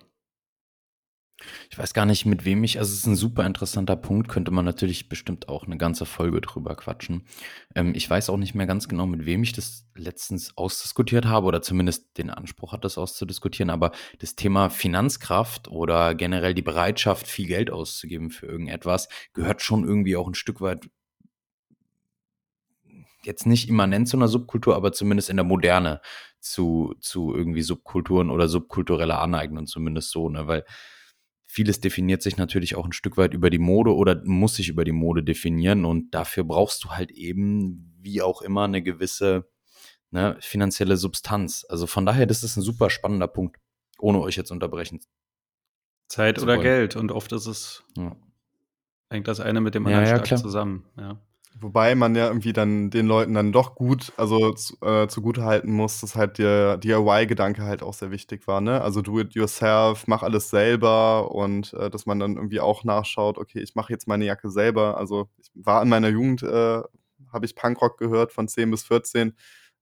Ich 1.70 1.78
weiß 1.78 1.94
gar 1.94 2.06
nicht, 2.06 2.26
mit 2.26 2.46
wem 2.46 2.64
ich, 2.64 2.80
also 2.80 2.92
es 2.92 3.00
ist 3.00 3.06
ein 3.06 3.16
super 3.16 3.46
interessanter 3.46 3.96
Punkt, 3.96 4.28
könnte 4.28 4.50
man 4.50 4.66
natürlich 4.66 5.08
bestimmt 5.08 5.48
auch 5.50 5.66
eine 5.66 5.78
ganze 5.78 6.08
Folge 6.08 6.42
drüber 6.42 6.76
quatschen. 6.76 7.28
Ähm, 7.76 7.94
ich 7.94 8.10
weiß 8.10 8.32
auch 8.32 8.38
nicht 8.38 8.56
mehr 8.56 8.66
ganz 8.66 8.88
genau, 8.88 9.06
mit 9.06 9.28
wem 9.28 9.44
ich 9.44 9.54
das 9.54 9.88
letztens 9.96 10.58
ausdiskutiert 10.58 11.26
habe 11.26 11.46
oder 11.46 11.62
zumindest 11.62 12.18
den 12.18 12.32
Anspruch 12.32 12.72
hatte, 12.72 12.82
das 12.82 12.98
auszudiskutieren, 12.98 13.70
aber 13.70 13.92
das 14.18 14.36
Thema 14.36 14.70
Finanzkraft 14.72 15.68
oder 15.68 16.16
generell 16.16 16.56
die 16.56 16.64
Bereitschaft, 16.64 17.28
viel 17.28 17.46
Geld 17.46 17.70
auszugeben 17.70 18.32
für 18.32 18.48
irgendetwas, 18.48 19.08
gehört 19.34 19.62
schon 19.62 19.84
irgendwie 19.84 20.16
auch 20.16 20.28
ein 20.28 20.36
Stück 20.36 20.60
weit 20.60 20.90
jetzt 23.28 23.46
nicht 23.46 23.70
immanent 23.70 24.08
zu 24.10 24.18
einer 24.18 24.28
Subkultur, 24.28 24.76
aber 24.76 24.92
zumindest 24.92 25.30
in 25.30 25.38
der 25.38 25.46
Moderne 25.46 26.02
zu, 26.40 26.96
zu 27.00 27.36
irgendwie 27.36 27.62
Subkulturen 27.62 28.30
oder 28.32 28.48
subkultureller 28.48 29.20
Aneignung, 29.22 29.68
zumindest 29.68 30.10
so, 30.12 30.30
ne? 30.30 30.48
Weil 30.48 30.64
vieles 31.46 31.80
definiert 31.80 32.22
sich 32.22 32.38
natürlich 32.38 32.76
auch 32.76 32.86
ein 32.86 32.92
Stück 32.94 33.18
weit 33.18 33.34
über 33.34 33.50
die 33.50 33.60
Mode 33.60 33.96
oder 33.96 34.22
muss 34.26 34.56
sich 34.56 34.70
über 34.70 34.84
die 34.84 34.92
Mode 34.92 35.24
definieren 35.24 35.86
und 35.86 36.14
dafür 36.14 36.44
brauchst 36.44 36.84
du 36.84 36.90
halt 36.92 37.12
eben, 37.12 37.96
wie 38.00 38.22
auch 38.22 38.42
immer, 38.42 38.64
eine 38.66 38.82
gewisse 38.82 39.50
ne, 40.12 40.38
finanzielle 40.40 40.98
Substanz. 40.98 41.66
Also 41.70 41.88
von 41.88 42.06
daher, 42.06 42.26
das 42.26 42.44
ist 42.44 42.58
ein 42.58 42.62
super 42.62 42.90
spannender 42.90 43.28
Punkt, 43.28 43.58
ohne 44.00 44.20
euch 44.20 44.36
jetzt 44.36 44.52
unterbrechen. 44.52 45.00
Zeit 46.10 46.42
oder. 46.42 46.58
Geld. 46.58 46.96
Und 46.96 47.12
oft 47.12 47.32
ist 47.34 47.48
es, 47.48 47.84
Ja. 47.98 48.16
hängt 49.10 49.28
das 49.28 49.40
eine 49.40 49.62
mit 49.62 49.76
dem 49.76 49.84
Ja, 49.84 49.98
anderen 49.98 50.06
ja, 50.06 50.16
stark 50.16 50.28
klar. 50.28 50.42
zusammen. 50.42 50.86
Ja. 50.98 51.22
Wobei 51.60 51.96
man 51.96 52.14
ja 52.16 52.28
irgendwie 52.28 52.54
dann 52.54 52.90
den 52.92 53.08
Leuten 53.08 53.34
dann 53.34 53.52
doch 53.52 53.74
gut, 53.74 54.12
also 54.18 54.54
äh, 54.82 55.08
zugute 55.08 55.44
halten 55.44 55.72
muss, 55.72 56.02
dass 56.02 56.16
halt 56.16 56.38
der 56.38 56.78
DIY-Gedanke 56.78 57.64
halt 57.64 57.82
auch 57.82 57.94
sehr 57.94 58.12
wichtig 58.12 58.46
war, 58.48 58.62
ne? 58.62 58.82
Also 58.82 59.02
do 59.02 59.20
it 59.20 59.34
yourself, 59.34 60.06
mach 60.08 60.24
alles 60.24 60.50
selber 60.50 61.32
und 61.34 61.74
äh, 61.74 61.90
dass 61.90 62.06
man 62.06 62.20
dann 62.20 62.36
irgendwie 62.36 62.60
auch 62.60 62.84
nachschaut, 62.84 63.38
okay, 63.38 63.60
ich 63.62 63.76
mache 63.76 63.92
jetzt 63.94 64.08
meine 64.08 64.26
Jacke 64.26 64.52
selber. 64.52 64.98
Also 64.98 65.30
ich 65.38 65.50
war 65.56 65.82
in 65.82 65.90
meiner 65.90 66.10
Jugend, 66.10 66.44
äh, 66.44 66.82
habe 67.34 67.46
ich 67.46 67.56
Punkrock 67.56 67.98
gehört 67.98 68.34
von 68.34 68.48
10 68.48 68.70
bis 68.70 68.84
14, 68.84 69.34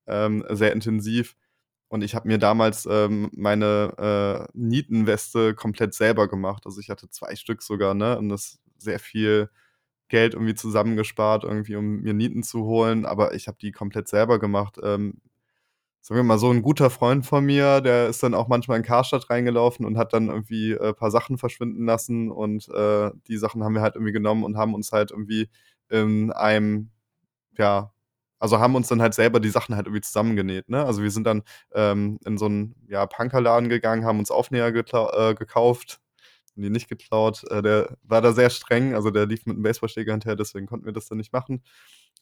ähm, 0.08 0.46
sehr 0.52 0.72
intensiv. 0.72 1.36
Und 1.90 2.04
ich 2.04 2.16
habe 2.16 2.28
mir 2.28 2.38
damals 2.38 2.88
ähm, 2.90 3.30
meine 3.36 4.48
äh, 4.50 4.52
Nietenweste 4.54 5.54
komplett 5.56 5.94
selber 5.94 6.28
gemacht. 6.28 6.64
Also 6.66 6.80
ich 6.80 6.90
hatte 6.90 7.10
zwei 7.10 7.36
Stück 7.36 7.62
sogar, 7.64 7.94
ne? 7.96 8.18
Und 8.18 8.30
das 8.30 8.60
sehr 8.78 9.00
viel 9.00 9.50
Geld 10.10 10.34
irgendwie 10.34 10.56
zusammengespart, 10.56 11.44
irgendwie, 11.44 11.76
um 11.76 12.02
mir 12.02 12.14
Nieten 12.14 12.44
zu 12.44 12.66
holen, 12.66 13.06
aber 13.06 13.34
ich 13.34 13.48
habe 13.48 13.58
die 13.60 13.72
komplett 13.72 14.08
selber 14.08 14.40
gemacht. 14.40 14.78
Ähm, 14.84 15.22
sagen 16.02 16.20
wir 16.20 16.24
mal 16.24 16.38
so, 16.38 16.52
ein 16.52 16.62
guter 16.62 16.92
Freund 16.92 17.26
von 17.26 17.44
mir, 17.46 17.82
der 17.82 18.08
ist 18.10 18.22
dann 18.22 18.36
auch 18.36 18.48
manchmal 18.48 18.78
in 18.78 18.84
Karstadt 18.84 19.30
reingelaufen 19.32 19.86
und 19.88 19.98
hat 19.98 20.14
dann 20.14 20.28
irgendwie 20.30 20.74
äh, 20.74 20.94
paar 20.94 21.10
Sachen 21.12 21.40
verschwinden 21.40 21.86
lassen 21.86 22.32
und 22.32 22.70
äh, 22.70 23.10
die 23.28 23.38
Sachen 23.38 23.64
haben 23.64 23.74
wir 23.74 23.82
halt 23.82 23.96
irgendwie 23.96 24.14
genommen 24.14 24.44
und 24.44 24.56
haben 24.56 24.76
uns 24.76 24.92
halt 24.92 25.10
irgendwie 25.12 25.50
in 25.90 26.32
einem, 26.32 26.92
ja, 27.58 27.92
also 28.40 28.60
haben 28.60 28.76
uns 28.76 28.88
dann 28.90 29.02
halt 29.02 29.16
selber 29.16 29.40
die 29.40 29.50
Sachen 29.50 29.76
halt 29.76 29.88
irgendwie 29.88 30.02
zusammengenäht, 30.02 30.70
ne? 30.70 30.86
Also 30.86 31.02
wir 31.04 31.12
sind 31.12 31.26
dann 31.26 31.44
ähm, 31.74 32.20
in 32.26 32.38
so 32.38 32.46
einen 32.46 32.76
ja, 32.88 33.06
Punkerladen 33.08 33.70
gegangen, 33.70 34.06
haben 34.06 34.20
uns 34.20 34.32
Aufnäher 34.32 34.68
äh, 34.68 35.34
gekauft, 35.36 36.02
haben 36.56 36.64
die 36.64 36.70
nicht 36.70 36.88
geklaut. 36.90 37.44
Äh, 37.50 37.62
der 37.62 37.98
war 38.04 38.22
da 38.22 38.34
sehr 38.34 38.50
streng, 38.50 38.96
also 38.96 39.12
der 39.12 39.26
lief 39.26 39.46
mit 39.46 39.56
einem 39.56 39.64
Baseballschläger 39.64 40.14
hinterher, 40.14 40.36
deswegen 40.36 40.68
konnten 40.68 40.86
wir 40.86 40.94
das 40.94 41.08
dann 41.08 41.18
nicht 41.18 41.34
machen. 41.34 41.64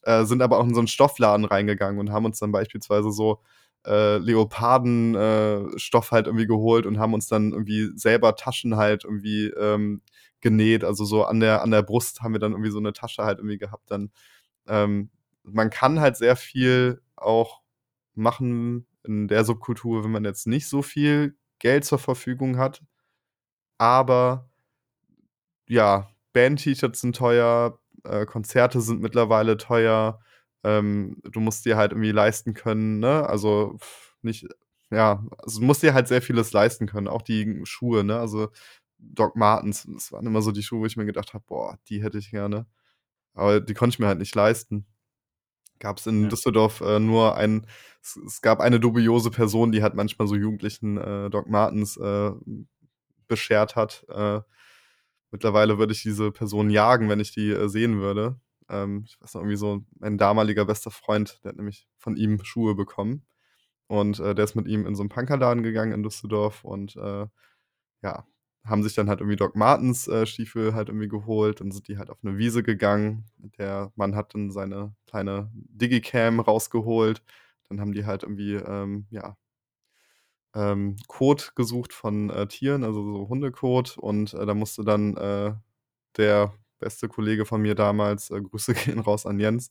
Äh, 0.02 0.24
sind 0.24 0.42
aber 0.42 0.58
auch 0.58 0.64
in 0.64 0.74
so 0.74 0.80
einen 0.80 0.88
Stoffladen 0.88 1.44
reingegangen 1.44 1.98
und 2.00 2.10
haben 2.12 2.24
uns 2.24 2.38
dann 2.38 2.52
beispielsweise 2.52 3.10
so 3.10 3.40
äh, 3.86 4.18
Leopardenstoff 4.18 5.80
Stoff 5.80 6.10
halt 6.10 6.26
irgendwie 6.26 6.46
geholt 6.46 6.86
und 6.86 6.98
haben 6.98 7.14
uns 7.14 7.28
dann 7.28 7.52
irgendwie 7.52 7.90
selber 7.96 8.34
Taschen 8.36 8.76
halt 8.76 9.04
irgendwie 9.04 9.46
ähm, 9.48 10.02
genäht. 10.40 10.84
Also 10.84 11.04
so 11.04 11.24
an 11.24 11.40
der, 11.40 11.62
an 11.62 11.70
der 11.70 11.82
Brust 11.82 12.22
haben 12.22 12.32
wir 12.34 12.40
dann 12.40 12.52
irgendwie 12.52 12.70
so 12.70 12.78
eine 12.78 12.92
Tasche 12.92 13.24
halt 13.24 13.38
irgendwie 13.38 13.58
gehabt. 13.58 13.90
Dann 13.90 14.10
ähm, 14.66 15.10
man 15.42 15.70
kann 15.70 16.00
halt 16.00 16.16
sehr 16.16 16.36
viel 16.36 17.02
auch 17.16 17.60
machen 18.14 18.86
in 19.04 19.28
der 19.28 19.44
Subkultur, 19.44 20.04
wenn 20.04 20.10
man 20.10 20.24
jetzt 20.24 20.46
nicht 20.46 20.66
so 20.66 20.82
viel 20.82 21.36
Geld 21.58 21.84
zur 21.84 21.98
Verfügung 21.98 22.58
hat. 22.58 22.82
Aber 23.78 24.48
ja, 25.68 26.08
Band-T-Shirts 26.32 27.00
sind 27.00 27.16
teuer, 27.16 27.78
äh, 28.04 28.26
Konzerte 28.26 28.80
sind 28.80 29.00
mittlerweile 29.00 29.56
teuer. 29.56 30.20
Ähm, 30.64 31.16
du 31.24 31.40
musst 31.40 31.64
dir 31.64 31.76
halt 31.76 31.92
irgendwie 31.92 32.12
leisten 32.12 32.54
können, 32.54 32.98
ne? 33.00 33.28
Also 33.28 33.78
nicht, 34.22 34.46
ja, 34.90 35.24
also 35.38 35.60
du 35.60 35.66
musst 35.66 35.82
dir 35.82 35.94
halt 35.94 36.08
sehr 36.08 36.22
vieles 36.22 36.52
leisten 36.52 36.86
können, 36.86 37.08
auch 37.08 37.22
die 37.22 37.60
Schuhe, 37.64 38.04
ne? 38.04 38.18
Also 38.18 38.50
Doc 38.98 39.36
Martens, 39.36 39.86
das 39.92 40.12
waren 40.12 40.26
immer 40.26 40.42
so 40.42 40.52
die 40.52 40.62
Schuhe, 40.62 40.80
wo 40.80 40.86
ich 40.86 40.96
mir 40.96 41.04
gedacht 41.06 41.34
habe, 41.34 41.44
boah, 41.46 41.78
die 41.88 42.02
hätte 42.02 42.18
ich 42.18 42.30
gerne. 42.30 42.66
Aber 43.34 43.60
die 43.60 43.74
konnte 43.74 43.94
ich 43.94 43.98
mir 44.00 44.08
halt 44.08 44.18
nicht 44.20 44.34
leisten. 44.36 44.86
Gab 45.80 45.98
es 45.98 46.06
in 46.06 46.24
Ja. 46.24 46.28
Düsseldorf 46.28 46.80
äh, 46.82 46.98
nur 47.00 47.36
ein, 47.36 47.66
es, 48.02 48.16
es 48.16 48.40
gab 48.42 48.60
eine 48.60 48.80
dubiose 48.80 49.30
Person, 49.30 49.72
die 49.72 49.82
halt 49.82 49.94
manchmal 49.94 50.28
so 50.28 50.36
Jugendlichen 50.36 50.96
äh, 50.98 51.30
Doc 51.30 51.48
Martens 51.48 51.96
äh, 51.96 52.32
beschert 53.28 53.76
hat. 53.76 54.04
Äh, 54.08 54.40
mittlerweile 55.30 55.78
würde 55.78 55.92
ich 55.92 56.02
diese 56.02 56.32
Person 56.32 56.70
jagen, 56.70 57.08
wenn 57.08 57.20
ich 57.20 57.32
die 57.32 57.50
äh, 57.50 57.68
sehen 57.68 58.00
würde. 58.00 58.40
Ähm, 58.68 59.04
ich 59.06 59.20
weiß 59.20 59.34
noch, 59.34 59.42
irgendwie 59.42 59.56
so 59.56 59.84
mein 59.98 60.18
damaliger 60.18 60.64
bester 60.64 60.90
Freund, 60.90 61.40
der 61.44 61.50
hat 61.50 61.56
nämlich 61.56 61.86
von 61.98 62.16
ihm 62.16 62.42
Schuhe 62.44 62.74
bekommen. 62.74 63.26
Und 63.86 64.20
äh, 64.20 64.34
der 64.34 64.44
ist 64.44 64.54
mit 64.54 64.66
ihm 64.68 64.86
in 64.86 64.94
so 64.94 65.02
einen 65.02 65.10
Punkerladen 65.10 65.62
gegangen 65.62 65.92
in 65.92 66.02
Düsseldorf 66.02 66.64
und 66.64 66.96
äh, 66.96 67.26
ja, 68.02 68.26
haben 68.64 68.82
sich 68.82 68.94
dann 68.94 69.08
halt 69.08 69.20
irgendwie 69.20 69.36
Doc 69.36 69.56
Martens 69.56 70.08
äh, 70.08 70.26
Stiefel 70.26 70.74
halt 70.74 70.88
irgendwie 70.88 71.08
geholt. 71.08 71.60
Dann 71.60 71.70
sind 71.70 71.88
die 71.88 71.98
halt 71.98 72.10
auf 72.10 72.18
eine 72.22 72.38
Wiese 72.38 72.62
gegangen. 72.62 73.24
Der 73.58 73.92
Mann 73.94 74.16
hat 74.16 74.34
dann 74.34 74.50
seine 74.50 74.94
kleine 75.06 75.50
Digicam 75.54 76.40
rausgeholt. 76.40 77.22
Dann 77.68 77.80
haben 77.80 77.92
die 77.92 78.06
halt 78.06 78.22
irgendwie, 78.22 78.54
ähm, 78.54 79.06
ja, 79.10 79.36
ähm, 80.54 80.96
Kot 81.08 81.54
gesucht 81.56 81.92
von 81.92 82.30
äh, 82.30 82.46
Tieren, 82.46 82.84
also 82.84 83.02
so 83.02 83.28
Hundekot. 83.28 83.98
Und 83.98 84.34
äh, 84.34 84.46
da 84.46 84.54
musste 84.54 84.84
dann 84.84 85.16
äh, 85.16 85.54
der 86.16 86.54
beste 86.78 87.08
Kollege 87.08 87.44
von 87.44 87.62
mir 87.62 87.74
damals, 87.74 88.30
äh, 88.30 88.40
Grüße 88.40 88.74
gehen 88.86 89.00
raus 89.00 89.26
an 89.26 89.40
Jens, 89.40 89.70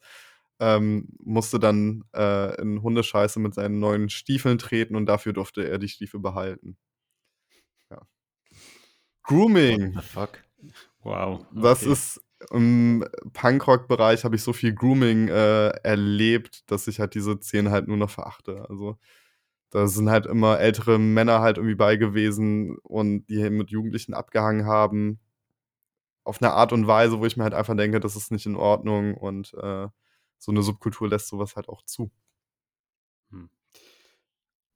ähm, 0.60 1.10
musste 1.24 1.60
dann 1.60 2.04
äh, 2.16 2.60
in 2.62 2.82
Hundescheiße 2.82 3.40
mit 3.40 3.54
seinen 3.54 3.80
neuen 3.80 4.10
Stiefeln 4.10 4.58
treten 4.58 4.96
und 4.96 5.06
dafür 5.06 5.34
durfte 5.34 5.68
er 5.68 5.80
die 5.80 5.90
Stiefel 5.90 6.20
behalten. 6.20 6.78
Ja. 7.90 8.02
Grooming. 9.24 9.96
What 9.96 10.04
the 10.04 10.10
fuck? 10.10 10.44
Wow. 11.04 11.46
Das 11.54 11.84
okay. 11.84 11.92
ist 11.92 12.22
im 12.52 13.06
Punkrock-Bereich 13.34 14.24
habe 14.26 14.36
ich 14.36 14.44
so 14.44 14.54
viel 14.54 14.74
Grooming 14.74 15.30
äh, 15.30 15.70
erlebt, 15.84 16.70
dass 16.70 16.88
ich 16.88 17.00
halt 17.00 17.16
diese 17.16 17.40
Szene 17.40 17.72
halt 17.72 17.88
nur 17.88 17.98
noch 17.98 18.10
verachte. 18.10 18.66
Also 18.70 18.98
da 19.74 19.88
sind 19.88 20.12
halt 20.12 20.28
immer 20.28 20.60
ältere 20.60 21.00
Männer 21.00 21.42
halt 21.42 21.58
irgendwie 21.58 21.74
bei 21.74 21.96
gewesen 21.96 22.78
und 22.84 23.26
die 23.26 23.50
mit 23.50 23.72
Jugendlichen 23.72 24.14
abgehangen 24.14 24.68
haben. 24.68 25.20
Auf 26.24 26.44
eine 26.44 26.52
Art 26.52 26.72
und 26.74 26.86
Weise, 26.86 27.20
wo 27.20 27.26
ich 27.26 27.38
mir 27.38 27.44
halt 27.44 27.56
einfach 27.56 27.76
denke, 27.76 28.00
das 28.00 28.16
ist 28.16 28.32
nicht 28.32 28.46
in 28.46 28.56
Ordnung 28.56 29.16
und 29.16 29.52
äh, 29.56 29.88
so 30.38 30.52
eine 30.52 30.62
Subkultur 30.62 31.10
lässt 31.10 31.28
sowas 31.28 31.56
halt 31.56 31.70
auch 31.70 31.82
zu. 31.86 32.12
Hm. 33.32 33.50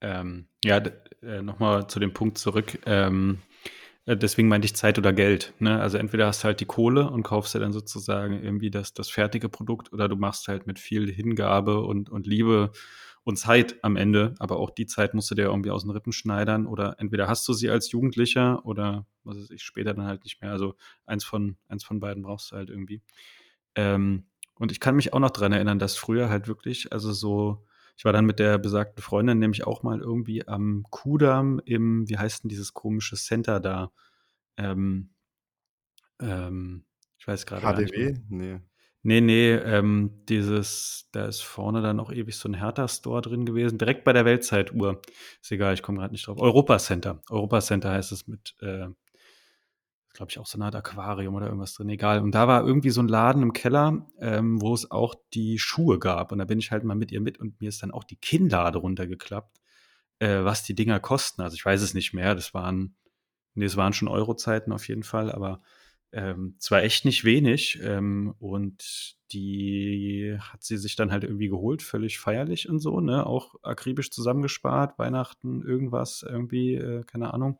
Ähm, 0.02 0.48
ja, 0.66 0.82
äh, 1.22 1.44
nochmal 1.44 1.88
zu 1.88 2.00
dem 2.00 2.14
Punkt 2.14 2.40
zurück. 2.40 2.80
Ähm, 2.88 3.38
äh, 4.08 4.18
deswegen 4.18 4.48
meinte 4.48 4.66
ich 4.66 4.76
Zeit 4.76 4.98
oder 4.98 5.14
Geld. 5.14 5.54
Ne? 5.60 5.80
Also 5.80 6.00
entweder 6.00 6.26
hast 6.26 6.44
du 6.44 6.46
halt 6.46 6.60
die 6.60 6.66
Kohle 6.66 7.08
und 7.12 7.22
kaufst 7.22 7.54
dir 7.54 7.60
dann 7.60 7.72
sozusagen 7.72 8.42
irgendwie 8.42 8.72
das, 8.72 8.96
das 8.96 9.10
fertige 9.10 9.48
Produkt 9.48 9.94
oder 9.94 10.10
du 10.10 10.16
machst 10.16 10.48
halt 10.48 10.66
mit 10.66 10.80
viel 10.80 11.08
Hingabe 11.14 11.82
und, 11.82 12.10
und 12.10 12.26
Liebe 12.26 12.72
und 13.28 13.36
Zeit 13.36 13.76
am 13.84 13.98
Ende, 13.98 14.36
aber 14.40 14.58
auch 14.58 14.70
die 14.70 14.86
Zeit 14.86 15.14
musst 15.14 15.30
du 15.30 15.36
dir 15.36 15.48
irgendwie 15.48 15.70
aus 15.70 15.84
den 15.84 15.92
Rippen 15.92 16.14
schneidern 16.14 16.66
oder 16.66 16.96
entweder 16.98 17.28
hast 17.28 17.46
du 17.50 17.52
sie 17.52 17.70
als 17.70 17.92
Jugendlicher 17.92 18.66
oder 18.66 19.06
was 19.26 19.36
weiß 19.36 19.50
ich, 19.50 19.64
später 19.64 19.94
dann 19.94 20.06
halt 20.06 20.24
nicht 20.24 20.42
mehr. 20.42 20.54
Also 20.54 20.76
eins 21.06 21.26
von, 21.26 21.58
eins 21.68 21.84
von 21.84 22.00
beiden 22.00 22.24
brauchst 22.24 22.52
du 22.52 22.56
halt 22.56 22.70
irgendwie. 22.70 23.02
Ähm, 23.76 24.28
und 24.56 24.72
ich 24.72 24.80
kann 24.80 24.96
mich 24.96 25.12
auch 25.12 25.20
noch 25.20 25.32
dran 25.32 25.52
erinnern, 25.52 25.78
dass 25.78 25.98
früher 25.98 26.30
halt 26.30 26.48
wirklich, 26.48 26.94
also 26.94 27.12
so, 27.12 27.66
ich 27.98 28.06
war 28.06 28.14
dann 28.14 28.26
mit 28.26 28.40
der 28.40 28.60
besagten 28.60 29.04
Freundin 29.04 29.40
nämlich 29.40 29.68
auch 29.68 29.84
mal 29.84 30.00
irgendwie 30.00 30.48
am 30.48 30.86
Kudamm 30.90 31.60
im, 31.66 32.08
wie 32.08 32.18
heißt 32.18 32.46
denn 32.46 32.50
dieses 32.50 32.74
komische 32.74 33.18
Center 33.18 33.60
da? 33.60 33.92
Ähm, 34.56 35.10
ähm, 36.22 36.86
ich 37.20 37.28
weiß 37.28 37.46
gerade. 37.46 37.66
HDW? 37.66 38.20
Nee. 38.30 38.62
Nee, 39.08 39.22
nee, 39.22 39.54
ähm, 39.54 40.26
dieses, 40.28 41.08
da 41.14 41.28
ist 41.28 41.40
vorne 41.40 41.82
dann 41.82 42.02
auch 42.02 42.12
ewig 42.12 42.36
so 42.36 42.50
ein 42.50 42.56
Hertha-Store 42.56 43.22
drin 43.22 43.46
gewesen, 43.46 43.78
direkt 43.78 44.04
bei 44.04 44.12
der 44.12 44.26
Weltzeituhr. 44.26 45.02
Ist 45.42 45.50
egal, 45.50 45.74
ich 45.74 45.82
komme 45.82 46.00
gerade 46.00 46.12
nicht 46.12 46.28
drauf. 46.28 46.42
Europa 46.42 46.78
Center. 46.78 47.22
Europa 47.30 47.62
Center 47.62 47.92
heißt 47.92 48.12
es 48.12 48.28
mit, 48.28 48.58
äh, 48.60 48.88
glaube 50.14 50.30
ich, 50.30 50.40
auch 50.40 50.46
so 50.46 50.58
eine 50.58 50.66
Art 50.66 50.76
Aquarium 50.76 51.36
oder 51.36 51.46
irgendwas 51.46 51.74
drin, 51.74 51.88
egal. 51.88 52.20
Und 52.20 52.36
da 52.36 52.50
war 52.50 52.68
irgendwie 52.68 52.90
so 52.90 53.02
ein 53.02 53.08
Laden 53.08 53.44
im 53.44 53.54
Keller, 53.54 54.06
ähm, 54.20 54.60
wo 54.60 54.74
es 54.74 54.92
auch 54.92 55.16
die 55.34 55.58
Schuhe 55.58 56.00
gab. 56.00 56.34
Und 56.34 56.40
da 56.40 56.44
bin 56.44 56.60
ich 56.60 56.72
halt 56.72 56.84
mal 56.84 56.96
mit 56.96 57.14
ihr 57.14 57.22
mit 57.22 57.40
und 57.40 57.62
mir 57.62 57.70
ist 57.70 57.82
dann 57.84 57.92
auch 57.92 58.04
die 58.04 58.18
Kinnlade 58.18 58.80
runtergeklappt, 58.80 59.62
äh, 60.20 60.44
was 60.44 60.64
die 60.64 60.76
Dinger 60.76 61.00
kosten. 61.00 61.42
Also 61.42 61.56
ich 61.56 61.64
weiß 61.64 61.82
es 61.82 61.94
nicht 61.94 62.14
mehr. 62.14 62.36
Das 62.36 62.54
waren, 62.54 62.98
nee, 63.54 63.64
es 63.64 63.78
waren 63.78 63.94
schon 63.94 64.10
Euro-Zeiten 64.10 64.74
auf 64.74 64.86
jeden 64.90 65.04
Fall, 65.04 65.32
aber 65.32 65.62
ähm, 66.12 66.56
zwar 66.60 66.84
echt 66.84 67.06
nicht 67.06 67.24
wenig. 67.24 67.80
Ähm, 67.82 68.34
und 68.40 69.16
die 69.32 70.38
hat 70.40 70.64
sie 70.64 70.78
sich 70.78 70.96
dann 70.96 71.12
halt 71.12 71.24
irgendwie 71.24 71.50
geholt, 71.50 71.82
völlig 71.82 72.20
feierlich 72.20 72.70
und 72.70 72.80
so, 72.80 73.00
ne? 73.00 73.26
Auch 73.26 73.56
akribisch 73.64 74.12
zusammengespart, 74.12 74.98
Weihnachten, 74.98 75.64
irgendwas, 75.64 76.24
irgendwie, 76.28 76.76
äh, 76.76 77.04
keine 77.04 77.34
Ahnung, 77.34 77.60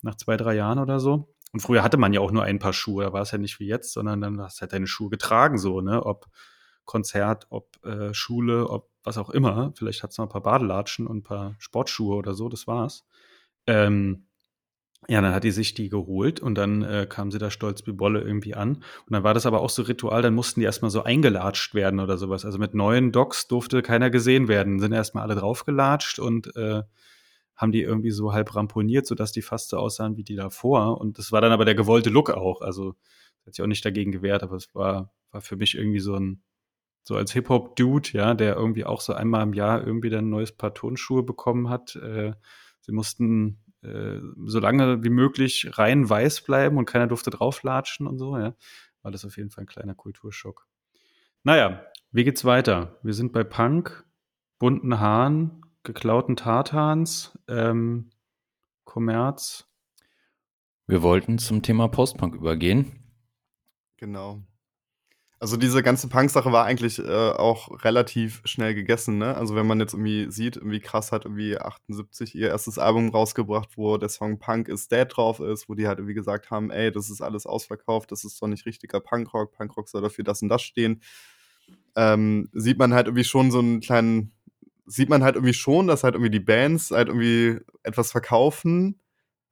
nach 0.00 0.16
zwei, 0.16 0.36
drei 0.36 0.54
Jahren 0.54 0.78
oder 0.78 1.00
so. 1.00 1.34
Und 1.52 1.60
früher 1.60 1.82
hatte 1.82 1.98
man 1.98 2.14
ja 2.14 2.20
auch 2.20 2.32
nur 2.32 2.44
ein 2.44 2.58
paar 2.58 2.72
Schuhe, 2.72 3.04
da 3.04 3.12
war 3.12 3.22
es 3.22 3.30
ja 3.30 3.38
nicht 3.38 3.60
wie 3.60 3.66
jetzt, 3.66 3.92
sondern 3.92 4.22
dann 4.22 4.40
hast 4.40 4.58
du 4.58 4.60
halt 4.62 4.72
deine 4.72 4.86
Schuhe 4.86 5.10
getragen, 5.10 5.58
so, 5.58 5.80
ne? 5.80 6.04
Ob 6.04 6.28
Konzert, 6.84 7.46
ob 7.50 7.84
äh, 7.84 8.12
Schule, 8.14 8.68
ob 8.68 8.90
was 9.04 9.18
auch 9.18 9.30
immer. 9.30 9.72
Vielleicht 9.76 10.02
hat 10.02 10.10
es 10.12 10.18
noch 10.18 10.26
ein 10.26 10.32
paar 10.32 10.42
Badelatschen 10.42 11.06
und 11.06 11.18
ein 11.18 11.22
paar 11.22 11.54
Sportschuhe 11.58 12.16
oder 12.16 12.34
so, 12.34 12.48
das 12.48 12.66
war's. 12.66 13.04
Ähm, 13.66 14.26
ja, 15.08 15.20
dann 15.20 15.34
hat 15.34 15.42
die 15.42 15.50
sich 15.50 15.74
die 15.74 15.88
geholt 15.88 16.40
und 16.40 16.54
dann 16.54 16.82
äh, 16.82 17.06
kam 17.08 17.32
sie 17.32 17.38
da 17.38 17.50
stolz 17.50 17.86
wie 17.86 17.92
Bolle 17.92 18.20
irgendwie 18.20 18.54
an. 18.54 18.76
Und 18.76 19.10
dann 19.10 19.24
war 19.24 19.34
das 19.34 19.46
aber 19.46 19.60
auch 19.60 19.70
so 19.70 19.82
Ritual, 19.82 20.22
dann 20.22 20.34
mussten 20.34 20.60
die 20.60 20.66
erstmal 20.66 20.92
so 20.92 21.02
eingelatscht 21.02 21.74
werden 21.74 21.98
oder 21.98 22.18
sowas. 22.18 22.44
Also 22.44 22.58
mit 22.58 22.74
neuen 22.74 23.10
Docs 23.10 23.48
durfte 23.48 23.82
keiner 23.82 24.10
gesehen 24.10 24.46
werden. 24.46 24.78
Sind 24.78 24.92
erstmal 24.92 25.24
alle 25.24 25.34
draufgelatscht 25.34 26.20
und 26.20 26.54
äh, 26.56 26.82
haben 27.56 27.72
die 27.72 27.82
irgendwie 27.82 28.12
so 28.12 28.32
halb 28.32 28.54
ramponiert, 28.54 29.06
sodass 29.06 29.32
die 29.32 29.42
fast 29.42 29.70
so 29.70 29.76
aussahen 29.76 30.16
wie 30.16 30.24
die 30.24 30.36
davor. 30.36 31.00
Und 31.00 31.18
das 31.18 31.32
war 31.32 31.40
dann 31.40 31.52
aber 31.52 31.64
der 31.64 31.74
gewollte 31.74 32.10
Look 32.10 32.30
auch. 32.30 32.60
Also 32.60 32.94
hat 33.44 33.54
sich 33.54 33.62
auch 33.62 33.68
nicht 33.68 33.84
dagegen 33.84 34.12
gewehrt, 34.12 34.44
aber 34.44 34.56
es 34.56 34.72
war, 34.72 35.12
war 35.32 35.40
für 35.40 35.56
mich 35.56 35.76
irgendwie 35.76 36.00
so 36.00 36.14
ein, 36.14 36.42
so 37.02 37.16
als 37.16 37.32
Hip-Hop-Dude, 37.32 38.10
ja, 38.12 38.34
der 38.34 38.54
irgendwie 38.54 38.84
auch 38.84 39.00
so 39.00 39.14
einmal 39.14 39.42
im 39.42 39.52
Jahr 39.52 39.84
irgendwie 39.84 40.10
dann 40.10 40.26
ein 40.26 40.30
neues 40.30 40.52
Paar 40.52 40.74
Turnschuhe 40.74 41.24
bekommen 41.24 41.68
hat. 41.68 41.96
Äh, 41.96 42.34
sie 42.80 42.92
mussten 42.92 43.58
äh, 43.82 44.20
so 44.46 44.60
lange 44.60 45.02
wie 45.02 45.10
möglich 45.10 45.70
rein 45.78 46.08
weiß 46.08 46.42
bleiben 46.42 46.76
und 46.78 46.86
keiner 46.86 47.06
durfte 47.06 47.30
drauflatschen 47.30 48.06
und 48.06 48.18
so, 48.18 48.36
ja. 48.38 48.54
War 49.02 49.10
das 49.10 49.24
auf 49.24 49.36
jeden 49.36 49.50
Fall 49.50 49.64
ein 49.64 49.68
kleiner 49.68 49.94
Kulturschock. 49.94 50.66
Naja, 51.42 51.84
wie 52.12 52.24
geht's 52.24 52.44
weiter? 52.44 52.98
Wir 53.02 53.14
sind 53.14 53.32
bei 53.32 53.42
Punk, 53.42 54.04
bunten 54.58 55.00
Haaren, 55.00 55.62
geklauten 55.82 56.36
Tartans, 56.36 57.36
ähm, 57.48 58.10
Kommerz. 58.84 59.68
Wir 60.86 61.02
wollten 61.02 61.38
zum 61.38 61.62
Thema 61.62 61.88
Postpunk 61.88 62.34
übergehen. 62.34 62.92
Genau. 63.96 64.42
Also 65.42 65.56
diese 65.56 65.82
ganze 65.82 66.06
Punk-Sache 66.06 66.52
war 66.52 66.66
eigentlich 66.66 67.00
äh, 67.00 67.30
auch 67.32 67.82
relativ 67.82 68.42
schnell 68.44 68.76
gegessen, 68.76 69.18
ne? 69.18 69.36
Also 69.36 69.56
wenn 69.56 69.66
man 69.66 69.80
jetzt 69.80 69.92
irgendwie 69.92 70.30
sieht, 70.30 70.54
irgendwie 70.54 70.78
krass 70.78 71.10
hat 71.10 71.24
irgendwie 71.24 71.58
78 71.58 72.36
ihr 72.36 72.50
erstes 72.50 72.78
Album 72.78 73.08
rausgebracht, 73.08 73.70
wo 73.76 73.96
der 73.96 74.08
Song 74.08 74.38
Punk 74.38 74.68
is 74.68 74.86
Dead 74.86 75.04
drauf 75.08 75.40
ist, 75.40 75.68
wo 75.68 75.74
die 75.74 75.88
halt 75.88 75.98
irgendwie 75.98 76.14
gesagt 76.14 76.52
haben, 76.52 76.70
ey, 76.70 76.92
das 76.92 77.10
ist 77.10 77.22
alles 77.22 77.44
ausverkauft, 77.44 78.12
das 78.12 78.22
ist 78.22 78.40
doch 78.40 78.46
nicht 78.46 78.66
richtiger 78.66 79.00
Punkrock, 79.00 79.50
Punkrock 79.50 79.88
soll 79.88 80.02
dafür 80.02 80.22
das 80.22 80.42
und 80.42 80.48
das 80.48 80.62
stehen. 80.62 81.02
Ähm, 81.96 82.48
sieht 82.52 82.78
man 82.78 82.94
halt 82.94 83.08
irgendwie 83.08 83.24
schon 83.24 83.50
so 83.50 83.58
einen 83.58 83.80
kleinen, 83.80 84.30
sieht 84.86 85.08
man 85.08 85.24
halt 85.24 85.34
irgendwie 85.34 85.54
schon, 85.54 85.88
dass 85.88 86.04
halt 86.04 86.14
irgendwie 86.14 86.30
die 86.30 86.38
Bands 86.38 86.92
halt 86.92 87.08
irgendwie 87.08 87.58
etwas 87.82 88.12
verkaufen, 88.12 89.00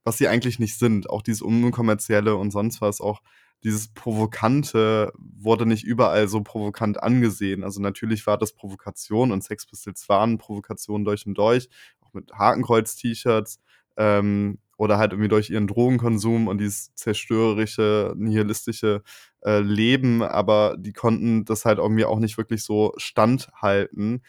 was 0.04 0.18
sie 0.18 0.28
eigentlich 0.28 0.60
nicht 0.60 0.78
sind. 0.78 1.10
Auch 1.10 1.22
dieses 1.22 1.42
unkommerzielle 1.42 2.36
und 2.36 2.52
sonst 2.52 2.80
was, 2.80 3.00
auch 3.00 3.22
dieses 3.62 3.88
Provokante 3.88 5.12
wurde 5.18 5.66
nicht 5.66 5.84
überall 5.84 6.28
so 6.28 6.42
provokant 6.42 7.02
angesehen. 7.02 7.62
Also 7.62 7.80
natürlich 7.80 8.26
war 8.26 8.38
das 8.38 8.52
Provokation 8.52 9.32
und 9.32 9.44
Sex 9.44 9.66
Pistols 9.66 10.08
waren 10.08 10.38
Provokation 10.38 11.04
durch 11.04 11.26
und 11.26 11.36
durch, 11.36 11.68
auch 12.00 12.12
mit 12.14 12.32
Hakenkreuz-T-Shirts 12.32 13.60
ähm, 13.96 14.58
oder 14.78 14.96
halt 14.96 15.12
irgendwie 15.12 15.28
durch 15.28 15.50
ihren 15.50 15.66
Drogenkonsum 15.66 16.48
und 16.48 16.58
dieses 16.58 16.94
zerstörerische, 16.94 18.14
nihilistische 18.16 19.02
äh, 19.44 19.60
Leben, 19.60 20.22
aber 20.22 20.76
die 20.78 20.94
konnten 20.94 21.44
das 21.44 21.66
halt 21.66 21.78
irgendwie 21.78 22.06
auch 22.06 22.18
nicht 22.18 22.38
wirklich 22.38 22.64
so 22.64 22.94
standhalten. 22.96 24.22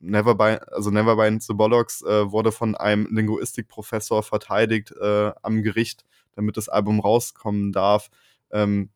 Neverbind, 0.00 0.72
also 0.72 0.90
Neverbind 0.90 1.44
the 1.44 1.54
Bollocks 1.54 2.02
äh, 2.02 2.32
wurde 2.32 2.50
von 2.50 2.74
einem 2.74 3.06
Linguistikprofessor 3.14 4.24
verteidigt 4.24 4.92
äh, 5.00 5.30
am 5.42 5.62
Gericht, 5.62 6.04
damit 6.34 6.56
das 6.56 6.68
Album 6.68 6.98
rauskommen 6.98 7.70
darf. 7.70 8.10
Ähm, 8.52 8.90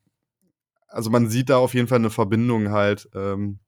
also 0.88 1.11
man 1.11 1.28
sieht 1.28 1.50
da 1.50 1.59
auf 1.59 1.74
jeden 1.74 1.88
Fall 1.88 1.98
eine 1.98 2.11
Verbindung 2.11 2.70
halt 2.70 3.09
ähm, 3.14 3.61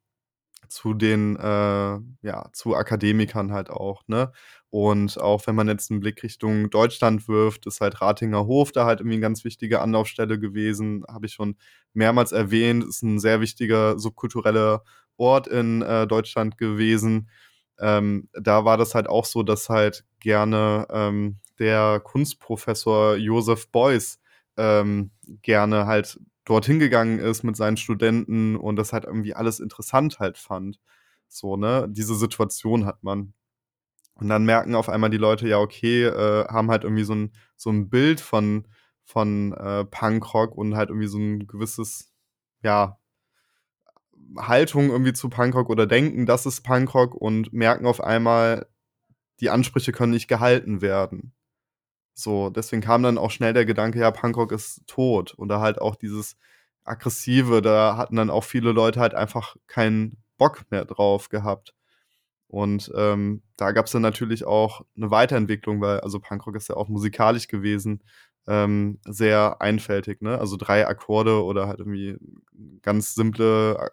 zu 0.69 0.95
den, 0.95 1.37
äh, 1.37 1.99
ja, 2.23 2.51
zu 2.53 2.77
Akademikern 2.77 3.53
halt 3.53 3.71
auch, 3.71 4.03
ne? 4.09 4.33
Und 4.71 5.19
auch 5.21 5.47
wenn 5.47 5.55
man 5.55 5.69
jetzt 5.69 5.91
einen 5.91 6.01
Blick 6.01 6.23
Richtung 6.23 6.69
Deutschland 6.71 7.27
wirft, 7.29 7.67
ist 7.67 7.81
halt 7.81 8.01
Ratinger 8.03 8.47
Hof 8.47 8.73
da 8.73 8.85
halt 8.87 9.01
irgendwie 9.01 9.15
eine 9.17 9.23
ganz 9.23 9.45
wichtige 9.45 9.81
Anlaufstelle 9.81 10.39
gewesen, 10.39 11.05
habe 11.09 11.27
ich 11.27 11.33
schon 11.35 11.57
mehrmals 11.95 12.33
erwähnt, 12.33 12.85
ist 12.85 13.03
ein 13.03 13.19
sehr 13.19 13.41
wichtiger 13.41 13.99
subkultureller 13.99 14.85
Ort 15.17 15.47
in 15.49 15.83
äh, 15.83 16.07
Deutschland 16.07 16.59
gewesen. 16.59 17.31
Ähm, 17.81 18.29
da 18.35 18.65
war 18.65 18.77
das 18.77 18.95
halt 18.95 19.09
auch 19.09 19.25
so, 19.25 19.43
dass 19.43 19.69
halt 19.71 20.05
gerne 20.21 20.87
ähm, 20.91 21.39
der 21.59 22.01
Kunstprofessor 22.01 23.17
Josef 23.17 23.69
Beuys 23.71 24.21
ähm, 24.59 25.11
gerne 25.43 25.87
halt 25.87 26.21
dorthin 26.45 26.79
gegangen 26.79 27.19
ist 27.19 27.43
mit 27.43 27.57
seinen 27.57 27.77
Studenten 27.77 28.57
und 28.57 28.77
das 28.77 28.93
halt 28.93 29.05
irgendwie 29.05 29.35
alles 29.35 29.61
interessant 29.61 30.19
halt 30.19 30.39
fand. 30.39 30.81
So, 31.29 31.57
ne? 31.57 31.87
Diese 31.91 32.15
Situation 32.15 32.87
hat 32.87 33.03
man. 33.03 33.35
Und 34.15 34.29
dann 34.29 34.45
merken 34.45 34.75
auf 34.75 34.89
einmal 34.89 35.11
die 35.11 35.17
Leute, 35.17 35.47
ja, 35.47 35.59
okay, 35.59 36.05
äh, 36.05 36.47
haben 36.49 36.71
halt 36.71 36.85
irgendwie 36.85 37.05
so 37.05 37.15
ein, 37.15 37.33
so 37.57 37.71
ein 37.71 37.89
Bild 37.89 38.21
von, 38.21 38.67
von 39.05 39.53
äh, 39.53 39.85
Punkrock 39.85 40.57
und 40.57 40.75
halt 40.75 40.89
irgendwie 40.89 41.07
so 41.07 41.19
ein 41.19 41.47
gewisses, 41.47 42.13
ja, 42.63 42.99
Haltung 44.37 44.91
irgendwie 44.91 45.13
zu 45.13 45.29
Punkrock 45.29 45.71
oder 45.71 45.87
denken, 45.87 46.27
das 46.27 46.47
ist 46.47 46.63
Punkrock 46.63 47.15
und 47.15 47.53
merken 47.53 47.87
auf 47.87 48.03
einmal, 48.03 48.67
die 49.41 49.51
Ansprüche 49.51 49.93
können 49.93 50.13
nicht 50.13 50.29
gehalten 50.29 50.81
werden. 50.83 51.33
So, 52.19 52.51
deswegen 52.51 52.83
kam 52.83 53.05
dann 53.05 53.17
auch 53.17 53.31
schnell 53.31 53.53
der 53.53 53.65
Gedanke, 53.65 54.01
ja, 54.01 54.11
Punkrock 54.11 54.51
ist 54.51 54.83
tot. 54.89 55.35
Und 55.35 55.49
da 55.49 55.61
halt 55.61 55.81
auch 55.81 55.95
dieses 55.95 56.37
Aggressive, 56.85 57.63
da 57.63 57.97
hatten 57.97 58.17
dann 58.17 58.29
auch 58.31 58.43
viele 58.43 58.73
Leute 58.73 58.99
halt 58.99 59.15
einfach 59.15 59.55
keinen 59.69 60.19
Bock 60.37 60.65
mehr 60.71 60.85
drauf 60.85 61.29
gehabt. 61.29 61.75
Und 62.49 62.91
ähm, 62.97 63.43
da 63.57 63.73
gab 63.73 63.87
es 63.87 63.93
dann 63.93 64.03
natürlich 64.03 64.45
auch 64.45 64.83
eine 64.97 65.11
Weiterentwicklung, 65.13 65.81
weil 65.81 66.01
also 66.01 66.19
Punkrock 66.19 66.57
ist 66.57 66.69
ja 66.69 66.77
auch 66.77 66.89
musikalisch 66.89 67.47
gewesen, 67.47 68.03
ähm, 68.49 68.99
sehr 69.05 69.61
einfältig, 69.63 70.21
ne? 70.23 70.39
Also 70.41 70.57
drei 70.57 70.89
Akkorde 70.89 71.45
oder 71.45 71.69
halt 71.69 71.79
irgendwie 71.81 72.17
ganz 72.83 73.15
simple 73.15 73.93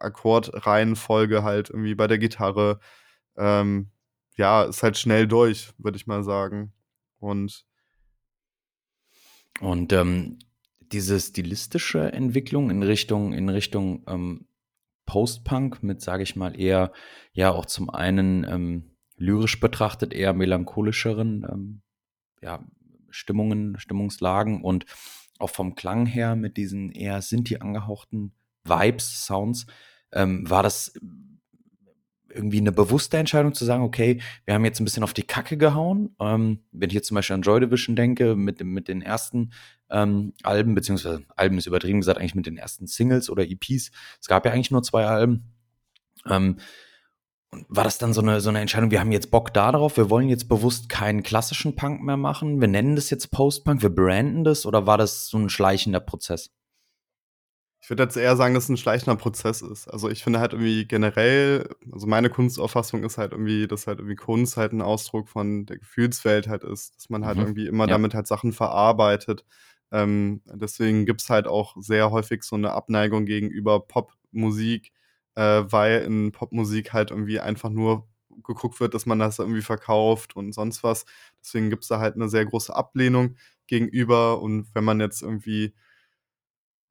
Akkordreihenfolge 0.00 1.44
halt 1.44 1.70
irgendwie 1.70 1.94
bei 1.94 2.08
der 2.08 2.18
Gitarre. 2.18 2.80
Ähm, 3.36 3.90
ja, 4.36 4.64
ist 4.64 4.82
halt 4.82 4.98
schnell 4.98 5.28
durch, 5.28 5.72
würde 5.78 5.96
ich 5.96 6.06
mal 6.08 6.24
sagen. 6.24 6.72
Und 7.24 7.66
und 9.60 9.92
ähm, 9.92 10.38
diese 10.80 11.18
stilistische 11.18 12.12
Entwicklung 12.12 12.70
in 12.70 12.82
Richtung, 12.82 13.32
in 13.32 13.48
Richtung 13.48 14.04
ähm, 14.08 14.46
Post-Punk 15.06 15.82
mit, 15.82 16.00
sage 16.00 16.22
ich 16.22 16.36
mal, 16.36 16.58
eher, 16.58 16.92
ja, 17.32 17.50
auch 17.52 17.66
zum 17.66 17.90
einen 17.90 18.44
ähm, 18.44 18.96
lyrisch 19.16 19.60
betrachtet, 19.60 20.12
eher 20.12 20.32
melancholischeren 20.32 21.46
ähm, 21.50 21.82
ja, 22.42 22.64
Stimmungen, 23.10 23.78
Stimmungslagen 23.78 24.62
und 24.62 24.86
auch 25.38 25.50
vom 25.50 25.74
Klang 25.74 26.06
her 26.06 26.36
mit 26.36 26.56
diesen 26.56 26.90
eher 26.90 27.22
Sinti 27.22 27.56
angehauchten 27.56 28.32
Vibes, 28.64 29.26
Sounds, 29.26 29.66
ähm, 30.12 30.48
war 30.48 30.62
das 30.62 30.94
irgendwie 32.34 32.58
eine 32.58 32.72
bewusste 32.72 33.16
Entscheidung 33.16 33.54
zu 33.54 33.64
sagen, 33.64 33.82
okay, 33.82 34.20
wir 34.44 34.54
haben 34.54 34.64
jetzt 34.64 34.80
ein 34.80 34.84
bisschen 34.84 35.02
auf 35.04 35.14
die 35.14 35.22
Kacke 35.22 35.56
gehauen. 35.56 36.14
Ähm, 36.20 36.60
wenn 36.72 36.90
ich 36.90 36.94
jetzt 36.94 37.08
zum 37.08 37.14
Beispiel 37.14 37.34
an 37.34 37.42
Joy 37.42 37.60
Division 37.60 37.96
denke, 37.96 38.36
mit, 38.36 38.62
mit 38.62 38.88
den 38.88 39.02
ersten 39.02 39.52
ähm, 39.90 40.34
Alben, 40.42 40.74
beziehungsweise 40.74 41.24
Alben 41.36 41.58
ist 41.58 41.66
übertrieben 41.66 42.00
gesagt, 42.00 42.18
eigentlich 42.18 42.34
mit 42.34 42.46
den 42.46 42.56
ersten 42.56 42.86
Singles 42.86 43.30
oder 43.30 43.44
EPs. 43.44 43.90
Es 44.20 44.26
gab 44.26 44.44
ja 44.44 44.52
eigentlich 44.52 44.70
nur 44.70 44.82
zwei 44.82 45.06
Alben. 45.06 45.52
Ähm, 46.28 46.56
war 47.68 47.84
das 47.84 47.98
dann 47.98 48.12
so 48.12 48.20
eine, 48.20 48.40
so 48.40 48.48
eine 48.48 48.60
Entscheidung, 48.60 48.90
wir 48.90 49.00
haben 49.00 49.12
jetzt 49.12 49.30
Bock 49.30 49.54
darauf, 49.54 49.96
wir 49.96 50.10
wollen 50.10 50.28
jetzt 50.28 50.48
bewusst 50.48 50.88
keinen 50.88 51.22
klassischen 51.22 51.76
Punk 51.76 52.02
mehr 52.02 52.16
machen, 52.16 52.60
wir 52.60 52.66
nennen 52.68 52.96
das 52.96 53.10
jetzt 53.10 53.30
Post-Punk, 53.30 53.82
wir 53.82 53.94
branden 53.94 54.42
das 54.42 54.66
oder 54.66 54.86
war 54.86 54.98
das 54.98 55.28
so 55.28 55.38
ein 55.38 55.48
schleichender 55.48 56.00
Prozess? 56.00 56.50
Ich 57.84 57.90
würde 57.90 58.04
jetzt 58.04 58.16
eher 58.16 58.34
sagen, 58.34 58.54
dass 58.54 58.64
es 58.64 58.70
ein 58.70 58.78
schleichender 58.78 59.14
Prozess 59.14 59.60
ist. 59.60 59.88
Also 59.88 60.08
ich 60.08 60.24
finde 60.24 60.40
halt 60.40 60.54
irgendwie 60.54 60.86
generell, 60.86 61.68
also 61.92 62.06
meine 62.06 62.30
Kunstauffassung 62.30 63.04
ist 63.04 63.18
halt 63.18 63.32
irgendwie, 63.32 63.68
dass 63.68 63.86
halt 63.86 63.98
irgendwie 63.98 64.16
Kunst 64.16 64.56
halt 64.56 64.72
ein 64.72 64.80
Ausdruck 64.80 65.28
von 65.28 65.66
der 65.66 65.76
Gefühlswelt 65.76 66.48
halt 66.48 66.64
ist, 66.64 66.96
dass 66.96 67.10
man 67.10 67.26
halt 67.26 67.36
mhm. 67.36 67.42
irgendwie 67.42 67.66
immer 67.66 67.84
ja. 67.84 67.90
damit 67.90 68.14
halt 68.14 68.26
Sachen 68.26 68.54
verarbeitet. 68.54 69.44
Ähm, 69.92 70.40
deswegen 70.46 71.04
gibt's 71.04 71.28
halt 71.28 71.46
auch 71.46 71.76
sehr 71.78 72.10
häufig 72.10 72.44
so 72.44 72.56
eine 72.56 72.72
Abneigung 72.72 73.26
gegenüber 73.26 73.80
Popmusik, 73.80 74.90
äh, 75.34 75.64
weil 75.66 76.04
in 76.04 76.32
Popmusik 76.32 76.94
halt 76.94 77.10
irgendwie 77.10 77.38
einfach 77.38 77.68
nur 77.68 78.08
geguckt 78.44 78.80
wird, 78.80 78.94
dass 78.94 79.04
man 79.04 79.18
das 79.18 79.38
irgendwie 79.38 79.60
verkauft 79.60 80.36
und 80.36 80.54
sonst 80.54 80.84
was. 80.84 81.04
Deswegen 81.42 81.68
gibt's 81.68 81.88
da 81.88 81.98
halt 81.98 82.14
eine 82.14 82.30
sehr 82.30 82.46
große 82.46 82.74
Ablehnung 82.74 83.36
gegenüber. 83.66 84.40
Und 84.40 84.74
wenn 84.74 84.84
man 84.84 85.00
jetzt 85.00 85.20
irgendwie 85.20 85.74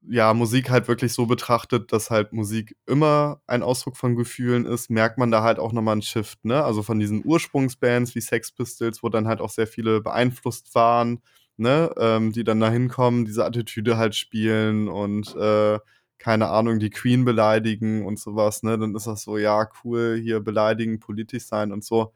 ja, 0.10 0.34
Musik 0.34 0.70
halt 0.70 0.88
wirklich 0.88 1.14
so 1.14 1.26
betrachtet, 1.26 1.92
dass 1.94 2.10
halt 2.10 2.34
Musik 2.34 2.76
immer 2.86 3.42
ein 3.48 3.64
Ausdruck 3.64 3.98
von 3.98 4.16
Gefühlen 4.16 4.66
ist, 4.66 4.90
merkt 4.90 5.18
man 5.18 5.32
da 5.32 5.44
halt 5.44 5.60
auch 5.60 5.72
nochmal 5.72 5.94
einen 5.94 6.02
Shift, 6.02 6.44
ne? 6.46 6.64
Also 6.64 6.84
von 6.84 7.00
diesen 7.00 7.24
Ursprungsbands 7.26 8.14
wie 8.16 8.22
Sex 8.22 8.52
Pistols, 8.52 9.02
wo 9.04 9.10
dann 9.10 9.28
halt 9.28 9.40
auch 9.42 9.50
sehr 9.50 9.68
viele 9.68 10.02
beeinflusst 10.02 10.76
waren, 10.76 11.22
ne? 11.58 11.94
Ähm, 11.98 12.32
die 12.34 12.44
dann 12.44 12.60
da 12.60 12.70
hinkommen, 12.70 13.26
diese 13.26 13.46
Attitüde 13.46 13.98
halt 13.98 14.16
spielen 14.16 14.90
und 14.90 15.36
äh, 15.36 15.80
keine 16.20 16.50
Ahnung, 16.50 16.80
die 16.80 16.90
Queen 16.90 17.26
beleidigen 17.26 18.06
und 18.06 18.20
sowas, 18.20 18.64
ne? 18.64 18.78
Dann 18.78 18.96
ist 18.96 19.08
das 19.08 19.24
so, 19.24 19.38
ja, 19.38 19.70
cool, 19.84 20.20
hier 20.22 20.40
beleidigen, 20.42 21.00
politisch 21.00 21.46
sein 21.46 21.72
und 21.72 21.84
so. 21.84 22.14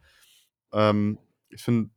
Ähm, 0.74 1.20
ich 1.50 1.64
finde, 1.64 1.90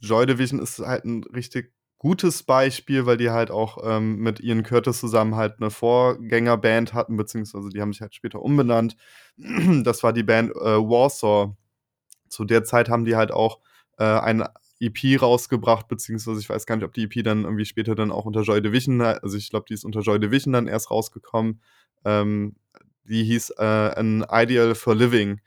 Joy 0.00 0.26
Division 0.26 0.60
ist 0.60 0.78
halt 0.80 1.04
ein 1.04 1.24
richtig 1.24 1.72
gutes 1.98 2.42
Beispiel, 2.42 3.06
weil 3.06 3.16
die 3.16 3.30
halt 3.30 3.50
auch 3.50 3.78
ähm, 3.84 4.16
mit 4.18 4.40
Ian 4.40 4.62
Curtis 4.62 5.00
zusammen 5.00 5.36
halt 5.36 5.54
eine 5.58 5.70
Vorgängerband 5.70 6.94
hatten, 6.94 7.16
beziehungsweise 7.16 7.70
die 7.70 7.80
haben 7.80 7.92
sich 7.92 8.02
halt 8.02 8.14
später 8.14 8.42
umbenannt. 8.42 8.96
Das 9.82 10.02
war 10.02 10.12
die 10.12 10.22
Band 10.22 10.50
äh, 10.52 10.78
Warsaw. 10.78 11.54
Zu 12.28 12.44
der 12.44 12.64
Zeit 12.64 12.88
haben 12.88 13.04
die 13.04 13.16
halt 13.16 13.30
auch 13.30 13.60
äh, 13.98 14.04
ein 14.04 14.44
EP 14.80 15.20
rausgebracht, 15.20 15.88
beziehungsweise 15.88 16.40
ich 16.40 16.48
weiß 16.48 16.66
gar 16.66 16.76
nicht, 16.76 16.84
ob 16.84 16.92
die 16.92 17.04
EP 17.04 17.24
dann 17.24 17.44
irgendwie 17.44 17.64
später 17.64 17.94
dann 17.94 18.10
auch 18.10 18.24
unter 18.24 18.42
Joy 18.42 18.60
Division, 18.60 19.00
also 19.00 19.36
ich 19.36 19.50
glaube, 19.50 19.66
die 19.68 19.74
ist 19.74 19.84
unter 19.84 20.00
Joy 20.00 20.18
Division 20.18 20.52
dann 20.52 20.68
erst 20.68 20.90
rausgekommen. 20.90 21.60
Ähm, 22.04 22.56
die 23.04 23.24
hieß 23.24 23.50
äh, 23.58 23.64
An 23.64 24.26
Ideal 24.30 24.74
for 24.74 24.94
Living. 24.94 25.40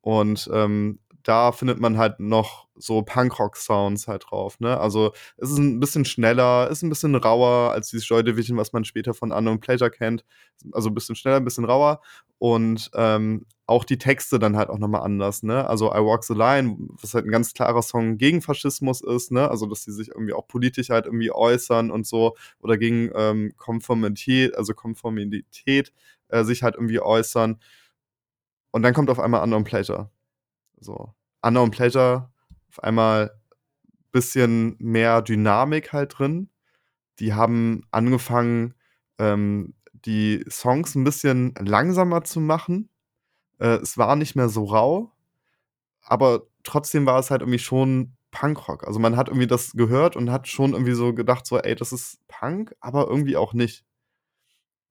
Und 0.00 0.48
ähm, 0.52 1.00
da 1.26 1.50
findet 1.50 1.80
man 1.80 1.98
halt 1.98 2.20
noch 2.20 2.68
so 2.76 3.02
Punkrock-Sounds 3.02 4.06
halt 4.06 4.26
drauf, 4.30 4.60
ne? 4.60 4.78
Also 4.78 5.12
es 5.36 5.50
ist 5.50 5.58
ein 5.58 5.80
bisschen 5.80 6.04
schneller, 6.04 6.68
ist 6.70 6.82
ein 6.82 6.88
bisschen 6.88 7.16
rauer 7.16 7.72
als 7.72 7.90
dieses 7.90 8.08
Joy 8.08 8.22
Division, 8.22 8.56
was 8.56 8.72
man 8.72 8.84
später 8.84 9.12
von 9.12 9.32
Unknown 9.32 9.58
Pleasure 9.58 9.90
kennt. 9.90 10.24
Also 10.72 10.88
ein 10.88 10.94
bisschen 10.94 11.16
schneller, 11.16 11.38
ein 11.38 11.44
bisschen 11.44 11.64
rauer. 11.64 12.00
Und 12.38 12.90
ähm, 12.94 13.44
auch 13.66 13.82
die 13.84 13.98
Texte 13.98 14.38
dann 14.38 14.56
halt 14.56 14.68
auch 14.68 14.78
nochmal 14.78 15.02
anders, 15.02 15.42
ne? 15.42 15.66
Also 15.68 15.90
I 15.92 15.98
Walk 15.98 16.22
the 16.22 16.34
Line, 16.34 16.76
was 17.02 17.14
halt 17.14 17.26
ein 17.26 17.32
ganz 17.32 17.54
klarer 17.54 17.82
Song 17.82 18.18
gegen 18.18 18.40
Faschismus 18.40 19.00
ist, 19.00 19.32
ne? 19.32 19.50
Also 19.50 19.66
dass 19.66 19.82
sie 19.82 19.92
sich 19.92 20.10
irgendwie 20.10 20.32
auch 20.34 20.46
politisch 20.46 20.90
halt 20.90 21.06
irgendwie 21.06 21.32
äußern 21.32 21.90
und 21.90 22.06
so 22.06 22.36
oder 22.60 22.78
gegen 22.78 23.10
ähm, 23.16 23.52
Konformität, 23.56 24.56
also 24.56 24.74
Konformität 24.74 25.92
äh, 26.28 26.44
sich 26.44 26.62
halt 26.62 26.76
irgendwie 26.76 27.00
äußern. 27.00 27.58
Und 28.70 28.82
dann 28.82 28.94
kommt 28.94 29.10
auf 29.10 29.18
einmal 29.18 29.42
Unknown 29.42 29.64
Pleasure. 29.64 30.10
So. 30.80 31.15
Unknown 31.46 31.70
Pleasure, 31.70 32.30
auf 32.70 32.82
einmal 32.82 33.30
bisschen 34.12 34.76
mehr 34.78 35.22
Dynamik 35.22 35.92
halt 35.92 36.18
drin. 36.18 36.48
Die 37.18 37.34
haben 37.34 37.82
angefangen, 37.90 38.74
ähm, 39.18 39.74
die 39.92 40.44
Songs 40.48 40.94
ein 40.94 41.04
bisschen 41.04 41.54
langsamer 41.58 42.24
zu 42.24 42.40
machen. 42.40 42.88
Äh, 43.58 43.76
es 43.76 43.98
war 43.98 44.16
nicht 44.16 44.36
mehr 44.36 44.48
so 44.48 44.64
rau, 44.64 45.12
aber 46.02 46.46
trotzdem 46.62 47.06
war 47.06 47.18
es 47.18 47.30
halt 47.30 47.42
irgendwie 47.42 47.58
schon 47.58 48.16
Punkrock. 48.30 48.86
Also 48.86 48.98
man 48.98 49.16
hat 49.16 49.28
irgendwie 49.28 49.46
das 49.46 49.72
gehört 49.72 50.16
und 50.16 50.30
hat 50.30 50.48
schon 50.48 50.72
irgendwie 50.72 50.94
so 50.94 51.14
gedacht, 51.14 51.46
so, 51.46 51.58
ey, 51.58 51.74
das 51.74 51.92
ist 51.92 52.18
Punk, 52.28 52.74
aber 52.80 53.08
irgendwie 53.08 53.36
auch 53.36 53.54
nicht. 53.54 53.84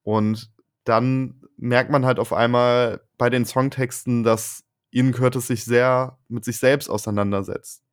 Und 0.04 0.52
dann 0.84 1.42
merkt 1.58 1.90
man 1.90 2.06
halt 2.06 2.20
auf 2.20 2.34
einmal 2.34 3.02
bei 3.18 3.30
den 3.30 3.46
Songtexten, 3.46 4.24
dass 4.24 4.65
Ian 4.96 5.12
Curtis 5.12 5.48
sich 5.48 5.66
sehr 5.66 6.18
mit 6.30 6.46
sich 6.46 6.58
selbst 6.58 6.90
auseinandersetzt. 6.90 7.84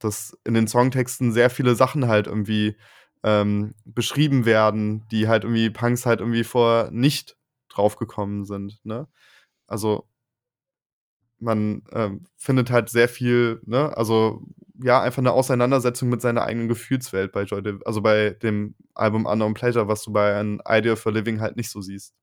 Dass 0.00 0.36
in 0.44 0.54
den 0.54 0.66
Songtexten 0.66 1.32
sehr 1.32 1.48
viele 1.48 1.76
Sachen 1.76 2.08
halt 2.08 2.26
irgendwie 2.26 2.76
ähm, 3.22 3.74
beschrieben 3.84 4.44
werden, 4.44 5.06
die 5.12 5.28
halt 5.28 5.44
irgendwie 5.44 5.70
Punks 5.70 6.06
halt 6.06 6.20
irgendwie 6.20 6.44
vor 6.44 6.90
nicht 6.90 7.36
draufgekommen 7.68 8.44
sind. 8.44 8.80
Ne? 8.84 9.06
Also 9.68 10.08
man 11.38 11.82
ähm, 11.92 12.26
findet 12.36 12.70
halt 12.70 12.88
sehr 12.88 13.08
viel, 13.08 13.60
ne, 13.66 13.96
also 13.96 14.42
ja, 14.82 15.00
einfach 15.02 15.18
eine 15.18 15.32
Auseinandersetzung 15.32 16.08
mit 16.08 16.20
seiner 16.20 16.42
eigenen 16.42 16.68
Gefühlswelt 16.68 17.32
bei 17.32 17.44
Joy 17.44 17.62
also 17.84 18.02
bei 18.02 18.30
dem 18.30 18.74
Album 18.94 19.26
Unknown 19.26 19.54
Pleasure, 19.54 19.86
was 19.88 20.02
du 20.02 20.12
bei 20.12 20.34
einem 20.36 20.60
Idea 20.68 20.96
for 20.96 21.12
Living 21.12 21.40
halt 21.40 21.56
nicht 21.56 21.70
so 21.70 21.80
siehst. 21.80 22.14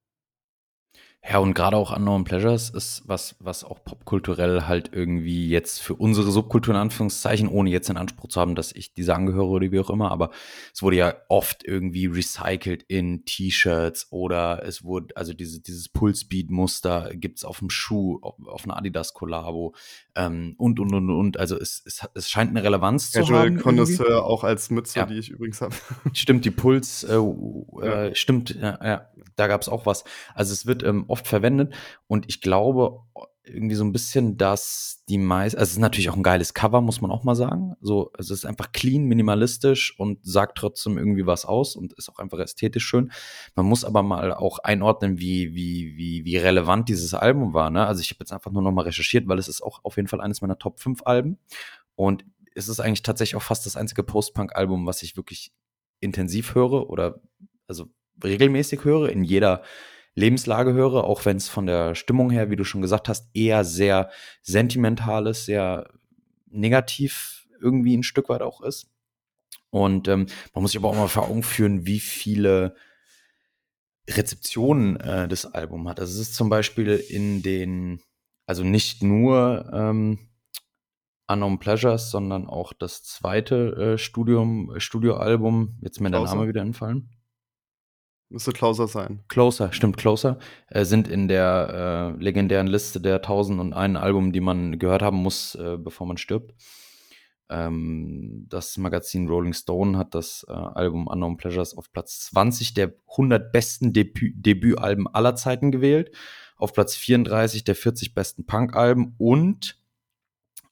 Ja, 1.30 1.38
und 1.38 1.54
gerade 1.54 1.78
auch 1.78 1.96
Unknown 1.96 2.24
Pleasures 2.24 2.72
ist 2.72 3.04
was, 3.06 3.36
was 3.40 3.64
auch 3.64 3.84
popkulturell 3.84 4.64
halt 4.64 4.90
irgendwie 4.92 5.50
jetzt 5.50 5.80
für 5.80 5.94
unsere 5.94 6.32
Subkultur 6.32 6.74
in 6.74 6.80
Anführungszeichen, 6.80 7.48
ohne 7.48 7.70
jetzt 7.70 7.90
den 7.90 7.98
Anspruch 7.98 8.30
zu 8.30 8.42
haben, 8.42 8.56
dass 8.56 8.72
ich 8.72 8.96
diese 8.96 9.14
angehöre 9.14 9.46
oder 9.46 9.72
wie 9.72 9.80
auch 9.80 9.92
immer, 9.92 10.12
aber 10.12 10.32
es 10.74 10.82
wurde 10.82 10.96
ja 10.96 11.14
oft 11.28 11.64
irgendwie 11.64 12.08
recycelt 12.08 12.82
in 12.88 13.24
T-Shirts 13.24 14.08
oder 14.10 14.64
es 14.66 14.84
wurde, 14.84 15.16
also 15.16 15.34
diese, 15.34 15.62
dieses 15.62 15.90
Pulsbeat-Muster 15.90 17.12
gibt's 17.14 17.46
auf 17.46 17.60
dem 17.60 17.70
Schuh, 17.70 18.18
auf, 18.24 18.36
auf 18.48 18.64
einer 18.64 18.78
Adidas-Kollabo 18.78 19.76
ähm, 20.16 20.56
und, 20.58 20.80
und, 20.80 20.92
und, 20.92 21.12
und. 21.12 21.40
Also 21.40 21.56
es, 21.56 21.84
es, 21.86 22.04
es 22.16 22.32
scheint 22.32 22.50
eine 22.50 22.64
Relevanz 22.64 23.12
Casual 23.12 23.28
zu 23.28 23.54
haben. 23.54 23.62
Connoisseur 23.62 24.26
auch 24.26 24.44
als 24.44 24.72
Mütze, 24.72 24.98
ja. 24.98 25.06
die 25.06 25.20
ich 25.20 25.30
übrigens 25.30 25.62
habe. 25.62 25.76
Stimmt, 26.14 26.46
die 26.46 26.52
Puls, 26.52 27.04
äh, 27.04 27.14
ja. 27.14 28.06
äh, 28.06 28.16
stimmt, 28.16 28.56
ja, 28.60 28.80
ja 28.84 29.08
da 29.36 29.48
gab's 29.48 29.70
auch 29.70 29.86
was. 29.86 30.04
Also 30.36 30.54
es 30.54 30.66
wird 30.66 30.84
ähm, 30.84 31.06
oft 31.12 31.28
verwendet 31.28 31.74
und 32.08 32.26
ich 32.28 32.42
glaube 32.42 33.02
irgendwie 33.44 33.76
so 33.76 33.84
ein 33.84 33.92
bisschen, 33.92 34.38
dass 34.38 35.04
die 35.10 35.18
meisten, 35.18 35.58
also 35.58 35.70
es 35.70 35.74
ist 35.74 35.80
natürlich 35.80 36.10
auch 36.10 36.16
ein 36.16 36.24
geiles 36.24 36.54
Cover, 36.54 36.80
muss 36.82 37.02
man 37.02 37.10
auch 37.10 37.24
mal 37.24 37.36
sagen. 37.36 37.76
So, 37.82 38.12
es 38.18 38.30
ist 38.30 38.46
einfach 38.46 38.72
clean, 38.72 39.06
minimalistisch 39.06 39.98
und 40.00 40.20
sagt 40.24 40.58
trotzdem 40.58 40.98
irgendwie 40.98 41.26
was 41.26 41.46
aus 41.46 41.76
und 41.76 41.94
ist 41.94 42.10
auch 42.10 42.20
einfach 42.20 42.38
ästhetisch 42.40 42.86
schön. 42.86 43.12
Man 43.56 43.66
muss 43.66 43.84
aber 43.84 44.04
mal 44.04 44.32
auch 44.34 44.60
einordnen, 44.60 45.20
wie, 45.20 45.56
wie, 45.56 45.98
wie, 45.98 46.24
wie 46.24 46.38
relevant 46.38 46.88
dieses 46.88 47.14
Album 47.16 47.54
war. 47.54 47.72
Ne? 47.72 47.86
Also 47.86 48.02
ich 48.02 48.12
habe 48.12 48.20
jetzt 48.20 48.32
einfach 48.32 48.52
nur 48.52 48.62
noch 48.62 48.72
mal 48.72 48.84
recherchiert, 48.84 49.28
weil 49.28 49.40
es 49.40 49.48
ist 49.48 49.62
auch 49.62 49.84
auf 49.84 49.96
jeden 49.96 50.08
Fall 50.08 50.22
eines 50.22 50.42
meiner 50.42 50.60
Top 50.60 50.80
5 50.80 51.02
Alben. 51.06 51.40
Und 51.96 52.24
es 52.54 52.68
ist 52.68 52.80
eigentlich 52.80 53.02
tatsächlich 53.02 53.36
auch 53.36 53.42
fast 53.42 53.66
das 53.66 53.76
einzige 53.76 54.04
Post-Punk-Album, 54.04 54.86
was 54.86 55.02
ich 55.02 55.18
wirklich 55.18 55.52
intensiv 56.00 56.54
höre 56.54 56.90
oder 56.90 57.22
also 57.68 57.88
regelmäßig 58.24 58.84
höre, 58.84 59.10
in 59.10 59.24
jeder 59.24 59.64
Lebenslage 60.16 60.74
höre, 60.74 61.04
auch 61.04 61.26
wenn 61.26 61.38
es 61.38 61.48
von 61.48 61.66
der 61.66 61.96
Stimmung 61.96 62.32
her, 62.32 62.50
wie 62.50 62.56
du 62.56 62.64
schon 62.64 62.82
gesagt 62.82 63.08
hast, 63.08 63.30
eher 63.34 63.64
sehr 63.64 64.10
sentimentales, 64.42 65.46
sehr 65.46 65.90
negativ 66.50 67.48
irgendwie 67.62 67.96
ein 67.96 68.04
Stück 68.04 68.30
weit 68.30 68.42
auch 68.42 68.62
ist. 68.62 68.90
Und 69.70 70.08
ähm, 70.08 70.28
man 70.54 70.62
muss 70.62 70.72
sich 70.72 70.80
aber 70.80 70.90
auch 70.90 70.96
mal 70.96 71.08
vor 71.08 71.30
Augen 71.30 71.44
führen, 71.44 71.86
wie 71.86 72.02
viele 72.02 72.76
Rezeptionen 74.10 74.98
äh, 74.98 75.28
das 75.28 75.46
Album 75.46 75.88
hat. 75.88 76.00
Also 76.00 76.20
es 76.20 76.30
ist 76.30 76.36
zum 76.36 76.50
Beispiel 76.50 76.90
in 76.90 77.42
den, 77.42 78.02
also 78.46 78.64
nicht 78.64 79.02
nur 79.02 79.70
ähm, 79.74 80.20
Unknown 81.28 81.60
Pleasures, 81.60 82.12
sondern 82.12 82.48
auch 82.48 82.74
das 82.74 83.04
zweite 83.04 83.94
äh, 83.94 83.98
Studium, 83.98 84.74
Studioalbum, 84.78 85.78
jetzt 85.82 86.02
mir 86.02 86.12
der 86.12 86.22
Name 86.22 86.48
wieder 86.50 86.62
entfallen. 86.62 87.10
Müsste 88.32 88.54
Closer 88.54 88.88
sein. 88.88 89.24
Closer, 89.28 89.74
stimmt, 89.74 89.98
Closer. 89.98 90.40
Äh, 90.68 90.86
sind 90.86 91.10
in 91.10 91.28
der 91.28 92.16
äh, 92.18 92.24
legendären 92.24 92.68
Liste 92.68 93.02
der 93.02 93.16
1001 93.16 93.98
Alben, 93.98 94.32
die 94.32 94.40
man 94.40 94.80
gehört 94.80 95.02
haben 95.02 95.18
muss, 95.18 95.56
äh, 95.56 95.78
bevor 95.78 96.08
man 96.08 96.16
stirbt. 96.16 96.54
Ähm, 97.50 98.46
das 98.48 98.78
Magazin 98.78 99.28
Rolling 99.28 99.52
Stone 99.52 99.98
hat 99.98 100.16
das 100.16 100.46
äh, 100.48 100.54
Album 100.54 101.08
Unknown 101.08 101.36
Pleasures 101.36 101.78
auf 101.78 101.92
Platz 101.92 102.22
20 102.28 102.74
der 102.74 102.94
100 103.10 103.52
besten 103.52 103.92
Debü 103.92 104.32
Debütalben 104.34 105.08
aller 105.10 105.36
Zeiten 105.36 105.70
gewählt. 105.70 106.16
Auf 106.56 106.72
Platz 106.72 106.96
34 106.96 107.66
der 107.66 107.76
40 107.76 108.14
besten 108.14 108.46
Punk-Alben 108.46 109.16
und 109.18 109.78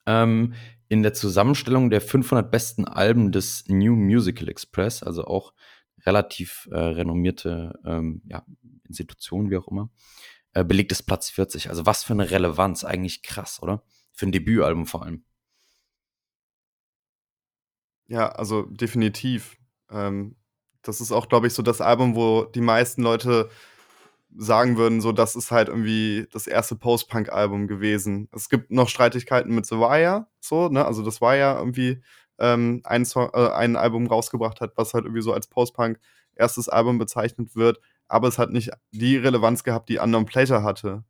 ähm, 0.06 0.54
in 0.88 1.04
der 1.04 1.14
Zusammenstellung 1.14 1.90
der 1.90 2.00
500 2.00 2.50
besten 2.50 2.86
Alben 2.86 3.34
des 3.34 3.66
New 3.68 3.98
Musical 3.98 4.48
Express, 4.48 5.04
also 5.04 5.26
auch 5.26 5.52
relativ 6.06 6.68
äh, 6.72 6.80
renommierte 6.80 7.80
ähm, 7.86 8.22
ja, 8.26 8.46
Institution, 8.88 9.50
wie 9.50 9.58
auch 9.58 9.68
immer, 9.68 9.90
äh, 10.54 10.64
belegt 10.64 10.92
es 10.92 11.04
Platz 11.04 11.30
40. 11.30 11.70
Also 11.70 11.86
was 11.86 12.04
für 12.04 12.14
eine 12.14 12.32
Relevanz, 12.32 12.84
eigentlich 12.84 13.24
krass, 13.24 13.62
oder? 13.62 13.84
Für 14.14 14.26
ein 14.26 14.32
Debütalbum 14.32 14.86
vor 14.86 15.04
allem. 15.04 15.24
Ja, 18.08 18.30
also 18.30 18.64
definitiv. 18.64 19.58
Ähm, 19.92 20.36
das 20.82 21.02
ist 21.02 21.12
auch, 21.12 21.30
glaube 21.30 21.48
ich, 21.48 21.54
so 21.54 21.62
das 21.62 21.82
Album, 21.82 22.16
wo 22.16 22.46
die 22.46 22.62
meisten 22.62 23.04
Leute 23.04 23.50
sagen 24.36 24.78
würden, 24.78 25.02
so 25.02 25.12
das 25.12 25.36
ist 25.36 25.52
halt 25.52 25.70
irgendwie 25.70 26.28
das 26.32 26.48
erste 26.48 26.76
Post-Punk-Album 26.76 27.68
gewesen. 27.68 28.30
Es 28.32 28.50
gibt 28.50 28.72
noch 28.72 28.90
Streitigkeiten 28.90 29.54
mit 29.54 29.66
The 29.66 29.76
Wire, 29.78 30.28
so, 30.40 30.70
ne? 30.70 30.86
Also 30.86 31.04
das 31.04 31.22
war 31.22 31.36
ja 31.36 31.58
irgendwie 31.58 32.02
ähm, 32.40 32.82
ein, 32.84 33.06
Song, 33.06 33.30
äh, 33.34 33.50
ein 33.50 33.76
Album 33.76 34.08
rausgebracht 34.08 34.62
hat, 34.62 34.74
was 34.76 34.94
halt 34.94 35.06
irgendwie 35.06 35.22
so 35.22 35.34
als 35.34 35.48
Post-Punk 35.48 36.00
erstes 36.36 36.70
Album 36.70 36.98
bezeichnet 36.98 37.56
wird, 37.56 37.80
aber 38.08 38.28
es 38.28 38.38
hat 38.40 38.52
nicht 38.52 38.72
die 38.92 39.18
Relevanz 39.18 39.64
gehabt, 39.64 39.90
die 39.90 40.00
Unknown 40.00 40.26
Pleasure 40.26 40.64
hatte. 40.64 41.04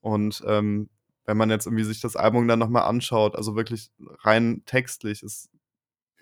Und 0.00 0.42
ähm, 0.46 0.90
wenn 1.26 1.36
man 1.36 1.50
jetzt 1.50 1.66
irgendwie 1.66 1.84
sich 1.84 2.00
das 2.00 2.16
Album 2.16 2.48
dann 2.48 2.58
nochmal 2.58 2.84
anschaut, 2.84 3.36
also 3.36 3.56
wirklich 3.56 3.90
rein 4.22 4.62
textlich, 4.66 5.22
ist 5.22 5.50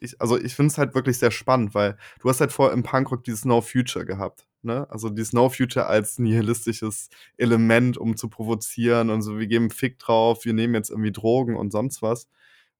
ich, 0.02 0.20
also 0.20 0.39
ich 0.39 0.55
finde 0.55 0.73
es 0.73 0.78
halt 0.78 0.94
wirklich 0.94 1.19
sehr 1.19 1.31
spannend, 1.31 1.74
weil 1.74 1.97
du 2.20 2.28
hast 2.28 2.40
halt 2.40 2.52
vor 2.52 2.73
im 2.73 2.82
Punkrock 2.82 3.23
dieses 3.24 3.44
No 3.44 3.60
Future 3.60 4.05
gehabt. 4.05 4.47
Ne? 4.62 4.86
Also 4.90 5.09
dieses 5.10 5.32
No 5.32 5.48
Future 5.48 5.86
als 5.86 6.19
nihilistisches 6.19 7.09
Element, 7.36 7.98
um 7.98 8.16
zu 8.16 8.28
provozieren 8.28 9.10
und 9.10 9.23
so, 9.23 9.39
wir 9.39 9.47
geben 9.47 9.70
Fick 9.70 9.98
drauf, 9.98 10.44
wir 10.44 10.55
nehmen 10.55 10.74
jetzt 10.74 10.90
irgendwie 10.90 11.12
Drogen 11.12 11.56
und 11.56 11.70
sonst 11.70 12.02
was. 12.02 12.28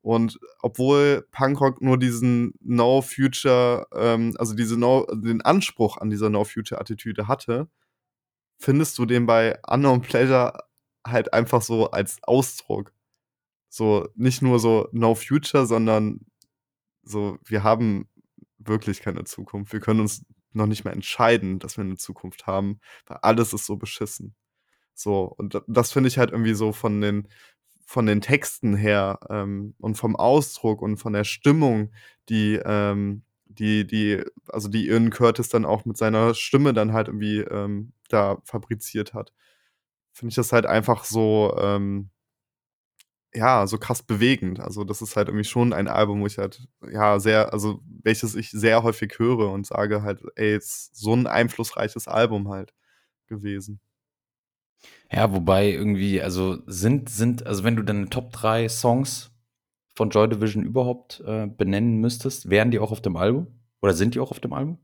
Und 0.03 0.39
obwohl 0.61 1.27
Punkrock 1.31 1.81
nur 1.81 1.97
diesen 1.97 2.55
No 2.61 3.03
Future, 3.03 3.87
ähm, 3.95 4.35
also 4.37 4.55
diese 4.55 4.77
no, 4.77 5.07
den 5.07 5.41
Anspruch 5.43 5.97
an 5.97 6.11
dieser 6.11 6.29
No 6.29 6.45
Future 6.45 6.81
Attitüde 6.81 7.29
hatte, 7.29 7.69
findest 8.59 8.99
du 8.99 9.07
den 9.07 9.27
bei 9.27 9.59
Unknown 9.67 10.03
Pleasure 10.03 10.59
halt 11.07 11.33
einfach 11.33 11.63
so 11.63 11.91
als 11.91 12.19
Ausdruck. 12.23 12.93
So 13.69 14.09
nicht 14.17 14.43
nur 14.43 14.59
so 14.59 14.89
No 14.93 15.15
Future, 15.15 15.67
sondern 15.67 16.21
so, 17.03 17.39
wir 17.45 17.63
haben 17.63 18.09
wirklich 18.59 19.01
keine 19.01 19.25
Zukunft. 19.25 19.73
Wir 19.73 19.81
können 19.81 20.01
uns 20.01 20.25
noch 20.53 20.67
nicht 20.67 20.85
mehr 20.85 20.93
entscheiden, 20.95 21.59
dass 21.59 21.77
wir 21.77 21.85
eine 21.85 21.97
Zukunft 21.97 22.47
haben, 22.47 22.81
weil 23.07 23.19
alles 23.23 23.53
ist 23.53 23.67
so 23.67 23.77
beschissen. 23.77 24.35
So, 24.95 25.25
und 25.39 25.63
das 25.67 25.93
finde 25.93 26.09
ich 26.09 26.19
halt 26.19 26.31
irgendwie 26.33 26.55
so 26.55 26.73
von 26.73 27.01
den, 27.01 27.29
von 27.87 28.07
den 28.07 28.21
Texten 28.21 28.75
her 28.77 29.19
ähm, 29.31 29.75
und 29.79 29.97
vom 29.97 30.17
Ausdruck 30.17 30.83
und 30.83 30.97
von 30.99 31.13
der 31.13 31.25
Stimmung, 31.25 31.93
die, 32.29 32.55
ähm, 32.65 33.23
die, 33.47 33.87
die, 33.87 34.23
also 34.49 34.69
die 34.69 34.89
Ian 34.89 35.11
Curtis 35.11 35.49
dann 35.49 35.65
auch 35.65 35.85
mit 35.85 35.97
seiner 35.97 36.35
Stimme 36.35 36.73
dann 36.75 36.93
halt 36.93 37.09
irgendwie 37.09 37.41
ähm, 37.41 37.93
da 38.09 38.39
fabriziert 38.45 39.15
hat, 39.15 39.33
finde 40.13 40.31
ich 40.31 40.37
das 40.37 40.53
halt 40.53 40.67
einfach 40.67 41.05
so, 41.05 41.57
ähm, 41.61 42.11
ja, 43.35 43.67
so 43.67 43.79
krass 43.79 44.03
bewegend. 44.03 44.61
Also, 44.61 44.85
das 44.85 45.01
ist 45.03 45.17
halt 45.17 45.29
irgendwie 45.29 45.45
schon 45.45 45.73
ein 45.73 45.89
Album, 45.89 46.21
wo 46.21 46.27
ich 46.27 46.39
halt, 46.39 46.67
ja, 46.91 47.19
sehr, 47.19 47.53
also, 47.53 47.81
welches 48.03 48.35
ich 48.35 48.51
sehr 48.51 48.83
häufig 48.83 49.19
höre 49.19 49.51
und 49.51 49.67
sage 49.67 50.03
halt, 50.03 50.23
ey, 50.37 50.57
ist 50.57 50.95
so 50.97 51.15
ein 51.15 51.27
einflussreiches 51.27 52.09
Album 52.09 52.49
halt 52.51 52.75
gewesen. 53.29 53.81
Ja, 55.11 55.33
wobei 55.33 55.71
irgendwie, 55.71 56.23
also 56.23 56.59
sind, 56.67 57.09
sind, 57.09 57.47
also 57.47 57.65
wenn 57.65 57.77
du 57.77 57.83
deine 57.83 58.09
Top 58.09 58.33
3 58.33 58.69
Songs 58.69 59.31
von 59.95 60.11
Joy 60.11 60.29
Division 60.29 60.63
überhaupt 60.63 61.23
äh, 61.27 61.47
benennen 61.47 62.01
müsstest, 62.01 62.49
wären 62.49 62.71
die 62.71 62.79
auch 62.79 62.93
auf 62.93 63.03
dem 63.03 63.17
Album? 63.17 63.47
Oder 63.83 63.95
sind 63.95 64.15
die 64.15 64.21
auch 64.21 64.31
auf 64.31 64.41
dem 64.41 64.53
Album? 64.53 64.79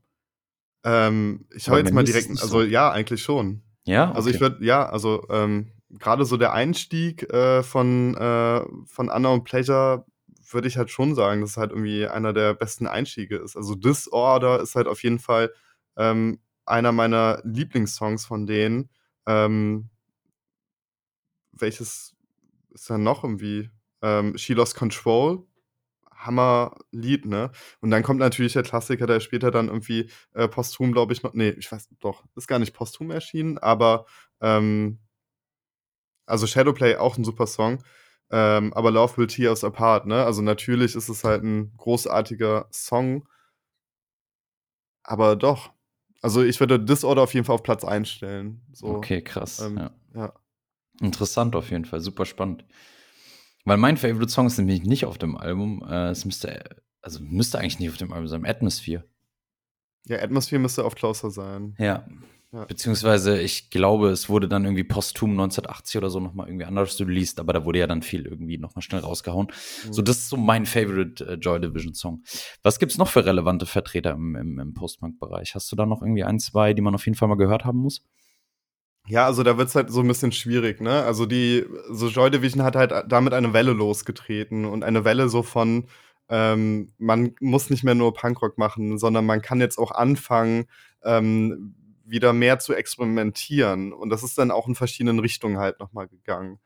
Ähm, 0.83 1.45
ich 1.53 1.67
höre 1.67 1.79
jetzt 1.79 1.93
mal 1.93 2.03
direkt, 2.03 2.29
also 2.29 2.47
so. 2.47 2.61
ja, 2.61 2.91
eigentlich 2.91 3.21
schon. 3.21 3.63
Ja. 3.85 4.09
Okay. 4.09 4.15
Also 4.15 4.29
ich 4.29 4.39
würde, 4.39 4.63
ja, 4.63 4.87
also 4.87 5.25
ähm, 5.29 5.71
gerade 5.89 6.25
so 6.25 6.37
der 6.37 6.53
Einstieg 6.53 7.31
äh, 7.33 7.63
von, 7.63 8.15
äh, 8.15 8.61
von 8.85 9.09
Unknown 9.09 9.43
Pleasure 9.43 10.05
würde 10.51 10.67
ich 10.67 10.77
halt 10.77 10.89
schon 10.89 11.15
sagen, 11.15 11.41
dass 11.41 11.51
es 11.51 11.57
halt 11.57 11.71
irgendwie 11.71 12.07
einer 12.07 12.33
der 12.33 12.53
besten 12.53 12.87
Einstiege 12.87 13.37
ist. 13.37 13.55
Also 13.55 13.75
Disorder 13.75 14.61
ist 14.61 14.75
halt 14.75 14.87
auf 14.87 15.03
jeden 15.03 15.19
Fall 15.19 15.51
ähm, 15.97 16.39
einer 16.65 16.91
meiner 16.91 17.41
Lieblingssongs 17.43 18.25
von 18.25 18.45
denen. 18.45 18.89
Ähm, 19.29 19.89
welches 21.51 22.15
ist 22.71 22.89
dann 22.89 23.03
noch 23.03 23.23
irgendwie? 23.23 23.69
Ähm, 24.01 24.37
She 24.37 24.53
Lost 24.53 24.75
Control. 24.75 25.45
Hammer-Lied, 26.19 27.25
ne? 27.25 27.51
Und 27.81 27.91
dann 27.91 28.03
kommt 28.03 28.19
natürlich 28.19 28.53
der 28.53 28.63
Klassiker, 28.63 29.07
der 29.07 29.21
später 29.21 29.51
dann 29.51 29.67
irgendwie 29.69 30.09
äh, 30.33 30.49
posthum, 30.49 30.91
glaube 30.91 31.13
ich, 31.13 31.23
noch. 31.23 31.33
Nee, 31.33 31.51
ich 31.51 31.71
weiß 31.71 31.89
doch, 31.99 32.25
ist 32.35 32.47
gar 32.47 32.59
nicht 32.59 32.73
posthum 32.73 33.11
erschienen, 33.11 33.57
aber 33.57 34.05
ähm, 34.41 34.99
also 36.25 36.47
Shadowplay 36.47 36.95
auch 36.97 37.17
ein 37.17 37.23
super 37.23 37.47
Song. 37.47 37.83
Ähm, 38.31 38.73
aber 38.73 38.91
Love 38.91 39.17
Will 39.17 39.27
Tear 39.27 39.51
Us 39.51 39.63
Apart, 39.63 40.05
ne? 40.05 40.23
Also 40.25 40.41
natürlich 40.41 40.95
ist 40.95 41.09
es 41.09 41.23
halt 41.23 41.43
ein 41.43 41.73
großartiger 41.77 42.67
Song. 42.71 43.27
Aber 45.03 45.35
doch. 45.35 45.73
Also 46.21 46.43
ich 46.43 46.59
würde 46.59 46.79
Disorder 46.79 47.21
auf 47.21 47.33
jeden 47.33 47.45
Fall 47.45 47.55
auf 47.55 47.63
Platz 47.63 47.83
einstellen. 47.83 48.61
So, 48.73 48.87
okay, 48.87 49.21
krass. 49.21 49.59
Ähm, 49.59 49.77
ja. 49.77 49.91
ja. 50.15 50.33
Interessant 51.01 51.55
auf 51.55 51.71
jeden 51.71 51.85
Fall, 51.85 52.01
super 52.01 52.25
spannend. 52.25 52.65
Weil 53.65 53.77
mein 53.77 53.97
Favorite 53.97 54.29
Song 54.29 54.47
ist 54.47 54.57
nämlich 54.57 54.83
nicht 54.83 55.05
auf 55.05 55.17
dem 55.17 55.37
Album. 55.37 55.83
Äh, 55.87 56.09
es 56.09 56.25
müsste, 56.25 56.63
also 57.01 57.19
müsste 57.21 57.59
eigentlich 57.59 57.79
nicht 57.79 57.89
auf 57.89 57.97
dem 57.97 58.11
Album 58.11 58.27
sein, 58.27 58.45
Atmosphere. 58.45 59.05
Ja, 60.05 60.21
Atmosphere 60.21 60.59
müsste 60.59 60.83
auf 60.83 60.95
Closer 60.95 61.29
sein. 61.29 61.75
Ja, 61.77 62.05
ja. 62.51 62.65
Beziehungsweise, 62.65 63.39
ich 63.39 63.69
glaube, 63.69 64.09
es 64.09 64.27
wurde 64.27 64.47
dann 64.47 64.65
irgendwie 64.65 64.83
posthum 64.83 65.31
1980 65.31 65.97
oder 65.97 66.09
so 66.09 66.19
nochmal 66.19 66.47
irgendwie 66.47 66.65
anders 66.65 66.99
released, 66.99 67.39
aber 67.39 67.53
da 67.53 67.63
wurde 67.63 67.77
ja 67.77 67.85
dann 67.85 68.01
viel 68.01 68.25
irgendwie 68.25 68.57
nochmal 68.57 68.81
schnell 68.81 69.01
rausgehauen. 69.01 69.47
Mhm. 69.85 69.93
So, 69.93 70.01
das 70.01 70.17
ist 70.17 70.29
so 70.29 70.37
mein 70.37 70.65
Favorite 70.65 71.23
äh, 71.25 71.33
Joy 71.35 71.59
Division 71.59 71.93
Song. 71.93 72.23
Was 72.63 72.79
gibt's 72.79 72.97
noch 72.97 73.07
für 73.07 73.23
relevante 73.23 73.67
Vertreter 73.67 74.11
im, 74.11 74.35
im, 74.35 74.59
im 74.59 74.73
Post-Punk-Bereich? 74.73 75.53
Hast 75.53 75.71
du 75.71 75.75
da 75.75 75.85
noch 75.85 76.01
irgendwie 76.01 76.23
ein, 76.23 76.39
zwei, 76.39 76.73
die 76.73 76.81
man 76.81 76.95
auf 76.95 77.05
jeden 77.05 77.15
Fall 77.15 77.27
mal 77.27 77.37
gehört 77.37 77.65
haben 77.65 77.79
muss? 77.79 78.01
Ja, 79.07 79.25
also 79.25 79.43
da 79.43 79.57
wird's 79.59 79.75
halt 79.75 79.91
so 79.91 80.01
ein 80.01 80.07
bisschen 80.07 80.31
schwierig, 80.31 80.81
ne? 80.81 81.03
Also 81.03 81.27
die, 81.27 81.65
so 81.91 82.07
Joy 82.07 82.31
Division 82.31 82.63
hat 82.63 82.75
halt 82.75 82.93
damit 83.07 83.33
eine 83.33 83.53
Welle 83.53 83.73
losgetreten 83.73 84.65
und 84.65 84.83
eine 84.83 85.05
Welle 85.05 85.29
so 85.29 85.43
von, 85.43 85.85
ähm, 86.29 86.93
man 86.97 87.35
muss 87.41 87.69
nicht 87.69 87.83
mehr 87.83 87.95
nur 87.95 88.13
Punkrock 88.13 88.57
machen, 88.57 88.97
sondern 88.97 89.25
man 89.25 89.41
kann 89.41 89.61
jetzt 89.61 89.77
auch 89.77 89.91
anfangen, 89.91 90.65
ähm, 91.03 91.75
wieder 92.09 92.33
mehr 92.33 92.59
zu 92.59 92.73
experimentieren. 92.73 93.93
Und 93.93 94.09
das 94.09 94.23
ist 94.23 94.37
dann 94.37 94.51
auch 94.51 94.67
in 94.67 94.75
verschiedenen 94.75 95.19
Richtungen 95.19 95.57
halt 95.57 95.79
nochmal 95.79 96.07
gegangen. 96.07 96.59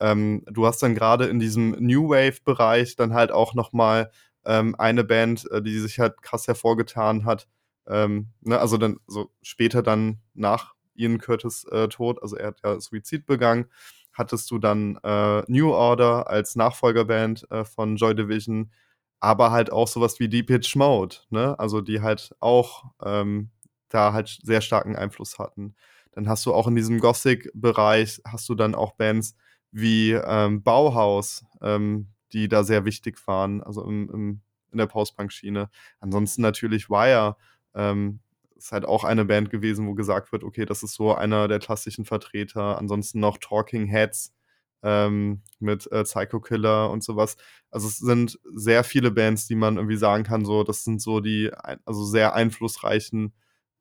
Ähm, 0.00 0.44
du 0.46 0.66
hast 0.66 0.82
dann 0.82 0.94
gerade 0.94 1.26
in 1.26 1.38
diesem 1.38 1.70
New 1.78 2.10
Wave-Bereich 2.10 2.96
dann 2.96 3.14
halt 3.14 3.32
auch 3.32 3.54
nochmal 3.54 4.10
ähm, 4.44 4.74
eine 4.78 5.04
Band, 5.04 5.50
äh, 5.50 5.62
die 5.62 5.78
sich 5.78 5.98
halt 5.98 6.22
krass 6.22 6.46
hervorgetan 6.46 7.24
hat. 7.24 7.48
Ähm, 7.86 8.28
ne, 8.40 8.58
also 8.58 8.76
dann 8.76 8.98
so 9.06 9.30
später 9.42 9.82
dann 9.82 10.20
nach 10.34 10.74
Ian 10.94 11.18
Curtis 11.18 11.64
äh, 11.64 11.88
Tod, 11.88 12.22
also 12.22 12.36
er 12.36 12.48
hat 12.48 12.60
ja 12.64 12.80
Suizid 12.80 13.26
begangen, 13.26 13.66
hattest 14.12 14.50
du 14.50 14.58
dann 14.58 14.98
äh, 15.04 15.42
New 15.48 15.72
Order 15.72 16.28
als 16.28 16.56
Nachfolgerband 16.56 17.50
äh, 17.50 17.64
von 17.64 17.96
Joy 17.96 18.14
Division, 18.14 18.72
aber 19.20 19.50
halt 19.50 19.72
auch 19.72 19.88
sowas 19.88 20.20
wie 20.20 20.28
Deep 20.28 20.48
Pitch 20.48 20.76
Mode, 20.76 21.16
ne? 21.30 21.58
Also 21.58 21.80
die 21.80 22.00
halt 22.02 22.34
auch 22.40 22.84
ähm, 23.04 23.50
da 23.88 24.12
halt 24.12 24.38
sehr 24.42 24.60
starken 24.60 24.96
Einfluss 24.96 25.38
hatten. 25.38 25.74
Dann 26.12 26.28
hast 26.28 26.44
du 26.46 26.54
auch 26.54 26.66
in 26.66 26.76
diesem 26.76 27.00
Gothic-Bereich 27.00 28.20
hast 28.26 28.48
du 28.48 28.54
dann 28.54 28.74
auch 28.74 28.92
Bands 28.92 29.36
wie 29.70 30.12
ähm, 30.12 30.62
Bauhaus, 30.62 31.44
ähm, 31.62 32.08
die 32.32 32.48
da 32.48 32.64
sehr 32.64 32.84
wichtig 32.84 33.24
waren, 33.26 33.62
also 33.62 33.84
im, 33.84 34.10
im, 34.10 34.40
in 34.72 34.78
der 34.78 34.86
Post-Punk-Schiene. 34.86 35.70
Ansonsten 36.00 36.42
natürlich 36.42 36.90
Wire, 36.90 37.36
ähm, 37.74 38.20
ist 38.56 38.72
halt 38.72 38.84
auch 38.84 39.04
eine 39.04 39.24
Band 39.24 39.50
gewesen, 39.50 39.86
wo 39.86 39.94
gesagt 39.94 40.32
wird, 40.32 40.42
okay, 40.44 40.66
das 40.66 40.82
ist 40.82 40.94
so 40.94 41.14
einer 41.14 41.48
der 41.48 41.60
klassischen 41.60 42.04
Vertreter. 42.04 42.76
Ansonsten 42.78 43.20
noch 43.20 43.38
Talking 43.38 43.86
Heads 43.86 44.34
ähm, 44.82 45.42
mit 45.60 45.90
äh, 45.92 46.02
Psycho 46.04 46.40
Killer 46.40 46.90
und 46.90 47.02
sowas. 47.02 47.36
Also 47.70 47.88
es 47.88 47.98
sind 47.98 48.38
sehr 48.54 48.84
viele 48.84 49.10
Bands, 49.10 49.46
die 49.46 49.54
man 49.54 49.76
irgendwie 49.76 49.96
sagen 49.96 50.24
kann, 50.24 50.44
so 50.44 50.64
das 50.64 50.84
sind 50.84 51.00
so 51.00 51.20
die 51.20 51.50
also 51.84 52.04
sehr 52.04 52.34
einflussreichen 52.34 53.32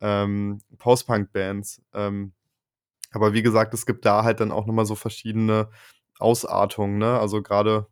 ähm, 0.02 0.60
Post-Punk-Bands. 0.78 1.82
Ähm, 1.94 2.34
aber 3.12 3.34
wie 3.34 3.42
gesagt, 3.42 3.74
es 3.74 3.86
gibt 3.86 4.06
da 4.06 4.24
halt 4.24 4.40
dann 4.40 4.52
auch 4.52 4.66
nochmal 4.66 4.86
so 4.86 4.96
verschiedene 4.96 5.70
Ausartungen, 6.20 6.98
ne? 6.98 7.20
Also 7.20 7.42
gerade 7.42 7.88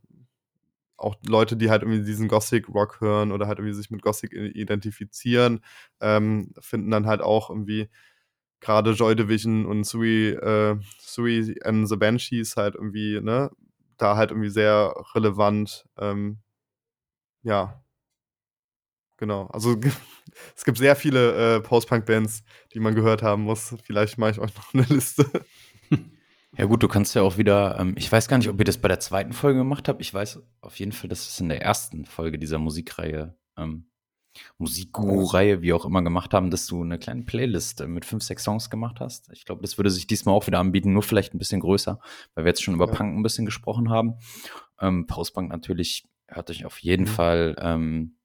auch 0.97 1.15
Leute, 1.27 1.57
die 1.57 1.69
halt 1.69 1.83
irgendwie 1.83 2.05
diesen 2.05 2.27
Gothic-Rock 2.27 3.01
hören 3.01 3.31
oder 3.31 3.47
halt 3.47 3.59
irgendwie 3.59 3.75
sich 3.75 3.91
mit 3.91 4.01
Gothic 4.01 4.33
identifizieren, 4.33 5.61
ähm, 5.99 6.53
finden 6.59 6.91
dann 6.91 7.05
halt 7.05 7.21
auch 7.21 7.49
irgendwie 7.49 7.89
gerade 8.61 8.91
Joy 8.91 9.15
Division 9.15 9.65
und 9.65 9.83
Sui, 9.85 10.29
äh, 10.29 10.77
Sui 10.99 11.55
and 11.63 11.87
the 11.89 11.97
Banshees 11.97 12.57
halt 12.57 12.75
irgendwie, 12.75 13.19
ne, 13.21 13.51
da 13.97 14.17
halt 14.17 14.31
irgendwie 14.31 14.49
sehr 14.49 14.95
relevant. 15.13 15.85
Ähm, 15.97 16.39
ja, 17.43 17.83
Genau. 19.17 19.47
Also 19.47 19.77
es 20.55 20.65
gibt 20.65 20.77
sehr 20.77 20.95
viele 20.95 21.55
äh, 21.57 21.61
Post-Punk-Bands, 21.61 22.43
die 22.73 22.79
man 22.79 22.95
gehört 22.95 23.23
haben 23.23 23.43
muss. 23.43 23.75
Vielleicht 23.83 24.17
mache 24.17 24.31
ich 24.31 24.39
euch 24.39 24.55
noch 24.55 24.73
eine 24.73 24.83
Liste. 24.83 25.25
Ja 26.57 26.63
gut, 26.67 26.81
du 26.81 26.87
kannst 26.87 27.13
ja 27.15 27.21
auch 27.21 27.37
wieder, 27.37 27.77
ähm, 27.77 27.95
ich 27.97 28.09
weiß 28.09 28.29
gar 28.29 28.37
nicht, 28.37 28.47
ob 28.47 28.57
ihr 28.59 28.63
das 28.63 28.77
bei 28.77 28.87
der 28.87 29.01
zweiten 29.01 29.33
Folge 29.33 29.59
gemacht 29.59 29.89
habt. 29.89 29.99
Ich 29.99 30.13
weiß 30.13 30.41
auf 30.61 30.79
jeden 30.79 30.93
Fall, 30.93 31.09
dass 31.09 31.27
es 31.27 31.37
in 31.41 31.49
der 31.49 31.61
ersten 31.61 32.05
Folge 32.05 32.39
dieser 32.39 32.59
Musikreihe, 32.59 33.35
ähm, 33.57 33.89
Musikguru-Reihe, 34.57 35.61
wie 35.61 35.73
auch 35.73 35.85
immer, 35.85 36.01
gemacht 36.01 36.33
haben, 36.33 36.51
dass 36.51 36.65
du 36.65 36.81
eine 36.81 36.97
kleine 36.97 37.23
Playlist 37.23 37.81
äh, 37.81 37.87
mit 37.87 38.05
fünf, 38.05 38.23
sechs 38.23 38.43
Songs 38.45 38.69
gemacht 38.69 39.01
hast. 39.01 39.29
Ich 39.33 39.43
glaube, 39.45 39.61
das 39.63 39.77
würde 39.77 39.89
sich 39.89 40.07
diesmal 40.07 40.33
auch 40.33 40.47
wieder 40.47 40.59
anbieten, 40.59 40.93
nur 40.93 41.03
vielleicht 41.03 41.33
ein 41.33 41.39
bisschen 41.39 41.59
größer, 41.59 41.99
weil 42.35 42.45
wir 42.45 42.49
jetzt 42.49 42.63
schon 42.63 42.75
über 42.75 42.87
ja. 42.87 42.93
Punk 42.93 43.17
ein 43.17 43.23
bisschen 43.23 43.45
gesprochen 43.45 43.89
haben. 43.89 44.13
Ähm, 44.79 45.07
Postpunk 45.07 45.49
natürlich 45.49 46.07
hört 46.27 46.49
euch 46.49 46.65
auf 46.65 46.79
jeden 46.79 47.03
Mhm. 47.03 47.07
Fall 47.07 47.55
ähm, 47.59 48.15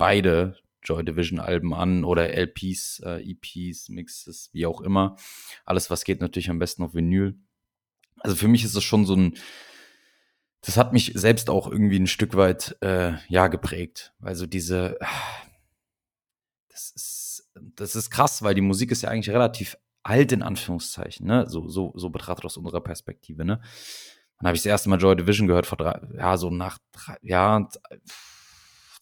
beide 0.00 0.56
Joy 0.82 1.04
Division 1.04 1.38
Alben 1.38 1.74
an 1.74 2.04
oder 2.04 2.30
LPs, 2.30 3.02
äh, 3.04 3.20
EPs, 3.20 3.90
Mixes, 3.90 4.48
wie 4.54 4.64
auch 4.64 4.80
immer. 4.80 5.16
Alles, 5.66 5.90
was 5.90 6.04
geht, 6.04 6.22
natürlich 6.22 6.48
am 6.48 6.58
besten 6.58 6.82
auf 6.82 6.94
Vinyl. 6.94 7.38
Also 8.18 8.34
für 8.34 8.48
mich 8.48 8.64
ist 8.64 8.74
es 8.74 8.82
schon 8.82 9.04
so 9.04 9.14
ein, 9.14 9.36
das 10.62 10.78
hat 10.78 10.94
mich 10.94 11.12
selbst 11.14 11.50
auch 11.50 11.70
irgendwie 11.70 11.98
ein 11.98 12.06
Stück 12.06 12.34
weit, 12.34 12.78
äh, 12.80 13.12
ja, 13.28 13.48
geprägt. 13.48 14.14
Also 14.22 14.46
diese, 14.46 14.98
das 16.70 16.92
ist, 16.92 17.50
das 17.76 17.94
ist 17.94 18.08
krass, 18.08 18.42
weil 18.42 18.54
die 18.54 18.62
Musik 18.62 18.90
ist 18.90 19.02
ja 19.02 19.10
eigentlich 19.10 19.34
relativ 19.34 19.76
alt 20.02 20.32
in 20.32 20.42
Anführungszeichen, 20.42 21.26
ne? 21.26 21.44
So, 21.46 21.68
so, 21.68 21.92
so 21.94 22.08
betrachtet 22.08 22.46
aus 22.46 22.56
unserer 22.56 22.80
Perspektive, 22.80 23.44
ne? 23.44 23.60
Dann 24.38 24.46
habe 24.46 24.56
ich 24.56 24.62
das 24.62 24.70
erste 24.70 24.88
Mal 24.88 24.98
Joy 24.98 25.14
Division 25.14 25.46
gehört 25.46 25.66
vor 25.66 25.76
drei, 25.76 26.00
ja, 26.16 26.38
so 26.38 26.48
nach 26.48 26.78
drei, 26.92 27.18
ja, 27.20 27.68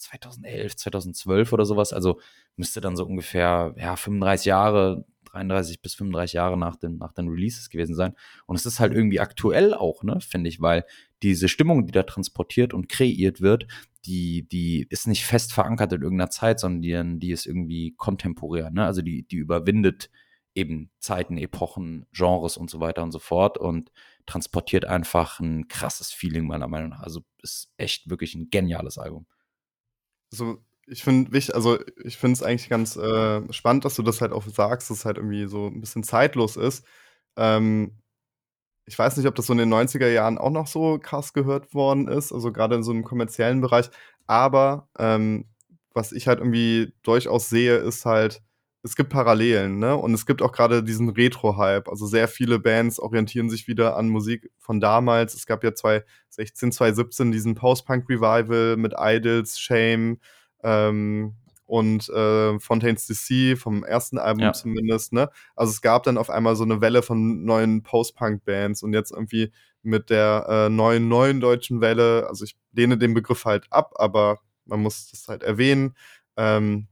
2011, 0.09 0.77
2012 0.77 1.53
oder 1.53 1.65
sowas. 1.65 1.93
Also 1.93 2.21
müsste 2.57 2.81
dann 2.81 2.97
so 2.97 3.05
ungefähr, 3.05 3.75
ja, 3.77 3.97
35 3.97 4.47
Jahre, 4.47 5.05
33 5.27 5.83
bis 5.83 5.95
35 5.95 6.35
Jahre 6.35 6.57
nach 6.57 6.77
den, 6.77 6.97
nach 6.97 7.13
den 7.13 7.29
Releases 7.29 7.71
gewesen 7.71 7.95
sein. 7.95 8.15
Und 8.47 8.57
es 8.57 8.67
ist 8.67 8.81
halt 8.81 8.93
irgendwie 8.93 9.21
aktuell 9.21 9.75
auch, 9.75 10.03
ne, 10.03 10.21
finde 10.21 10.49
ich, 10.49 10.61
weil 10.61 10.85
diese 11.23 11.49
Stimmung, 11.49 11.87
die 11.87 11.93
da 11.93 12.03
transportiert 12.05 12.73
und 12.73 12.89
kreiert 12.89 13.41
wird, 13.41 13.67
die, 14.07 14.49
die 14.49 14.87
ist 14.91 15.07
nicht 15.07 15.27
fest 15.27 15.53
verankert 15.53 15.93
in 15.93 16.03
irgendeiner 16.03 16.31
Zeit, 16.31 16.61
sondern 16.61 16.83
die, 16.83 17.27
die 17.27 17.33
ist 17.33 17.47
irgendwie 17.47 17.95
kontemporär, 17.97 18.71
ne? 18.71 18.87
Also 18.87 19.03
die, 19.03 19.25
die 19.25 19.37
überwindet 19.37 20.11
eben 20.55 20.91
Zeiten, 20.99 21.37
Epochen, 21.37 22.07
Genres 22.13 22.57
und 22.57 22.71
so 22.71 22.81
weiter 22.81 23.03
und 23.03 23.13
so 23.13 23.19
fort 23.19 23.59
und 23.59 23.93
transportiert 24.27 24.85
einfach 24.85 25.41
ein 25.41 25.69
krasses 25.69 26.11
Feeling, 26.11 26.47
meiner 26.47 26.69
Meinung 26.69 26.91
nach. 26.91 27.01
Also 27.01 27.23
ist 27.43 27.73
echt 27.77 28.11
wirklich 28.11 28.35
ein 28.35 28.51
geniales 28.51 28.99
Album. 28.99 29.27
So, 30.31 30.59
ich 30.87 31.03
finde 31.05 31.31
also 31.55 31.79
ich 32.05 32.17
finde 32.17 32.35
es 32.35 32.43
eigentlich 32.43 32.69
ganz 32.69 32.97
äh, 32.97 33.43
spannend, 33.53 33.85
dass 33.85 33.97
du 33.97 34.03
das 34.03 34.21
halt 34.21 34.33
auch 34.33 34.45
sagst, 34.47 34.91
dass 34.91 34.99
es 34.99 35.05
halt 35.05 35.17
irgendwie 35.19 35.47
so 35.47 35.67
ein 35.69 35.81
bisschen 35.81 36.03
zeitlos 36.05 36.57
ist. 36.57 36.85
Ähm, 37.37 37.99
ich 38.87 38.99
weiß 38.99 39.17
nicht, 39.19 39.27
ob 39.27 39.35
das 39.35 39.47
so 39.47 39.53
in 39.53 39.59
den 39.59 39.69
90er 39.69 40.09
Jahren 40.11 40.39
auch 40.39 40.51
noch 40.51 40.67
so 40.67 40.99
krass 41.01 41.33
gehört 41.35 41.75
worden 41.75 42.09
ist, 42.09 42.33
also 42.33 42.53
gerade 42.53 42.77
in 42.77 42.83
so 42.83 42.93
einem 42.93 43.05
kommerziellen 43.05 43.61
Bereich. 43.61 43.91
Aber 44.27 44.89
ähm, 44.99 45.47
was 45.95 46.13
ich 46.13 46.29
halt 46.29 46.39
irgendwie 46.41 46.95
durchaus 47.03 47.49
sehe, 47.51 47.77
ist 47.79 48.07
halt, 48.07 48.43
es 48.83 48.95
gibt 48.97 49.11
Parallelen, 49.11 49.79
ne? 49.79 49.97
Und 49.97 50.15
es 50.15 50.25
gibt 50.25 50.41
auch 50.41 50.53
gerade 50.53 50.83
diesen 50.85 51.09
Retro-Hype. 51.11 51.89
Also 51.89 52.07
sehr 52.07 52.29
viele 52.29 52.59
Bands 52.59 53.01
orientieren 53.01 53.51
sich 53.51 53.67
wieder 53.67 53.97
an 53.97 54.09
Musik 54.09 54.51
von 54.59 54.81
damals. 54.81 55.35
Es 55.35 55.47
gab 55.47 55.65
ja 55.65 55.75
2016, 55.75 56.73
2017 56.73 57.33
diesen 57.33 57.55
Post-Punk-Revival 57.55 58.77
mit 58.77 58.95
Idols, 58.97 59.59
Shame 59.59 60.19
ähm, 60.63 61.35
und 61.67 62.09
äh, 62.09 62.59
Fontaine's 62.61 63.07
DC 63.07 63.59
vom 63.59 63.85
ersten 63.85 64.17
Album 64.19 64.45
Ja. 64.45 64.53
zumindest, 64.53 65.13
ne? 65.13 65.29
Also 65.57 65.73
es 65.73 65.83
gab 65.83 66.05
dann 66.05 66.17
auf 66.17 66.31
einmal 66.31 66.57
so 66.57 66.65
eine 66.65 66.81
Welle 66.81 67.03
von 67.03 67.45
neuen 67.45 67.83
Post-Punk-Bands 67.83 68.83
und 68.83 68.95
jetzt 68.95 69.11
irgendwie 69.11 69.53
mit 69.83 70.09
der 70.11 70.47
äh, 70.49 70.69
neuen, 70.71 71.09
neuen 71.09 71.41
deutschen 71.41 71.81
Welle, 71.81 72.27
also 72.29 72.45
ich 72.45 72.57
lehne 72.73 72.97
den 72.97 73.15
Begriff 73.15 73.45
halt 73.45 73.67
ab, 73.71 73.93
aber 73.97 74.39
man 74.67 74.81
muss 74.81 75.11
das 75.11 75.29
halt 75.29 75.43
erwähnen, 75.43 75.95
ähm, 76.37 76.89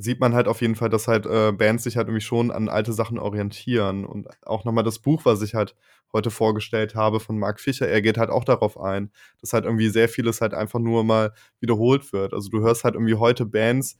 sieht 0.00 0.20
man 0.20 0.32
halt 0.32 0.46
auf 0.46 0.60
jeden 0.60 0.76
Fall, 0.76 0.88
dass 0.88 1.08
halt 1.08 1.26
äh, 1.26 1.50
Bands 1.50 1.82
sich 1.82 1.96
halt 1.96 2.06
irgendwie 2.06 2.24
schon 2.24 2.52
an 2.52 2.68
alte 2.68 2.92
Sachen 2.92 3.18
orientieren. 3.18 4.04
Und 4.04 4.28
auch 4.46 4.64
nochmal 4.64 4.84
das 4.84 5.00
Buch, 5.00 5.24
was 5.24 5.42
ich 5.42 5.54
halt 5.54 5.74
heute 6.12 6.30
vorgestellt 6.30 6.94
habe 6.94 7.18
von 7.18 7.36
Mark 7.36 7.58
Fischer, 7.60 7.88
er 7.88 8.00
geht 8.00 8.16
halt 8.16 8.30
auch 8.30 8.44
darauf 8.44 8.80
ein, 8.80 9.10
dass 9.40 9.52
halt 9.52 9.64
irgendwie 9.64 9.88
sehr 9.88 10.08
vieles 10.08 10.40
halt 10.40 10.54
einfach 10.54 10.78
nur 10.78 11.02
mal 11.02 11.32
wiederholt 11.58 12.12
wird. 12.12 12.32
Also 12.32 12.48
du 12.48 12.60
hörst 12.60 12.84
halt 12.84 12.94
irgendwie 12.94 13.16
heute 13.16 13.44
Bands, 13.44 13.98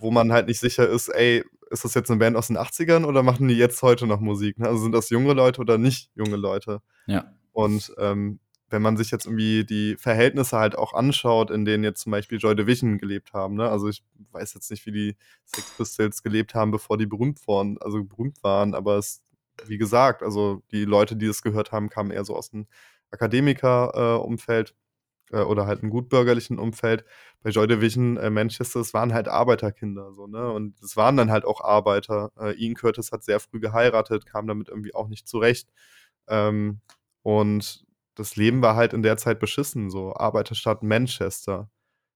wo 0.00 0.10
man 0.10 0.32
halt 0.32 0.48
nicht 0.48 0.60
sicher 0.60 0.88
ist, 0.88 1.08
ey, 1.08 1.44
ist 1.70 1.84
das 1.84 1.92
jetzt 1.92 2.10
eine 2.10 2.18
Band 2.18 2.36
aus 2.36 2.48
den 2.48 2.56
80ern 2.56 3.04
oder 3.04 3.22
machen 3.22 3.48
die 3.48 3.54
jetzt 3.54 3.82
heute 3.82 4.06
noch 4.06 4.20
Musik? 4.20 4.58
Ne? 4.58 4.66
Also 4.66 4.82
sind 4.82 4.92
das 4.92 5.10
junge 5.10 5.34
Leute 5.34 5.60
oder 5.60 5.76
nicht 5.76 6.10
junge 6.14 6.36
Leute? 6.36 6.80
Ja. 7.06 7.34
Und 7.52 7.92
ähm, 7.98 8.40
wenn 8.72 8.82
man 8.82 8.96
sich 8.96 9.10
jetzt 9.10 9.26
irgendwie 9.26 9.64
die 9.64 9.96
Verhältnisse 9.96 10.58
halt 10.58 10.76
auch 10.76 10.94
anschaut, 10.94 11.50
in 11.50 11.64
denen 11.64 11.84
jetzt 11.84 12.00
zum 12.02 12.12
Beispiel 12.12 12.38
Joy 12.38 12.56
Division 12.56 12.98
gelebt 12.98 13.32
haben, 13.32 13.54
ne? 13.54 13.68
Also 13.68 13.88
ich 13.88 14.02
weiß 14.32 14.54
jetzt 14.54 14.70
nicht, 14.70 14.86
wie 14.86 14.92
die 14.92 15.16
Sex 15.44 15.76
Pistols 15.76 16.22
gelebt 16.22 16.54
haben, 16.54 16.70
bevor 16.70 16.98
die 16.98 17.06
berühmt 17.06 17.46
waren, 17.46 17.78
also 17.80 18.02
berühmt 18.04 18.42
waren, 18.42 18.74
aber 18.74 18.96
es, 18.96 19.22
wie 19.66 19.78
gesagt, 19.78 20.22
also 20.22 20.62
die 20.72 20.84
Leute, 20.84 21.16
die 21.16 21.26
das 21.26 21.42
gehört 21.42 21.72
haben, 21.72 21.88
kamen 21.90 22.10
eher 22.10 22.24
so 22.24 22.34
aus 22.34 22.50
dem 22.50 22.66
Akademiker-Umfeld 23.10 24.74
äh, 25.32 25.40
oder 25.42 25.66
halt 25.66 25.82
einem 25.82 25.90
gut 25.90 26.08
bürgerlichen 26.08 26.58
Umfeld. 26.58 27.04
Bei 27.42 27.50
Joy 27.50 27.66
Division 27.66 28.16
äh, 28.16 28.30
Manchester, 28.30 28.80
es 28.80 28.94
waren 28.94 29.12
halt 29.12 29.28
Arbeiterkinder, 29.28 30.12
so, 30.12 30.26
ne? 30.26 30.50
Und 30.52 30.80
es 30.82 30.96
waren 30.96 31.16
dann 31.16 31.30
halt 31.30 31.44
auch 31.44 31.60
Arbeiter. 31.60 32.32
Äh, 32.38 32.54
Ian 32.54 32.74
Curtis 32.74 33.12
hat 33.12 33.24
sehr 33.24 33.40
früh 33.40 33.60
geheiratet, 33.60 34.26
kam 34.26 34.46
damit 34.46 34.68
irgendwie 34.68 34.94
auch 34.94 35.08
nicht 35.08 35.28
zurecht. 35.28 35.68
Ähm, 36.28 36.80
und 37.22 37.84
das 38.14 38.36
Leben 38.36 38.62
war 38.62 38.76
halt 38.76 38.92
in 38.92 39.02
der 39.02 39.16
Zeit 39.16 39.40
beschissen, 39.40 39.90
so 39.90 40.14
Arbeiterstadt 40.14 40.82
Manchester. 40.82 41.70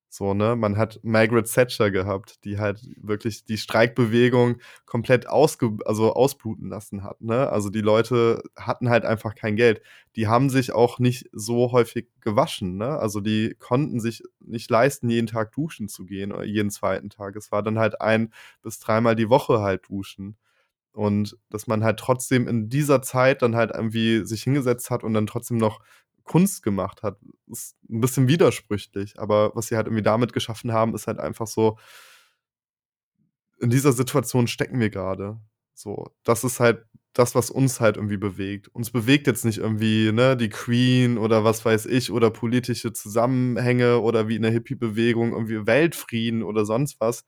So, 0.09 0.33
ne? 0.35 0.57
Man 0.57 0.79
hat 0.79 1.01
Margaret 1.03 1.53
Thatcher 1.53 1.91
gehabt, 1.91 2.43
die 2.45 2.59
halt 2.59 2.81
wirklich 2.97 3.45
die 3.45 3.59
Streikbewegung 3.59 4.57
komplett 4.87 5.29
ausge 5.29 5.77
also 5.85 6.15
ausbluten 6.15 6.71
lassen 6.71 7.03
hat, 7.05 7.21
ne? 7.21 7.51
Also 7.51 7.69
die 7.71 7.83
Leute 7.83 8.43
hatten 8.57 8.89
halt 8.89 9.05
einfach 9.05 9.35
kein 9.35 9.57
Geld. 9.57 9.83
Die 10.17 10.27
haben 10.29 10.49
sich 10.49 10.73
auch 10.73 10.99
nicht 11.01 11.29
so 11.33 11.73
häufig 11.73 12.09
gewaschen, 12.21 12.77
ne? 12.79 12.99
Also 12.99 13.21
die 13.21 13.57
konnten 13.59 14.01
sich 14.01 14.23
nicht 14.41 14.71
leisten, 14.71 15.11
jeden 15.11 15.27
Tag 15.27 15.53
duschen 15.53 15.89
zu 15.89 16.07
gehen 16.07 16.33
oder 16.33 16.45
jeden 16.45 16.71
zweiten 16.71 17.11
Tag. 17.11 17.37
Es 17.37 17.53
war 17.53 17.63
dann 17.63 17.79
halt 17.79 18.01
ein 18.01 18.33
bis 18.63 18.79
dreimal 18.79 19.17
die 19.17 19.29
Woche 19.29 19.61
halt 19.61 19.89
duschen. 19.89 20.39
Und 20.97 21.37
dass 21.51 21.67
man 21.67 21.85
halt 21.85 21.99
trotzdem 21.99 22.49
in 22.49 22.71
dieser 22.71 23.03
Zeit 23.03 23.43
dann 23.43 23.55
halt 23.55 23.71
irgendwie 23.75 24.25
sich 24.25 24.43
hingesetzt 24.43 24.91
hat 24.91 25.05
und 25.05 25.13
dann 25.13 25.27
trotzdem 25.27 25.59
noch 25.59 25.81
Kunst 26.25 26.63
gemacht 26.63 27.03
hat, 27.03 27.19
ist 27.49 27.77
ein 27.91 28.01
bisschen 28.01 28.29
widersprüchlich. 28.29 29.19
Aber 29.19 29.53
was 29.55 29.67
sie 29.67 29.77
halt 29.77 29.89
irgendwie 29.89 30.03
damit 30.03 30.33
geschaffen 30.33 30.73
haben, 30.73 30.95
ist 30.95 31.07
halt 31.07 31.19
einfach 31.19 31.47
so, 31.47 31.79
in 33.61 33.69
dieser 33.69 33.93
Situation 33.93 34.47
stecken 34.47 34.81
wir 34.81 34.89
gerade. 34.89 35.39
So, 35.75 36.15
das 36.25 36.45
ist 36.45 36.61
halt 36.61 36.87
das, 37.13 37.35
was 37.35 37.51
uns 37.51 37.81
halt 37.81 37.97
irgendwie 37.97 38.17
bewegt. 38.17 38.69
Uns 38.69 38.91
bewegt 38.91 39.27
jetzt 39.27 39.45
nicht 39.45 39.59
irgendwie, 39.59 40.13
ne, 40.13 40.35
die 40.35 40.49
Queen 40.49 41.19
oder 41.19 41.45
was 41.45 41.63
weiß 41.63 41.85
ich 41.87 42.11
oder 42.11 42.31
politische 42.31 42.95
Zusammenhänge 42.95 44.01
oder 44.01 44.29
wie 44.29 44.37
in 44.37 44.43
der 44.43 44.51
Hippie-Bewegung 44.51 45.33
irgendwie 45.33 45.67
Weltfrieden 45.67 46.43
oder 46.43 46.65
sonst 46.65 47.01
was. 47.01 47.25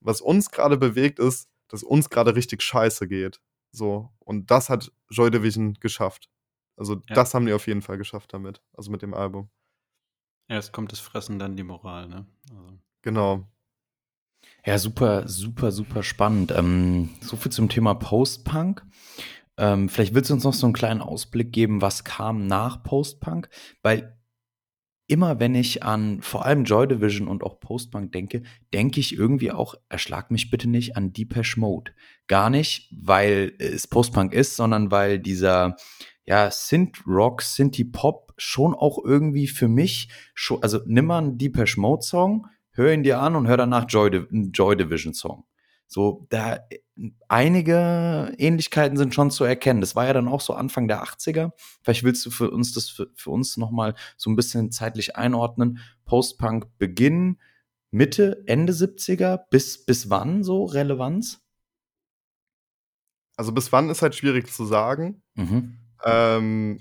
Was 0.00 0.22
uns 0.22 0.50
gerade 0.50 0.78
bewegt, 0.78 1.18
ist, 1.18 1.48
dass 1.68 1.82
uns 1.82 2.10
gerade 2.10 2.34
richtig 2.34 2.62
scheiße 2.62 3.08
geht. 3.08 3.40
So. 3.72 4.10
Und 4.18 4.50
das 4.50 4.70
hat 4.70 4.90
Joy 5.10 5.30
Division 5.30 5.74
geschafft. 5.74 6.28
Also, 6.76 6.94
Ja. 7.08 7.14
das 7.14 7.34
haben 7.34 7.46
die 7.46 7.52
auf 7.52 7.66
jeden 7.66 7.82
Fall 7.82 7.98
geschafft 7.98 8.32
damit. 8.32 8.62
Also 8.74 8.90
mit 8.90 9.02
dem 9.02 9.14
Album. 9.14 9.50
Erst 10.48 10.72
kommt 10.72 10.92
das 10.92 11.00
Fressen, 11.00 11.38
dann 11.38 11.56
die 11.56 11.62
Moral, 11.64 12.08
ne? 12.08 12.26
Also, 12.50 12.78
Genau. 13.02 13.48
Ja, 14.64 14.78
super, 14.78 15.28
super, 15.28 15.70
super 15.72 16.02
spannend. 16.02 16.52
Ähm, 16.52 17.10
so 17.20 17.36
viel 17.36 17.52
zum 17.52 17.68
Thema 17.68 17.94
Post-Punk. 17.94 18.84
Ähm, 19.58 19.88
vielleicht 19.88 20.14
willst 20.14 20.30
du 20.30 20.34
uns 20.34 20.44
noch 20.44 20.52
so 20.54 20.66
einen 20.66 20.74
kleinen 20.74 21.00
Ausblick 21.00 21.52
geben, 21.52 21.80
was 21.80 22.04
kam 22.04 22.46
nach 22.46 22.82
Post-Punk? 22.82 23.48
Weil 23.82 24.15
immer 25.06 25.40
wenn 25.40 25.54
ich 25.54 25.82
an 25.82 26.20
vor 26.20 26.44
allem 26.44 26.64
Joy 26.64 26.88
Division 26.88 27.28
und 27.28 27.44
auch 27.44 27.60
Post-Punk 27.60 28.12
denke, 28.12 28.42
denke 28.74 29.00
ich 29.00 29.16
irgendwie 29.16 29.52
auch, 29.52 29.74
erschlag 29.88 30.30
mich 30.30 30.50
bitte 30.50 30.68
nicht 30.68 30.96
an 30.96 31.12
Depeche 31.12 31.60
Mode. 31.60 31.92
Gar 32.26 32.50
nicht, 32.50 32.92
weil 32.96 33.52
es 33.58 33.86
Post-Punk 33.86 34.32
ist, 34.32 34.56
sondern 34.56 34.90
weil 34.90 35.18
dieser 35.18 35.76
ja, 36.24 36.50
Synth-Rock, 36.50 37.42
Synthie-Pop 37.42 38.34
schon 38.36 38.74
auch 38.74 38.98
irgendwie 39.02 39.46
für 39.46 39.68
mich, 39.68 40.08
schon, 40.34 40.62
also 40.62 40.80
nimm 40.84 41.06
mal 41.06 41.18
einen 41.18 41.38
Depeche 41.38 41.80
Mode-Song, 41.80 42.46
hör 42.72 42.92
ihn 42.92 43.04
dir 43.04 43.20
an 43.20 43.36
und 43.36 43.46
hör 43.46 43.56
danach 43.56 43.86
Joy, 43.88 44.26
Joy 44.52 44.76
Division 44.76 45.14
Song. 45.14 45.45
So, 45.88 46.26
da 46.30 46.58
einige 47.28 48.32
Ähnlichkeiten 48.38 48.96
sind 48.96 49.14
schon 49.14 49.30
zu 49.30 49.44
erkennen. 49.44 49.80
Das 49.80 49.94
war 49.94 50.06
ja 50.06 50.12
dann 50.12 50.28
auch 50.28 50.40
so 50.40 50.54
Anfang 50.54 50.88
der 50.88 51.04
80er. 51.04 51.52
Vielleicht 51.82 52.02
willst 52.02 52.24
du 52.26 52.30
für 52.30 52.50
uns 52.50 52.72
das 52.72 52.88
für, 52.88 53.08
für 53.14 53.30
uns 53.30 53.56
nochmal 53.56 53.94
so 54.16 54.30
ein 54.30 54.36
bisschen 54.36 54.72
zeitlich 54.72 55.16
einordnen. 55.16 55.78
Post-Punk 56.04 56.66
Beginn, 56.78 57.38
Mitte, 57.90 58.42
Ende 58.46 58.72
70er, 58.72 59.40
bis, 59.50 59.84
bis 59.84 60.10
wann 60.10 60.42
so 60.42 60.64
Relevanz? 60.64 61.40
Also 63.36 63.52
bis 63.52 63.70
wann 63.72 63.90
ist 63.90 64.02
halt 64.02 64.14
schwierig 64.14 64.52
zu 64.52 64.64
sagen. 64.64 65.22
Mhm. 65.34 65.78
Ähm, 66.04 66.80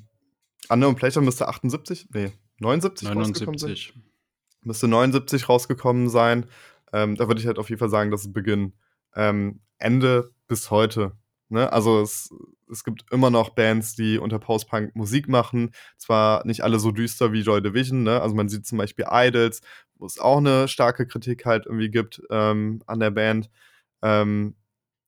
Unknown 0.70 0.96
Pleasure 0.96 1.24
müsste 1.24 1.48
78, 1.48 2.08
nee, 2.14 2.32
79 2.60 3.10
rausgekommen 3.10 3.58
sein. 3.58 3.70
79. 3.70 3.94
Müsste 4.64 4.88
79 4.88 5.50
rausgekommen 5.50 6.10
sein. 6.10 6.46
Ähm, 6.92 7.16
da 7.16 7.28
würde 7.28 7.42
ich 7.42 7.48
halt 7.48 7.60
auf 7.60 7.70
jeden 7.70 7.80
Fall 7.80 7.90
sagen, 7.90 8.10
das 8.10 8.22
ist 8.22 8.34
Beginn. 8.34 8.74
Ähm, 9.16 9.62
Ende 9.78 10.32
bis 10.48 10.72
heute. 10.72 11.14
Ne? 11.50 11.72
Also 11.72 12.02
es, 12.02 12.30
es 12.72 12.84
gibt 12.84 13.06
immer 13.12 13.30
noch 13.30 13.50
Bands, 13.52 13.96
die 13.96 14.18
unter 14.18 14.40
Post-Punk 14.40 14.96
Musik 14.96 15.28
machen. 15.28 15.72
Zwar 15.98 16.46
nicht 16.46 16.64
alle 16.64 16.80
so 16.80 16.92
düster 16.92 17.32
wie 17.34 17.42
Joy 17.42 17.62
Division, 17.62 18.04
ne? 18.04 18.22
Also 18.22 18.36
man 18.36 18.50
sieht 18.50 18.66
zum 18.66 18.78
Beispiel 18.78 19.06
Idols, 19.10 19.62
wo 19.96 20.06
es 20.06 20.20
auch 20.20 20.38
eine 20.38 20.68
starke 20.68 21.08
Kritik 21.08 21.46
halt 21.46 21.66
irgendwie 21.66 21.90
gibt 21.90 22.22
ähm, 22.30 22.82
an 22.88 23.00
der 23.00 23.12
Band. 23.12 23.50
Ähm, 24.02 24.56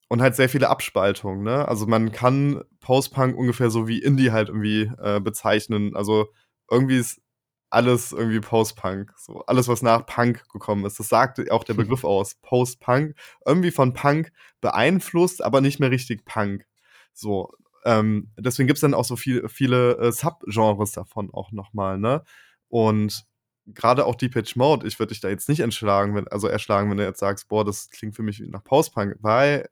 und 0.08 0.22
halt 0.22 0.36
sehr 0.36 0.48
viele 0.48 0.70
Abspaltungen, 0.70 1.42
ne? 1.42 1.68
Also 1.68 1.86
man 1.86 2.12
kann 2.12 2.62
Post-Punk 2.80 3.36
ungefähr 3.36 3.70
so 3.70 3.88
wie 3.88 4.02
Indie 4.02 4.32
halt 4.32 4.48
irgendwie 4.48 4.90
äh, 5.02 5.20
bezeichnen. 5.20 5.94
Also 5.96 6.28
irgendwie 6.70 6.98
ist 6.98 7.20
alles 7.70 8.12
irgendwie 8.12 8.40
Post-Punk. 8.40 9.12
So 9.16 9.42
alles, 9.46 9.68
was 9.68 9.82
nach 9.82 10.06
Punk 10.06 10.48
gekommen 10.52 10.84
ist. 10.84 10.98
Das 10.98 11.08
sagt 11.08 11.50
auch 11.50 11.64
der 11.64 11.74
Begriff 11.74 12.04
aus. 12.04 12.36
Post-Punk. 12.36 13.14
Irgendwie 13.46 13.70
von 13.70 13.92
Punk 13.92 14.32
beeinflusst, 14.60 15.42
aber 15.42 15.60
nicht 15.60 15.80
mehr 15.80 15.90
richtig 15.90 16.24
Punk. 16.24 16.66
So. 17.12 17.52
Ähm, 17.84 18.30
deswegen 18.36 18.66
gibt's 18.66 18.80
dann 18.80 18.94
auch 18.94 19.04
so 19.04 19.16
viel, 19.16 19.48
viele 19.48 19.98
äh, 19.98 20.12
Subgenres 20.12 20.92
davon 20.92 21.30
auch 21.32 21.52
nochmal, 21.52 21.98
ne? 21.98 22.24
Und 22.68 23.24
gerade 23.66 24.04
auch 24.04 24.14
Deep 24.14 24.56
Mode, 24.56 24.86
ich 24.86 24.98
würde 24.98 25.12
dich 25.12 25.20
da 25.20 25.28
jetzt 25.28 25.48
nicht 25.48 25.60
entschlagen, 25.60 26.14
wenn, 26.14 26.28
also 26.28 26.48
erschlagen, 26.48 26.90
wenn 26.90 26.96
du 26.96 27.04
jetzt 27.04 27.20
sagst, 27.20 27.48
boah, 27.48 27.64
das 27.64 27.90
klingt 27.90 28.16
für 28.16 28.22
mich 28.22 28.40
nach 28.40 28.64
Post-Punk, 28.64 29.16
weil 29.20 29.68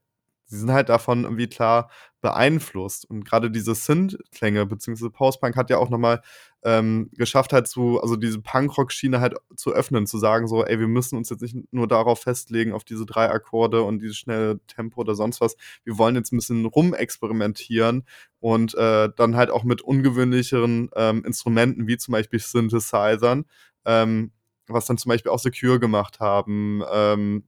sie 0.46 0.58
sind 0.58 0.72
halt 0.72 0.88
davon 0.88 1.24
irgendwie 1.24 1.48
klar 1.48 1.90
beeinflusst. 2.20 3.08
Und 3.08 3.24
gerade 3.24 3.50
diese 3.50 3.74
Synth-Klänge, 3.74 4.66
beziehungsweise 4.66 5.10
Post-Punk 5.10 5.56
hat 5.56 5.70
ja 5.70 5.78
auch 5.78 5.90
nochmal 5.90 6.22
ähm, 6.64 7.10
geschafft, 7.12 7.52
halt 7.52 7.68
zu, 7.68 8.00
also 8.00 8.16
diese 8.16 8.40
Punk-Rock-Schiene 8.40 9.20
halt 9.20 9.34
zu 9.56 9.72
öffnen, 9.72 10.06
zu 10.06 10.18
sagen, 10.18 10.48
so, 10.48 10.64
ey, 10.64 10.80
wir 10.80 10.88
müssen 10.88 11.16
uns 11.16 11.30
jetzt 11.30 11.42
nicht 11.42 11.56
nur 11.72 11.86
darauf 11.86 12.20
festlegen, 12.22 12.72
auf 12.72 12.84
diese 12.84 13.06
drei 13.06 13.30
Akkorde 13.30 13.82
und 13.82 14.00
dieses 14.00 14.16
schnelle 14.16 14.60
Tempo 14.66 15.00
oder 15.00 15.14
sonst 15.14 15.40
was. 15.40 15.56
Wir 15.84 15.98
wollen 15.98 16.16
jetzt 16.16 16.32
ein 16.32 16.38
bisschen 16.38 16.64
rumexperimentieren 16.64 18.04
und 18.40 18.74
äh, 18.74 19.08
dann 19.14 19.36
halt 19.36 19.50
auch 19.50 19.64
mit 19.64 19.82
ungewöhnlicheren 19.82 20.90
ähm, 20.96 21.24
Instrumenten, 21.24 21.86
wie 21.86 21.96
zum 21.96 22.12
Beispiel 22.12 22.40
Synthesizern, 22.40 23.44
ähm, 23.84 24.32
was 24.66 24.86
dann 24.86 24.98
zum 24.98 25.10
Beispiel 25.10 25.30
auch 25.30 25.38
Secure 25.38 25.78
gemacht 25.78 26.18
haben, 26.18 26.82
ähm, 26.92 27.44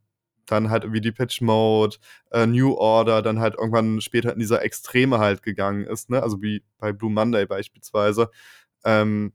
dann 0.50 0.70
halt 0.70 0.84
irgendwie 0.84 1.00
Depeche 1.00 1.44
Mode, 1.44 1.96
äh, 2.30 2.46
New 2.46 2.74
Order, 2.74 3.22
dann 3.22 3.40
halt 3.40 3.54
irgendwann 3.56 4.00
später 4.00 4.32
in 4.32 4.38
dieser 4.40 4.62
Extreme 4.62 5.18
halt 5.18 5.42
gegangen 5.42 5.84
ist, 5.84 6.10
ne? 6.10 6.22
Also 6.22 6.42
wie 6.42 6.64
bei 6.78 6.92
Blue 6.92 7.10
Monday 7.10 7.46
beispielsweise. 7.46 8.30
Ähm, 8.84 9.32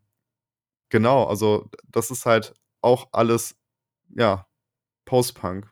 genau, 0.90 1.26
also 1.26 1.69
das 1.90 2.11
ist 2.11 2.26
halt 2.26 2.53
auch 2.81 3.10
alles, 3.14 3.56
ja, 4.15 4.48
Post-Punk. 5.06 5.72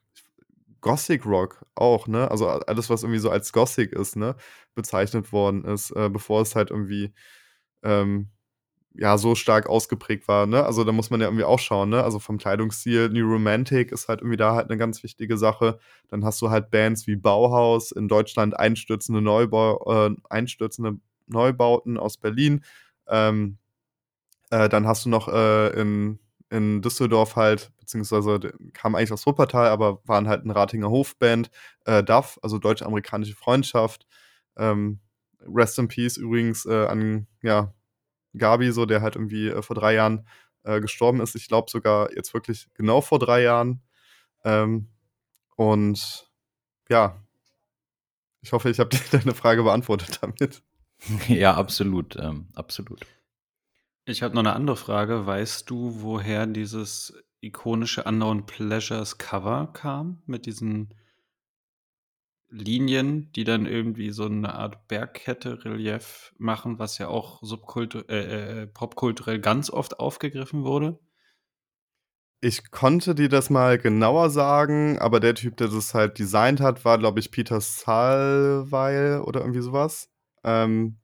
Gothic 0.81 1.26
Rock 1.26 1.65
auch, 1.76 2.07
ne? 2.07 2.30
Also 2.31 2.47
alles, 2.49 2.89
was 2.89 3.03
irgendwie 3.03 3.19
so 3.19 3.30
als 3.30 3.53
Gothic 3.53 3.93
ist, 3.93 4.15
ne? 4.15 4.35
Bezeichnet 4.76 5.31
worden 5.31 5.63
ist, 5.65 5.91
äh, 5.91 6.09
bevor 6.09 6.41
es 6.41 6.55
halt 6.55 6.72
irgendwie 6.72 7.13
ähm, 7.84 8.31
ja, 8.93 9.18
so 9.18 9.35
stark 9.35 9.68
ausgeprägt 9.68 10.27
war, 10.27 10.45
ne? 10.45 10.65
Also 10.65 10.84
da 10.84 10.91
muss 10.91 11.09
man 11.09 11.22
ja 11.22 11.27
irgendwie 11.27 11.45
auch 11.45 11.59
schauen, 11.59 11.89
ne? 11.89 12.03
Also 12.03 12.19
vom 12.19 12.38
Kleidungsstil, 12.38 13.09
New 13.09 13.26
Romantic 13.26 13.91
ist 13.91 14.07
halt 14.09 14.19
irgendwie 14.22 14.38
da 14.38 14.55
halt 14.55 14.69
eine 14.69 14.77
ganz 14.77 15.01
wichtige 15.03 15.38
Sache. 15.38 15.80
Dann 16.09 16.26
hast 16.26 16.41
du 16.41 16.49
halt 16.49 16.72
Bands 16.72 17.07
wie 17.07 17.15
Bauhaus, 17.15 17.91
in 17.91 18.07
Deutschland 18.09 18.57
einstürzende 18.59 19.22
Neubau, 19.22 20.07
äh, 20.09 20.15
einstürzende 20.30 20.97
Neubauten 21.27 21.97
aus 21.97 22.18
Berlin. 22.18 22.63
Ähm, 23.07 23.57
äh, 24.49 24.69
dann 24.69 24.88
hast 24.88 25.05
du 25.05 25.09
noch 25.09 25.30
äh, 25.30 25.69
in, 25.80 26.19
in 26.49 26.81
Düsseldorf 26.81 27.38
halt, 27.38 27.72
beziehungsweise 27.80 28.39
kam 28.73 28.95
eigentlich 28.95 29.13
aus 29.13 29.26
Wuppertal, 29.26 29.68
aber 29.69 30.01
waren 30.05 30.27
halt 30.27 30.45
ein 30.45 30.51
Ratinger 30.51 30.89
Hofband, 30.89 31.49
äh, 31.85 32.03
DAF, 32.03 32.39
also 32.41 32.59
Deutsch-Amerikanische 32.59 33.35
Freundschaft. 33.35 34.05
Ähm, 34.57 34.99
Rest 35.47 35.80
in 35.80 35.88
Peace 35.88 36.18
übrigens 36.18 36.65
äh, 36.65 36.85
an, 36.85 37.27
ja, 37.41 37.73
Gabi, 38.38 38.72
so 38.72 38.86
der 38.86 39.02
halt 39.02 39.16
irgendwie 39.16 39.48
äh, 39.48 39.62
vor 39.62 39.76
drei 39.76 39.94
Jahren 39.94 40.28
äh, 40.64 40.80
gestorben 40.82 41.22
ist. 41.22 41.36
Ich 41.36 41.48
glaube 41.48 41.70
sogar 41.70 42.14
jetzt 42.16 42.34
wirklich 42.34 42.68
genau 42.76 43.02
vor 43.02 43.20
drei 43.20 43.41
Jahren. 43.41 43.82
Ähm, 44.44 44.88
und 45.56 46.30
ja, 46.90 47.22
ich 48.41 48.52
hoffe, 48.52 48.70
ich 48.70 48.80
habe 48.80 48.90
dir 48.90 48.99
deine 49.12 49.34
Frage 49.34 49.64
beantwortet 49.64 50.20
damit. 50.22 50.64
Ja, 51.28 51.56
absolut, 51.56 52.16
ähm, 52.18 52.49
absolut. 52.53 53.08
Ich 54.06 54.22
habe 54.22 54.36
noch 54.36 54.41
eine 54.41 54.53
andere 54.53 54.78
Frage. 54.78 55.26
Weißt 55.26 55.68
du, 55.68 56.03
woher 56.03 56.45
dieses 56.45 57.12
ikonische 57.41 58.03
Unknown 58.03 58.45
Pleasures 58.45 59.18
Cover 59.18 59.72
kam 59.74 60.22
mit 60.28 60.45
diesen 60.45 60.94
Linien, 62.52 63.32
die 63.32 63.45
dann 63.45 63.65
irgendwie 63.65 64.11
so 64.11 64.26
eine 64.26 64.53
Art 64.53 64.88
Bergkette-Relief 64.88 66.34
machen, 66.38 66.80
was 66.80 66.98
ja 66.98 67.07
auch 67.07 67.41
subkultur 67.41 68.07
äh, 68.10 68.64
äh, 68.64 68.68
popkulturell 68.68 69.40
ganz 69.40 69.69
oft 69.69 69.99
aufgegriffen 69.99 70.64
wurde? 70.64 70.99
Ich 72.41 72.72
konnte 72.72 73.15
dir 73.15 73.30
das 73.30 73.49
mal 73.49 73.78
genauer 73.78 74.30
sagen, 74.30 74.99
aber 74.99 75.19
der 75.19 75.36
Typ, 75.36 75.57
der 75.57 75.69
das 75.69 75.94
halt 75.94 76.19
designt 76.19 76.60
hat, 76.60 76.84
war, 76.84 76.98
glaube 76.98 77.19
ich, 77.19 77.32
Peter 77.32 77.61
Salweil 77.61 79.22
oder 79.22 79.41
irgendwie 79.41 79.61
sowas. 79.61 80.10
Ähm, 80.44 80.98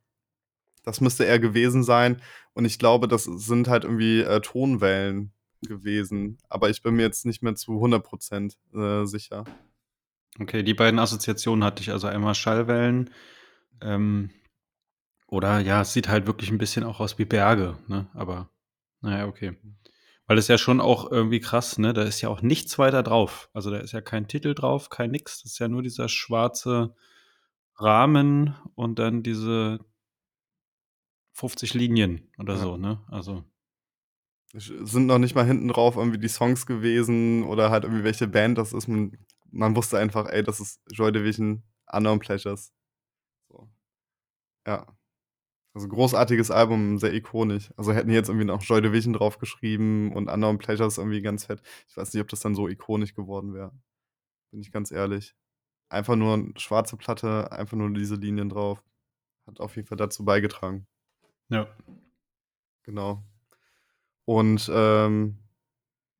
das 0.84 0.99
müsste 0.99 1.26
er 1.26 1.40
gewesen 1.40 1.84
sein. 1.84 2.22
Und 2.53 2.65
ich 2.65 2.80
glaube, 2.80 3.07
das 3.07 3.26
sind 3.26 3.68
halt 3.68 3.84
irgendwie 3.84 4.22
äh, 4.22 4.41
Tonwellen 4.41 5.32
gewesen. 5.61 6.40
Aber 6.49 6.69
ich 6.69 6.82
bin 6.82 6.95
mir 6.95 7.03
jetzt 7.03 7.26
nicht 7.26 7.44
mehr 7.44 7.56
zu 7.56 7.74
100% 7.74 8.56
äh, 8.74 9.06
sicher. 9.06 9.45
Okay, 10.39 10.64
die 10.64 10.73
beiden 10.73 10.99
Assoziationen 10.99 11.64
hatte 11.64 11.81
ich 11.81 11.91
also 11.91 12.07
einmal 12.07 12.35
Schallwellen. 12.35 13.09
Ähm, 13.81 14.30
oder 15.27 15.59
ja, 15.59 15.81
es 15.81 15.93
sieht 15.93 16.07
halt 16.07 16.26
wirklich 16.26 16.51
ein 16.51 16.57
bisschen 16.57 16.84
auch 16.84 16.99
aus 16.99 17.18
wie 17.19 17.26
Berge, 17.26 17.77
ne? 17.88 18.07
Aber 18.14 18.49
naja, 19.01 19.27
okay. 19.27 19.57
Weil 20.26 20.38
es 20.38 20.47
ja 20.47 20.57
schon 20.57 20.81
auch 20.81 21.11
irgendwie 21.11 21.39
krass, 21.39 21.77
ne? 21.77 21.93
Da 21.93 22.03
ist 22.03 22.22
ja 22.22 22.30
auch 22.30 22.41
nichts 22.41 22.77
weiter 22.80 23.03
drauf. 23.03 23.49
Also 23.53 23.72
da 23.72 23.77
ist 23.77 23.93
ja 23.93 24.01
kein 24.01 24.27
Titel 24.27 24.53
drauf, 24.53 24.89
kein 24.89 25.11
nix. 25.11 25.41
Das 25.41 25.53
ist 25.53 25.59
ja 25.59 25.68
nur 25.68 25.84
dieser 25.84 26.09
schwarze 26.09 26.95
Rahmen 27.76 28.55
und 28.76 28.99
dann 28.99 29.23
diese 29.23 29.80
50 31.34 31.73
Linien 31.73 32.31
oder 32.39 32.55
ja. 32.55 32.59
so, 32.59 32.77
ne? 32.77 33.03
Also. 33.09 33.43
Sind 34.53 35.07
noch 35.07 35.19
nicht 35.19 35.35
mal 35.35 35.45
hinten 35.45 35.68
drauf 35.68 35.97
irgendwie 35.97 36.19
die 36.19 36.30
Songs 36.30 36.65
gewesen 36.65 37.43
oder 37.43 37.69
halt 37.69 37.84
irgendwie 37.84 38.05
welche 38.05 38.27
Band 38.27 38.57
das 38.57 38.72
ist. 38.72 38.88
Man 38.88 39.18
man 39.52 39.76
wusste 39.76 39.98
einfach, 39.98 40.28
ey, 40.30 40.44
das 40.44 40.60
ist 40.60 40.82
Joy 40.91 41.11
Division, 41.11 41.64
Unknown 41.91 42.19
Pleasures. 42.19 42.74
So. 43.49 43.69
Ja. 44.65 44.88
Also 45.74 45.88
großartiges 45.90 46.49
Album, 46.49 46.98
sehr 46.98 47.14
ikonisch. 47.14 47.72
Also 47.78 47.94
hätten 47.94 48.10
jetzt 48.10 48.30
irgendwie 48.30 48.45
noch 48.45 48.64
Joy 48.64 48.82
Division 48.82 49.14
draufgeschrieben 49.14 50.11
und 50.11 50.28
Unknown 50.30 50.57
Pleasures 50.57 50.98
irgendwie 50.98 51.22
ganz 51.22 51.45
fett. 51.45 51.61
Ich 51.88 51.95
weiß 51.95 52.14
nicht, 52.14 52.22
ob 52.22 52.30
das 52.30 52.40
dann 52.40 52.56
so 52.56 52.68
ikonisch 52.68 53.14
geworden 53.14 53.53
wäre. 53.53 53.72
Bin 54.52 54.61
ich 54.61 54.72
ganz 54.72 54.91
ehrlich. 54.91 55.36
Einfach 55.90 56.15
nur 56.15 56.34
eine 56.34 56.53
schwarze 56.57 56.98
Platte, 56.98 57.52
einfach 57.52 57.78
nur 57.78 57.94
diese 57.94 58.15
Linien 58.15 58.49
drauf. 58.49 58.84
Hat 59.45 59.60
auf 59.60 59.76
jeden 59.76 59.88
Fall 59.88 59.98
dazu 59.98 60.26
beigetragen. 60.26 60.88
Ja. 61.49 61.68
Genau. 62.84 63.24
Und 64.26 64.69
ähm, 64.74 65.38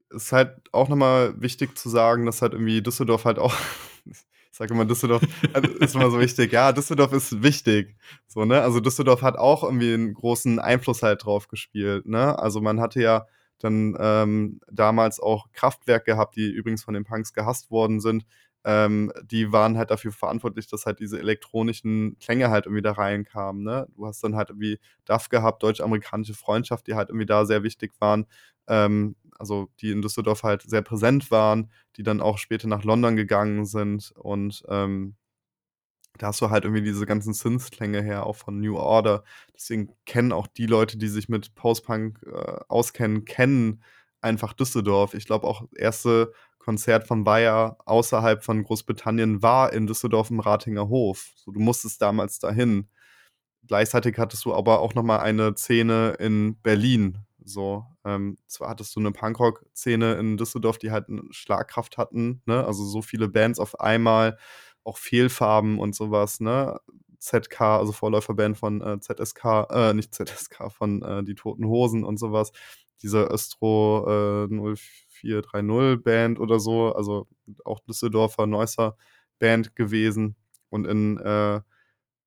ist 0.10 0.32
halt 0.32 0.56
auch 0.72 0.90
nochmal 0.90 1.40
wichtig 1.42 1.78
zu 1.78 1.90
sagen, 1.90 2.26
dass 2.26 2.42
halt 2.42 2.54
irgendwie 2.54 2.82
Düsseldorf 2.82 3.26
halt 3.26 3.40
auch, 3.40 3.54
ich 4.06 4.18
sage 4.52 4.74
immer 4.74 4.86
Düsseldorf, 4.86 5.24
also 5.54 5.70
ist 5.70 5.96
immer 5.96 6.12
so 6.12 6.20
wichtig, 6.20 6.52
ja, 6.52 6.72
Düsseldorf 6.72 7.14
ist 7.14 7.44
wichtig. 7.44 7.96
So, 8.28 8.46
ne? 8.46 8.62
Also 8.62 8.80
Düsseldorf 8.80 9.22
hat 9.22 9.38
auch 9.38 9.64
irgendwie 9.64 9.94
einen 9.94 10.14
großen 10.14 10.60
Einfluss 10.60 11.04
halt 11.04 11.26
drauf 11.26 11.48
gespielt, 11.48 12.06
ne? 12.06 12.38
Also 12.40 12.62
man 12.62 12.80
hatte 12.80 13.02
ja 13.02 13.28
dann 13.60 13.98
ähm, 14.00 14.60
damals 14.72 15.20
auch 15.20 15.52
Kraftwerk 15.52 16.06
gehabt, 16.06 16.36
die 16.36 16.50
übrigens 16.50 16.84
von 16.84 16.94
den 16.94 17.06
Punks 17.06 17.34
gehasst 17.34 17.72
worden 17.72 18.00
sind. 18.00 18.26
Ähm, 18.69 19.14
die 19.23 19.53
waren 19.53 19.77
halt 19.77 19.91
dafür 19.91 20.11
verantwortlich, 20.11 20.68
dass 20.68 20.85
halt 20.85 20.99
diese 20.99 21.18
elektronischen 21.18 22.18
Klänge 22.19 22.49
halt 22.49 22.65
irgendwie 22.65 22.81
da 22.81 22.91
reinkamen. 22.91 23.64
Ne? 23.64 23.88
Du 23.95 24.06
hast 24.06 24.22
dann 24.26 24.35
halt 24.35 24.49
irgendwie 24.49 24.77
DAF 25.06 25.30
gehabt, 25.30 25.64
deutsch-amerikanische 25.64 26.34
Freundschaft, 26.34 26.88
die 26.88 26.95
halt 26.95 27.07
irgendwie 27.07 27.26
da 27.26 27.45
sehr 27.45 27.64
wichtig 27.64 27.94
waren. 27.99 28.26
Ähm, 28.68 29.15
also 29.39 29.69
die 29.80 29.91
in 29.91 30.02
Düsseldorf 30.02 30.44
halt 30.44 30.64
sehr 30.64 30.81
präsent 30.81 31.31
waren, 31.31 31.72
die 31.95 32.03
dann 32.03 32.19
auch 32.19 32.38
später 32.38 32.68
nach 32.68 32.84
London 32.84 33.15
gegangen 33.15 33.65
sind 33.65 34.11
und 34.18 34.64
ähm, 34.68 35.15
da 36.18 36.27
hast 36.27 36.41
du 36.41 36.49
halt 36.49 36.65
irgendwie 36.65 36.84
diese 36.84 37.06
ganzen 37.06 37.34
Synth-Klänge 37.34 38.02
her, 38.02 38.26
auch 38.26 38.35
von 38.35 38.60
New 38.60 38.76
Order. 38.76 39.23
Deswegen 39.56 39.94
kennen 40.06 40.31
auch 40.31 40.48
die 40.48 40.65
Leute, 40.65 40.98
die 40.98 41.10
sich 41.10 41.30
mit 41.30 41.53
Post-Punk 41.53 42.19
äh, 42.26 42.60
auskennen, 42.68 43.23
kennen 43.23 43.84
einfach 44.19 44.53
Düsseldorf. 44.53 45.14
Ich 45.14 45.26
glaube 45.26 45.48
auch 45.48 45.65
erste 45.76 46.34
Konzert 46.68 47.07
von 47.07 47.23
Bayer 47.23 47.77
außerhalb 47.85 48.44
von 48.44 48.61
Großbritannien 48.61 49.41
war 49.41 49.72
in 49.72 49.88
Düsseldorf 49.88 50.30
im 50.31 50.41
Ratinger 50.41 50.89
Hof. 50.89 51.31
So, 51.35 51.52
du 51.52 51.61
musstest 51.61 52.02
damals 52.02 52.39
dahin. 52.39 52.89
Gleichzeitig 53.65 54.18
hattest 54.18 54.44
du 54.44 54.53
aber 54.53 54.81
auch 54.81 54.94
noch 54.94 55.03
mal 55.03 55.19
eine 55.19 55.56
Szene 55.56 56.18
in 56.19 56.60
Berlin, 56.61 57.19
so, 57.41 57.85
ähm, 58.03 58.38
zwar 58.48 58.68
hattest 58.68 58.94
du 58.98 58.99
eine 58.99 59.14
Punkrock-Szene 59.14 60.15
in 60.15 60.35
Düsseldorf, 60.35 60.77
die 60.77 60.91
halt 60.91 61.07
eine 61.07 61.23
Schlagkraft 61.31 61.98
hatten, 61.98 62.41
ne? 62.45 62.65
Also 62.65 62.84
so 62.84 63.02
viele 63.02 63.30
Bands 63.30 63.60
auf 63.60 63.80
einmal, 63.80 64.38
auch 64.84 64.98
Fehlfarben 64.98 65.80
und 65.80 65.95
sowas, 65.95 66.41
ne? 66.41 66.81
ZK, 67.19 67.61
also 67.61 67.94
Vorläuferband 67.94 68.57
von 68.57 68.81
äh, 68.81 68.99
ZSK, 68.99 69.68
äh, 69.72 69.94
nicht 69.94 70.14
ZSK, 70.14 70.69
von 70.69 71.02
äh, 71.02 71.23
Die 71.23 71.35
Toten 71.35 71.65
Hosen 71.65 72.03
und 72.03 72.18
sowas. 72.18 72.52
Diese 73.02 73.23
Östro 73.23 74.45
äh, 74.49 74.76
0430 75.23 76.03
Band 76.03 76.39
oder 76.39 76.60
so, 76.60 76.94
also 76.94 77.27
auch 77.65 77.80
Düsseldorfer 77.81 78.48
Neusser 78.48 78.95
Band 79.39 79.76
gewesen. 79.76 80.35
Und 80.69 80.85
in 80.85 81.18
äh, 81.18 81.61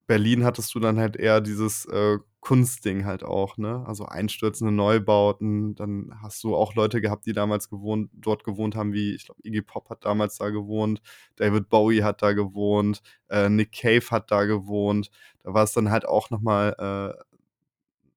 Berlin 0.07 0.45
hattest 0.45 0.75
du 0.75 0.81
dann 0.81 0.99
halt 0.99 1.17
eher 1.17 1.41
dieses 1.41 1.87
äh, 1.87 2.19
Kunstding 2.41 3.05
halt 3.05 3.23
auch, 3.23 3.59
ne? 3.59 3.85
Also 3.87 4.07
einstürzende 4.07 4.73
Neubauten. 4.73 5.75
Dann 5.75 6.11
hast 6.23 6.43
du 6.43 6.57
auch 6.57 6.75
Leute 6.75 7.01
gehabt, 7.01 7.27
die 7.27 7.33
damals 7.33 7.69
gewohnt, 7.69 8.11
dort 8.15 8.45
gewohnt 8.45 8.75
haben, 8.75 8.93
wie, 8.93 9.15
ich 9.15 9.27
glaube, 9.27 9.41
Iggy 9.45 9.63
Pop 9.63 9.91
hat 9.91 10.05
damals 10.05 10.39
da 10.39 10.49
gewohnt, 10.51 11.03
David 11.37 11.69
Bowie 11.69 12.03
hat 12.03 12.23
da 12.23 12.33
gewohnt, 12.33 13.03
äh, 13.29 13.49
Nick 13.51 13.73
Cave 13.73 14.05
hat 14.11 14.31
da 14.31 14.45
gewohnt. 14.45 15.11
Da 15.45 15.55
war 15.55 15.65
es 15.65 15.73
dann 15.73 15.91
halt 15.91 16.07
auch 16.07 16.31
nochmal 16.31 16.75
äh, 16.79 17.23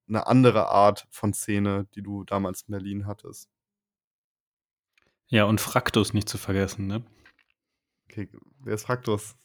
eine 0.08 0.28
andere 0.28 0.70
Art 0.70 1.06
von 1.12 1.34
Szene, 1.34 1.88
die 1.96 2.02
du 2.02 2.24
damals 2.24 2.64
in 2.64 2.72
Berlin 2.72 3.08
hattest. 3.08 3.53
Ja, 5.34 5.46
und 5.46 5.60
Fraktus 5.60 6.14
nicht 6.14 6.30
zu 6.30 6.38
vergessen, 6.38 6.86
ne? 6.86 7.04
Okay, 8.08 8.30
wer 8.60 8.76
ist 8.76 8.86
Fraktus? 8.86 9.36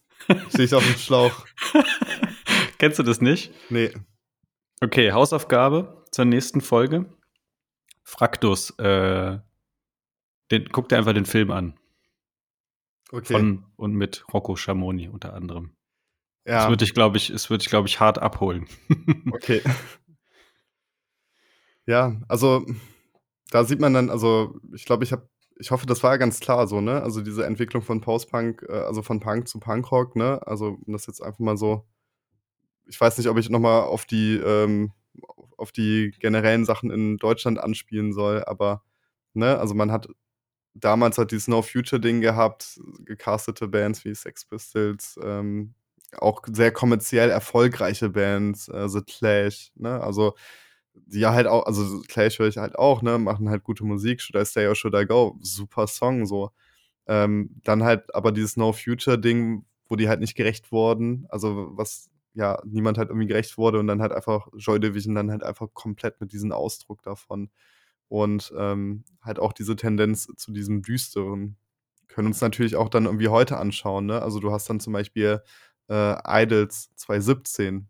Stehe 0.50 0.64
ich 0.64 0.74
auf 0.74 0.84
dem 0.84 0.96
Schlauch. 0.96 1.46
Kennst 2.78 2.98
du 2.98 3.02
das 3.02 3.22
nicht? 3.22 3.54
Nee. 3.70 3.94
Okay, 4.82 5.12
Hausaufgabe 5.12 6.04
zur 6.10 6.26
nächsten 6.26 6.60
Folge. 6.60 7.06
Fraktus, 8.02 8.78
äh, 8.78 9.38
den, 10.50 10.68
guck 10.72 10.90
dir 10.90 10.98
einfach 10.98 11.14
den 11.14 11.24
Film 11.24 11.50
an. 11.50 11.80
Okay. 13.10 13.32
Von 13.32 13.64
und 13.76 13.94
mit 13.94 14.26
Rocco 14.34 14.56
Schamoni 14.56 15.08
unter 15.08 15.32
anderem. 15.32 15.74
ja. 16.44 16.64
Es 16.64 16.68
würde 16.68 16.84
ich, 16.84 16.92
glaube 16.92 17.16
ich, 17.16 17.30
es 17.30 17.48
würde 17.48 17.62
ich, 17.62 17.70
glaube 17.70 17.88
ich, 17.88 17.98
hart 17.98 18.18
abholen. 18.18 18.68
Okay. 19.32 19.62
Ja, 21.86 22.20
also 22.28 22.66
da 23.50 23.64
sieht 23.64 23.80
man 23.80 23.94
dann, 23.94 24.10
also 24.10 24.60
ich 24.74 24.84
glaube, 24.84 25.04
ich 25.04 25.12
habe, 25.12 25.26
ich 25.58 25.70
hoffe, 25.70 25.86
das 25.86 26.02
war 26.02 26.18
ganz 26.18 26.40
klar 26.40 26.66
so, 26.68 26.80
ne? 26.80 27.02
Also 27.02 27.20
diese 27.22 27.44
Entwicklung 27.46 27.82
von 27.82 28.00
Post-Punk, 28.00 28.64
äh, 28.68 28.72
also 28.72 29.02
von 29.02 29.20
Punk 29.20 29.48
zu 29.48 29.58
Punkrock, 29.60 30.16
ne? 30.16 30.40
Also 30.46 30.78
das 30.86 31.06
jetzt 31.06 31.22
einfach 31.22 31.40
mal 31.40 31.56
so, 31.56 31.86
ich 32.86 33.00
weiß 33.00 33.18
nicht, 33.18 33.28
ob 33.28 33.38
ich 33.38 33.50
nochmal 33.50 33.82
auf 33.82 34.06
die, 34.06 34.36
ähm, 34.36 34.92
auf 35.56 35.72
die 35.72 36.12
generellen 36.20 36.64
Sachen 36.64 36.90
in 36.90 37.16
Deutschland 37.18 37.58
anspielen 37.58 38.12
soll, 38.12 38.44
aber, 38.44 38.82
ne, 39.34 39.58
also 39.58 39.74
man 39.74 39.92
hat 39.92 40.08
damals 40.74 41.18
halt 41.18 41.32
dieses 41.32 41.48
No 41.48 41.62
Future 41.62 42.00
Ding 42.00 42.20
gehabt, 42.20 42.80
gecastete 43.04 43.68
Bands 43.68 44.04
wie 44.04 44.14
Sex 44.14 44.44
Pistols, 44.46 45.18
ähm, 45.22 45.74
auch 46.18 46.42
sehr 46.52 46.72
kommerziell 46.72 47.30
erfolgreiche 47.30 48.10
Bands, 48.10 48.68
äh, 48.68 48.88
The 48.88 49.02
Clash, 49.02 49.72
ne? 49.76 50.00
Also 50.02 50.34
die 51.06 51.20
ja 51.20 51.32
halt 51.32 51.46
auch, 51.46 51.66
also 51.66 52.00
Clash 52.08 52.38
höre 52.38 52.48
ich 52.48 52.56
halt 52.58 52.76
auch, 52.78 53.02
ne? 53.02 53.18
Machen 53.18 53.48
halt 53.48 53.64
gute 53.64 53.84
Musik, 53.84 54.20
Should 54.22 54.40
I 54.40 54.44
Stay 54.46 54.66
or 54.68 54.74
Should 54.74 54.94
I 54.94 55.06
Go? 55.06 55.38
Super 55.40 55.86
Song, 55.86 56.26
so. 56.26 56.50
Ähm, 57.06 57.60
dann 57.64 57.84
halt 57.84 58.14
aber 58.14 58.32
dieses 58.32 58.56
No 58.56 58.72
Future 58.72 59.18
Ding, 59.18 59.64
wo 59.88 59.96
die 59.96 60.08
halt 60.08 60.20
nicht 60.20 60.36
gerecht 60.36 60.72
wurden, 60.72 61.26
also 61.30 61.70
was 61.72 62.10
ja 62.34 62.60
niemand 62.66 62.98
halt 62.98 63.08
irgendwie 63.10 63.26
gerecht 63.26 63.58
wurde 63.58 63.78
und 63.80 63.86
dann 63.86 64.02
halt 64.02 64.12
einfach 64.12 64.48
Joy 64.56 64.78
Division 64.80 65.14
dann 65.14 65.30
halt 65.30 65.42
einfach 65.42 65.68
komplett 65.74 66.20
mit 66.20 66.32
diesem 66.32 66.52
Ausdruck 66.52 67.02
davon 67.02 67.50
und 68.08 68.52
ähm, 68.56 69.04
halt 69.22 69.38
auch 69.38 69.52
diese 69.52 69.76
Tendenz 69.76 70.28
zu 70.36 70.52
diesem 70.52 70.82
Düsteren 70.82 71.56
können 72.08 72.28
uns 72.28 72.40
natürlich 72.40 72.76
auch 72.76 72.88
dann 72.88 73.06
irgendwie 73.06 73.28
heute 73.28 73.58
anschauen, 73.58 74.06
ne? 74.06 74.22
Also 74.22 74.40
du 74.40 74.50
hast 74.52 74.68
dann 74.68 74.80
zum 74.80 74.92
Beispiel 74.92 75.42
äh, 75.88 76.42
Idols 76.42 76.90
2017, 76.96 77.88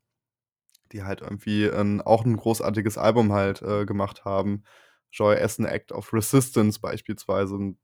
die 0.93 1.03
halt 1.05 1.21
irgendwie 1.21 1.65
ähm, 1.65 2.01
auch 2.01 2.25
ein 2.25 2.37
großartiges 2.37 2.99
Album 2.99 3.33
halt 3.33 3.63
äh, 3.63 3.87
gemacht 3.87 4.25
haben. 4.25 4.65
Joy 5.13 5.37
an 5.37 5.65
Act 5.65 5.93
of 5.93 6.13
Resistance 6.13 6.81
beispielsweise, 6.81 7.57
ein 7.57 7.79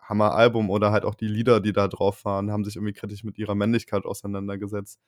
Hammer-Album 0.00 0.70
oder 0.70 0.92
halt 0.92 1.04
auch 1.04 1.14
die 1.14 1.28
Lieder, 1.28 1.60
die 1.60 1.72
da 1.72 1.88
drauf 1.88 2.24
waren, 2.24 2.50
haben 2.50 2.64
sich 2.64 2.76
irgendwie 2.76 2.92
kritisch 2.92 3.24
mit 3.24 3.38
ihrer 3.38 3.54
Männlichkeit 3.54 4.04
auseinandergesetzt. 4.04 5.00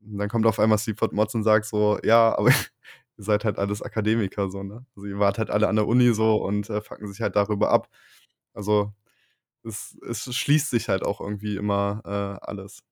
Und 0.00 0.18
dann 0.18 0.28
kommt 0.28 0.46
auf 0.46 0.58
einmal 0.60 0.78
Seaford 0.78 1.12
Mods 1.12 1.34
und 1.34 1.42
sagt 1.42 1.66
so, 1.66 1.98
ja, 2.04 2.36
aber 2.38 2.50
ihr 3.18 3.24
seid 3.24 3.44
halt 3.44 3.58
alles 3.58 3.82
Akademiker, 3.82 4.50
so, 4.50 4.62
ne? 4.62 4.86
Also 4.96 5.08
ihr 5.08 5.18
wart 5.18 5.38
halt 5.38 5.50
alle 5.50 5.68
an 5.68 5.76
der 5.76 5.88
Uni 5.88 6.14
so 6.14 6.36
und 6.36 6.70
äh, 6.70 6.80
fucken 6.80 7.08
sich 7.08 7.20
halt 7.20 7.36
darüber 7.36 7.70
ab. 7.70 7.88
Also 8.54 8.92
es, 9.64 9.98
es 10.08 10.34
schließt 10.34 10.70
sich 10.70 10.88
halt 10.88 11.04
auch 11.04 11.20
irgendwie 11.20 11.56
immer 11.56 12.02
äh, 12.04 12.46
alles. 12.46 12.82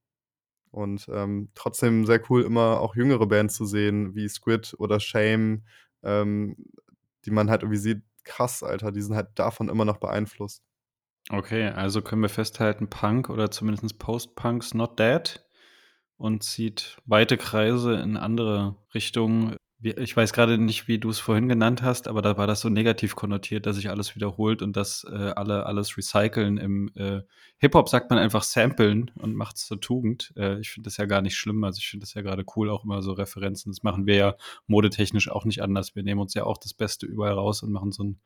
Und 0.76 1.08
ähm, 1.10 1.48
trotzdem 1.54 2.04
sehr 2.04 2.20
cool, 2.28 2.42
immer 2.42 2.80
auch 2.80 2.96
jüngere 2.96 3.26
Bands 3.26 3.54
zu 3.54 3.64
sehen, 3.64 4.14
wie 4.14 4.28
Squid 4.28 4.74
oder 4.76 5.00
Shame, 5.00 5.62
ähm, 6.02 6.54
die 7.24 7.30
man 7.30 7.48
halt 7.48 7.62
irgendwie 7.62 7.78
sieht, 7.78 8.02
krass, 8.24 8.62
Alter, 8.62 8.92
die 8.92 9.00
sind 9.00 9.16
halt 9.16 9.28
davon 9.36 9.70
immer 9.70 9.86
noch 9.86 9.96
beeinflusst. 9.96 10.62
Okay, 11.30 11.68
also 11.68 12.02
können 12.02 12.20
wir 12.20 12.28
festhalten, 12.28 12.90
Punk 12.90 13.30
oder 13.30 13.50
zumindest 13.50 13.98
Post-Punk's 13.98 14.74
not 14.74 14.98
dead 14.98 15.40
und 16.18 16.44
zieht 16.44 16.98
weite 17.06 17.38
Kreise 17.38 17.94
in 17.94 18.18
andere 18.18 18.76
Richtungen. 18.92 19.56
Ich 19.82 20.16
weiß 20.16 20.32
gerade 20.32 20.56
nicht, 20.56 20.88
wie 20.88 20.98
du 20.98 21.10
es 21.10 21.18
vorhin 21.18 21.48
genannt 21.48 21.82
hast, 21.82 22.08
aber 22.08 22.22
da 22.22 22.38
war 22.38 22.46
das 22.46 22.62
so 22.62 22.70
negativ 22.70 23.14
konnotiert, 23.14 23.66
dass 23.66 23.76
sich 23.76 23.90
alles 23.90 24.16
wiederholt 24.16 24.62
und 24.62 24.74
dass 24.74 25.04
äh, 25.04 25.32
alle 25.36 25.66
alles 25.66 25.98
recyceln. 25.98 26.56
Im 26.56 26.90
äh, 26.94 27.20
Hip-Hop 27.58 27.90
sagt 27.90 28.08
man 28.08 28.18
einfach 28.18 28.42
samplen 28.42 29.10
und 29.16 29.34
macht 29.34 29.56
es 29.56 29.66
zur 29.66 29.78
Tugend. 29.78 30.32
Äh, 30.34 30.60
ich 30.60 30.70
finde 30.70 30.86
das 30.86 30.96
ja 30.96 31.04
gar 31.04 31.20
nicht 31.20 31.36
schlimm. 31.36 31.62
Also 31.62 31.78
ich 31.78 31.88
finde 31.88 32.04
das 32.04 32.14
ja 32.14 32.22
gerade 32.22 32.46
cool, 32.56 32.70
auch 32.70 32.84
immer 32.84 33.02
so 33.02 33.12
Referenzen. 33.12 33.70
Das 33.70 33.82
machen 33.82 34.06
wir 34.06 34.14
ja 34.16 34.36
modetechnisch 34.66 35.30
auch 35.30 35.44
nicht 35.44 35.62
anders. 35.62 35.94
Wir 35.94 36.02
nehmen 36.02 36.22
uns 36.22 36.32
ja 36.32 36.44
auch 36.44 36.56
das 36.56 36.72
Beste 36.72 37.04
überall 37.04 37.34
raus 37.34 37.62
und 37.62 37.70
machen 37.70 37.92
so 37.92 38.02
ein 38.02 38.20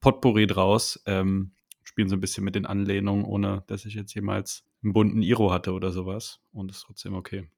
Potpourri 0.00 0.48
draus. 0.48 1.00
Ähm, 1.06 1.52
spielen 1.84 2.08
so 2.08 2.16
ein 2.16 2.20
bisschen 2.20 2.44
mit 2.44 2.56
den 2.56 2.66
Anlehnungen, 2.66 3.24
ohne 3.24 3.62
dass 3.68 3.84
ich 3.84 3.94
jetzt 3.94 4.14
jemals 4.14 4.64
einen 4.82 4.94
bunten 4.94 5.22
Iro 5.22 5.52
hatte 5.52 5.72
oder 5.72 5.92
sowas. 5.92 6.40
Und 6.52 6.72
ist 6.72 6.82
trotzdem 6.82 7.14
okay. 7.14 7.48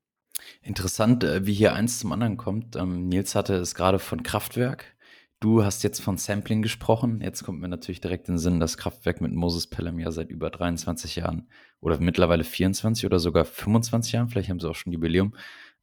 Interessant, 0.62 1.24
äh, 1.24 1.46
wie 1.46 1.54
hier 1.54 1.74
eins 1.74 1.98
zum 1.98 2.12
anderen 2.12 2.36
kommt. 2.36 2.76
Ähm, 2.76 3.08
Nils 3.08 3.34
hatte 3.34 3.54
es 3.54 3.74
gerade 3.74 3.98
von 3.98 4.22
Kraftwerk. 4.22 4.96
Du 5.40 5.64
hast 5.64 5.82
jetzt 5.84 6.00
von 6.00 6.18
Sampling 6.18 6.60
gesprochen. 6.60 7.22
Jetzt 7.22 7.44
kommt 7.44 7.60
mir 7.60 7.68
natürlich 7.68 8.02
direkt 8.02 8.28
in 8.28 8.34
den 8.34 8.38
Sinn, 8.38 8.60
dass 8.60 8.76
Kraftwerk 8.76 9.22
mit 9.22 9.32
Moses 9.32 9.68
Pelham 9.68 9.98
ja 9.98 10.10
seit 10.10 10.30
über 10.30 10.50
23 10.50 11.16
Jahren 11.16 11.48
oder 11.80 11.98
mittlerweile 11.98 12.44
24 12.44 13.06
oder 13.06 13.18
sogar 13.18 13.46
25 13.46 14.12
Jahren, 14.12 14.28
vielleicht 14.28 14.50
haben 14.50 14.60
sie 14.60 14.68
auch 14.68 14.74
schon 14.74 14.92
Jubiläum, 14.92 15.34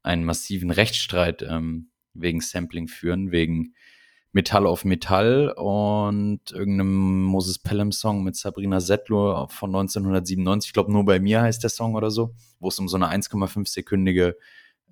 einen 0.04 0.24
massiven 0.24 0.70
Rechtsstreit 0.70 1.42
ähm, 1.42 1.90
wegen 2.14 2.40
Sampling 2.40 2.86
führen, 2.86 3.32
wegen 3.32 3.74
Metall 4.32 4.66
auf 4.66 4.84
Metall 4.84 5.52
und 5.56 6.52
irgendeinem 6.52 7.22
Moses 7.24 7.58
Pelham 7.58 7.92
Song 7.92 8.22
mit 8.22 8.36
Sabrina 8.36 8.80
Settler 8.80 9.48
von 9.48 9.70
1997. 9.70 10.68
Ich 10.68 10.72
glaube, 10.74 10.92
nur 10.92 11.04
bei 11.04 11.18
mir 11.18 11.42
heißt 11.42 11.62
der 11.62 11.70
Song 11.70 11.94
oder 11.94 12.10
so, 12.10 12.34
wo 12.60 12.68
es 12.68 12.78
um 12.78 12.88
so 12.88 12.96
eine 12.96 13.08
1,5 13.08 13.66
sekündige 13.68 14.36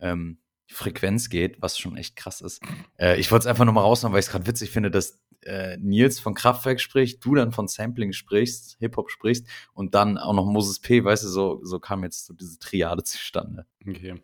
ähm, 0.01 0.39
Frequenz 0.69 1.29
geht, 1.29 1.61
was 1.63 1.79
schon 1.79 1.97
echt 1.97 2.17
krass 2.17 2.41
ist. 2.41 2.63
Äh, 2.99 3.21
ich 3.21 3.31
wollte 3.31 3.43
es 3.43 3.47
einfach 3.47 3.65
nochmal 3.65 3.85
raushauen, 3.85 4.13
weil 4.13 4.21
ich 4.21 4.27
es 4.27 4.33
gerade 4.33 4.47
witzig 4.47 4.71
finde, 4.71 4.91
dass 4.91 5.21
äh, 5.43 5.77
Nils 5.79 6.19
von 6.19 6.35
Kraftwerk 6.35 6.81
spricht, 6.81 7.25
du 7.25 7.35
dann 7.35 7.53
von 7.53 7.69
Sampling 7.69 8.13
sprichst, 8.13 8.77
Hip-Hop 8.81 9.11
sprichst 9.11 9.47
und 9.75 9.95
dann 9.95 10.19
auch 10.19 10.33
noch 10.33 10.47
Moses 10.47 10.81
P., 10.81 11.05
weißt 11.05 11.25
du, 11.25 11.29
so, 11.29 11.61
so 11.63 11.79
kam 11.79 12.03
jetzt 12.03 12.27
so 12.27 12.35
diese 12.35 12.59
Triade 12.59 13.05
zustande. 13.05 13.67
Okay. 13.87 14.21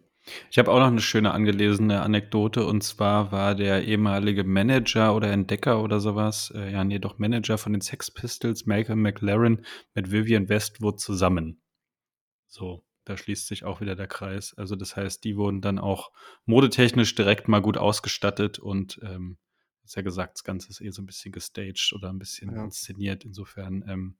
Ich 0.50 0.58
habe 0.58 0.70
auch 0.70 0.78
noch 0.78 0.86
eine 0.86 1.00
schöne 1.00 1.32
angelesene 1.32 2.00
Anekdote 2.02 2.64
und 2.64 2.82
zwar 2.82 3.32
war 3.32 3.54
der 3.54 3.84
ehemalige 3.84 4.44
Manager 4.44 5.14
oder 5.16 5.30
Entdecker 5.32 5.82
oder 5.82 5.98
sowas, 5.98 6.52
äh, 6.54 6.72
ja, 6.72 6.84
nee, 6.84 6.98
doch 6.98 7.18
Manager 7.18 7.58
von 7.58 7.72
den 7.72 7.80
Sex 7.80 8.10
Pistols, 8.10 8.66
Malcolm 8.66 9.02
McLaren, 9.02 9.64
mit 9.94 10.12
Vivian 10.12 10.48
Westwood 10.48 11.00
zusammen. 11.00 11.60
So, 12.46 12.84
da 13.04 13.16
schließt 13.16 13.48
sich 13.48 13.64
auch 13.64 13.80
wieder 13.80 13.96
der 13.96 14.06
Kreis. 14.06 14.54
Also, 14.56 14.76
das 14.76 14.94
heißt, 14.94 15.24
die 15.24 15.36
wurden 15.36 15.60
dann 15.60 15.78
auch 15.78 16.12
modetechnisch 16.44 17.14
direkt 17.14 17.48
mal 17.48 17.60
gut 17.60 17.76
ausgestattet 17.76 18.58
und 18.60 19.00
ähm, 19.02 19.38
ist 19.84 19.96
ja 19.96 20.02
gesagt, 20.02 20.34
das 20.36 20.44
Ganze 20.44 20.68
ist 20.68 20.80
eh 20.80 20.90
so 20.90 21.02
ein 21.02 21.06
bisschen 21.06 21.32
gestaged 21.32 21.92
oder 21.94 22.10
ein 22.10 22.18
bisschen 22.20 22.54
Ja. 22.54 22.62
inszeniert. 22.64 23.24
Insofern, 23.24 23.84
ähm, 23.88 24.16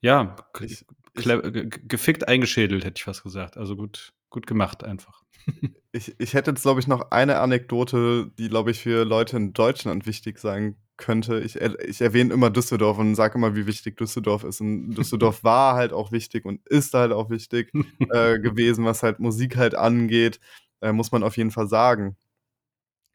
ja, 0.00 0.36
cle- 0.54 1.50
ge- 1.50 1.66
ge- 1.68 1.82
gefickt 1.86 2.26
eingeschädelt, 2.26 2.84
hätte 2.86 2.98
ich 2.98 3.04
fast 3.04 3.22
gesagt. 3.22 3.58
Also 3.58 3.76
gut, 3.76 4.14
gut 4.30 4.46
gemacht 4.46 4.84
einfach. 4.84 5.22
Ich, 5.92 6.14
ich 6.20 6.34
hätte 6.34 6.52
jetzt, 6.52 6.62
glaube 6.62 6.78
ich, 6.78 6.86
noch 6.86 7.10
eine 7.10 7.40
Anekdote, 7.40 8.30
die, 8.38 8.48
glaube 8.48 8.70
ich, 8.70 8.78
für 8.78 9.04
Leute 9.04 9.36
in 9.36 9.52
Deutschland 9.52 10.06
wichtig 10.06 10.38
sein 10.38 10.76
könnte. 10.96 11.40
Ich, 11.40 11.56
ich 11.56 12.00
erwähne 12.00 12.32
immer 12.32 12.48
Düsseldorf 12.48 12.98
und 12.98 13.16
sage 13.16 13.36
immer, 13.36 13.56
wie 13.56 13.66
wichtig 13.66 13.96
Düsseldorf 13.96 14.44
ist. 14.44 14.60
Und 14.60 14.90
Düsseldorf 14.94 15.42
war 15.42 15.74
halt 15.74 15.92
auch 15.92 16.12
wichtig 16.12 16.44
und 16.44 16.64
ist 16.68 16.94
halt 16.94 17.10
auch 17.10 17.28
wichtig 17.28 17.72
äh, 18.12 18.38
gewesen, 18.38 18.84
was 18.84 19.02
halt 19.02 19.18
Musik 19.18 19.56
halt 19.56 19.74
angeht, 19.74 20.38
äh, 20.80 20.92
muss 20.92 21.10
man 21.10 21.24
auf 21.24 21.36
jeden 21.36 21.50
Fall 21.50 21.66
sagen. 21.66 22.16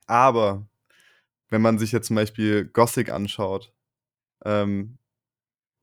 Aber 0.07 0.67
wenn 1.49 1.61
man 1.61 1.79
sich 1.79 1.93
jetzt 1.93 2.07
zum 2.07 2.17
Beispiel 2.17 2.65
Gothic 2.65 3.09
anschaut, 3.09 3.73
ähm, 4.43 4.97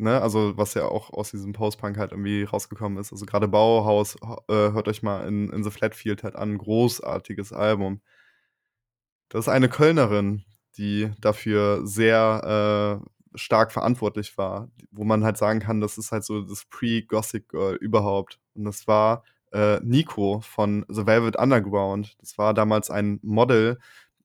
ne, 0.03 0.20
also 0.20 0.57
was 0.57 0.74
ja 0.74 0.85
auch 0.87 1.11
aus 1.12 1.31
diesem 1.31 1.53
Post-Punk 1.53 1.97
halt 1.97 2.12
irgendwie 2.12 2.45
rausgekommen 2.45 2.99
ist. 2.99 3.12
Also 3.12 3.24
gerade 3.27 3.49
Bauhaus, 3.49 4.16
äh, 4.49 4.73
hört 4.73 4.89
euch 4.89 5.03
mal 5.03 5.27
in, 5.27 5.51
in 5.51 5.65
The 5.65 5.70
Flatfield 5.70 6.23
halt 6.24 6.37
an, 6.37 6.59
großartiges 6.59 7.53
Album. 7.53 8.01
Das 9.29 9.47
ist 9.47 9.49
eine 9.49 9.69
Kölnerin, 9.69 10.45
die 10.77 11.11
dafür 11.20 11.87
sehr 11.87 13.01
äh, 13.03 13.39
stark 13.39 13.73
verantwortlich 13.73 14.37
war, 14.37 14.69
wo 14.91 15.05
man 15.05 15.24
halt 15.24 15.39
sagen 15.39 15.61
kann, 15.61 15.81
das 15.81 15.97
ist 15.99 16.12
halt 16.12 16.24
so 16.24 16.43
das 16.43 16.66
Pre-Gothic 16.66 17.49
Girl 17.49 17.77
überhaupt. 17.77 18.39
Und 18.55 18.65
das 18.65 18.87
war 18.87 19.24
äh, 19.53 19.81
Nico 19.83 20.41
von 20.41 20.85
The 20.89 21.07
Velvet 21.07 21.37
Underground. 21.37 22.16
Das 22.20 22.37
war 22.39 22.55
damals 22.55 22.91
ein 22.91 23.20
Model, 23.23 23.79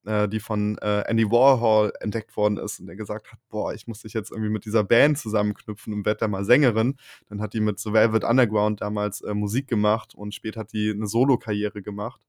äh, 0.07 0.27
die 0.29 0.39
von 0.39 0.77
äh, 0.79 1.01
Andy 1.07 1.29
Warhol 1.29 1.91
entdeckt 1.99 2.35
worden 2.37 2.57
ist 2.57 2.79
und 2.79 2.87
der 2.87 2.95
gesagt 2.95 3.31
hat, 3.31 3.39
boah, 3.49 3.73
ich 3.73 3.87
muss 3.87 4.01
dich 4.01 4.13
jetzt 4.13 4.31
irgendwie 4.31 4.49
mit 4.49 4.65
dieser 4.65 4.83
Band 4.83 5.17
zusammenknüpfen 5.17 5.93
und 5.93 6.05
werd 6.05 6.21
da 6.21 6.27
mal 6.27 6.45
Sängerin. 6.45 6.95
Dann 7.29 7.41
hat 7.41 7.53
die 7.53 7.59
mit 7.59 7.79
The 7.79 7.93
Velvet 7.93 8.23
Underground 8.23 8.81
damals 8.81 9.21
äh, 9.21 9.33
Musik 9.33 9.67
gemacht 9.67 10.15
und 10.15 10.33
später 10.33 10.61
hat 10.61 10.73
die 10.73 10.91
eine 10.91 11.07
Solo-Karriere 11.07 11.81
gemacht. 11.81 12.21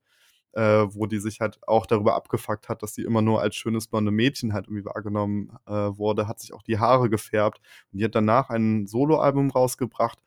Äh, 0.52 0.86
wo 0.94 1.04
die 1.04 1.18
sich 1.18 1.40
halt 1.40 1.58
auch 1.68 1.84
darüber 1.84 2.14
abgefuckt 2.14 2.70
hat, 2.70 2.82
dass 2.82 2.94
sie 2.94 3.02
immer 3.02 3.20
nur 3.20 3.42
als 3.42 3.54
schönes 3.54 3.86
blonde 3.86 4.10
Mädchen 4.10 4.54
halt 4.54 4.66
irgendwie 4.66 4.86
wahrgenommen 4.86 5.52
äh, 5.66 5.72
wurde, 5.72 6.26
hat 6.26 6.40
sich 6.40 6.54
auch 6.54 6.62
die 6.62 6.78
Haare 6.78 7.10
gefärbt 7.10 7.60
und 7.92 7.98
die 7.98 8.04
hat 8.04 8.14
danach 8.14 8.48
ein 8.48 8.86
Soloalbum 8.86 9.50
rausgebracht, 9.50 10.18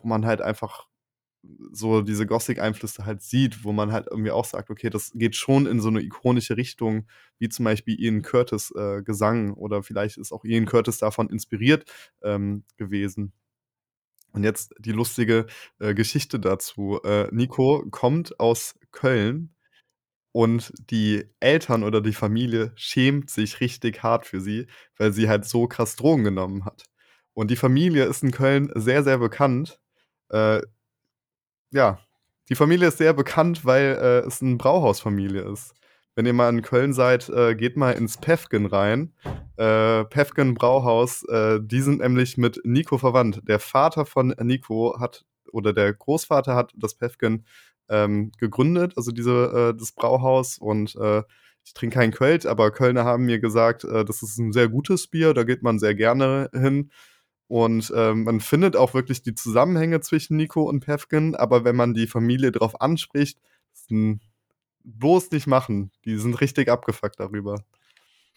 wo 0.00 0.08
man 0.08 0.24
halt 0.24 0.40
einfach 0.40 0.86
so 1.72 2.02
diese 2.02 2.26
Gothic-Einflüsse 2.26 3.06
halt 3.06 3.22
sieht, 3.22 3.64
wo 3.64 3.72
man 3.72 3.92
halt 3.92 4.06
irgendwie 4.10 4.30
auch 4.30 4.44
sagt, 4.44 4.70
okay, 4.70 4.90
das 4.90 5.12
geht 5.14 5.36
schon 5.36 5.66
in 5.66 5.80
so 5.80 5.88
eine 5.88 6.02
ikonische 6.02 6.56
Richtung, 6.56 7.06
wie 7.38 7.48
zum 7.48 7.64
Beispiel 7.64 7.98
Ian 7.98 8.22
Curtis 8.22 8.72
äh, 8.76 9.02
Gesang 9.02 9.54
oder 9.54 9.82
vielleicht 9.82 10.18
ist 10.18 10.32
auch 10.32 10.44
Ian 10.44 10.66
Curtis 10.66 10.98
davon 10.98 11.30
inspiriert 11.30 11.90
ähm, 12.22 12.64
gewesen. 12.76 13.32
Und 14.32 14.44
jetzt 14.44 14.74
die 14.78 14.92
lustige 14.92 15.46
äh, 15.78 15.94
Geschichte 15.94 16.38
dazu. 16.38 17.00
Äh, 17.02 17.28
Nico 17.32 17.84
kommt 17.90 18.38
aus 18.38 18.78
Köln 18.92 19.54
und 20.32 20.72
die 20.90 21.24
Eltern 21.40 21.82
oder 21.82 22.00
die 22.00 22.12
Familie 22.12 22.72
schämt 22.76 23.30
sich 23.30 23.60
richtig 23.60 24.02
hart 24.02 24.26
für 24.26 24.40
sie, 24.40 24.66
weil 24.96 25.12
sie 25.12 25.28
halt 25.28 25.44
so 25.44 25.66
krass 25.66 25.96
Drogen 25.96 26.24
genommen 26.24 26.64
hat. 26.64 26.84
Und 27.34 27.50
die 27.50 27.56
Familie 27.56 28.04
ist 28.04 28.22
in 28.22 28.30
Köln 28.30 28.70
sehr, 28.74 29.02
sehr 29.02 29.18
bekannt. 29.18 29.80
Ja, 31.72 32.00
die 32.48 32.56
Familie 32.56 32.88
ist 32.88 32.98
sehr 32.98 33.12
bekannt, 33.12 33.64
weil 33.64 33.96
äh, 34.00 34.26
es 34.26 34.42
eine 34.42 34.56
Brauhausfamilie 34.56 35.42
ist. 35.42 35.72
Wenn 36.16 36.26
ihr 36.26 36.32
mal 36.32 36.48
in 36.48 36.62
Köln 36.62 36.92
seid, 36.92 37.28
äh, 37.28 37.54
geht 37.54 37.76
mal 37.76 37.92
ins 37.92 38.16
Pefken 38.16 38.66
rein. 38.66 39.14
Äh, 39.56 40.04
Pefken 40.04 40.54
Brauhaus, 40.54 41.22
äh, 41.28 41.60
die 41.62 41.80
sind 41.80 42.00
nämlich 42.00 42.36
mit 42.36 42.60
Nico 42.64 42.98
verwandt. 42.98 43.42
Der 43.46 43.60
Vater 43.60 44.04
von 44.04 44.34
Nico 44.42 44.98
hat, 44.98 45.24
oder 45.52 45.72
der 45.72 45.92
Großvater 45.94 46.56
hat 46.56 46.72
das 46.76 46.94
Pefken 46.94 47.46
ähm, 47.88 48.32
gegründet, 48.38 48.94
also 48.96 49.12
diese, 49.12 49.70
äh, 49.72 49.78
das 49.78 49.92
Brauhaus. 49.92 50.58
Und 50.58 50.96
äh, 50.96 51.22
ich 51.64 51.74
trinke 51.74 52.00
kein 52.00 52.10
Köln, 52.10 52.40
aber 52.46 52.72
Kölner 52.72 53.04
haben 53.04 53.26
mir 53.26 53.38
gesagt, 53.38 53.84
das 53.84 54.22
ist 54.22 54.38
ein 54.38 54.50
sehr 54.50 54.68
gutes 54.68 55.08
Bier, 55.08 55.34
da 55.34 55.44
geht 55.44 55.62
man 55.62 55.78
sehr 55.78 55.94
gerne 55.94 56.48
hin. 56.54 56.90
Und 57.50 57.92
ähm, 57.96 58.22
man 58.22 58.38
findet 58.38 58.76
auch 58.76 58.94
wirklich 58.94 59.22
die 59.22 59.34
Zusammenhänge 59.34 60.00
zwischen 60.00 60.36
Nico 60.36 60.62
und 60.62 60.84
Pevkin, 60.84 61.34
aber 61.34 61.64
wenn 61.64 61.74
man 61.74 61.94
die 61.94 62.06
Familie 62.06 62.52
darauf 62.52 62.80
anspricht, 62.80 63.40
ein, 63.90 64.20
bloß 64.84 65.32
nicht 65.32 65.48
machen. 65.48 65.90
Die 66.04 66.16
sind 66.16 66.40
richtig 66.40 66.68
abgefuckt 66.68 67.18
darüber. 67.18 67.64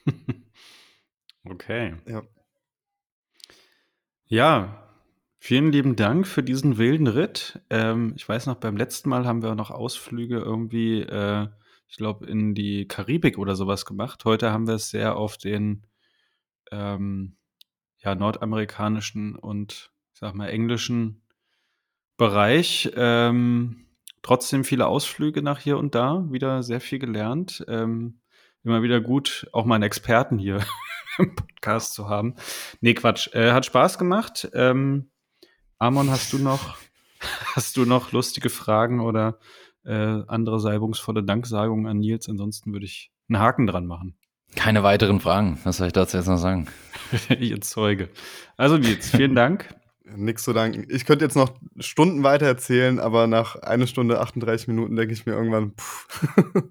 okay. 1.45 1.93
Ja. 2.07 2.23
Ja, 4.25 4.89
vielen 5.37 5.71
lieben 5.71 5.95
Dank 5.95 6.25
für 6.25 6.41
diesen 6.41 6.79
wilden 6.79 7.05
Ritt. 7.05 7.61
Ähm, 7.69 8.13
ich 8.15 8.27
weiß 8.27 8.47
noch, 8.47 8.55
beim 8.55 8.77
letzten 8.77 9.09
Mal 9.09 9.27
haben 9.27 9.43
wir 9.43 9.53
noch 9.53 9.69
Ausflüge 9.69 10.39
irgendwie, 10.39 11.01
äh, 11.01 11.49
ich 11.87 11.97
glaube, 11.97 12.25
in 12.25 12.55
die 12.55 12.87
Karibik 12.87 13.37
oder 13.37 13.55
sowas 13.55 13.85
gemacht. 13.85 14.25
Heute 14.25 14.51
haben 14.51 14.65
wir 14.65 14.73
es 14.73 14.89
sehr 14.89 15.17
auf 15.17 15.37
den 15.37 15.85
ähm, 16.71 17.35
ja, 18.03 18.15
nordamerikanischen 18.15 19.35
und 19.35 19.91
ich 20.13 20.19
sag 20.19 20.35
mal 20.35 20.49
englischen 20.49 21.21
Bereich. 22.17 22.91
Ähm, 22.95 23.87
trotzdem 24.21 24.63
viele 24.63 24.87
Ausflüge 24.87 25.41
nach 25.41 25.59
hier 25.59 25.77
und 25.77 25.95
da, 25.95 26.25
wieder 26.29 26.63
sehr 26.63 26.81
viel 26.81 26.99
gelernt. 26.99 27.63
Ähm, 27.67 28.19
immer 28.63 28.83
wieder 28.83 29.01
gut, 29.01 29.47
auch 29.51 29.65
mal 29.65 29.75
einen 29.75 29.83
Experten 29.83 30.37
hier 30.37 30.65
im 31.17 31.35
Podcast 31.35 31.93
zu 31.93 32.09
haben. 32.09 32.35
Nee, 32.81 32.93
Quatsch. 32.93 33.33
Äh, 33.33 33.51
hat 33.51 33.65
Spaß 33.65 33.97
gemacht. 33.97 34.49
Ähm, 34.53 35.09
Amon, 35.79 36.09
hast 36.09 36.31
du 36.33 36.37
noch, 36.37 36.77
hast 37.55 37.77
du 37.77 37.85
noch 37.85 38.11
lustige 38.11 38.49
Fragen 38.49 38.99
oder 38.99 39.39
äh, 39.85 40.23
andere 40.27 40.59
salbungsvolle 40.59 41.23
Danksagungen 41.23 41.87
an 41.87 41.99
Nils? 41.99 42.29
Ansonsten 42.29 42.73
würde 42.73 42.85
ich 42.85 43.11
einen 43.27 43.39
Haken 43.39 43.67
dran 43.67 43.85
machen. 43.85 44.17
Keine 44.55 44.83
weiteren 44.83 45.19
Fragen. 45.19 45.59
Was 45.63 45.77
soll 45.77 45.87
ich 45.87 45.93
dazu 45.93 46.17
jetzt 46.17 46.27
noch 46.27 46.37
sagen? 46.37 46.67
ich 47.39 47.51
erzeuge. 47.51 48.09
Also 48.57 48.77
Nils, 48.77 49.09
vielen 49.09 49.35
Dank. 49.35 49.73
Nix 50.15 50.43
zu 50.43 50.53
danken. 50.53 50.85
Ich 50.89 51.05
könnte 51.05 51.25
jetzt 51.25 51.35
noch 51.35 51.53
Stunden 51.79 52.23
weiter 52.23 52.45
erzählen, 52.45 52.99
aber 52.99 53.27
nach 53.27 53.55
einer 53.55 53.87
Stunde 53.87 54.19
38 54.19 54.67
Minuten 54.67 54.95
denke 54.95 55.13
ich 55.13 55.25
mir 55.25 55.33
irgendwann, 55.33 55.73
pff. 55.79 56.07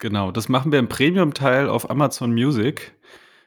Genau, 0.00 0.32
das 0.32 0.48
machen 0.48 0.72
wir 0.72 0.78
im 0.78 0.88
Premium-Teil 0.88 1.68
auf 1.68 1.90
Amazon 1.90 2.32
Music. 2.32 2.98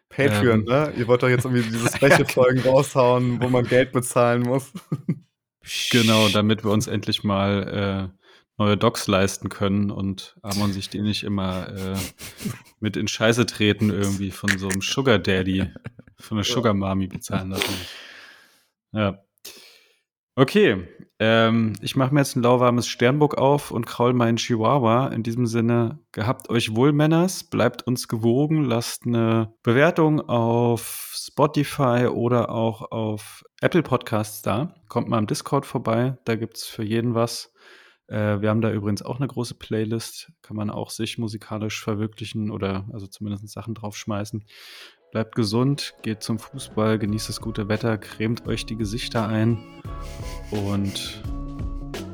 Patreon, 0.10 0.60
ähm. 0.60 0.66
ne? 0.66 0.94
Ihr 0.96 1.08
wollt 1.08 1.24
doch 1.24 1.28
jetzt 1.28 1.46
irgendwie 1.46 1.64
diese 1.64 1.90
Special-Folgen 1.98 2.62
raushauen, 2.62 3.42
wo 3.42 3.50
man 3.50 3.66
Geld 3.66 3.92
bezahlen 3.92 4.44
muss. 4.44 4.72
genau, 5.92 6.30
damit 6.30 6.64
wir 6.64 6.70
uns 6.70 6.86
endlich 6.86 7.24
mal 7.24 8.12
äh, 8.14 8.23
neue 8.58 8.78
Docs 8.78 9.08
leisten 9.08 9.50
können 9.50 9.92
und 9.92 10.38
Amon 10.42 10.72
sich 10.72 10.90
die 10.90 11.02
nicht 11.02 11.24
immer 11.24 11.70
äh, 11.70 11.98
mit 12.80 12.98
in 12.98 13.08
Scheiße 13.08 13.46
treten 13.46 13.90
irgendwie 13.90 14.32
von 14.32 14.58
so 14.58 14.68
einem 14.68 14.82
Sugar 14.82 15.20
Daddy, 15.20 15.72
von 16.20 16.38
einer 16.38 16.46
Sugar 16.46 16.74
Mami 16.74 17.08
bezahlen 17.08 17.50
lassen. 17.50 17.74
Ja. 18.92 19.20
Okay, 20.36 20.88
ähm, 21.20 21.74
ich 21.82 21.96
mache 21.96 22.14
mir 22.14 22.22
jetzt 22.22 22.36
ein 22.36 22.44
lauwarmes 22.44 22.88
Sternburg 22.88 23.38
auf 23.38 23.72
und 23.72 23.86
kraul 23.86 24.14
meinen 24.14 24.38
Chihuahua. 24.38 25.08
In 25.08 25.24
diesem 25.24 25.46
Sinne, 25.46 26.00
gehabt 26.12 26.50
euch 26.50 26.76
wohl, 26.76 26.92
Männers, 26.92 27.44
bleibt 27.46 27.84
uns 27.88 28.08
gewogen, 28.08 28.64
lasst 28.64 29.06
eine 29.06 29.54
Bewertung 29.64 30.20
auf 30.20 31.14
Spotify 31.16 32.08
oder 32.12 32.50
auch 32.50 32.92
auf 32.92 33.44
Apple 33.62 33.84
Podcasts 33.84 34.42
da. 34.42 34.76
Kommt 34.90 35.08
mal 35.08 35.20
im 35.20 35.28
Discord 35.28 35.66
vorbei, 35.66 36.18
da 36.26 36.36
gibt 36.36 36.58
es 36.58 36.66
für 36.66 36.84
jeden 36.84 37.14
was. 37.16 37.53
Äh, 38.14 38.42
wir 38.42 38.50
haben 38.50 38.62
da 38.62 38.72
übrigens 38.72 39.02
auch 39.02 39.18
eine 39.18 39.28
große 39.28 39.56
Playlist, 39.56 40.32
kann 40.44 40.56
man 40.56 40.70
auch 40.70 40.92
sich 40.92 41.18
musikalisch 41.18 41.84
verwirklichen 41.84 42.52
oder 42.52 42.86
also 42.94 43.08
zumindest 43.08 43.50
Sachen 43.50 43.74
draufschmeißen. 43.74 44.44
Bleibt 45.12 45.36
gesund, 45.36 45.96
geht 46.04 46.22
zum 46.22 46.38
Fußball, 46.38 47.00
genießt 47.00 47.30
das 47.30 47.42
gute 47.42 47.70
Wetter, 47.70 47.98
cremt 47.98 48.48
euch 48.48 48.68
die 48.68 48.76
Gesichter 48.76 49.28
ein 49.28 49.58
und 50.52 51.24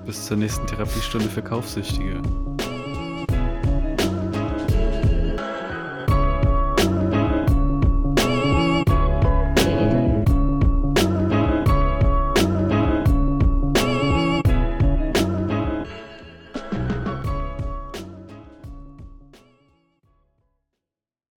bis 0.05 0.25
zur 0.25 0.37
nächsten 0.37 0.65
Therapiestunde 0.67 1.27
für 1.27 1.41
Kaufsüchtige. 1.41 2.21